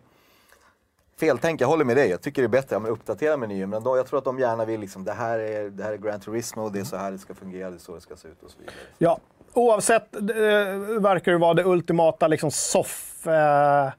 Feltänk, 1.18 1.60
jag 1.60 1.68
håller 1.68 1.84
med 1.84 1.96
dig. 1.96 2.08
Jag 2.10 2.20
tycker 2.20 2.42
det 2.42 2.46
är 2.46 2.48
bättre 2.48 2.76
att 2.76 2.88
uppdatera 2.88 3.36
menyn. 3.36 3.70
Men 3.70 3.82
då, 3.82 3.96
jag 3.96 4.06
tror 4.06 4.18
att 4.18 4.24
de 4.24 4.38
gärna 4.38 4.64
vill 4.64 4.80
liksom, 4.80 5.04
det 5.04 5.12
här 5.12 5.38
är, 5.38 5.70
det 5.70 5.84
här 5.84 5.92
är 5.92 5.96
Gran 5.96 6.20
Turismo 6.20 6.62
och 6.62 6.72
det 6.72 6.80
är 6.80 6.84
så 6.84 6.96
här 6.96 7.10
det 7.10 7.18
ska 7.18 7.34
fungera, 7.34 7.70
det 7.70 7.76
är 7.76 7.78
så 7.78 7.94
det 7.94 8.00
ska 8.00 8.16
se 8.16 8.28
ut 8.28 8.42
och 8.42 8.50
så 8.50 8.58
vidare. 8.58 8.74
Ja, 8.98 9.18
oavsett 9.52 10.16
eh, 10.16 10.22
verkar 11.00 11.32
det 11.32 11.38
vara 11.38 11.54
det 11.54 11.64
ultimata 11.64 12.28
liksom 12.28 12.50
soff 12.50 13.26
eh, 13.26 13.90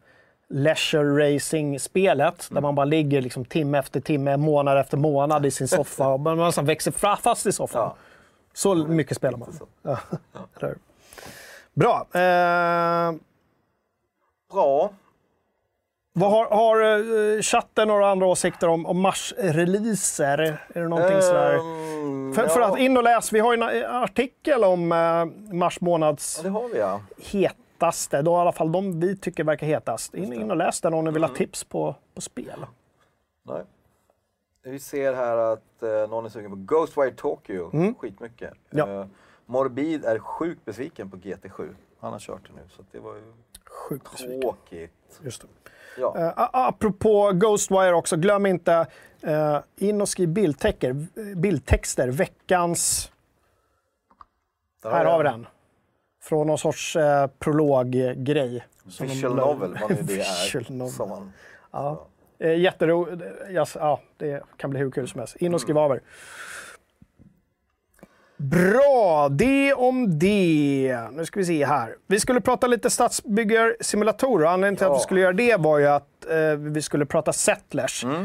leisure 0.50 1.36
racing-spelet. 1.36 2.50
Mm. 2.50 2.56
Där 2.56 2.62
man 2.62 2.76
bara 2.76 2.86
ligger 2.86 3.22
liksom 3.22 3.46
timme 3.46 3.80
efter 3.80 4.00
timme, 4.00 4.38
månad 4.38 4.78
efter 4.78 4.98
månad 4.98 5.46
i 5.46 5.52
sin 5.52 5.68
soffa 5.78 6.08
och 6.08 6.20
man 6.20 6.38
nästan 6.38 6.66
växer 6.66 6.92
fast 7.16 7.46
i 7.46 7.52
soffan. 7.52 7.82
Ja. 7.82 7.96
Så 8.54 8.76
mycket 8.76 9.18
spelar 9.18 9.38
man. 9.38 9.60
Ja. 9.82 10.00
Bra. 11.74 12.08
Eh, 12.14 13.14
Bra. 14.52 14.92
Vad 16.14 16.32
har, 16.32 16.46
har 16.46 17.36
eh, 17.36 17.42
chatten 17.42 17.88
några 17.88 18.12
andra 18.12 18.26
åsikter 18.28 18.68
om, 18.68 18.86
om 18.86 19.00
Mars-releaser? 19.02 20.38
Är 20.74 20.82
det 20.82 20.88
någonting 20.88 21.22
sådär? 21.22 21.54
Ehm, 21.54 22.34
För, 22.34 22.48
för 22.48 22.60
ja, 22.60 22.74
att 22.74 22.80
in 22.80 22.98
och 22.98 23.04
läs, 23.04 23.34
vi 23.34 23.40
har 23.40 23.56
ju 23.56 23.62
en 23.64 23.84
eh, 23.84 23.96
artikel 23.96 24.64
om 24.64 24.92
eh, 24.92 25.26
mars 25.56 25.82
månads 25.82 26.36
ja, 26.38 26.44
det 26.44 26.50
har 26.50 26.68
vi 26.70 26.78
ja. 26.80 27.02
hetaste, 27.18 28.22
då 28.22 28.32
i 28.32 28.36
alla 28.36 28.52
fall 28.52 28.72
de 28.72 29.00
vi 29.00 29.18
tycker 29.18 29.44
verkar 29.44 29.68
hetast. 29.68 30.14
In, 30.14 30.34
in 30.34 30.52
och 30.52 30.58
läs 30.58 30.82
den 30.82 30.94
om 30.94 31.06
ni 31.06 31.12
vill 31.12 31.24
Mm. 31.24 31.30
ha 31.30 31.38
tips 31.38 31.64
på, 31.64 31.96
på 32.16 32.22
spel. 32.22 32.66
Nej. 33.44 33.62
Vi 34.64 34.80
ser 34.80 35.14
här 35.14 35.38
att 35.38 35.84
eh, 35.84 35.90
någon 36.10 36.26
är 36.26 36.30
sugen 36.30 36.50
på 36.52 36.58
Ghostwire 36.76 37.12
Tokyo. 37.12 37.94
Skitmycket. 38.00 38.54
Ja. 38.70 38.88
Eh, 38.90 39.06
Morbid 39.46 40.06
är 40.06 40.20
sjukt 40.20 40.66
besviken 40.66 41.10
på 41.10 41.18
GT7. 41.18 41.70
Han 42.00 42.12
har 42.12 42.20
kört 42.20 42.42
det 42.48 42.54
nu, 42.56 42.62
så 42.76 42.82
det 42.92 43.00
var 43.00 43.16
ju 43.16 43.22
Sjukt 43.66 44.12
besviken. 44.12 44.42
tråkigt. 44.42 45.20
Just 45.24 45.42
det. 45.42 45.48
Ja. 45.98 46.14
Uh, 46.18 46.32
apropå 46.54 47.32
Ghostwire 47.34 47.94
också, 47.94 48.18
glöm 48.18 48.46
inte 48.46 48.86
eh, 49.22 49.60
in 49.78 50.02
och 50.02 50.10
skriv 50.10 50.30
bildtecker, 50.30 50.94
bildtexter. 51.36 52.08
Veckans, 52.08 53.12
Där 54.84 54.92
här 54.92 55.04
jag 55.04 55.12
har 55.12 55.18
vi 55.24 55.30
den. 55.30 55.48
Från 56.22 56.48
någon 56.48 56.58
sorts 56.58 56.96
uh, 56.96 57.28
prologgrej. 57.40 58.66
de 58.98 59.06
Visual 59.06 59.36
la- 59.36 59.46
novel, 59.46 59.78
vad 59.82 59.90
nu 59.92 59.98
det 60.02 60.20
är. 60.20 60.88
Som 60.90 61.10
man, 61.10 61.32
Ja. 61.72 62.06
Jätteroligt. 62.58 63.24
Ja, 63.76 64.00
det 64.18 64.44
kan 64.58 64.70
bli 64.70 64.80
hur 64.80 64.92
kul 64.92 65.08
som 65.08 65.20
helst. 65.20 65.36
In 65.36 65.54
och 65.54 65.62
skriv 65.62 65.78
av 65.78 65.92
er. 65.92 66.02
Bra, 68.42 69.30
det 69.30 69.74
om 69.74 70.20
det. 70.20 71.00
Nu 71.12 71.26
ska 71.26 71.40
vi 71.40 71.46
se 71.46 71.66
här. 71.66 71.96
Vi 72.08 72.20
skulle 72.20 72.42
prata 72.42 72.68
lite 72.68 72.90
stadsbyggarsimulatorer. 72.90 74.46
Anledningen 74.46 74.76
till 74.76 74.86
att 74.86 74.90
Ja. 74.92 74.96
vi 74.98 75.00
skulle 75.04 75.22
göra 75.22 75.34
det 75.34 75.56
var 75.60 75.78
ju 75.80 75.86
att 75.88 76.26
eh, 76.30 76.38
vi 76.58 76.82
skulle 76.82 77.06
prata 77.06 77.34
Settlers. 77.34 78.04
Mm. 78.04 78.22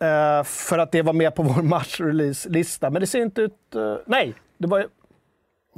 Eh, 0.00 0.44
för 0.44 0.78
att 0.78 0.92
det 0.92 1.02
var 1.02 1.12
med 1.12 1.34
på 1.34 1.42
vår 1.54 1.62
match-release-lista. 1.62 2.90
Men 2.90 3.00
det 3.00 3.06
ser 3.06 3.22
inte 3.22 3.42
ut... 3.42 3.74
eh, 3.74 3.94
nej, 4.06 4.34
det 4.58 4.66
var 4.66 4.78
ju... 4.78 4.86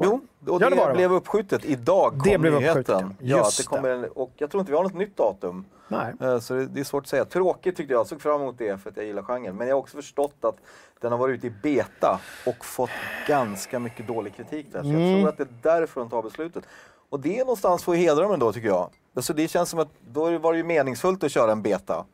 Jo, 0.03 0.13
och 0.15 0.21
Ja, 0.47 0.59
det, 0.59 0.71
det 0.71 0.77
var 0.77 0.87
det, 0.87 0.93
va? 0.93 0.95
blev 0.95 1.13
uppskjutet. 1.13 1.65
Idag 1.65 2.11
kom 2.11 2.21
Det 2.25 2.39
blev 2.39 2.53
nyheten. 2.53 2.81
uppskjutet, 2.81 3.07
ja. 3.21 3.37
Ja, 3.37 3.39
att 3.41 3.45
Just 3.47 3.59
det 3.59 3.65
kommer 3.77 3.89
en, 3.91 4.05
och 4.05 4.31
jag 4.37 4.51
tror 4.51 4.61
inte 4.61 4.73
vi 4.73 4.77
har 4.77 4.85
något 4.85 4.95
nytt 4.95 5.17
datum. 5.17 5.65
Nej. 5.89 6.13
Eh, 6.21 6.39
Så 6.39 6.55
det, 6.55 6.81
är 6.81 6.85
svårt 6.85 7.03
att 7.05 7.09
säga. 7.09 7.25
Tråkigt 7.25 7.77
tyckte 7.77 7.93
jag. 7.93 8.01
Jag 8.01 8.07
såg 8.07 8.21
fram 8.21 8.41
emot 8.41 8.59
det 8.59 8.81
för 8.81 8.91
att 8.91 8.97
jag 8.97 9.07
gillar 9.07 9.23
genren. 9.23 9.57
Men 9.57 9.69
jag 9.69 9.75
har 9.77 9.81
också 9.81 9.97
förstått 9.97 10.37
att 10.45 10.57
den 11.01 11.13
har 11.13 11.19
varit 11.19 11.35
ute 11.39 11.47
i 11.47 11.51
beta 11.63 12.21
och 12.47 12.65
fått 12.65 12.91
ganska 13.29 13.79
mycket 13.79 14.07
dålig 14.07 14.35
kritik 14.37 14.67
där. 14.73 14.83
Så 14.83 14.89
Mm. 14.89 15.01
jag 15.03 15.21
tror 15.21 15.29
att 15.29 15.37
det 15.63 15.69
är 15.69 15.79
därför 15.81 16.01
de 16.01 16.11
tar 16.11 16.23
beslutet. 16.23 16.65
Och 17.09 17.21
det 17.21 17.35
är 17.37 17.41
någonstans 17.41 17.85
för 17.85 17.93
att 17.93 17.99
hedra 17.99 18.23
dem 18.23 18.33
ändå 18.33 18.53
tycker 18.53 18.69
jag. 18.69 18.91
Alltså 19.17 19.33
det 19.33 19.49
känns 19.49 19.71
som 19.71 19.79
att 19.81 19.89
då 20.09 20.39
var 20.39 20.53
det 20.53 20.57
ju 20.59 20.65
meningsfullt 20.65 21.25
att 21.25 21.33
köra 21.33 21.53
en 21.53 21.63
beta. 21.63 22.05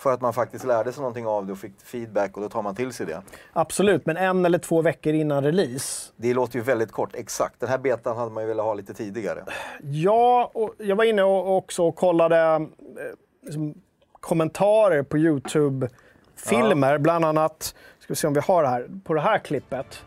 För 0.00 0.12
att 0.12 0.20
man 0.20 0.32
faktiskt 0.32 0.64
lärde 0.64 0.92
sig 0.92 1.00
någonting 1.00 1.26
av 1.26 1.46
det 1.46 1.52
och 1.52 1.58
fick 1.58 1.80
feedback 1.80 2.36
och 2.36 2.42
då 2.42 2.48
tar 2.48 2.62
man 2.62 2.74
till 2.74 2.92
sig 2.92 3.06
det. 3.06 3.22
Absolut, 3.52 4.06
men 4.06 4.16
en 4.16 4.44
eller 4.44 4.58
två 4.58 4.82
veckor 4.82 5.14
innan 5.14 5.44
release. 5.44 6.12
Det 6.16 6.34
låter 6.34 6.56
ju 6.58 6.64
väldigt 6.64 6.92
kort, 6.92 7.14
exakt. 7.14 7.60
Den 7.60 7.68
här 7.68 7.78
betan 7.78 8.16
hade 8.16 8.30
man 8.30 8.42
ju 8.42 8.48
velat 8.48 8.66
ha 8.66 8.74
lite 8.74 8.94
tidigare. 8.94 9.44
Ja, 9.82 10.50
och 10.54 10.74
jag 10.78 10.96
var 10.96 11.04
inne 11.04 11.22
och 11.22 11.56
också 11.56 11.82
och 11.82 11.96
kollade 11.96 12.36
eh, 12.36 12.60
liksom, 13.42 13.74
kommentarer 14.12 15.02
på 15.02 15.18
YouTube-filmer. 15.18 16.98
Bland 16.98 17.24
annat, 17.24 17.74
ska 17.98 18.12
vi 18.12 18.16
se 18.16 18.26
om 18.26 18.34
vi 18.34 18.40
har 18.40 18.62
det 18.62 18.68
här, 18.68 18.88
på 19.04 19.14
det 19.14 19.20
här 19.20 19.38
klippet. 19.38 20.04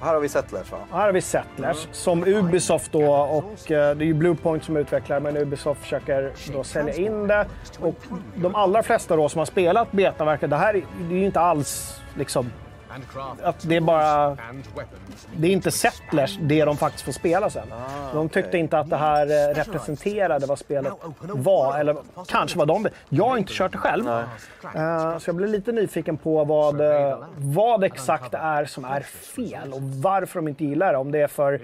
Här 0.00 0.14
har 0.14 0.20
vi 0.20 0.28
Settlers 0.28 0.72
va? 0.72 0.78
Här 0.92 1.00
har 1.00 1.12
vi 1.12 1.20
Settlers 1.20 1.88
som 1.92 2.24
Ubisoft 2.24 2.92
då 2.92 3.12
och 3.14 3.70
eh, 3.70 3.96
det 3.96 4.04
är 4.04 4.06
ju 4.06 4.14
Bluepoint 4.14 4.64
som 4.64 4.76
utvecklar 4.76 5.20
men 5.20 5.36
Ubisoft 5.36 5.80
försöker 5.80 6.32
då 6.52 6.64
sälja 6.64 6.94
in 6.94 7.26
det. 7.26 7.46
Och 7.80 7.94
de 8.34 8.54
allra 8.54 8.82
flesta 8.82 9.16
då 9.16 9.28
som 9.28 9.38
har 9.38 9.46
spelat 9.46 9.92
beta 9.92 10.24
verkar, 10.24 10.48
det 10.48 10.56
här 10.56 10.74
är, 10.74 10.82
det 11.08 11.14
är 11.14 11.18
ju 11.18 11.26
inte 11.26 11.40
alls 11.40 12.00
liksom 12.14 12.50
att 13.42 13.68
det 13.68 13.76
är 13.76 13.80
bara... 13.80 14.36
Det 15.36 15.48
är 15.48 15.52
inte 15.52 15.70
Settlers 15.70 16.38
det 16.40 16.64
de 16.64 16.76
faktiskt 16.76 17.04
får 17.04 17.12
spela 17.12 17.50
sen. 17.50 17.68
de 18.12 18.28
tyckte 18.28 18.58
inte 18.58 18.78
att 18.78 18.90
det 18.90 18.96
här 18.96 19.26
eh, 19.26 19.54
representerade 19.54 20.46
vad 20.46 20.58
spelet 20.58 20.92
var, 21.22 21.78
eller 21.78 21.96
kanske 22.26 22.58
vad 22.58 22.68
de... 22.68 22.88
Jag 23.08 23.28
har 23.28 23.36
inte 23.36 23.52
kört 23.52 23.72
det 23.72 23.78
själv. 23.78 24.08
Eh, 24.08 25.18
så 25.18 25.28
jag 25.28 25.36
blev 25.36 25.50
lite 25.50 25.72
nyfiken 25.72 26.16
på 26.16 26.44
vad, 26.44 26.80
eh, 26.80 27.18
vad 27.36 27.84
exakt 27.84 28.32
det 28.32 28.38
är 28.38 28.64
som 28.64 28.84
är 28.84 29.00
fel 29.00 29.72
och 29.72 29.82
varför 29.82 30.38
de 30.38 30.48
inte 30.48 30.64
gillar 30.64 30.92
det. 30.92 30.98
Om 30.98 31.12
det 31.12 31.18
är 31.18 31.28
för 31.28 31.60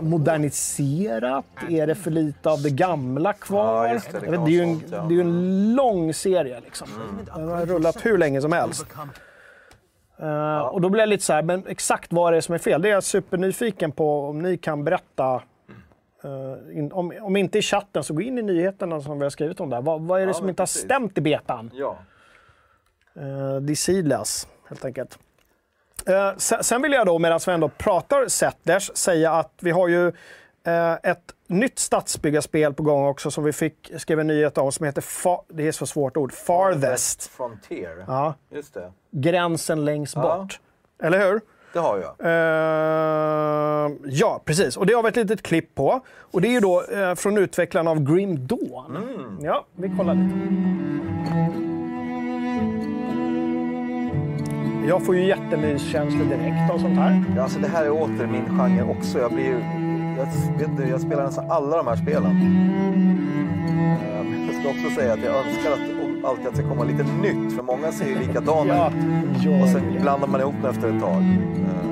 moderniserat, 0.00 1.44
är 1.68 1.86
det 1.86 1.94
för 1.94 2.10
lite 2.10 2.50
av 2.50 2.62
det 2.62 2.70
gamla 2.70 3.32
kvar? 3.32 3.88
Det. 3.88 4.30
Vet, 4.30 4.40
är 4.40 4.48
ju 4.48 4.62
en, 4.62 4.82
det 4.88 4.96
är 4.96 5.10
ju 5.10 5.20
en 5.20 5.74
lång 5.74 6.14
serie 6.14 6.60
liksom. 6.60 6.88
Den 7.34 7.48
har 7.48 7.66
rullat 7.66 8.06
hur 8.06 8.18
länge 8.18 8.40
som 8.40 8.52
helst. 8.52 8.86
Eh, 10.18 10.58
Och 10.58 10.80
då 10.80 10.88
blir 10.88 11.02
jag 11.02 11.08
lite 11.08 11.24
så 11.24 11.32
här, 11.32 11.42
men 11.42 11.66
exakt 11.66 12.12
vad 12.12 12.32
det 12.32 12.36
är 12.36 12.40
som 12.40 12.54
är 12.54 12.58
fel? 12.58 12.82
Det 12.82 12.88
är 12.88 12.92
jag 12.92 13.04
supernyfiken 13.04 13.92
på 13.92 14.28
om 14.28 14.42
ni 14.42 14.56
kan 14.58 14.84
berätta. 14.84 15.42
Eh, 16.24 16.78
in, 16.78 16.92
om, 16.92 17.12
om 17.20 17.36
inte 17.36 17.58
i 17.58 17.62
chatten 17.62 18.02
så 18.04 18.14
gå 18.14 18.20
in 18.22 18.38
i 18.38 18.42
nyheterna 18.42 19.00
som 19.00 19.18
vi 19.18 19.24
har 19.24 19.30
skrivit 19.30 19.60
om 19.60 19.70
där. 19.70 19.80
Vad, 19.82 20.00
vad 20.00 20.20
är 20.20 20.26
det 20.26 20.30
Ja, 20.30 20.34
som 20.34 20.48
inte 20.48 20.62
har 20.62 20.66
precis. 20.66 20.82
stämt 20.82 21.18
i 21.18 21.20
betan? 21.20 21.70
Ja. 21.74 21.96
Uh, 23.20 23.56
Decilas, 23.56 24.48
helt 24.68 24.84
enkelt. 24.84 25.18
Eh, 26.06 26.36
sen, 26.36 26.64
sen 26.64 26.82
vill 26.82 26.92
jag 26.92 27.06
då, 27.06 27.18
medan 27.18 27.40
vi 27.46 27.52
ändå 27.52 27.68
pratar 27.68 28.28
Settlers, 28.28 28.90
säga 28.94 29.32
att 29.32 29.52
vi 29.60 29.70
har 29.70 29.88
ju 29.88 30.08
eh, 30.66 30.92
ett 31.02 31.34
nytt 31.48 31.78
stadsbyggarspel 31.78 32.74
på 32.74 32.82
gång 32.82 33.06
också 33.06 33.30
som 33.30 33.44
vi 33.44 33.52
fick, 33.52 33.92
skrev 33.96 34.20
en 34.20 34.26
nyhet 34.26 34.58
om 34.58 34.72
som 34.72 34.86
heter, 34.86 35.00
Fa- 35.02 35.42
det 35.48 35.68
är 35.68 35.72
så 35.72 35.86
svårt 35.86 36.16
ord, 36.16 36.32
Farthest. 36.32 37.22
Frontier. 37.26 38.04
Ja, 38.06 38.34
Just 38.50 38.74
det. 38.74 38.92
gränsen 39.10 39.84
längst 39.84 40.16
Ja. 40.16 40.22
bort. 40.38 40.60
Eller 41.02 41.18
hur? 41.30 41.40
Det 41.72 41.78
har 41.78 41.98
jag. 41.98 42.14
Eh, 42.20 43.92
ja, 44.04 44.42
precis. 44.44 44.76
Och 44.76 44.86
det 44.86 44.92
har 44.94 45.02
vi 45.02 45.08
ett 45.08 45.16
litet 45.16 45.42
klipp 45.42 45.74
på. 45.74 46.00
Och 46.18 46.40
det 46.40 46.48
är 46.48 46.52
ju 46.52 46.60
då 46.60 46.82
eh, 46.84 47.14
från 47.14 47.38
utvecklarna 47.38 47.90
av 47.90 48.00
Grim 48.14 48.46
Dawn. 48.46 48.96
Mm. 48.96 49.38
Ja, 49.40 49.66
vi 49.76 49.88
kollar 49.96 50.14
lite. 50.14 50.36
Jag 54.88 55.06
får 55.06 55.16
ju 55.16 55.26
jättemyskänslor 55.26 56.24
direkt 56.24 56.70
av 56.74 56.78
sånt 56.78 56.98
här. 56.98 57.24
Ja, 57.36 57.42
alltså 57.42 57.58
det 57.58 57.68
här 57.68 57.84
är 57.84 57.90
åter 57.90 58.26
min 58.26 58.44
genre 58.58 58.82
också. 58.98 59.18
Jag, 59.18 59.32
blir, 59.32 59.44
ju- 59.44 59.62
jag, 60.52 60.58
vet 60.58 60.68
inte, 60.68 60.82
jag 60.82 61.00
spelar 61.00 61.24
nästan 61.24 61.50
alla 61.50 61.76
de 61.76 61.86
här 61.86 61.96
spelen. 61.96 62.36
Eh, 64.02 64.46
Jag 64.46 64.54
ska 64.60 64.68
också 64.70 65.00
säga 65.00 65.12
att 65.12 65.24
jag 65.24 65.34
önskar 65.46 65.72
att 65.72 66.24
alltid 66.24 66.46
att 66.46 66.52
det 66.54 66.58
ska 66.58 66.68
komma 66.68 66.84
lite 66.84 67.02
nytt, 67.02 67.52
för 67.56 67.62
många 67.62 67.92
ser 67.92 68.06
ju 68.06 68.18
likadana 68.18 68.74
Ja, 68.74 68.90
ut. 69.56 69.62
Och 69.62 69.68
sen 69.68 69.98
blandar 70.02 70.28
man 70.28 70.40
ihop 70.40 70.54
det 70.62 70.68
efter 70.68 70.88
ett 70.88 71.00
tag. 71.00 71.22
Eh, 71.22 71.86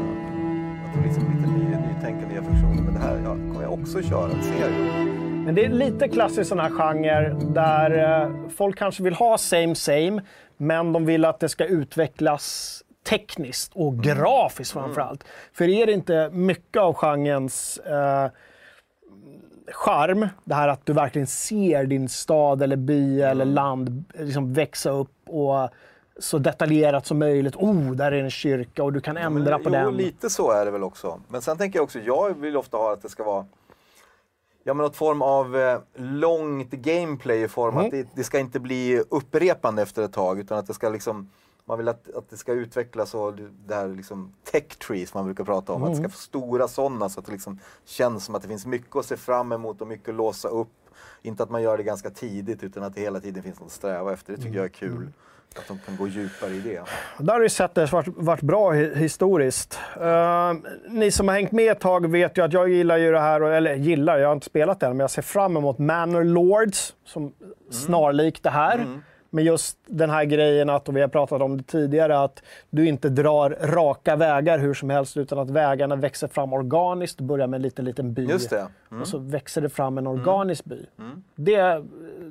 Att 0.84 0.92
det 0.94 0.98
blir 1.00 1.08
liksom 1.12 1.24
lite 1.36 1.48
ny, 1.50 1.64
nytänkande, 1.94 2.26
nya 2.34 2.42
funktioner. 2.42 2.82
Men 2.82 2.94
det 2.94 3.00
här 3.00 3.20
ja, 3.24 3.30
kommer 3.30 3.62
jag 3.62 3.72
också 3.72 4.02
köra, 4.02 4.26
det 4.26 4.42
ser 4.42 4.60
jag. 4.60 5.06
Men 5.44 5.54
det 5.54 5.64
är 5.64 5.68
lite 5.68 6.08
klassiskt 6.08 6.48
sån 6.48 6.58
här 6.58 6.70
genre 6.70 7.34
där 7.54 8.22
eh, 8.22 8.30
folk 8.56 8.78
kanske 8.78 9.02
vill 9.02 9.14
ha 9.14 9.38
same 9.38 9.74
same, 9.74 10.22
men 10.56 10.92
de 10.92 11.06
vill 11.06 11.24
att 11.24 11.40
det 11.40 11.48
ska 11.48 11.64
utvecklas 11.64 12.80
tekniskt 13.04 13.72
och 13.74 13.98
grafiskt 14.02 14.72
framför 14.72 15.00
allt. 15.00 15.24
För 15.52 15.68
är 15.68 15.86
det 15.86 15.92
inte 15.92 16.30
mycket 16.32 16.82
av 16.82 16.94
genrens 16.94 17.78
eh, 17.78 18.30
charm, 19.72 20.28
det 20.44 20.54
här 20.54 20.68
att 20.68 20.86
du 20.86 20.92
verkligen 20.92 21.26
ser 21.26 21.84
din 21.84 22.08
stad 22.08 22.62
eller 22.62 22.76
by 22.76 23.20
eller 23.22 23.44
land 23.44 24.04
liksom 24.14 24.52
växa 24.54 24.90
upp 24.90 25.28
och 25.28 25.68
så 26.18 26.38
detaljerat 26.38 27.06
som 27.06 27.18
möjligt. 27.18 27.56
Oh, 27.56 27.90
där 27.92 28.12
är 28.12 28.22
en 28.22 28.30
kyrka 28.30 28.82
och 28.84 28.92
du 28.92 29.00
kan 29.00 29.16
ändra 29.16 29.58
på 29.58 29.64
jo, 29.64 29.70
den. 29.70 29.94
lite 29.94 30.30
så 30.30 30.50
är 30.50 30.64
det 30.64 30.70
väl 30.70 30.82
också. 30.82 31.20
Men 31.28 31.42
sen 31.42 31.58
tänker 31.58 31.78
jag 31.78 31.84
också, 31.84 31.98
jag 31.98 32.40
vill 32.40 32.56
ofta 32.56 32.76
ha 32.76 32.92
att 32.92 33.02
det 33.02 33.08
ska 33.08 33.24
vara 33.24 33.46
Ja, 34.66 34.74
men 34.74 34.84
något 34.84 34.96
form 34.96 35.22
av 35.22 35.56
eh, 35.56 35.78
långt 35.94 36.70
gameplay 36.70 37.42
i 37.42 37.48
form 37.48 37.74
Mm. 37.74 37.84
att 37.86 37.90
det, 37.90 38.06
det 38.14 38.24
ska 38.24 38.38
inte 38.38 38.60
bli 38.60 39.02
upprepande 39.10 39.82
efter 39.82 40.02
ett 40.02 40.12
tag 40.12 40.40
utan 40.40 40.58
att 40.58 40.66
det 40.66 40.74
ska 40.74 40.88
liksom 40.88 41.30
man 41.68 41.78
vill 41.78 41.88
att, 41.88 42.14
att 42.16 42.30
det 42.30 42.36
ska 42.36 42.52
utvecklas 42.52 43.14
och 43.14 43.34
det 43.34 43.48
det 43.66 43.74
här 43.74 43.88
liksom 43.88 44.32
tech 44.52 44.64
tree 44.78 45.06
som 45.06 45.18
man 45.18 45.24
brukar 45.24 45.44
prata 45.44 45.72
om. 45.72 45.82
Att 45.82 45.88
Mm. 45.88 46.02
det 46.02 46.08
ska 46.08 46.16
få 46.16 46.22
stora 46.22 46.68
sådana 46.68 47.08
så 47.08 47.20
att 47.20 47.26
det 47.26 47.32
liksom 47.32 47.58
känns 47.84 48.24
som 48.24 48.34
att 48.34 48.42
det 48.42 48.48
finns 48.48 48.66
mycket 48.66 48.96
att 48.96 49.06
se 49.06 49.16
fram 49.16 49.52
emot 49.52 49.80
och 49.80 49.86
mycket 49.88 50.08
att 50.08 50.14
låsa 50.14 50.48
upp. 50.48 50.68
Inte 51.22 51.42
att 51.42 51.50
man 51.50 51.62
gör 51.62 51.76
det 51.76 51.82
ganska 51.82 52.10
tidigt 52.10 52.62
utan 52.62 52.82
att 52.82 52.94
det 52.94 53.00
hela 53.00 53.20
tiden 53.20 53.42
finns 53.42 53.60
något 53.60 53.66
att 53.66 53.72
sträva 53.72 54.12
efter. 54.12 54.32
Det 54.32 54.36
tycker 54.36 54.48
Mm. 54.48 54.56
jag 54.58 54.64
är 54.64 54.68
kul. 54.68 55.08
Att 55.58 55.68
de 55.68 55.78
kan 55.86 55.96
gå 55.96 56.08
djupare 56.08 56.50
i 56.50 56.60
det. 56.60 56.82
Där 57.18 57.32
har 57.32 57.40
ju 57.40 57.48
Settlers 57.48 57.92
varit, 57.92 58.08
varit 58.16 58.40
bra 58.42 58.72
hi- 58.72 58.94
historiskt. 58.94 59.78
Eh, 60.00 60.52
ni 60.88 61.10
som 61.10 61.28
har 61.28 61.34
hängt 61.34 61.52
med 61.52 61.72
ett 61.72 61.80
tag 61.80 62.10
vet 62.10 62.38
ju 62.38 62.44
att 62.44 62.52
jag 62.52 62.68
gillar 62.68 62.96
ju 62.96 63.12
det 63.12 63.20
här, 63.20 63.40
eller 63.40 63.74
gillar, 63.74 64.18
jag 64.18 64.28
har 64.28 64.32
inte 64.32 64.46
spelat 64.46 64.80
det 64.80 64.86
än, 64.86 64.92
men 64.92 65.00
jag 65.00 65.10
ser 65.10 65.22
fram 65.22 65.56
emot 65.56 65.78
Manor 65.78 66.24
Lords, 66.24 66.94
som 67.04 67.32
snarlikt 67.70 68.42
det 68.42 68.50
här. 68.50 69.00
Men 69.34 69.44
just 69.44 69.78
den 69.86 70.10
här 70.10 70.24
grejen 70.24 70.70
att, 70.70 70.88
och 70.88 70.96
vi 70.96 71.00
har 71.00 71.08
pratat 71.08 71.42
om 71.42 71.56
det 71.56 71.62
tidigare, 71.62 72.18
att 72.18 72.42
du 72.70 72.86
inte 72.86 73.08
drar 73.08 73.50
raka 73.60 74.16
vägar 74.16 74.58
hur 74.58 74.74
som 74.74 74.90
helst 74.90 75.16
utan 75.16 75.38
att 75.38 75.50
vägarna 75.50 75.96
växer 75.96 76.28
fram 76.28 76.52
organiskt. 76.52 77.18
Du 77.18 77.24
börjar 77.24 77.46
med 77.46 77.58
en 77.58 77.62
liten, 77.62 77.84
liten 77.84 78.14
by 78.14 78.24
Just 78.24 78.50
det. 78.50 78.66
och 79.00 79.08
så 79.08 79.18
växer 79.18 79.60
det 79.60 79.68
fram 79.68 79.98
en 79.98 80.06
organisk 80.06 80.64
by. 80.64 80.86
Det 81.34 81.54
eh, 81.54 81.82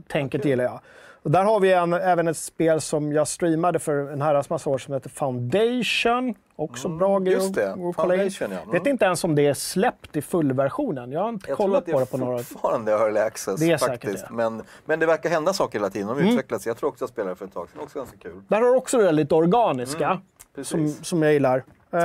tänket 0.08 0.46
gillar 0.46 0.64
jag. 0.64 0.80
Och 1.24 1.32
där 1.32 1.44
har 1.44 1.60
vi 1.60 1.74
en, 1.74 1.94
även 1.94 2.28
ett 2.28 2.38
spel 2.38 2.82
som 2.82 3.12
jag 3.14 3.28
streamade 3.28 3.80
för 3.80 4.12
en 4.12 4.22
herrans 4.22 4.50
massa 4.50 4.70
år 4.70 4.78
som 4.78 4.94
heter 4.94 5.10
Foundation. 5.10 6.36
Också 6.56 6.90
bra 6.90 7.20
grej 7.20 7.34
just 7.34 7.54
det. 7.56 7.72
att- 7.74 7.80
att. 7.80 7.96
Foundation, 7.96 8.48
ja. 8.52 8.58
Mm. 8.60 8.72
Vet 8.72 8.86
inte 8.88 9.06
ens 9.06 9.24
om 9.24 9.36
det 9.36 9.48
är 9.48 9.54
släppt 9.54 10.16
i 10.16 10.22
fullversionen. 10.22 11.12
Jag 11.12 11.22
har 11.22 11.30
inte 11.30 11.50
Jag 11.50 11.58
tror 11.58 11.68
kollat 11.68 11.80
att 11.80 11.86
det 11.86 11.92
på 11.92 11.98
är 11.98 12.02
det 12.06 12.12
på 12.12 12.18
några... 12.18 12.38
fortfarande 12.40 12.92
early 12.92 13.20
access 13.20 13.60
Det 13.60 13.72
är 13.72 13.78
säkert 13.78 14.04
faktiskt. 14.04 14.28
det. 14.28 14.34
Men, 14.34 14.62
men 14.86 15.00
det 15.00 15.06
verkar 15.06 15.30
hända 15.30 15.54
saker 15.54 15.80
hela 15.80 15.90
tiden. 15.90 16.08
De 16.08 16.18
Mm. 16.18 16.30
utvecklas. 16.30 16.66
Jag 16.68 16.78
tror 16.78 16.90
också 16.90 17.04
jag 17.04 17.10
spelade 17.10 17.36
för 17.36 17.46
ett 17.46 17.54
tag 17.54 17.68
sedan. 17.74 17.82
Också 17.84 18.00
ganska 18.00 18.18
kul. 18.18 18.42
Där 18.48 18.62
har 18.62 18.68
du 18.68 18.76
också 18.78 18.98
det 18.98 19.12
lite 19.12 19.36
organiska, 19.36 20.22
Mm, 20.56 20.66
som, 20.66 20.90
som 20.90 21.24
jag 21.24 21.34
gillar. 21.34 21.64
Eh, 21.94 22.00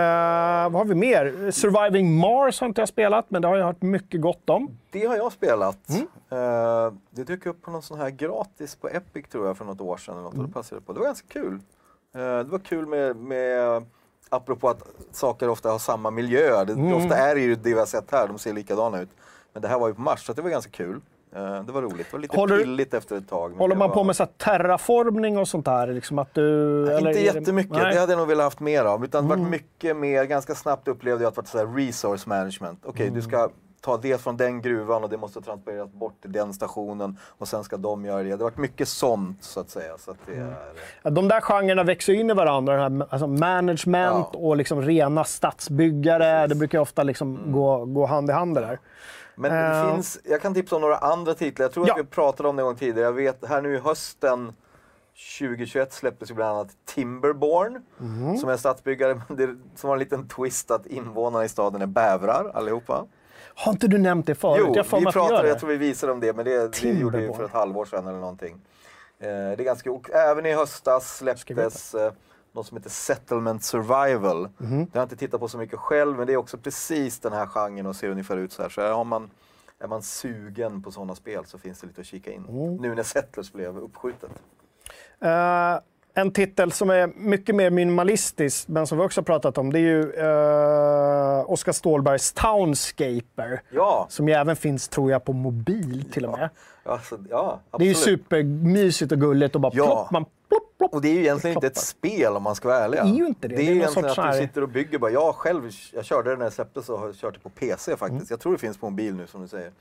vad 0.70 0.72
har 0.72 0.84
vi 0.84 0.94
mer? 0.94 1.50
Surviving 1.50 2.16
Mars 2.18 2.60
har 2.60 2.66
inte 2.68 2.80
jag 2.80 2.88
spelat, 2.88 3.24
men 3.30 3.42
det 3.42 3.48
har 3.48 3.56
jag 3.56 3.66
hört 3.66 3.82
mycket 3.82 4.20
gott 4.20 4.50
om. 4.50 4.78
Det 4.90 5.06
har 5.06 5.16
jag 5.16 5.32
spelat. 5.32 5.78
Mm. 5.88 6.02
Eh, 6.30 6.92
det 7.10 7.24
dök 7.24 7.46
upp 7.46 7.62
på 7.62 7.70
någon 7.70 7.82
sån 7.82 7.98
här 8.00 8.10
gratis 8.10 8.76
på 8.76 8.88
Epic 8.88 9.26
tror 9.32 9.46
jag 9.46 9.56
för 9.56 9.64
något 9.64 9.80
år 9.80 9.96
sedan. 9.96 10.14
Eller 10.14 10.22
något, 10.22 10.32
och 10.32 10.38
Mm. 10.38 10.46
det 10.46 10.52
passade 10.54 10.80
på. 10.80 10.92
Det 10.92 10.98
var 10.98 11.06
ganska 11.06 11.28
kul. 11.28 11.54
Eh, 12.14 12.20
det 12.20 12.44
var 12.44 12.58
kul 12.58 12.86
med, 12.86 13.16
med 13.16 13.84
apropå 14.28 14.68
att 14.68 14.82
saker 15.12 15.48
ofta 15.48 15.70
har 15.70 15.78
samma 15.78 16.10
miljö. 16.10 16.64
Det, 16.64 16.72
Mm. 16.72 16.92
Ofta 16.94 17.16
är 17.16 17.34
det 17.34 17.40
ju 17.40 17.54
det 17.54 17.72
vi 17.74 17.78
har 17.78 17.86
sett 17.86 18.10
här, 18.10 18.28
de 18.28 18.38
ser 18.38 18.52
likadana 18.52 19.00
ut. 19.00 19.08
Men 19.52 19.62
det 19.62 19.68
här 19.68 19.78
var 19.78 19.88
ju 19.88 19.94
på 19.94 20.00
Mars, 20.00 20.26
så 20.26 20.32
det 20.32 20.42
var 20.42 20.50
ganska 20.50 20.70
kul. 20.70 21.00
Eh, 21.36 21.62
det 21.64 21.72
var 21.72 21.82
roligt. 21.82 22.06
Det 22.06 22.12
var 22.12 22.18
lite 22.20 22.36
Håller- 22.36 22.58
pilligt 22.58 22.94
efter 22.94 23.16
ett 23.16 23.28
tag. 23.28 23.48
Håller 23.50 23.74
det 23.74 23.78
man 23.78 23.88
var... 23.88 23.94
på 23.96 24.04
med 24.04 24.16
så 24.16 24.26
terraformning 24.26 25.38
och 25.38 25.48
sånt 25.48 25.64
där? 25.64 25.86
Liksom 25.86 26.18
att 26.18 26.34
du, 26.34 26.42
eller 26.90 26.98
inte 27.10 27.12
det- 27.12 27.20
jättemycket, 27.38 27.72
Nej. 27.72 27.80
Mm. 27.80 27.94
det 27.94 28.00
hade 28.00 28.12
jag 28.12 28.18
nog 28.18 28.28
velat 28.28 28.44
haft 28.44 28.60
mer 28.60 28.84
av. 28.84 29.04
Utan 29.04 29.28
det 29.28 29.36
varit 29.36 29.50
mycket 29.50 29.96
mer, 29.96 30.24
ganska 30.24 30.54
snabbt 30.54 30.88
upplevde 30.88 31.24
jag 31.24 31.28
att 31.28 31.34
det 31.34 31.40
var 31.40 31.46
så 31.46 31.58
här 31.58 31.76
resource 31.86 32.28
management. 32.28 32.80
Okej, 32.86 33.02
Mm. 33.06 33.14
du 33.14 33.22
ska 33.22 33.48
ta 33.80 33.96
det 33.96 34.20
från 34.20 34.36
den 34.36 34.62
gruvan 34.62 35.04
och 35.04 35.10
det 35.10 35.16
måste 35.16 35.40
transporteras 35.40 35.92
bort 35.92 36.20
till 36.22 36.32
den 36.32 36.52
stationen 36.54 37.18
och 37.38 37.48
sen 37.48 37.64
ska 37.64 37.76
de 37.76 38.04
göra 38.04 38.18
det. 38.22 38.24
Det 38.28 38.30
har 38.32 38.38
varit 38.38 38.56
mycket 38.58 38.88
sånt 38.88 39.44
så 39.44 39.60
att 39.60 39.70
säga. 39.70 39.98
Så 39.98 40.10
att 40.10 40.16
det 40.26 40.32
Mm. 40.32 40.48
är... 40.48 40.54
Ja, 41.02 41.10
De 41.10 41.28
där 41.28 41.40
genrerna 41.40 41.82
växer 41.82 42.12
in 42.12 42.30
i 42.30 42.34
varandra. 42.34 42.76
Den 42.88 43.00
här, 43.00 43.06
alltså 43.10 43.26
management 43.26 44.26
Ja. 44.32 44.38
och 44.38 44.56
liksom 44.56 44.82
rena 44.82 45.24
stadsbyggare. 45.24 46.18
Precis. 46.18 46.32
Mm. 46.36 46.48
Det 46.48 46.54
brukar 46.54 46.78
ofta 46.78 47.02
liksom 47.02 47.38
gå, 47.52 47.84
gå 47.84 48.06
hand 48.06 48.30
i 48.30 48.32
hand 48.32 48.54
det 48.54 48.60
där. 48.60 48.78
Men 49.38 49.52
det 49.52 49.58
Eh. 49.58 49.94
finns, 49.94 50.18
jag 50.24 50.42
kan 50.42 50.54
tipsa 50.54 50.76
om 50.76 50.82
några 50.82 50.96
andra 50.98 51.34
titlar. 51.34 51.64
Jag 51.64 51.72
tror 51.72 51.88
Ja. 51.88 51.94
att 51.94 52.00
vi 52.00 52.04
pratade 52.04 52.48
om 52.48 52.56
det 52.56 52.62
en 52.62 52.66
gång 52.66 52.76
tidigare. 52.76 53.00
Jag 53.00 53.12
vet 53.12 53.44
här 53.48 53.62
nu 53.62 53.74
i 53.74 53.78
hösten 53.78 54.52
2021 55.38 55.92
släpptes 55.92 56.30
ju 56.30 56.34
bland 56.34 56.56
annat 56.58 56.68
Timberborn 56.84 57.82
Mhm. 57.98 58.36
som 58.38 58.48
är 58.48 58.52
en 58.52 58.58
stadsbyggare 58.58 59.20
det, 59.28 59.56
som 59.74 59.88
har 59.88 59.96
en 59.96 60.00
liten 60.00 60.28
twist 60.28 60.70
att 60.70 60.86
invånarna 60.86 61.44
i 61.44 61.48
staden 61.48 61.82
är 61.82 61.86
bävrar 61.86 62.50
allihopa. 62.54 63.04
Har 63.54 63.72
inte 63.72 63.86
du 63.88 63.98
nämnt 63.98 64.26
det 64.26 64.34
förut? 64.34 64.64
Jo, 64.66 64.72
jag 64.76 65.00
vi 65.00 65.06
pratade, 65.06 65.48
jag 65.48 65.58
tror 65.58 65.70
vi 65.70 65.76
visade 65.76 66.12
om 66.12 66.20
det, 66.20 66.32
men 66.36 66.44
det, 66.44 66.72
det 66.82 66.88
gjorde 66.88 67.18
vi 67.18 67.32
för 67.32 67.44
ett 67.44 67.52
halvår 67.52 67.84
sedan 67.84 68.06
eller 68.06 68.18
någonting. 68.18 68.60
Eh, 69.20 69.26
det 69.28 69.32
är 69.32 69.64
ganska, 69.64 69.92
och 69.92 70.10
även 70.10 70.46
i 70.46 70.52
höstas 70.54 71.16
släpptes 71.16 71.94
eh, 71.94 72.12
något 72.58 72.66
som 72.66 72.76
heter 72.76 72.90
Settlement 72.90 73.62
Survival. 73.64 74.48
Mhm. 74.58 74.78
Det 74.78 74.98
har 74.98 75.00
jag 75.00 75.04
inte 75.04 75.16
tittat 75.16 75.40
på 75.40 75.48
så 75.48 75.58
mycket 75.58 75.78
själv, 75.78 76.16
men 76.16 76.26
det 76.26 76.32
är 76.32 76.36
också 76.36 76.58
precis 76.58 77.20
den 77.20 77.32
här 77.32 77.46
genren 77.46 77.86
och 77.86 77.96
ser 77.96 78.08
ungefär 78.10 78.36
ut 78.36 78.52
så 78.52 78.62
här. 78.62 78.68
Så 78.68 78.80
har 78.92 79.04
man, 79.04 79.30
är 79.80 79.88
man 79.88 80.02
sugen 80.02 80.82
på 80.82 80.90
sådana 80.90 81.14
spel 81.14 81.44
så 81.46 81.58
finns 81.58 81.80
det 81.80 81.86
lite 81.86 82.00
att 82.00 82.06
kika 82.06 82.32
in. 82.32 82.44
Mm. 82.48 82.76
Nu 82.76 82.94
när 82.94 83.02
Settlers 83.02 83.52
blev 83.52 83.78
uppskjutet. 83.78 84.30
Eh, 85.20 85.78
en 86.14 86.30
titel 86.30 86.72
som 86.72 86.90
är 86.90 87.06
mycket 87.16 87.54
mer 87.54 87.70
minimalistisk, 87.70 88.68
men 88.68 88.86
som 88.86 88.98
vi 88.98 89.04
också 89.04 89.20
har 89.20 89.24
pratat 89.24 89.58
om, 89.58 89.72
det 89.72 89.78
är 89.78 89.80
ju 89.80 90.02
uh, 90.02 91.50
Oskar 91.50 91.72
Ståhlbergs 91.72 92.32
Townscaper. 92.32 93.62
Ja, 93.70 94.06
Som 94.10 94.28
ju 94.28 94.34
även 94.34 94.56
finns, 94.56 94.88
tror 94.88 95.10
jag, 95.10 95.24
på 95.24 95.32
mobil 95.32 96.10
till 96.12 96.26
och 96.26 96.38
med. 96.38 96.48
alltså, 96.84 97.18
ja 97.30 97.60
Det 97.78 97.84
är 97.84 97.88
ju 97.88 97.94
supermysigt 97.94 99.12
och 99.12 99.20
gulligt 99.20 99.54
och 99.54 99.60
bara 99.60 99.72
Ja. 99.74 99.84
plopp, 99.86 100.10
man 100.10 100.24
plopp, 100.48 100.78
plopp. 100.78 100.94
Och 100.94 101.00
det 101.02 101.08
är 101.08 101.12
ju 101.12 101.20
egentligen 101.20 101.56
inte 101.56 101.66
ett 101.66 101.76
spel 101.76 102.36
om 102.36 102.42
man 102.42 102.54
ska 102.54 102.68
vara 102.68 102.78
ärlig. 102.78 103.00
Det 103.00 103.08
är 103.08 103.14
ju 103.14 103.26
inte 103.26 103.48
det. 103.48 103.56
Det 103.56 103.62
är 103.62 103.66
Det 103.66 103.72
är 103.72 103.74
egentligen 103.76 104.10
att 104.10 104.32
du 104.32 104.38
sitter 104.38 104.62
och 104.62 104.68
bygger. 104.68 104.98
Bara, 104.98 105.10
jag 105.10 105.34
själv, 105.34 105.70
jag 105.92 106.04
körde 106.04 106.30
det 106.30 106.36
när 106.36 106.44
det 106.44 106.50
släpptes 106.50 106.88
och 106.88 106.98
har 106.98 107.12
kört 107.12 107.34
det 107.34 107.40
på 107.40 107.50
PC 107.50 107.96
faktiskt. 107.96 108.20
Mm. 108.20 108.26
Jag 108.30 108.40
tror 108.40 108.52
det 108.52 108.58
finns 108.58 108.78
på 108.78 108.90
mobil 108.90 109.14
nu 109.14 109.26
som 109.26 109.42
du 109.42 109.48
säger. 109.48 109.72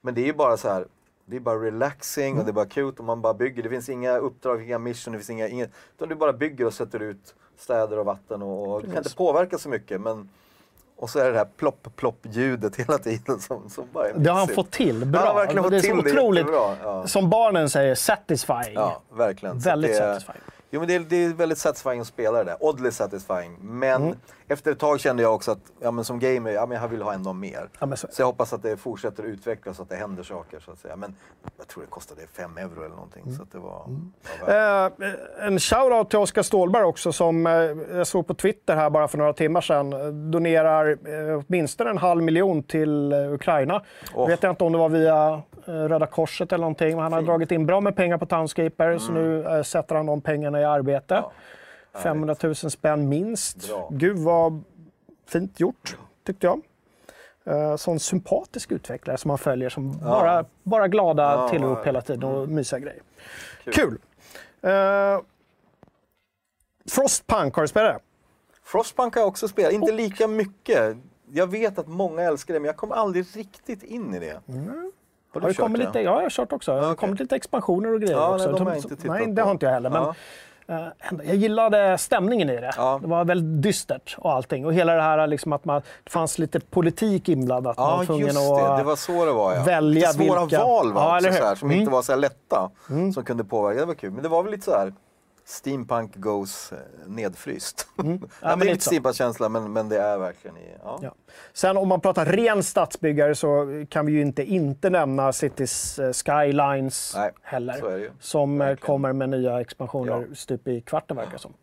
Men 0.00 0.14
det 0.14 0.20
är 0.20 0.26
ju 0.26 0.32
bara 0.34 0.56
så 0.56 0.68
här. 0.68 0.86
Det 1.28 1.36
är 1.36 1.40
bara 1.40 1.58
relaxing 1.58 2.26
Mm. 2.26 2.38
och 2.38 2.44
det 2.44 2.50
är 2.50 2.52
bara 2.52 2.66
cute 2.66 2.98
och 2.98 3.04
man 3.04 3.20
bara 3.22 3.34
bygger. 3.34 3.62
Det 3.62 3.68
finns 3.68 3.88
inga 3.88 4.18
uppdrag, 4.18 4.62
inga 4.62 4.78
mission, 4.78 5.12
det 5.12 5.18
finns 5.18 5.30
inga, 5.30 5.48
inget. 5.48 5.70
Utan 5.96 6.08
du 6.08 6.14
bara 6.14 6.32
bygger 6.32 6.66
och 6.66 6.74
sätter 6.74 7.00
ut 7.00 7.34
städer 7.56 7.98
och 7.98 8.04
vatten 8.06 8.42
och, 8.42 8.74
och 8.74 8.82
du 8.82 8.86
kan 8.88 8.96
inte 8.98 9.16
påverka 9.16 9.58
så 9.58 9.68
mycket. 9.68 10.00
Men, 10.00 10.28
och 10.96 11.10
så 11.10 11.18
är 11.18 11.24
det 11.24 11.30
det 11.32 11.38
här 11.38 11.48
plopp-plopp-ljudet 11.56 12.76
hela 12.76 12.98
tiden 12.98 13.40
som, 13.40 13.70
som 13.70 13.84
bara 13.92 14.08
är 14.08 14.14
Det 14.16 14.30
har 14.30 14.38
han 14.38 14.48
fått 14.48 14.70
till. 14.70 15.04
Bra. 15.06 15.20
Han 15.20 15.28
har 15.28 15.34
verkligen 15.34 15.62
fått 15.62 15.70
det 15.70 15.76
är 15.76 15.80
så 15.80 15.86
till 15.86 16.04
det 16.04 16.10
otroligt. 16.10 16.46
Ja. 16.82 17.06
som 17.06 17.30
barnen 17.30 17.70
säger, 17.70 17.94
satisfying. 17.94 18.74
Ja, 18.74 19.02
verkligen. 19.12 19.60
Så 19.60 19.68
Väldigt 19.68 19.90
det 19.90 19.96
satisfying. 19.96 20.40
Jo, 20.76 20.80
men 20.80 20.88
det 20.88 20.94
är, 20.94 21.00
det 21.00 21.24
är 21.24 21.28
väldigt 21.34 21.58
satisfying 21.58 22.00
att 22.00 22.06
spela 22.06 22.38
det 22.38 22.44
där. 22.44 22.56
Oddly 22.60 22.90
satisfying. 22.90 23.56
Men 23.60 24.02
Mm. 24.02 24.16
efter 24.48 24.72
ett 24.72 24.78
tag 24.78 25.00
kände 25.00 25.22
jag 25.22 25.34
också 25.34 25.50
att 25.52 25.58
ja, 25.80 25.90
men 25.90 26.04
som 26.04 26.18
gamer, 26.18 26.50
ja, 26.50 26.66
men 26.66 26.80
jag 26.82 26.88
vill 26.88 27.02
ha 27.02 27.12
ändå 27.12 27.32
mer. 27.32 27.68
Ja, 27.78 27.96
så- 27.96 28.06
så... 28.10 28.22
jag 28.22 28.26
hoppas 28.26 28.52
att 28.52 28.62
det 28.62 28.76
fortsätter 28.76 29.22
utvecklas 29.22 29.76
så 29.76 29.82
att 29.82 29.88
det 29.88 29.96
händer 29.96 30.22
saker. 30.22 30.60
Så 30.60 30.70
att 30.70 30.78
säga. 30.78 30.96
Men 30.96 31.14
jag 31.58 31.68
tror 31.68 31.82
det 31.82 31.90
kostade 31.90 32.20
5 32.32 32.58
euro 32.58 32.78
eller 32.84 32.94
någonting. 32.94 33.22
Mm. 33.22 33.36
Så 33.36 33.42
att 33.42 33.52
det 33.52 33.58
var, 33.58 33.86
var 34.40 34.46
värt. 34.46 34.92
Eh, 35.40 35.46
en 35.46 35.58
shoutout 35.58 36.10
till 36.10 36.18
Oskar 36.18 36.42
Stålberg 36.42 36.84
också 36.84 37.12
som 37.12 37.46
eh, 37.46 37.52
jag 37.96 38.06
såg 38.06 38.26
på 38.26 38.34
Twitter 38.34 38.76
här 38.76 38.90
bara 38.90 39.08
för 39.08 39.18
några 39.18 39.32
timmar 39.32 39.60
sedan. 39.60 39.90
Donerar 40.30 40.90
eh, 40.90 41.42
åtminstone 41.48 41.90
en 41.90 41.98
halv 41.98 42.22
miljon 42.22 42.62
till 42.62 43.12
eh, 43.12 43.32
Ukraina. 43.32 43.82
Åh. 44.14 44.28
Vet 44.28 44.42
jag 44.42 44.52
inte 44.52 44.64
om 44.64 44.72
det 44.72 44.78
var 44.78 44.88
via 44.88 45.42
Röda 45.68 46.06
Korset 46.06 46.52
eller 46.52 46.62
någonting. 46.62 46.98
Han 46.98 47.12
har 47.12 47.22
dragit 47.22 47.50
in 47.50 47.66
bra 47.66 47.80
med 47.80 47.96
pengar 47.96 48.18
på 48.18 48.26
Townscaper 48.26 48.98
så 48.98 49.12
nu 49.12 49.46
eh, 49.46 49.62
sätter 49.62 49.94
han 49.94 50.06
de 50.06 50.20
pengarna 50.20 50.60
i 50.60 50.64
arbete. 50.64 51.14
Mm. 51.14 51.30
Ja, 51.92 52.00
500 52.00 52.36
000 52.42 52.54
spänn 52.54 53.08
minst. 53.08 53.68
Bra. 53.68 53.88
Gud 53.92 54.18
vad 54.18 54.64
fint 55.26 55.60
gjort, 55.60 55.96
tyckte 56.26 56.46
jag. 56.46 56.60
Uh, 57.48 57.76
sån 57.76 58.00
sympatisk 58.00 58.72
utvecklare 58.72 59.18
som 59.18 59.28
man 59.28 59.38
följer 59.38 59.68
som 59.68 59.98
bara, 59.98 60.44
bara 60.62 60.88
glada 60.88 61.22
Ja, 61.22 61.48
tillrop 61.48 61.78
ja. 61.78 61.84
hela 61.84 62.00
tiden 62.00 62.24
och 62.24 62.48
mysiga 62.48 62.78
grejer. 62.78 63.02
Kul. 63.64 63.72
Kul! 63.72 63.98
Eh, 64.70 65.20
Frostpunk, 66.90 67.54
har 67.54 67.62
du 67.62 67.68
spelat 67.68 67.94
det? 67.94 68.00
Frostpunk 68.62 69.14
har 69.14 69.20
jag 69.20 69.28
också 69.28 69.48
spelat, 69.48 69.72
inte 69.72 69.92
lika 69.92 70.28
mycket. 70.28 70.96
Jag 71.32 71.46
vet 71.46 71.78
att 71.78 71.88
många 71.88 72.22
älskar 72.22 72.54
det, 72.54 72.60
men 72.60 72.66
jag 72.66 72.76
kom 72.76 72.92
aldrig 72.92 73.26
riktigt 73.36 73.82
in 73.82 74.14
i 74.14 74.18
det. 74.18 74.40
Har 75.32 75.40
du 75.40 75.44
Har 75.44 75.48
det 75.48 75.54
kört 75.54 75.78
lite, 75.78 76.00
ja, 76.00 76.14
jag 76.14 76.22
har 76.22 76.30
kört 76.30 76.52
också. 76.52 76.72
Det 76.72 76.80
okej. 76.86 76.96
kommit 76.96 77.20
lite 77.20 77.36
expansioner 77.36 77.92
och 77.94 78.00
grejer 78.00 78.16
Ja, 78.16 78.34
också. 78.34 78.46
nej, 78.50 78.58
de 78.58 78.66
har 78.66 78.74
jag 78.74 78.84
inte 78.92 79.08
nej, 79.08 79.26
det 79.26 79.42
har 79.42 79.50
inte 79.50 79.66
jag 79.66 79.72
heller. 79.72 79.90
Men, 79.90 80.02
Ja. 80.66 80.74
eh, 80.74 80.86
jag 81.26 81.36
gillade 81.36 81.98
stämningen 81.98 82.50
i 82.50 82.56
det. 82.60 82.72
Ja. 82.76 82.98
Det 83.02 83.08
var 83.08 83.24
väldigt 83.24 83.62
dystert 83.62 84.16
och 84.18 84.32
allting. 84.32 84.66
Och 84.66 84.74
hela 84.74 84.94
det 84.94 85.02
här 85.02 85.26
liksom 85.26 85.52
att 85.52 85.64
man, 85.64 85.82
det 86.04 86.10
fanns 86.10 86.38
lite 86.38 86.60
politik 86.60 87.28
inblandat. 87.28 87.78
Man 87.78 87.98
Ja, 88.00 88.06
tvungen 88.06 88.26
just 88.26 88.38
att- 88.38 88.58
det. 88.70 88.76
Det 88.76 88.82
var 88.84 88.96
så 88.96 89.24
det 89.24 89.32
var 89.32 89.54
ja. 89.54 89.62
välja 89.62 90.12
lite 90.12 90.24
svåra 90.24 90.40
vilka- 90.40 90.62
val 90.64 90.92
var 90.92 91.02
Ja, 91.02 91.16
eller 91.16 91.30
hur? 91.32 91.38
här, 91.40 91.54
som 91.54 91.68
Mm. 91.70 91.80
inte 91.80 91.92
var 91.92 92.02
så 92.02 92.16
lätta. 92.16 92.70
Som 93.14 93.24
kunde 93.24 93.44
påverka. 93.44 93.80
Det 93.80 93.86
var 93.86 93.94
kul. 93.94 94.10
Men 94.10 94.22
det 94.22 94.28
var 94.28 94.42
väl 94.42 94.52
lite 94.52 94.64
så 94.64 94.70
här 94.78 94.92
Steampunk 95.48 96.16
goes 96.16 96.72
eh, 96.72 96.78
nedfryst. 97.06 97.88
Ja, 97.96 98.04
ja, 98.04 98.08
men 98.08 98.18
det 98.40 98.48
är 98.48 98.56
lite 98.56 98.72
lite 98.72 98.84
steampunk-känsla 98.84 99.48
men, 99.48 99.72
men 99.72 99.88
det 99.88 99.98
är 100.00 100.18
verkligen 100.18 100.56
i... 100.56 100.74
Ja. 100.82 100.98
Ja. 101.02 101.14
Sen 101.52 101.76
om 101.76 101.88
man 101.88 102.00
pratar 102.00 102.26
ren 102.26 102.62
stadsbyggare 102.62 103.34
så 103.34 103.84
kan 103.90 104.06
vi 104.06 104.12
ju 104.12 104.20
inte 104.20 104.42
inte 104.44 104.90
nämna 104.90 105.32
Cities 105.32 105.98
eh, 105.98 106.12
Skylines 106.12 107.12
Nej, 107.16 107.30
heller. 107.42 108.10
Som 108.20 108.60
eh, 108.60 108.66
Verkligen. 108.66 108.86
kommer 108.86 109.12
med 109.12 109.28
nya 109.28 109.60
expansioner 109.60 110.26
Ja. 110.28 110.34
stup 110.34 110.68
i 110.68 110.80
kvarten 110.80 111.16
verkar 111.16 111.38
som. 111.38 111.54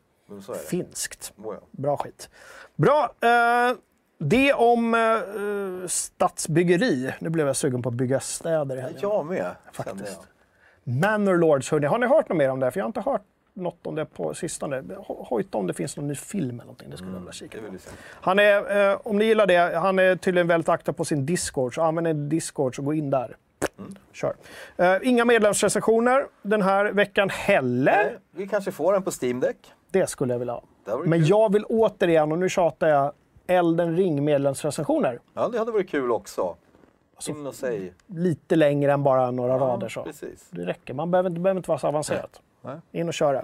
Finskt. 0.70 1.34
Oh, 1.38 1.56
ja. 1.56 1.68
Bra 1.72 1.98
skit. 1.98 2.30
Bra. 2.76 3.14
Eh, 3.22 3.76
det 4.20 4.54
om 4.54 4.94
eh, 4.94 5.88
stadsbyggeri. 5.88 7.14
Nu 7.20 7.30
blev 7.30 7.48
jag 7.48 7.56
sugen 7.56 7.82
på 7.82 7.90
att 7.90 7.96
bygga 7.96 8.20
städer 8.20 8.78
i 8.78 8.82
helgen. 8.82 9.00
Jag 9.02 9.26
med, 9.26 9.56
Faktiskt. 9.74 10.20
jag. 10.84 10.94
Manor 10.94 11.38
Lords, 11.38 11.72
hörni. 11.72 11.88
Har 11.88 11.98
ni 11.98 12.08
hört 12.08 12.30
något 12.30 12.38
mer 12.38 12.50
om 12.50 12.60
det? 12.60 12.72
För 12.72 12.80
jag 12.80 12.84
har 12.86 12.90
inte 12.90 13.02
hört 13.02 13.22
något 13.54 13.88
om 13.88 13.96
det 13.96 14.06
på 14.06 14.34
sistone. 14.34 14.82
Ho- 14.82 15.26
Hojta 15.30 15.58
om 15.58 15.68
det 15.68 15.74
finns 15.74 15.98
någon 15.98 16.08
ny 16.08 16.16
film 16.16 16.50
eller 16.50 16.58
någonting. 16.64 16.90
Det 16.90 16.98
skulle 16.98 17.12
jag 17.12 17.20
vilja 17.20 17.32
kika 17.32 17.58
på. 17.58 17.66
Han 18.12 18.40
är, 18.40 18.92
eh, 18.92 19.00
om 19.04 19.18
ni 19.18 19.26
gillar 19.26 19.48
det, 19.48 19.78
han 19.80 20.00
är 20.00 20.16
tydligen 20.16 20.48
väldigt 20.48 20.70
aktiv 20.70 20.92
på 20.92 21.06
sin 21.06 21.26
Discord, 21.26 21.76
så 21.76 21.82
använd 21.82 22.08
en 22.08 22.30
Discord 22.30 22.76
så 22.76 22.82
gå 22.82 22.94
in 22.94 23.10
där. 23.10 23.38
Mm. 23.78 23.96
Kör. 24.14 24.36
Eh, 24.78 24.96
inga 25.02 25.26
medlemsrecensioner 25.26 26.26
den 26.42 26.62
här 26.62 26.86
veckan 26.86 27.30
heller. 27.30 27.96
Nej, 28.06 28.18
Vi 28.32 28.48
kanske 28.48 28.72
får 28.72 28.96
en 28.96 29.04
på 29.04 29.12
Steam 29.22 29.40
Deck. 29.40 29.58
Det 29.92 30.08
skulle 30.08 30.34
jag 30.34 30.40
vilja 30.40 30.54
ha. 30.54 30.64
Men 31.06 31.20
kul. 31.20 31.30
jag 31.30 31.54
vill 31.54 31.66
återigen, 31.66 32.32
och 32.32 32.40
nu 32.40 32.50
tjatar 32.50 32.88
jag, 32.88 33.12
Elden 33.48 33.98
ring 33.98 34.24
medlemsrecensioner. 34.24 35.20
Ja, 35.34 35.48
det 35.48 35.58
hade 35.60 35.72
varit 35.72 35.90
kul 35.90 36.12
också. 36.12 36.56
Säg. 37.54 37.94
Lite 38.08 38.56
längre 38.56 38.94
än 38.94 39.04
bara 39.04 39.32
några 39.32 39.58
rader 39.60 39.90
så. 39.90 40.04
Precis. 40.04 40.48
Det 40.50 40.66
räcker, 40.66 40.94
man 40.94 41.12
behöver, 41.12 41.30
det 41.30 41.40
behöver 41.40 41.60
inte 41.60 41.70
vara 41.70 41.80
så 41.80 41.88
avancerat. 41.88 42.30
Nej. 42.34 42.42
In 42.92 43.08
och 43.08 43.14
köra. 43.14 43.42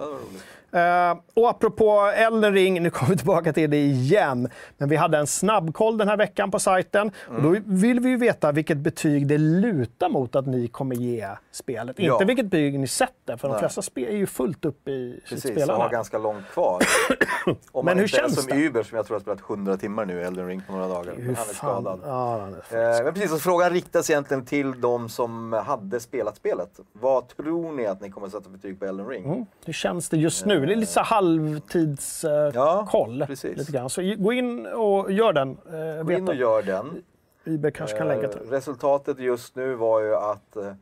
Eh, 0.72 1.18
och 1.34 1.50
apropå 1.50 2.12
Elden 2.16 2.52
Ring, 2.54 2.82
nu 2.82 2.90
kommer 2.90 3.10
vi 3.10 3.16
tillbaka 3.16 3.52
till 3.52 3.70
det 3.70 3.76
igen. 3.76 4.48
Men 4.78 4.88
vi 4.88 4.96
hade 4.96 5.18
en 5.18 5.26
snabbkoll 5.26 5.98
den 5.98 6.08
här 6.08 6.16
veckan 6.16 6.50
på 6.50 6.58
sajten. 6.58 7.10
Och 7.28 7.38
Mm. 7.38 7.42
då 7.54 7.60
vill 7.66 8.00
vi 8.00 8.08
ju 8.08 8.16
veta 8.16 8.52
vilket 8.52 8.78
betyg 8.78 9.26
det 9.26 9.38
lutar 9.38 10.08
mot 10.08 10.36
att 10.36 10.46
ni 10.46 10.68
kommer 10.68 10.96
ge 10.96 11.28
spelet. 11.52 11.98
Ja. 11.98 12.12
Inte 12.12 12.24
vilket 12.24 12.46
betyg 12.46 12.78
ni 12.80 12.86
sätter, 12.88 13.36
för 13.36 13.48
de 13.48 13.52
Nej. 13.52 13.58
flesta 13.60 13.82
spel 13.82 14.08
är 14.08 14.16
ju 14.16 14.26
fullt 14.26 14.64
upp 14.64 14.88
i 14.88 15.12
sitt 15.12 15.28
Precis, 15.28 15.44
och 15.44 15.50
spelande. 15.50 15.82
har 15.84 15.90
ganska 15.90 16.18
långt 16.18 16.46
kvar. 16.52 16.82
Om 17.72 17.84
Men 17.84 17.98
hur 17.98 18.06
känns 18.06 18.38
är 18.38 18.42
som 18.42 18.58
det? 18.58 18.66
Uber 18.66 18.82
som 18.82 18.96
jag 18.96 19.06
tror 19.06 19.14
har 19.14 19.20
spelat 19.20 19.40
100 19.50 19.76
timmar 19.76 20.04
nu 20.04 20.20
i 20.20 20.22
Elden 20.24 20.46
Ring 20.46 20.62
på 20.66 20.72
några 20.72 20.88
dagar. 20.88 21.12
Hur 21.16 21.22
han 21.24 21.30
är 21.30 21.34
fan- 21.34 21.54
skadad. 21.82 22.00
Ja, 22.04 22.48
är 22.70 22.98
Eh, 22.98 23.04
men 23.04 23.14
precis, 23.14 23.32
och 23.32 23.40
frågan 23.40 23.70
riktas 23.70 24.10
egentligen 24.10 24.44
till 24.44 24.80
de 24.80 25.08
som 25.08 25.52
hade 25.52 26.00
spelat 26.00 26.36
spelet. 26.36 26.80
Vad 26.92 27.28
tror 27.28 27.72
ni 27.72 27.86
att 27.86 28.00
ni 28.00 28.10
kommer 28.10 28.28
sätta 28.28 28.48
betyg 28.48 28.78
på 28.78 28.84
Elden 28.84 29.06
Ring? 29.08 29.09
Mm. 29.18 29.46
Hur 29.64 29.72
känns 29.72 30.08
det 30.08 30.16
just 30.16 30.46
nu? 30.46 30.66
Det 30.66 30.72
är 30.72 30.76
lite 30.76 31.00
halvtidskoll. 31.00 33.24
Ja, 33.28 33.36
lite 33.42 33.72
grann. 33.72 33.90
Så 33.90 34.14
gå 34.18 34.32
in 34.32 34.66
och 34.66 35.12
gör 35.12 35.32
den. 35.32 35.50
Eh, 35.50 36.02
Gå 36.02 36.12
in 36.12 36.28
och 36.28 36.34
gör 36.34 36.62
den. 36.62 37.02
Uber 37.44 37.70
kanske 37.70 37.98
kan 37.98 38.08
länka 38.08 38.28
till 38.28 38.40
Eh. 38.40 38.50
Resultatet 38.50 39.18
just 39.18 39.56
nu 39.56 39.74
var 39.74 40.00
ju 40.00 40.14
att 40.16 40.56
eh, 40.56 40.72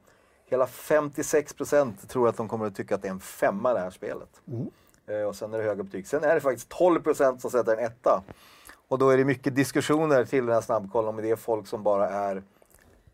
hela 0.46 0.66
56 0.66 1.54
procent 1.54 2.08
tror 2.08 2.28
att 2.28 2.36
de 2.36 2.48
kommer 2.48 2.66
att 2.66 2.76
tycka 2.76 2.94
att 2.94 3.02
det 3.02 3.08
är 3.08 3.12
en 3.12 3.20
femma 3.20 3.72
det 3.74 3.80
här 3.80 3.90
spelet. 3.90 4.28
Mm. 4.48 4.66
Eh, 5.06 5.28
och 5.28 5.36
sen 5.36 5.54
är 5.54 5.58
det 5.58 5.64
höga 5.64 5.82
betyg. 5.82 6.06
Sen 6.06 6.24
är 6.24 6.34
det 6.34 6.40
faktiskt 6.40 6.68
12 6.68 7.02
procent 7.02 7.40
som 7.40 7.50
sätter 7.50 7.72
en 7.76 7.84
etta. 7.84 8.22
Och 8.88 8.98
då 8.98 9.10
är 9.10 9.16
det 9.16 9.24
mycket 9.24 9.54
diskussioner 9.54 10.24
till 10.24 10.46
den 10.46 10.54
här 10.54 10.60
snabbkollen 10.60 11.08
om 11.08 11.16
det 11.16 11.30
är 11.30 11.36
folk 11.36 11.66
som 11.66 11.82
bara 11.82 12.08
är 12.08 12.42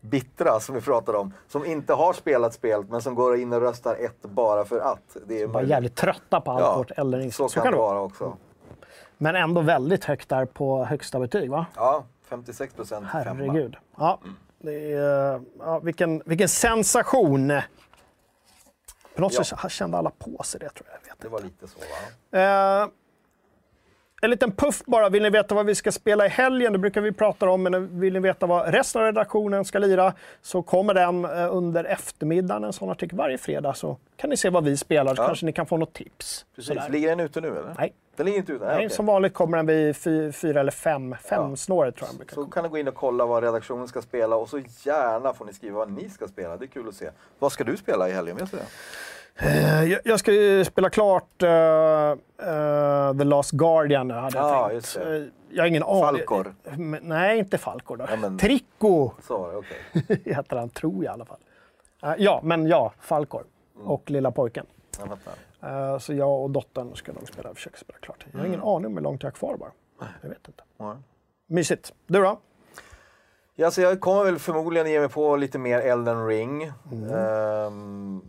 bittra 0.09 0.59
som 0.59 0.75
vi 0.75 0.81
pratade 0.81 1.17
om. 1.17 1.33
Som 1.47 1.65
inte 1.65 1.93
har 1.93 2.13
spelat 2.13 2.53
spelet 2.53 2.89
men 2.89 3.01
som 3.01 3.15
går 3.15 3.37
in 3.37 3.53
och 3.53 3.61
röstar 3.61 3.95
ett 3.95 4.21
bara 4.21 4.65
för 4.65 4.79
att. 4.79 5.17
Det 5.27 5.41
är 5.41 5.47
Bara 5.47 5.63
jävligt 5.63 5.95
trötta 5.95 6.41
på 6.41 6.51
allt 6.51 6.61
Ja, 6.61 6.77
vårt 6.77 6.91
Elden 6.91 7.19
Ring. 7.19 7.31
så, 7.31 7.47
kan 7.49 7.71
det 7.71 7.77
vara 7.77 7.99
också. 8.01 8.37
Men 9.17 9.35
ändå 9.35 9.61
väldigt 9.61 10.03
högt 10.05 10.29
där 10.29 10.45
på 10.45 10.85
högsta 10.85 11.19
betyg, 11.19 11.51
va? 11.51 11.65
Ja, 11.75 12.03
56 12.29 12.73
procent 12.73 13.07
femma. 13.11 13.23
Herregud. 13.23 13.75
Ja, 13.97 14.19
det 14.59 14.93
är, 14.93 15.41
ja, 15.59 15.79
vilken, 15.79 16.21
vilken 16.25 16.49
sensation! 16.49 17.53
På 19.15 19.21
något 19.21 19.33
Ja. 19.33 19.43
sätt 19.43 19.71
kände 19.71 19.97
alla 19.97 20.09
på 20.09 20.43
sig 20.43 20.59
det, 20.59 20.69
tror 20.69 20.87
jag. 20.91 20.99
jag 21.03 21.09
vet. 21.09 21.21
Det 21.21 21.27
var 21.29 21.41
lite 21.41 21.67
så 21.67 21.77
va? 22.31 22.39
Eh, 22.81 22.87
en 24.25 24.29
liten 24.31 24.51
puff 24.51 24.81
bara. 24.85 25.09
Vill 25.09 25.23
ni 25.23 25.29
veta 25.29 25.55
vad 25.55 25.65
vi 25.65 25.75
ska 25.75 25.91
spela 25.91 26.25
i 26.25 26.29
helgen? 26.29 26.73
Det 26.73 26.79
brukar 26.79 27.01
vi 27.01 27.11
prata 27.11 27.49
om. 27.49 27.63
Men 27.63 27.99
vill 27.99 28.13
ni 28.13 28.19
veta 28.19 28.45
vad 28.45 28.73
resten 28.73 29.01
av 29.01 29.05
redaktionen 29.05 29.65
ska 29.65 29.79
lira 29.79 30.13
så 30.41 30.61
kommer 30.61 30.93
den 30.93 31.25
eh, 31.25 31.55
under 31.55 31.83
eftermiddagen. 31.83 32.63
En 32.63 32.73
sån 32.73 32.89
artikel 32.89 33.17
varje 33.17 33.37
fredag. 33.37 33.73
Så 33.73 33.97
kan 34.15 34.29
ni 34.29 34.37
se 34.37 34.49
vad 34.49 34.63
vi 34.63 34.77
spelar. 34.77 35.15
Så 35.15 35.21
Ja. 35.21 35.25
kanske 35.27 35.45
ni 35.45 35.53
kan 35.53 35.65
få 35.65 35.77
något 35.77 35.93
tips. 35.93 36.45
Precis. 36.55 36.67
Sådär. 36.67 36.89
Ligger 36.89 37.09
den 37.09 37.19
ute 37.19 37.41
nu 37.41 37.47
eller? 37.47 37.75
Nej. 37.77 37.93
Den 38.15 38.25
ligger 38.25 38.39
inte 38.39 38.51
ute? 38.53 38.65
Nej, 38.65 38.75
okej. 38.75 38.89
som 38.89 39.05
vanligt 39.05 39.33
kommer 39.33 39.57
den 39.57 39.65
vid 39.65 39.95
fy, 39.97 40.31
fyra 40.31 40.59
eller 40.59 40.71
fem. 40.71 41.15
Fem 41.29 41.49
Ja. 41.49 41.55
snåret 41.55 41.95
tror 41.95 42.07
jag 42.09 42.17
brukar 42.17 42.33
Så 42.35 42.41
komma. 42.41 42.51
kan 42.53 42.63
ni 42.63 42.69
gå 42.69 42.77
in 42.77 42.87
och 42.87 42.95
kolla 42.95 43.25
vad 43.25 43.43
redaktionen 43.43 43.87
ska 43.87 44.01
spela 44.01 44.35
och 44.35 44.49
så 44.49 44.59
gärna 44.83 45.33
får 45.33 45.45
ni 45.45 45.53
skriva 45.53 45.77
vad 45.77 45.91
ni 45.91 46.09
ska 46.09 46.27
spela. 46.27 46.57
Det 46.57 46.65
är 46.65 46.67
kul 46.67 46.87
att 46.87 46.95
se. 46.95 47.09
Vad 47.39 47.51
ska 47.51 47.63
du 47.63 47.77
spela 47.77 48.09
i 48.09 48.11
helgen? 48.11 48.37
Vet 48.37 48.51
du 48.51 48.57
det? 48.57 48.63
Eh, 49.39 49.83
jag, 50.05 50.19
ska 50.19 50.31
ju 50.31 50.65
spela 50.65 50.89
klart 50.89 51.43
eh, 51.43 51.49
eh, 51.49 53.17
The 53.17 53.23
Last 53.23 53.51
Guardian 53.51 54.07
nu, 54.07 54.13
hade 54.13 54.37
jag 54.37 54.51
Ja, 54.51 54.69
tänkt. 54.69 54.97
Jag 55.49 55.63
har 55.63 55.67
ingen 55.67 55.83
aning. 55.83 56.01
Falkor. 56.01 56.55
Men- 56.77 57.03
Nej, 57.03 57.39
inte 57.39 57.57
Falkor 57.57 57.97
då. 57.97 58.05
Ja, 58.09 58.15
men- 58.15 58.37
Tricko 58.37 59.11
Så 59.27 59.51
okej. 59.57 60.21
heter 60.25 60.57
han, 60.57 60.69
tror 60.69 60.93
jag 60.95 61.03
i 61.03 61.07
alla 61.13 61.25
fall. 61.25 61.37
Ja, 62.17 62.39
men 62.43 62.67
ja, 62.67 62.93
Falkor. 62.99 63.43
Mm. 63.75 63.87
Och 63.87 64.11
lilla 64.11 64.31
pojken. 64.31 64.65
Jag 65.59 66.01
så 66.01 66.13
jag 66.13 66.41
och 66.43 66.49
dottern 66.49 66.95
ska 66.95 67.11
nog 67.13 67.27
spela, 67.27 67.53
försöka 67.53 67.77
spela 67.77 67.99
klart. 67.99 68.25
Jag 68.31 68.39
har 68.39 68.45
ingen 68.45 68.61
aning 68.63 68.85
om 68.85 68.93
hur 68.97 69.01
långt 69.03 69.23
jag 69.23 69.27
har 69.27 69.35
kvar 69.35 69.57
bara. 69.57 69.71
Jag 70.21 70.29
vet 70.29 70.47
inte. 70.47 70.63
Ja. 70.77 70.97
Mysigt. 71.47 71.93
Du 72.07 72.21
då? 72.21 72.39
Ja, 73.55 73.71
så 73.71 73.81
jag 73.81 73.99
kommer 74.01 74.23
väl 74.23 74.39
förmodligen 74.39 74.87
ge 74.91 74.99
mig 74.99 75.09
på 75.09 75.35
lite 75.35 75.57
mer 75.59 75.79
Elden 75.79 76.27
Ring. 76.27 76.71
Mm. 76.91 77.09
Ehm, 77.13 78.21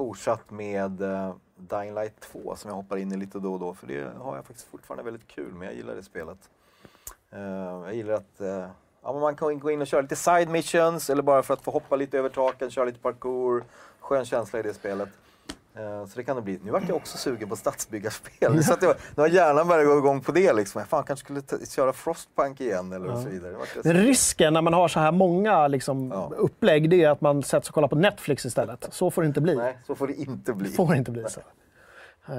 fortsatt 0.00 0.50
med 0.50 1.02
eh, 1.02 1.34
Dying 1.56 1.94
Light 1.94 2.20
2 2.20 2.56
som 2.56 2.68
jag 2.68 2.76
hoppar 2.76 2.96
in 2.96 3.12
i 3.12 3.16
lite 3.16 3.38
då 3.38 3.52
och 3.52 3.60
då. 3.60 3.74
För 3.74 3.86
det 3.86 4.12
har 4.18 4.36
jag 4.36 4.44
faktiskt 4.44 4.68
fortfarande 4.68 5.04
väldigt 5.04 5.28
kul 5.28 5.52
med. 5.52 5.68
Jag 5.68 5.74
gillar 5.74 5.94
det 5.94 6.02
spelet. 6.02 6.38
Eh, 7.30 7.40
jag 7.84 7.94
gillar 7.94 8.14
att 8.14 8.40
eh, 8.40 8.66
ja, 9.02 9.12
man 9.12 9.36
kan 9.36 9.58
gå 9.58 9.70
in 9.70 9.80
och 9.80 9.86
köra 9.86 10.00
lite 10.00 10.16
side 10.16 10.48
missions 10.48 11.10
eller 11.10 11.22
bara 11.22 11.42
för 11.42 11.54
att 11.54 11.62
få 11.62 11.70
hoppa 11.70 11.96
lite 11.96 12.18
över 12.18 12.28
taken, 12.28 12.70
köra 12.70 12.84
lite 12.84 12.98
parkour. 12.98 13.64
Skön 14.00 14.24
känsla 14.24 14.58
i 14.58 14.62
det 14.62 14.74
spelet. 14.74 15.08
Ehm, 15.74 16.06
så 16.08 16.16
det 16.16 16.24
kan 16.24 16.36
det 16.36 16.42
bli. 16.42 16.60
Nu 16.64 16.70
vart 16.70 16.88
jag 16.88 16.96
också 16.96 17.18
sugen 17.18 17.48
på 17.48 17.56
stadsbyggarspel. 17.56 18.64
Så 18.64 18.72
att 18.72 18.82
jag, 18.82 18.94
nu 19.14 19.22
har 19.22 19.28
hjärnan 19.28 19.68
börjat 19.68 19.86
gå 19.86 19.98
igång 19.98 20.20
på 20.20 20.32
det. 20.32 20.52
Liksom. 20.52 20.78
Jag 20.78 20.88
fan, 20.88 21.04
kanske 21.04 21.24
skulle 21.24 21.66
köra 21.66 21.92
Frostpunk 21.92 22.60
igen 22.60 22.92
eller 22.92 23.14
så 23.14 23.28
vidare. 23.28 23.52
Jag 23.74 23.84
Men 23.84 23.96
risken 23.96 24.52
när 24.52 24.62
man 24.62 24.72
har 24.72 24.88
så 24.88 25.00
här 25.00 25.12
många 25.12 25.68
liksom, 25.68 26.10
Ja. 26.14 26.32
upplägg, 26.36 26.90
det 26.90 27.04
är 27.04 27.10
att 27.10 27.20
man 27.20 27.42
sätts 27.42 27.68
och 27.68 27.74
kollar 27.74 27.88
på 27.88 27.96
Netflix 27.96 28.44
istället. 28.44 28.88
Så 28.90 29.10
får 29.10 29.22
det 29.22 29.28
inte 29.28 29.40
bli. 29.40 29.56
Nej, 29.56 29.78
så 29.86 29.94
får 29.94 30.06
det 30.06 30.14
inte 30.14 30.52
bli. 30.52 30.70
får 30.70 30.94
inte 30.94 31.10
bli 31.10 31.24
så. 31.28 31.40
Eh, 32.28 32.36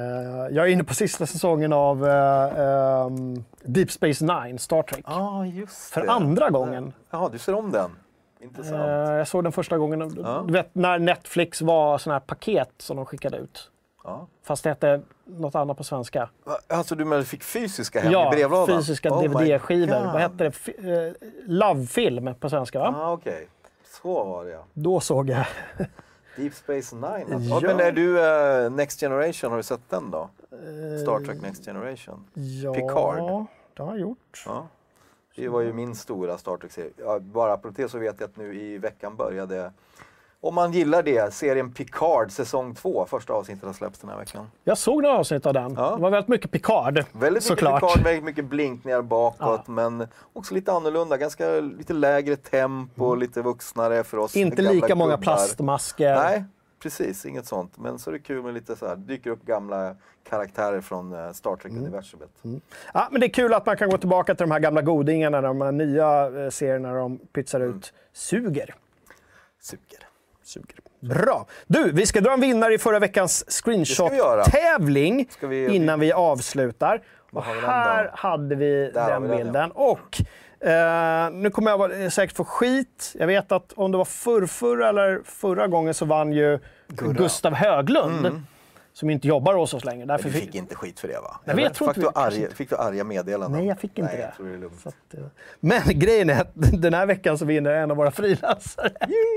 jag 0.52 0.58
är 0.58 0.68
inne 0.68 0.84
på 0.84 0.94
sista 0.94 1.26
säsongen 1.26 1.74
av 1.74 2.08
eh, 2.08 2.60
ehm, 3.06 3.44
Deep 3.64 3.91
Space 3.91 4.26
Nine, 4.26 4.60
Star 4.60 4.84
Trek. 4.84 5.06
Ja, 5.08 5.14
ah, 5.14 5.45
just 5.45 5.94
För 5.94 6.08
andra 6.08 6.49
gången. 6.49 6.94
Jaha, 7.12 7.30
du 7.30 7.38
ser 7.40 7.53
om 7.53 7.72
den. 7.72 7.91
Intressant. 8.41 8.81
Eh, 8.81 9.15
jag 9.15 9.27
såg 9.27 9.43
den 9.43 9.51
första 9.51 9.77
gången, 9.77 10.15
Ja. 10.23 10.43
du 10.47 10.53
vet 10.53 10.76
när 10.76 10.99
Netflix 10.99 11.61
var 11.61 11.97
sådana 11.97 12.19
här 12.19 12.26
paket 12.26 12.69
som 12.77 12.97
de 12.97 13.05
skickade 13.05 13.38
ut. 13.38 13.72
Ja. 14.03 14.27
Fast 14.43 14.63
det 14.63 14.69
hette 14.69 15.01
något 15.26 15.55
annat 15.55 15.77
på 15.77 15.84
svenska. 15.84 16.30
Alltså 16.68 16.95
du 16.95 17.05
menar 17.05 17.18
du 17.19 17.26
fick 17.26 17.43
fysiska 17.43 17.99
hem 18.01 18.09
i 18.09 18.13
Ja, 18.13 18.30
brevlådan? 18.31 18.68
fysiska 18.80 19.09
Oh 19.13 19.22
DVD-skivor. 19.23 20.05
Vad 20.05 20.22
hette 20.22 20.35
det? 20.38 20.45
F- 20.47 20.69
eh, 20.69 21.11
Love-film 21.45 22.35
på 22.39 22.49
svenska 22.49 22.80
va? 22.80 22.95
Ah, 22.97 23.11
Okej, 23.11 23.47
så 24.01 24.23
var 24.23 24.45
det 24.45 24.51
ja. 24.51 24.63
Då 24.73 24.99
såg 24.99 25.30
jag. 25.30 25.45
Deep 26.38 26.53
Space 26.53 26.95
Nine. 26.95 27.26
Ja. 27.49 27.59
Ja. 27.61 27.68
Men 27.68 27.80
är 27.80 27.91
du 27.91 28.26
eh, 28.65 28.69
Next 28.72 28.99
Generation, 28.99 29.49
har 29.51 29.57
du 29.57 29.63
sett 29.63 29.89
den 29.89 30.11
då? 30.11 30.30
Star 31.03 31.26
Trek 31.26 31.41
Next 31.41 31.65
Generation? 31.65 32.26
Ja, 32.34 32.73
Picard. 32.73 33.45
det 33.73 33.84
har 33.84 33.89
jag 33.91 33.99
gjort. 33.99 34.43
Ja. 34.45 34.68
Det 35.36 35.48
var 35.48 35.62
ju 35.62 35.74
min 35.74 35.95
stora 35.95 36.38
Star 36.38 36.58
Trek-serie. 36.58 36.91
Ja, 36.98 37.20
bara 37.20 37.58
på 37.58 37.70
det 37.70 37.90
så 37.90 37.98
vet 37.99 38.16
jag 38.20 38.30
att 38.30 38.38
nu 38.38 38.60
i 38.62 38.78
veckan 38.78 39.16
började, 39.16 39.72
om 40.41 40.56
man 40.56 40.72
gillar 40.72 41.03
det, 41.03 41.34
serien 41.34 41.74
Picard 41.74 42.32
säsong 42.32 42.76
2. 42.76 43.06
Första 43.10 43.34
avsnittet 43.34 43.64
har 43.64 43.74
släppts 43.74 43.99
den 43.99 44.10
här 44.10 44.18
veckan. 44.18 44.48
Jag 44.64 44.78
såg 44.78 45.03
några 45.03 45.18
avsnitt 45.18 45.45
av 45.45 45.53
den. 45.53 45.74
Ja. 45.78 45.95
Det 45.95 46.02
var 46.02 46.10
väldigt 46.10 46.28
mycket 46.30 46.52
Picard. 46.52 47.03
Väldigt 47.12 47.44
såklart. 47.44 47.82
mycket 47.82 47.94
Picard, 47.94 48.03
väldigt 48.06 48.24
mycket 48.24 48.45
blinkningar 48.45 49.02
bakåt, 49.02 49.68
men 49.68 50.08
också 50.34 50.53
lite 50.53 50.72
annorlunda. 50.72 51.18
Ganska 51.18 51.49
lite 51.60 51.94
lägre 51.94 52.36
tempo, 52.36 53.16
lite 53.16 53.41
vuxnare 53.41 54.03
för 54.03 54.18
oss 54.18 54.36
Mm. 54.36 54.48
Inte 54.48 54.62
lika 54.62 54.95
många 54.95 55.12
gubbar. 55.12 55.24
plastmasker. 55.24 56.16
Nej, 56.16 56.44
precis. 56.82 57.26
Inget 57.26 57.45
sånt. 57.45 57.78
Men 57.78 57.99
så 57.99 58.10
är 58.10 58.12
det 58.14 58.20
kul 58.20 58.44
med 58.44 58.53
lite 58.53 58.76
så 58.76 58.88
här, 58.88 58.95
dyker 58.95 59.30
upp 59.30 59.45
gamla 59.45 59.95
karaktärer 60.30 60.82
från 60.82 61.14
eh, 61.14 61.32
Star 61.32 61.56
Trek-universumet. 61.56 62.30
Mm. 62.45 62.62
Ja, 62.94 63.08
men 63.12 63.22
det 63.22 63.28
är 63.28 63.34
kul 63.34 63.53
att 63.53 63.66
man 63.66 63.78
kan 63.78 63.90
gå 63.90 63.98
tillbaka 63.98 64.36
till 64.36 64.44
de 64.44 64.52
här 64.52 64.60
gamla 64.60 64.82
godingarna, 64.82 65.41
de 65.41 65.62
här 65.62 65.72
nya 65.72 66.26
eh, 66.44 66.49
serierna 66.49 66.94
de 66.94 67.18
pytsar 67.18 67.60
Mm. 67.60 67.78
ut. 67.78 67.94
Suger. 68.14 68.76
Suger. 69.62 70.08
Suger. 70.44 70.76
Bra. 70.99 71.45
Du, 71.68 71.91
vi 71.91 72.06
ska 72.06 72.22
dra 72.22 72.34
en 72.34 72.41
vinnare 72.41 72.74
i 72.74 72.78
förra 72.78 72.99
veckans 72.99 73.45
screenshot-tävling 73.48 75.30
innan 75.52 75.99
vi 75.99 76.12
avslutar. 76.14 77.02
Och 77.34 77.44
här 77.44 78.12
hade 78.14 78.56
vi 78.56 78.91
Där 78.94 79.08
den 79.10 79.22
vi 79.22 79.28
den, 79.28 79.38
ja. 79.38 79.44
bilden. 79.44 79.72
Och 79.72 80.22
eh, 80.68 81.30
nu 81.32 81.49
kommer 81.49 81.72
jag 81.72 81.78
vara- 81.78 82.10
säkert 82.10 82.36
få 82.36 82.44
skit. 82.44 83.16
Jag 83.20 83.28
vet 83.28 83.52
att 83.52 83.74
om 83.76 83.91
det 83.91 83.98
var 83.98 84.06
förrförra 84.06 84.90
eller 84.90 85.22
förra 85.26 85.68
gången 85.68 85.94
så 85.94 86.06
vann 86.06 86.32
ju 86.34 86.60
Gustav 86.88 87.53
Höglund. 87.53 88.44
Som 88.94 89.10
inte 89.10 89.28
jobbar 89.28 89.53
hos 89.53 89.74
oss 89.74 89.86
längre. 89.86 90.06
Därför 90.06 90.24
Mm. 90.24 90.34
Du 90.34 90.40
fick... 90.40 90.49
fick 90.52 90.56
inte 90.56 90.76
skit 90.76 90.99
för 90.99 91.08
det 91.08 91.14
va? 91.20 91.40
Nej, 91.45 91.56
men 91.56 91.64
jag 91.66 91.74
tror 91.74 91.94
fick, 91.94 92.03
du 92.03 92.10
arga, 92.16 92.48
fick 92.56 92.70
du 92.70 92.76
arga 92.76 93.03
meddelanden? 93.03 93.60
Nej, 93.60 93.68
jag 93.68 93.80
fick 93.80 93.99
inte 93.99 94.14
Nej, 94.14 94.32
det. 94.38 94.58
Det 94.58 94.66
att, 94.90 95.14
eh, 95.14 95.20
Men 95.60 95.82
grejen 95.99 96.30
är 96.30 96.41
att 96.41 96.52
den 96.56 96.94
här 96.94 97.06
veckan 97.06 97.38
så 97.38 97.45
vinner 97.45 97.72
en 97.72 97.91
av 97.91 97.98
våra 97.98 98.12
frilansare. 98.12 98.90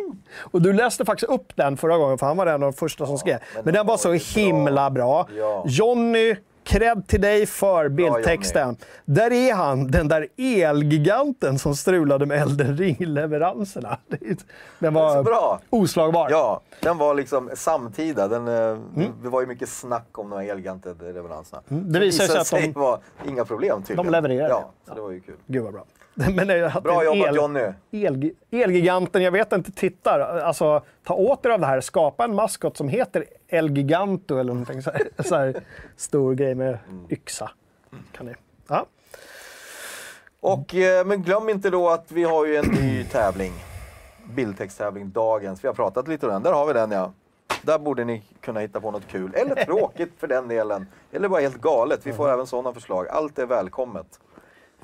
Och 0.39 0.62
du 0.62 0.73
läste 0.73 1.05
faktiskt 1.05 1.31
upp 1.33 1.53
den 1.57 1.77
förra 1.77 1.97
gången, 1.99 2.19
för 2.19 2.27
han 2.27 2.37
var 2.37 2.47
en 2.47 2.53
av 2.55 2.61
de 2.61 2.73
första 2.73 3.07
som 3.07 3.19
skrev. 3.19 3.39
Men, 3.55 3.65
den 3.65 3.75
den 3.75 3.87
var 3.87 3.97
så 3.97 4.12
himla 4.12 4.91
bra. 4.91 5.29
Ja. 5.37 5.65
Jonny, 5.66 6.37
cred 6.65 7.07
till 7.09 7.20
dig 7.20 7.47
för 7.47 7.89
bildtexten. 7.89 8.77
Där 9.05 9.32
är 9.32 9.55
han, 9.55 9.91
den 9.91 10.09
där 10.09 10.28
elgiganten 10.36 11.59
som 11.59 11.77
strulade 11.77 12.27
med 12.27 12.43
Elden 12.43 12.77
Ring-leveranserna. 12.77 13.99
Den 14.78 14.95
var 14.95 15.23
bra! 15.23 15.61
oslagbar. 15.70 16.31
Ja, 16.31 16.61
den 16.81 16.99
var 16.99 17.15
liksom 17.15 17.51
samtida. 17.55 18.28
Den, 18.28 18.49
eh, 18.49 18.55
Mm. 18.97 19.12
Det 19.23 19.28
var 19.28 19.41
ju 19.41 19.47
mycket 19.47 19.69
snack 19.69 20.19
om 20.19 20.31
de 20.31 20.36
här 20.36 20.45
Elgiganted-leveranserna. 20.51 21.62
det 21.69 21.99
visade 22.01 22.28
sig 22.45 22.59
att 22.59 22.65
de- 22.74 22.81
var 22.81 22.99
inga 23.28 23.45
problem 23.45 23.82
tydligen. 23.82 24.07
De 24.07 24.12
levererade. 24.12 24.49
Ja, 24.49 24.70
så 24.89 24.95
det 24.95 25.01
var 25.01 25.11
ju 25.11 25.20
kul. 25.20 25.35
Gud 25.47 25.62
vad 25.62 25.73
bra. 25.73 25.85
Men 26.35 26.49
jag 26.49 26.69
hade 26.69 26.82
Bra 26.85 27.05
jobbat 27.05 27.36
Jonny! 27.36 27.73
El, 27.91 28.31
Elgiganten, 28.51 29.23
jag 29.23 29.32
vet 29.32 29.53
inte, 29.53 29.73
tittar. 29.73 30.20
Alltså, 30.20 30.82
ta 31.05 31.15
åt 31.15 31.47
er 31.47 31.51
av 31.51 31.61
det 31.61 31.66
här. 31.66 31.81
Skapa 31.81 32.24
en 32.24 32.35
maskot 32.35 32.77
som 32.77 32.89
heter 32.89 33.24
Elgiganto 33.49 34.39
eller 34.39 34.53
någonting 34.53 34.82
så 34.82 34.91
här, 34.91 35.23
så 35.24 35.36
här 35.36 35.62
stor 35.97 36.35
grej 36.35 36.55
med 36.55 36.78
yxa. 37.11 37.51
Kan 38.12 38.27
ni? 38.27 38.32
Ja. 38.69 38.86
Och, 40.41 40.74
eh, 40.74 41.07
men 41.07 41.23
glöm 41.23 41.49
inte 41.49 41.70
då 41.70 41.89
att 41.89 42.12
vi 42.12 42.24
har 42.24 42.47
ju 42.47 42.57
en 42.57 42.66
ny 42.66 43.05
tävling. 43.05 43.53
Bildtexttävling, 44.35 45.11
dagens. 45.11 45.65
Vi 45.65 45.69
har 45.69 45.74
pratat 45.74 46.09
lite 46.09 46.27
om 46.27 46.32
den. 46.32 46.43
Där 46.43 46.53
har 46.53 46.66
vi 46.66 46.73
den 46.73 46.91
ja. 46.91 47.12
Där 47.62 47.78
borde 47.78 48.05
ni 48.05 48.23
kunna 48.41 48.61
hitta 48.61 48.81
på 48.81 48.91
något 48.91 49.07
kul. 49.09 49.35
Eller 49.35 49.65
tråkigt 49.65 50.12
för 50.19 50.27
den 50.27 50.49
delen. 50.49 50.86
Eller 51.12 51.28
bara 51.28 51.41
helt 51.41 51.61
galet. 51.61 52.07
Vi 52.07 52.12
får 52.12 52.31
även 52.31 52.47
sådana 52.47 52.73
förslag. 52.73 53.09
Allt 53.09 53.39
är 53.39 53.47
välkommet. 53.47 54.20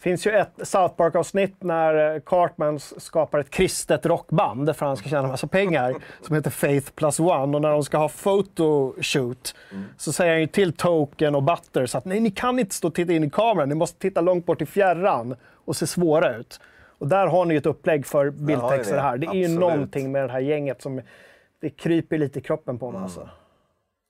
Det 0.00 0.02
finns 0.02 0.26
ju 0.26 0.30
ett 0.30 0.52
South 0.62 0.94
Park-avsnitt 0.94 1.62
när 1.62 2.14
eh, 2.14 2.20
Cartman 2.20 2.80
skapar 2.80 3.38
ett 3.38 3.50
kristet 3.50 4.06
rockband 4.06 4.76
för 4.76 4.86
att 4.86 4.88
han 4.88 4.96
ska 4.96 5.08
tjäna 5.08 5.28
massa 5.28 5.46
pengar 5.46 5.94
som 6.22 6.34
heter 6.34 6.50
Faith 6.50 6.92
Plus 6.92 7.20
One. 7.20 7.56
Och 7.56 7.62
när 7.62 7.70
de 7.70 7.84
ska 7.84 7.98
ha 7.98 8.08
photoshoot 8.08 9.54
så 9.96 10.12
säger 10.12 10.32
han 10.32 10.40
ju 10.40 10.46
till 10.46 10.72
Token 10.72 11.34
och 11.34 11.42
Butters 11.42 11.94
att 11.94 12.04
nej, 12.04 12.20
ni 12.20 12.30
kan 12.30 12.58
inte 12.58 12.74
stå 12.74 12.88
och 12.88 12.94
titta 12.94 13.12
in 13.12 13.24
i 13.24 13.30
kameran, 13.30 13.68
ni 13.68 13.74
måste 13.74 13.98
titta 13.98 14.20
långt 14.20 14.46
bort 14.46 14.62
i 14.62 14.66
fjärran 14.66 15.36
och 15.64 15.76
se 15.76 15.86
svåra 15.86 16.36
ut. 16.36 16.60
Och 16.98 17.08
där 17.08 17.26
har 17.26 17.44
ni 17.44 17.54
ju 17.54 17.58
ett 17.58 17.66
upplägg 17.66 18.06
för 18.06 18.30
bildtexter 18.30 18.98
här. 18.98 19.18
Det 19.18 19.26
är 19.26 19.34
ju 19.34 19.44
Absolut. 19.44 19.60
någonting 19.60 20.12
med 20.12 20.28
det 20.28 20.32
här 20.32 20.40
gänget 20.40 20.82
som 20.82 21.00
det 21.60 21.70
kryper 21.70 22.18
lite 22.18 22.38
i 22.38 22.42
kroppen 22.42 22.78
på 22.78 22.90
mig. 22.90 23.02
Alltså. 23.02 23.28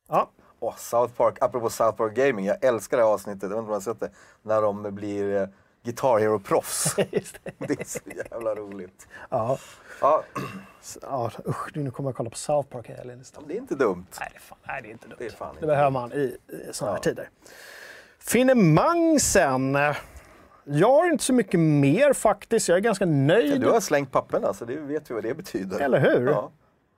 Ja. 0.08 0.30
Åh, 0.60 0.74
South 0.76 1.14
Park, 1.14 1.38
apropå 1.40 1.70
South 1.70 1.96
Park 1.96 2.14
Gaming. 2.14 2.44
Jag 2.44 2.64
älskar 2.64 2.96
det 2.96 3.02
här 3.02 3.10
avsnittet. 3.10 3.42
Jag 3.42 3.50
inte 3.50 3.58
om 3.58 3.66
du 3.66 3.72
har 3.72 3.80
sett 3.80 4.00
det. 4.00 4.10
När 4.42 4.62
de 4.62 4.94
blir 4.94 5.42
eh, 5.42 5.48
Guitar 5.82 6.18
Hero-proffs. 6.18 6.94
Det. 6.96 7.32
det 7.58 7.80
är 7.80 7.84
så 7.84 7.98
jävla 8.30 8.54
roligt. 8.54 9.08
Ja. 9.30 9.58
Ja, 10.00 10.24
Ja, 11.02 11.30
usch, 11.48 11.76
nu 11.76 11.90
kommer 11.90 12.08
jag 12.10 12.16
kolla 12.16 12.30
på 12.30 12.36
South 12.36 12.68
Park 12.68 12.90
i 12.90 12.92
helgen 12.92 13.20
istället. 13.20 13.48
det 13.48 13.54
är 13.54 13.58
inte 13.58 13.74
dumt. 13.74 14.06
Nej, 14.20 14.28
det 14.32 14.36
är, 14.36 14.40
fan, 14.40 14.58
nej, 14.66 14.82
det 14.82 14.88
är 14.88 14.92
inte 14.92 15.08
dumt. 15.08 15.16
Det 15.18 15.26
är 15.26 15.30
fan 15.30 15.56
Det 15.60 15.66
behöver 15.66 15.90
man 15.90 16.12
i, 16.12 16.16
i 16.16 16.36
sådana 16.72 16.92
här 16.92 16.98
Ja. 16.98 17.02
tider. 17.02 17.28
Finemang 18.18 19.20
sen. 19.20 19.78
Jag 20.64 20.90
har 20.92 21.12
inte 21.12 21.24
så 21.24 21.32
mycket 21.32 21.60
mer 21.60 22.12
faktiskt. 22.12 22.68
Jag 22.68 22.76
är 22.76 22.80
ganska 22.82 23.06
nöjd. 23.06 23.60
Du 23.60 23.70
har 23.70 23.80
slängt 23.80 24.12
papperna, 24.12 24.54
så 24.54 24.64
det 24.64 24.76
vet 24.76 25.10
vi 25.10 25.14
vad 25.14 25.22
det 25.22 25.34
betyder. 25.34 25.80
Eller 25.80 26.00
hur? 26.00 26.26
Ja. 26.30 26.50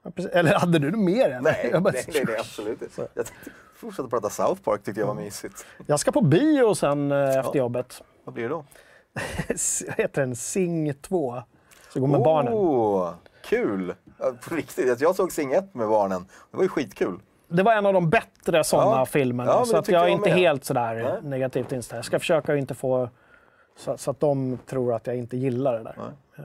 Ja. 0.03 0.23
Eller 0.31 0.53
hade 0.59 0.79
du 0.79 0.91
mer? 0.91 1.25
Eller? 1.25 1.41
Nej, 1.41 1.69
jag, 1.71 1.83
bara, 1.83 1.91
nej, 1.93 2.05
nej, 2.13 2.23
nej, 2.27 2.37
absolut 2.39 2.81
inte. 2.81 3.07
Jag 3.13 3.25
tänkte 3.25 3.49
fortsätta 3.75 4.07
prata 4.09 4.29
South 4.29 4.61
Park, 4.61 4.83
tyckte 4.83 5.01
jag 5.01 5.07
var 5.07 5.13
mysigt. 5.13 5.65
jag 5.85 5.99
ska 5.99 6.11
på 6.11 6.21
bio 6.21 6.75
sen 6.75 7.11
eh, 7.11 7.37
efter 7.39 7.55
jobbet. 7.59 8.03
Vad 8.23 8.33
blir 8.33 8.43
det 8.43 8.49
då? 8.49 8.65
Heter 9.97 10.21
den? 10.21 10.35
Sing 10.35 10.93
2. 11.01 11.43
Så 11.93 11.99
går 11.99 12.07
med 12.07 12.21
barnen. 12.21 12.53
Oh, 12.53 13.09
kul! 13.45 13.93
Ja, 14.19 14.33
på 14.49 14.55
riktigt, 14.55 15.01
jag 15.01 15.15
såg 15.15 15.31
Sing 15.31 15.53
1 15.53 15.73
med 15.75 15.87
barnen. 15.87 16.25
Det 16.51 16.57
var 16.57 16.63
ju 16.63 16.69
skitkul. 16.69 17.19
Det 17.47 17.63
var 17.63 17.73
en 17.73 17.85
av 17.85 17.93
de 17.93 18.09
bättre 18.09 18.63
sådana 18.63 18.91
Ja. 18.97 19.05
filmerna. 19.05 19.51
Ja, 19.51 19.65
så 19.65 19.77
att 19.77 19.85
tycker 19.85 19.93
jag 19.97 20.03
är 20.03 20.07
jag 20.07 20.17
inte 20.17 20.29
med. 20.29 20.37
helt 20.37 20.65
sådär 20.65 20.95
Nej. 20.95 21.29
negativt 21.29 21.71
inställd. 21.71 21.97
Jag 21.97 22.05
ska 22.05 22.19
försöka 22.19 22.55
inte 22.55 22.73
få... 22.73 23.09
Så, 23.75 23.97
så 23.97 24.11
att 24.11 24.19
de 24.19 24.59
tror 24.65 24.93
att 24.93 25.07
jag 25.07 25.15
inte 25.15 25.37
gillar 25.37 25.73
det 25.73 25.83
där. 25.83 25.95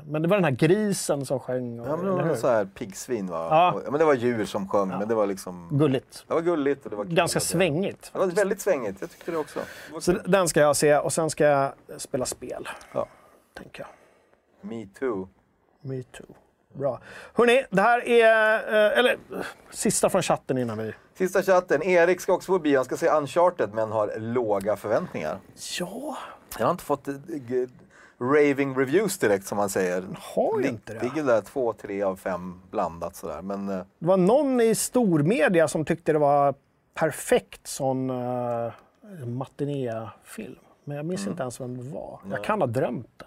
Men 0.06 0.22
det 0.22 0.28
var 0.28 0.36
den 0.36 0.44
här 0.44 0.50
grisen 0.50 1.26
som 1.26 1.40
sjöng. 1.40 1.80
Och, 1.80 1.86
Ja, 1.88 1.96
men 1.96 2.04
det 2.06 2.10
var 2.12 2.22
hur? 2.22 2.34
så 2.34 2.48
här 2.48 2.64
piggsvin 2.64 3.26
va? 3.26 3.48
Ja. 3.50 3.72
Och- 3.72 3.82
men 3.92 3.98
det 3.98 4.04
var 4.04 4.14
djur 4.14 4.44
som 4.44 4.68
sjöng, 4.68 4.88
men 4.88 5.08
det 5.08 5.14
var 5.14 5.26
liksom... 5.26 5.68
Gulligt. 5.72 6.24
Det 6.28 6.34
var 6.34 6.40
gulligt 6.40 6.84
och 6.84 6.90
det 6.90 6.96
var 6.96 7.04
kul. 7.04 7.14
Ganska 7.14 7.40
svängigt. 7.40 8.10
Det 8.12 8.18
var 8.18 8.26
väldigt 8.26 8.60
svängigt, 8.60 8.96
jag 9.00 9.10
tyckte 9.10 9.30
det 9.30 9.36
också. 9.36 9.60
Det 9.94 10.00
Så 10.00 10.12
den 10.12 10.48
ska 10.48 10.60
jag 10.60 10.76
se 10.76 10.96
och 10.98 11.12
sen 11.12 11.30
ska 11.30 11.44
jag 11.44 11.72
spela 11.96 12.24
spel. 12.26 12.68
Ja. 12.92 13.06
Tänker 13.54 13.82
jag. 13.82 13.88
Me 14.70 14.86
too. 14.98 15.28
Me 15.80 16.02
too. 16.02 16.26
Bra. 16.74 17.00
Hörni, 17.34 17.64
det 17.70 17.82
här 17.82 18.08
är... 18.08 18.54
eh, 18.92 18.98
Eller 18.98 19.16
sista 19.70 20.10
från 20.10 20.22
chatten 20.22 20.58
innan 20.58 20.78
vi... 20.78 20.94
Sista 21.14 21.42
chatten. 21.42 21.82
Erik 21.82 22.20
ska 22.20 22.32
också 22.32 22.52
på 22.52 22.58
bio. 22.58 22.76
Han 22.76 22.84
ska 22.84 22.96
se 22.96 23.08
Uncharted 23.08 23.74
men 23.74 23.92
har 23.92 24.12
låga 24.18 24.76
förväntningar. 24.76 25.38
Ja, 25.80 26.16
Jag 26.58 26.66
har 26.66 26.70
inte 26.70 26.84
fått 26.84 27.08
eh, 27.08 27.14
raving 28.20 28.74
reviews 28.78 29.18
direkt 29.18 29.46
som 29.46 29.58
man 29.58 29.68
säger. 29.70 30.04
har 30.18 30.56
ju 30.56 30.62
Det 30.62 30.68
inte 30.68 30.94
det. 30.94 31.02
ligger 31.02 31.22
där 31.22 31.40
två, 31.40 31.72
tre 31.72 32.02
av 32.02 32.16
fem 32.16 32.60
blandat 32.70 33.16
sådär. 33.16 33.42
Men 33.42 33.68
eh, 33.68 33.76
Det 33.98 34.06
var 34.06 34.16
någon 34.16 34.60
i 34.60 34.74
stormedia 34.74 35.68
som 35.68 35.84
tyckte 35.84 36.12
det 36.12 36.18
var 36.18 36.54
perfekt 36.94 37.66
sån 37.66 38.10
uh, 38.10 38.72
matinéfilm. 39.26 40.58
Men 40.84 40.96
jag 40.96 41.06
minns 41.06 41.26
inte 41.26 41.42
ens 41.42 41.60
vem 41.60 41.76
det 41.76 41.94
var. 41.94 42.20
Jag 42.30 42.44
kan 42.44 42.60
ha 42.60 42.66
drömt 42.66 43.10
det. 43.16 43.24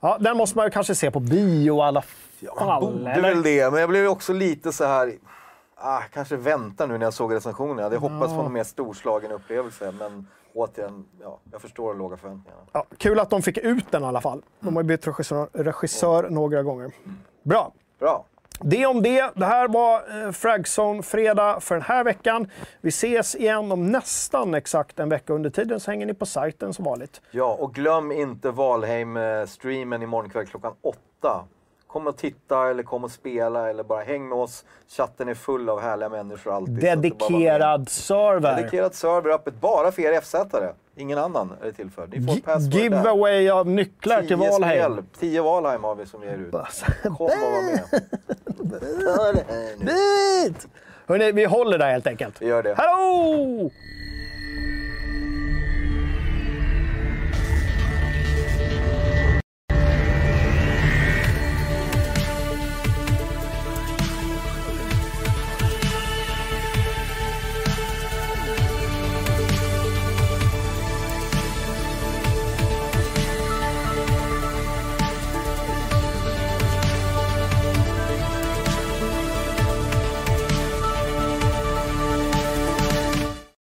Ja, 0.00 0.18
den 0.20 0.36
måste 0.36 0.56
man 0.56 0.66
ju 0.66 0.70
kanske 0.70 0.94
se 0.94 1.10
på 1.10 1.20
bio 1.20 1.76
i 1.76 1.80
alla 1.80 2.02
fall. 2.02 2.80
borde 2.80 3.10
eller? 3.12 3.22
väl 3.34 3.42
det. 3.42 3.70
Men 3.70 3.80
jag 3.80 3.88
blev 3.88 4.06
också 4.06 4.32
lite 4.32 4.72
så 4.72 4.84
här. 4.84 5.12
Ah, 5.74 6.00
kanske 6.12 6.36
vänta 6.36 6.86
nu 6.86 6.98
när 6.98 7.06
jag 7.06 7.14
såg 7.14 7.34
recensionen. 7.34 7.76
Jag 7.76 7.84
hade 7.84 7.96
hoppats 7.96 8.32
på 8.34 8.40
en 8.40 8.52
mer 8.52 8.64
storslagen 8.64 9.32
upplevelse. 9.32 9.92
Men 9.98 10.26
återigen, 10.54 11.04
ja, 11.20 11.38
jag 11.52 11.60
förstår 11.60 11.88
de 11.88 11.98
låga 11.98 12.16
förväntningarna. 12.16 12.62
Ja, 12.72 12.86
kul 12.98 13.20
att 13.20 13.30
de 13.30 13.42
fick 13.42 13.58
ut 13.58 13.90
den 13.90 14.02
i 14.02 14.06
alla 14.06 14.20
fall. 14.20 14.42
De 14.60 14.76
har 14.76 14.82
ju 14.82 14.88
bytt 14.88 15.06
regissör, 15.06 15.48
regissör 15.52 16.30
några 16.30 16.62
gånger. 16.62 16.92
Bra. 17.42 17.72
Bra. 17.98 18.24
Det 18.60 18.86
om 18.86 19.02
det. 19.02 19.30
Det 19.34 19.46
här 19.46 19.68
var 19.68 20.24
eh, 20.26 20.32
Fragzone 20.32 21.02
Fredag 21.02 21.60
för 21.60 21.74
den 21.74 21.82
här 21.82 22.04
veckan. 22.04 22.50
Vi 22.80 22.88
ses 22.88 23.34
igen 23.36 23.72
om 23.72 23.92
nästan 23.92 24.54
exakt 24.54 24.98
en 24.98 25.08
vecka. 25.08 25.32
Under 25.32 25.50
tiden 25.50 25.80
så 25.80 25.90
hänger 25.90 26.06
ni 26.06 26.14
på 26.14 26.26
sajten 26.26 26.74
som 26.74 26.84
vanligt. 26.84 27.20
Ja, 27.30 27.56
och 27.60 27.74
glöm 27.74 28.12
inte 28.12 28.50
Valheim-streamen 28.50 30.02
imorgon 30.02 30.30
kväll 30.30 30.46
klockan 30.46 30.74
åtta. 30.82 31.44
Kom 31.98 32.06
och 32.06 32.16
titta 32.16 32.70
eller 32.70 32.82
kom 32.82 33.04
och 33.04 33.10
spela 33.10 33.70
eller 33.70 33.82
bara 33.82 34.02
häng 34.02 34.28
med 34.28 34.38
oss. 34.38 34.64
Chatten 34.88 35.28
är 35.28 35.34
full 35.34 35.68
av 35.68 35.80
härliga 35.80 36.08
människor 36.08 36.54
alltid. 36.54 36.74
Dedikerad 36.74 37.88
server. 37.88 38.56
Dedikerad 38.56 38.94
server 38.94 39.30
öppet 39.30 39.54
bara 39.60 39.92
för 39.92 40.02
er 40.02 40.20
FZ-are. 40.20 40.72
Ingen 40.96 41.18
annan 41.18 41.52
är 41.62 41.66
det 41.66 41.72
till 41.72 41.90
för. 41.90 42.06
Ni 42.06 42.26
får 42.26 42.40
password 42.40 42.72
där. 42.72 42.78
Giveaway 42.80 43.50
av 43.50 43.66
nycklar 43.66 44.22
till 44.22 44.36
Valheim. 44.36 44.92
spel. 44.92 45.04
Tio 45.20 45.42
Valheim 45.42 45.84
har 45.84 45.94
vi 45.94 46.06
som 46.06 46.22
ger 46.22 46.36
ut. 46.36 46.52
Kom 47.02 47.12
och 47.12 47.30
var 47.30 47.62
med. 47.62 47.84
Hörrni, 51.06 51.32
vi 51.32 51.44
håller 51.44 51.78
där 51.78 51.90
helt 51.90 52.06
enkelt. 52.06 52.42
Vi 52.42 52.46
gör 52.46 52.62
det. 52.62 52.74
Hallå! 52.76 53.70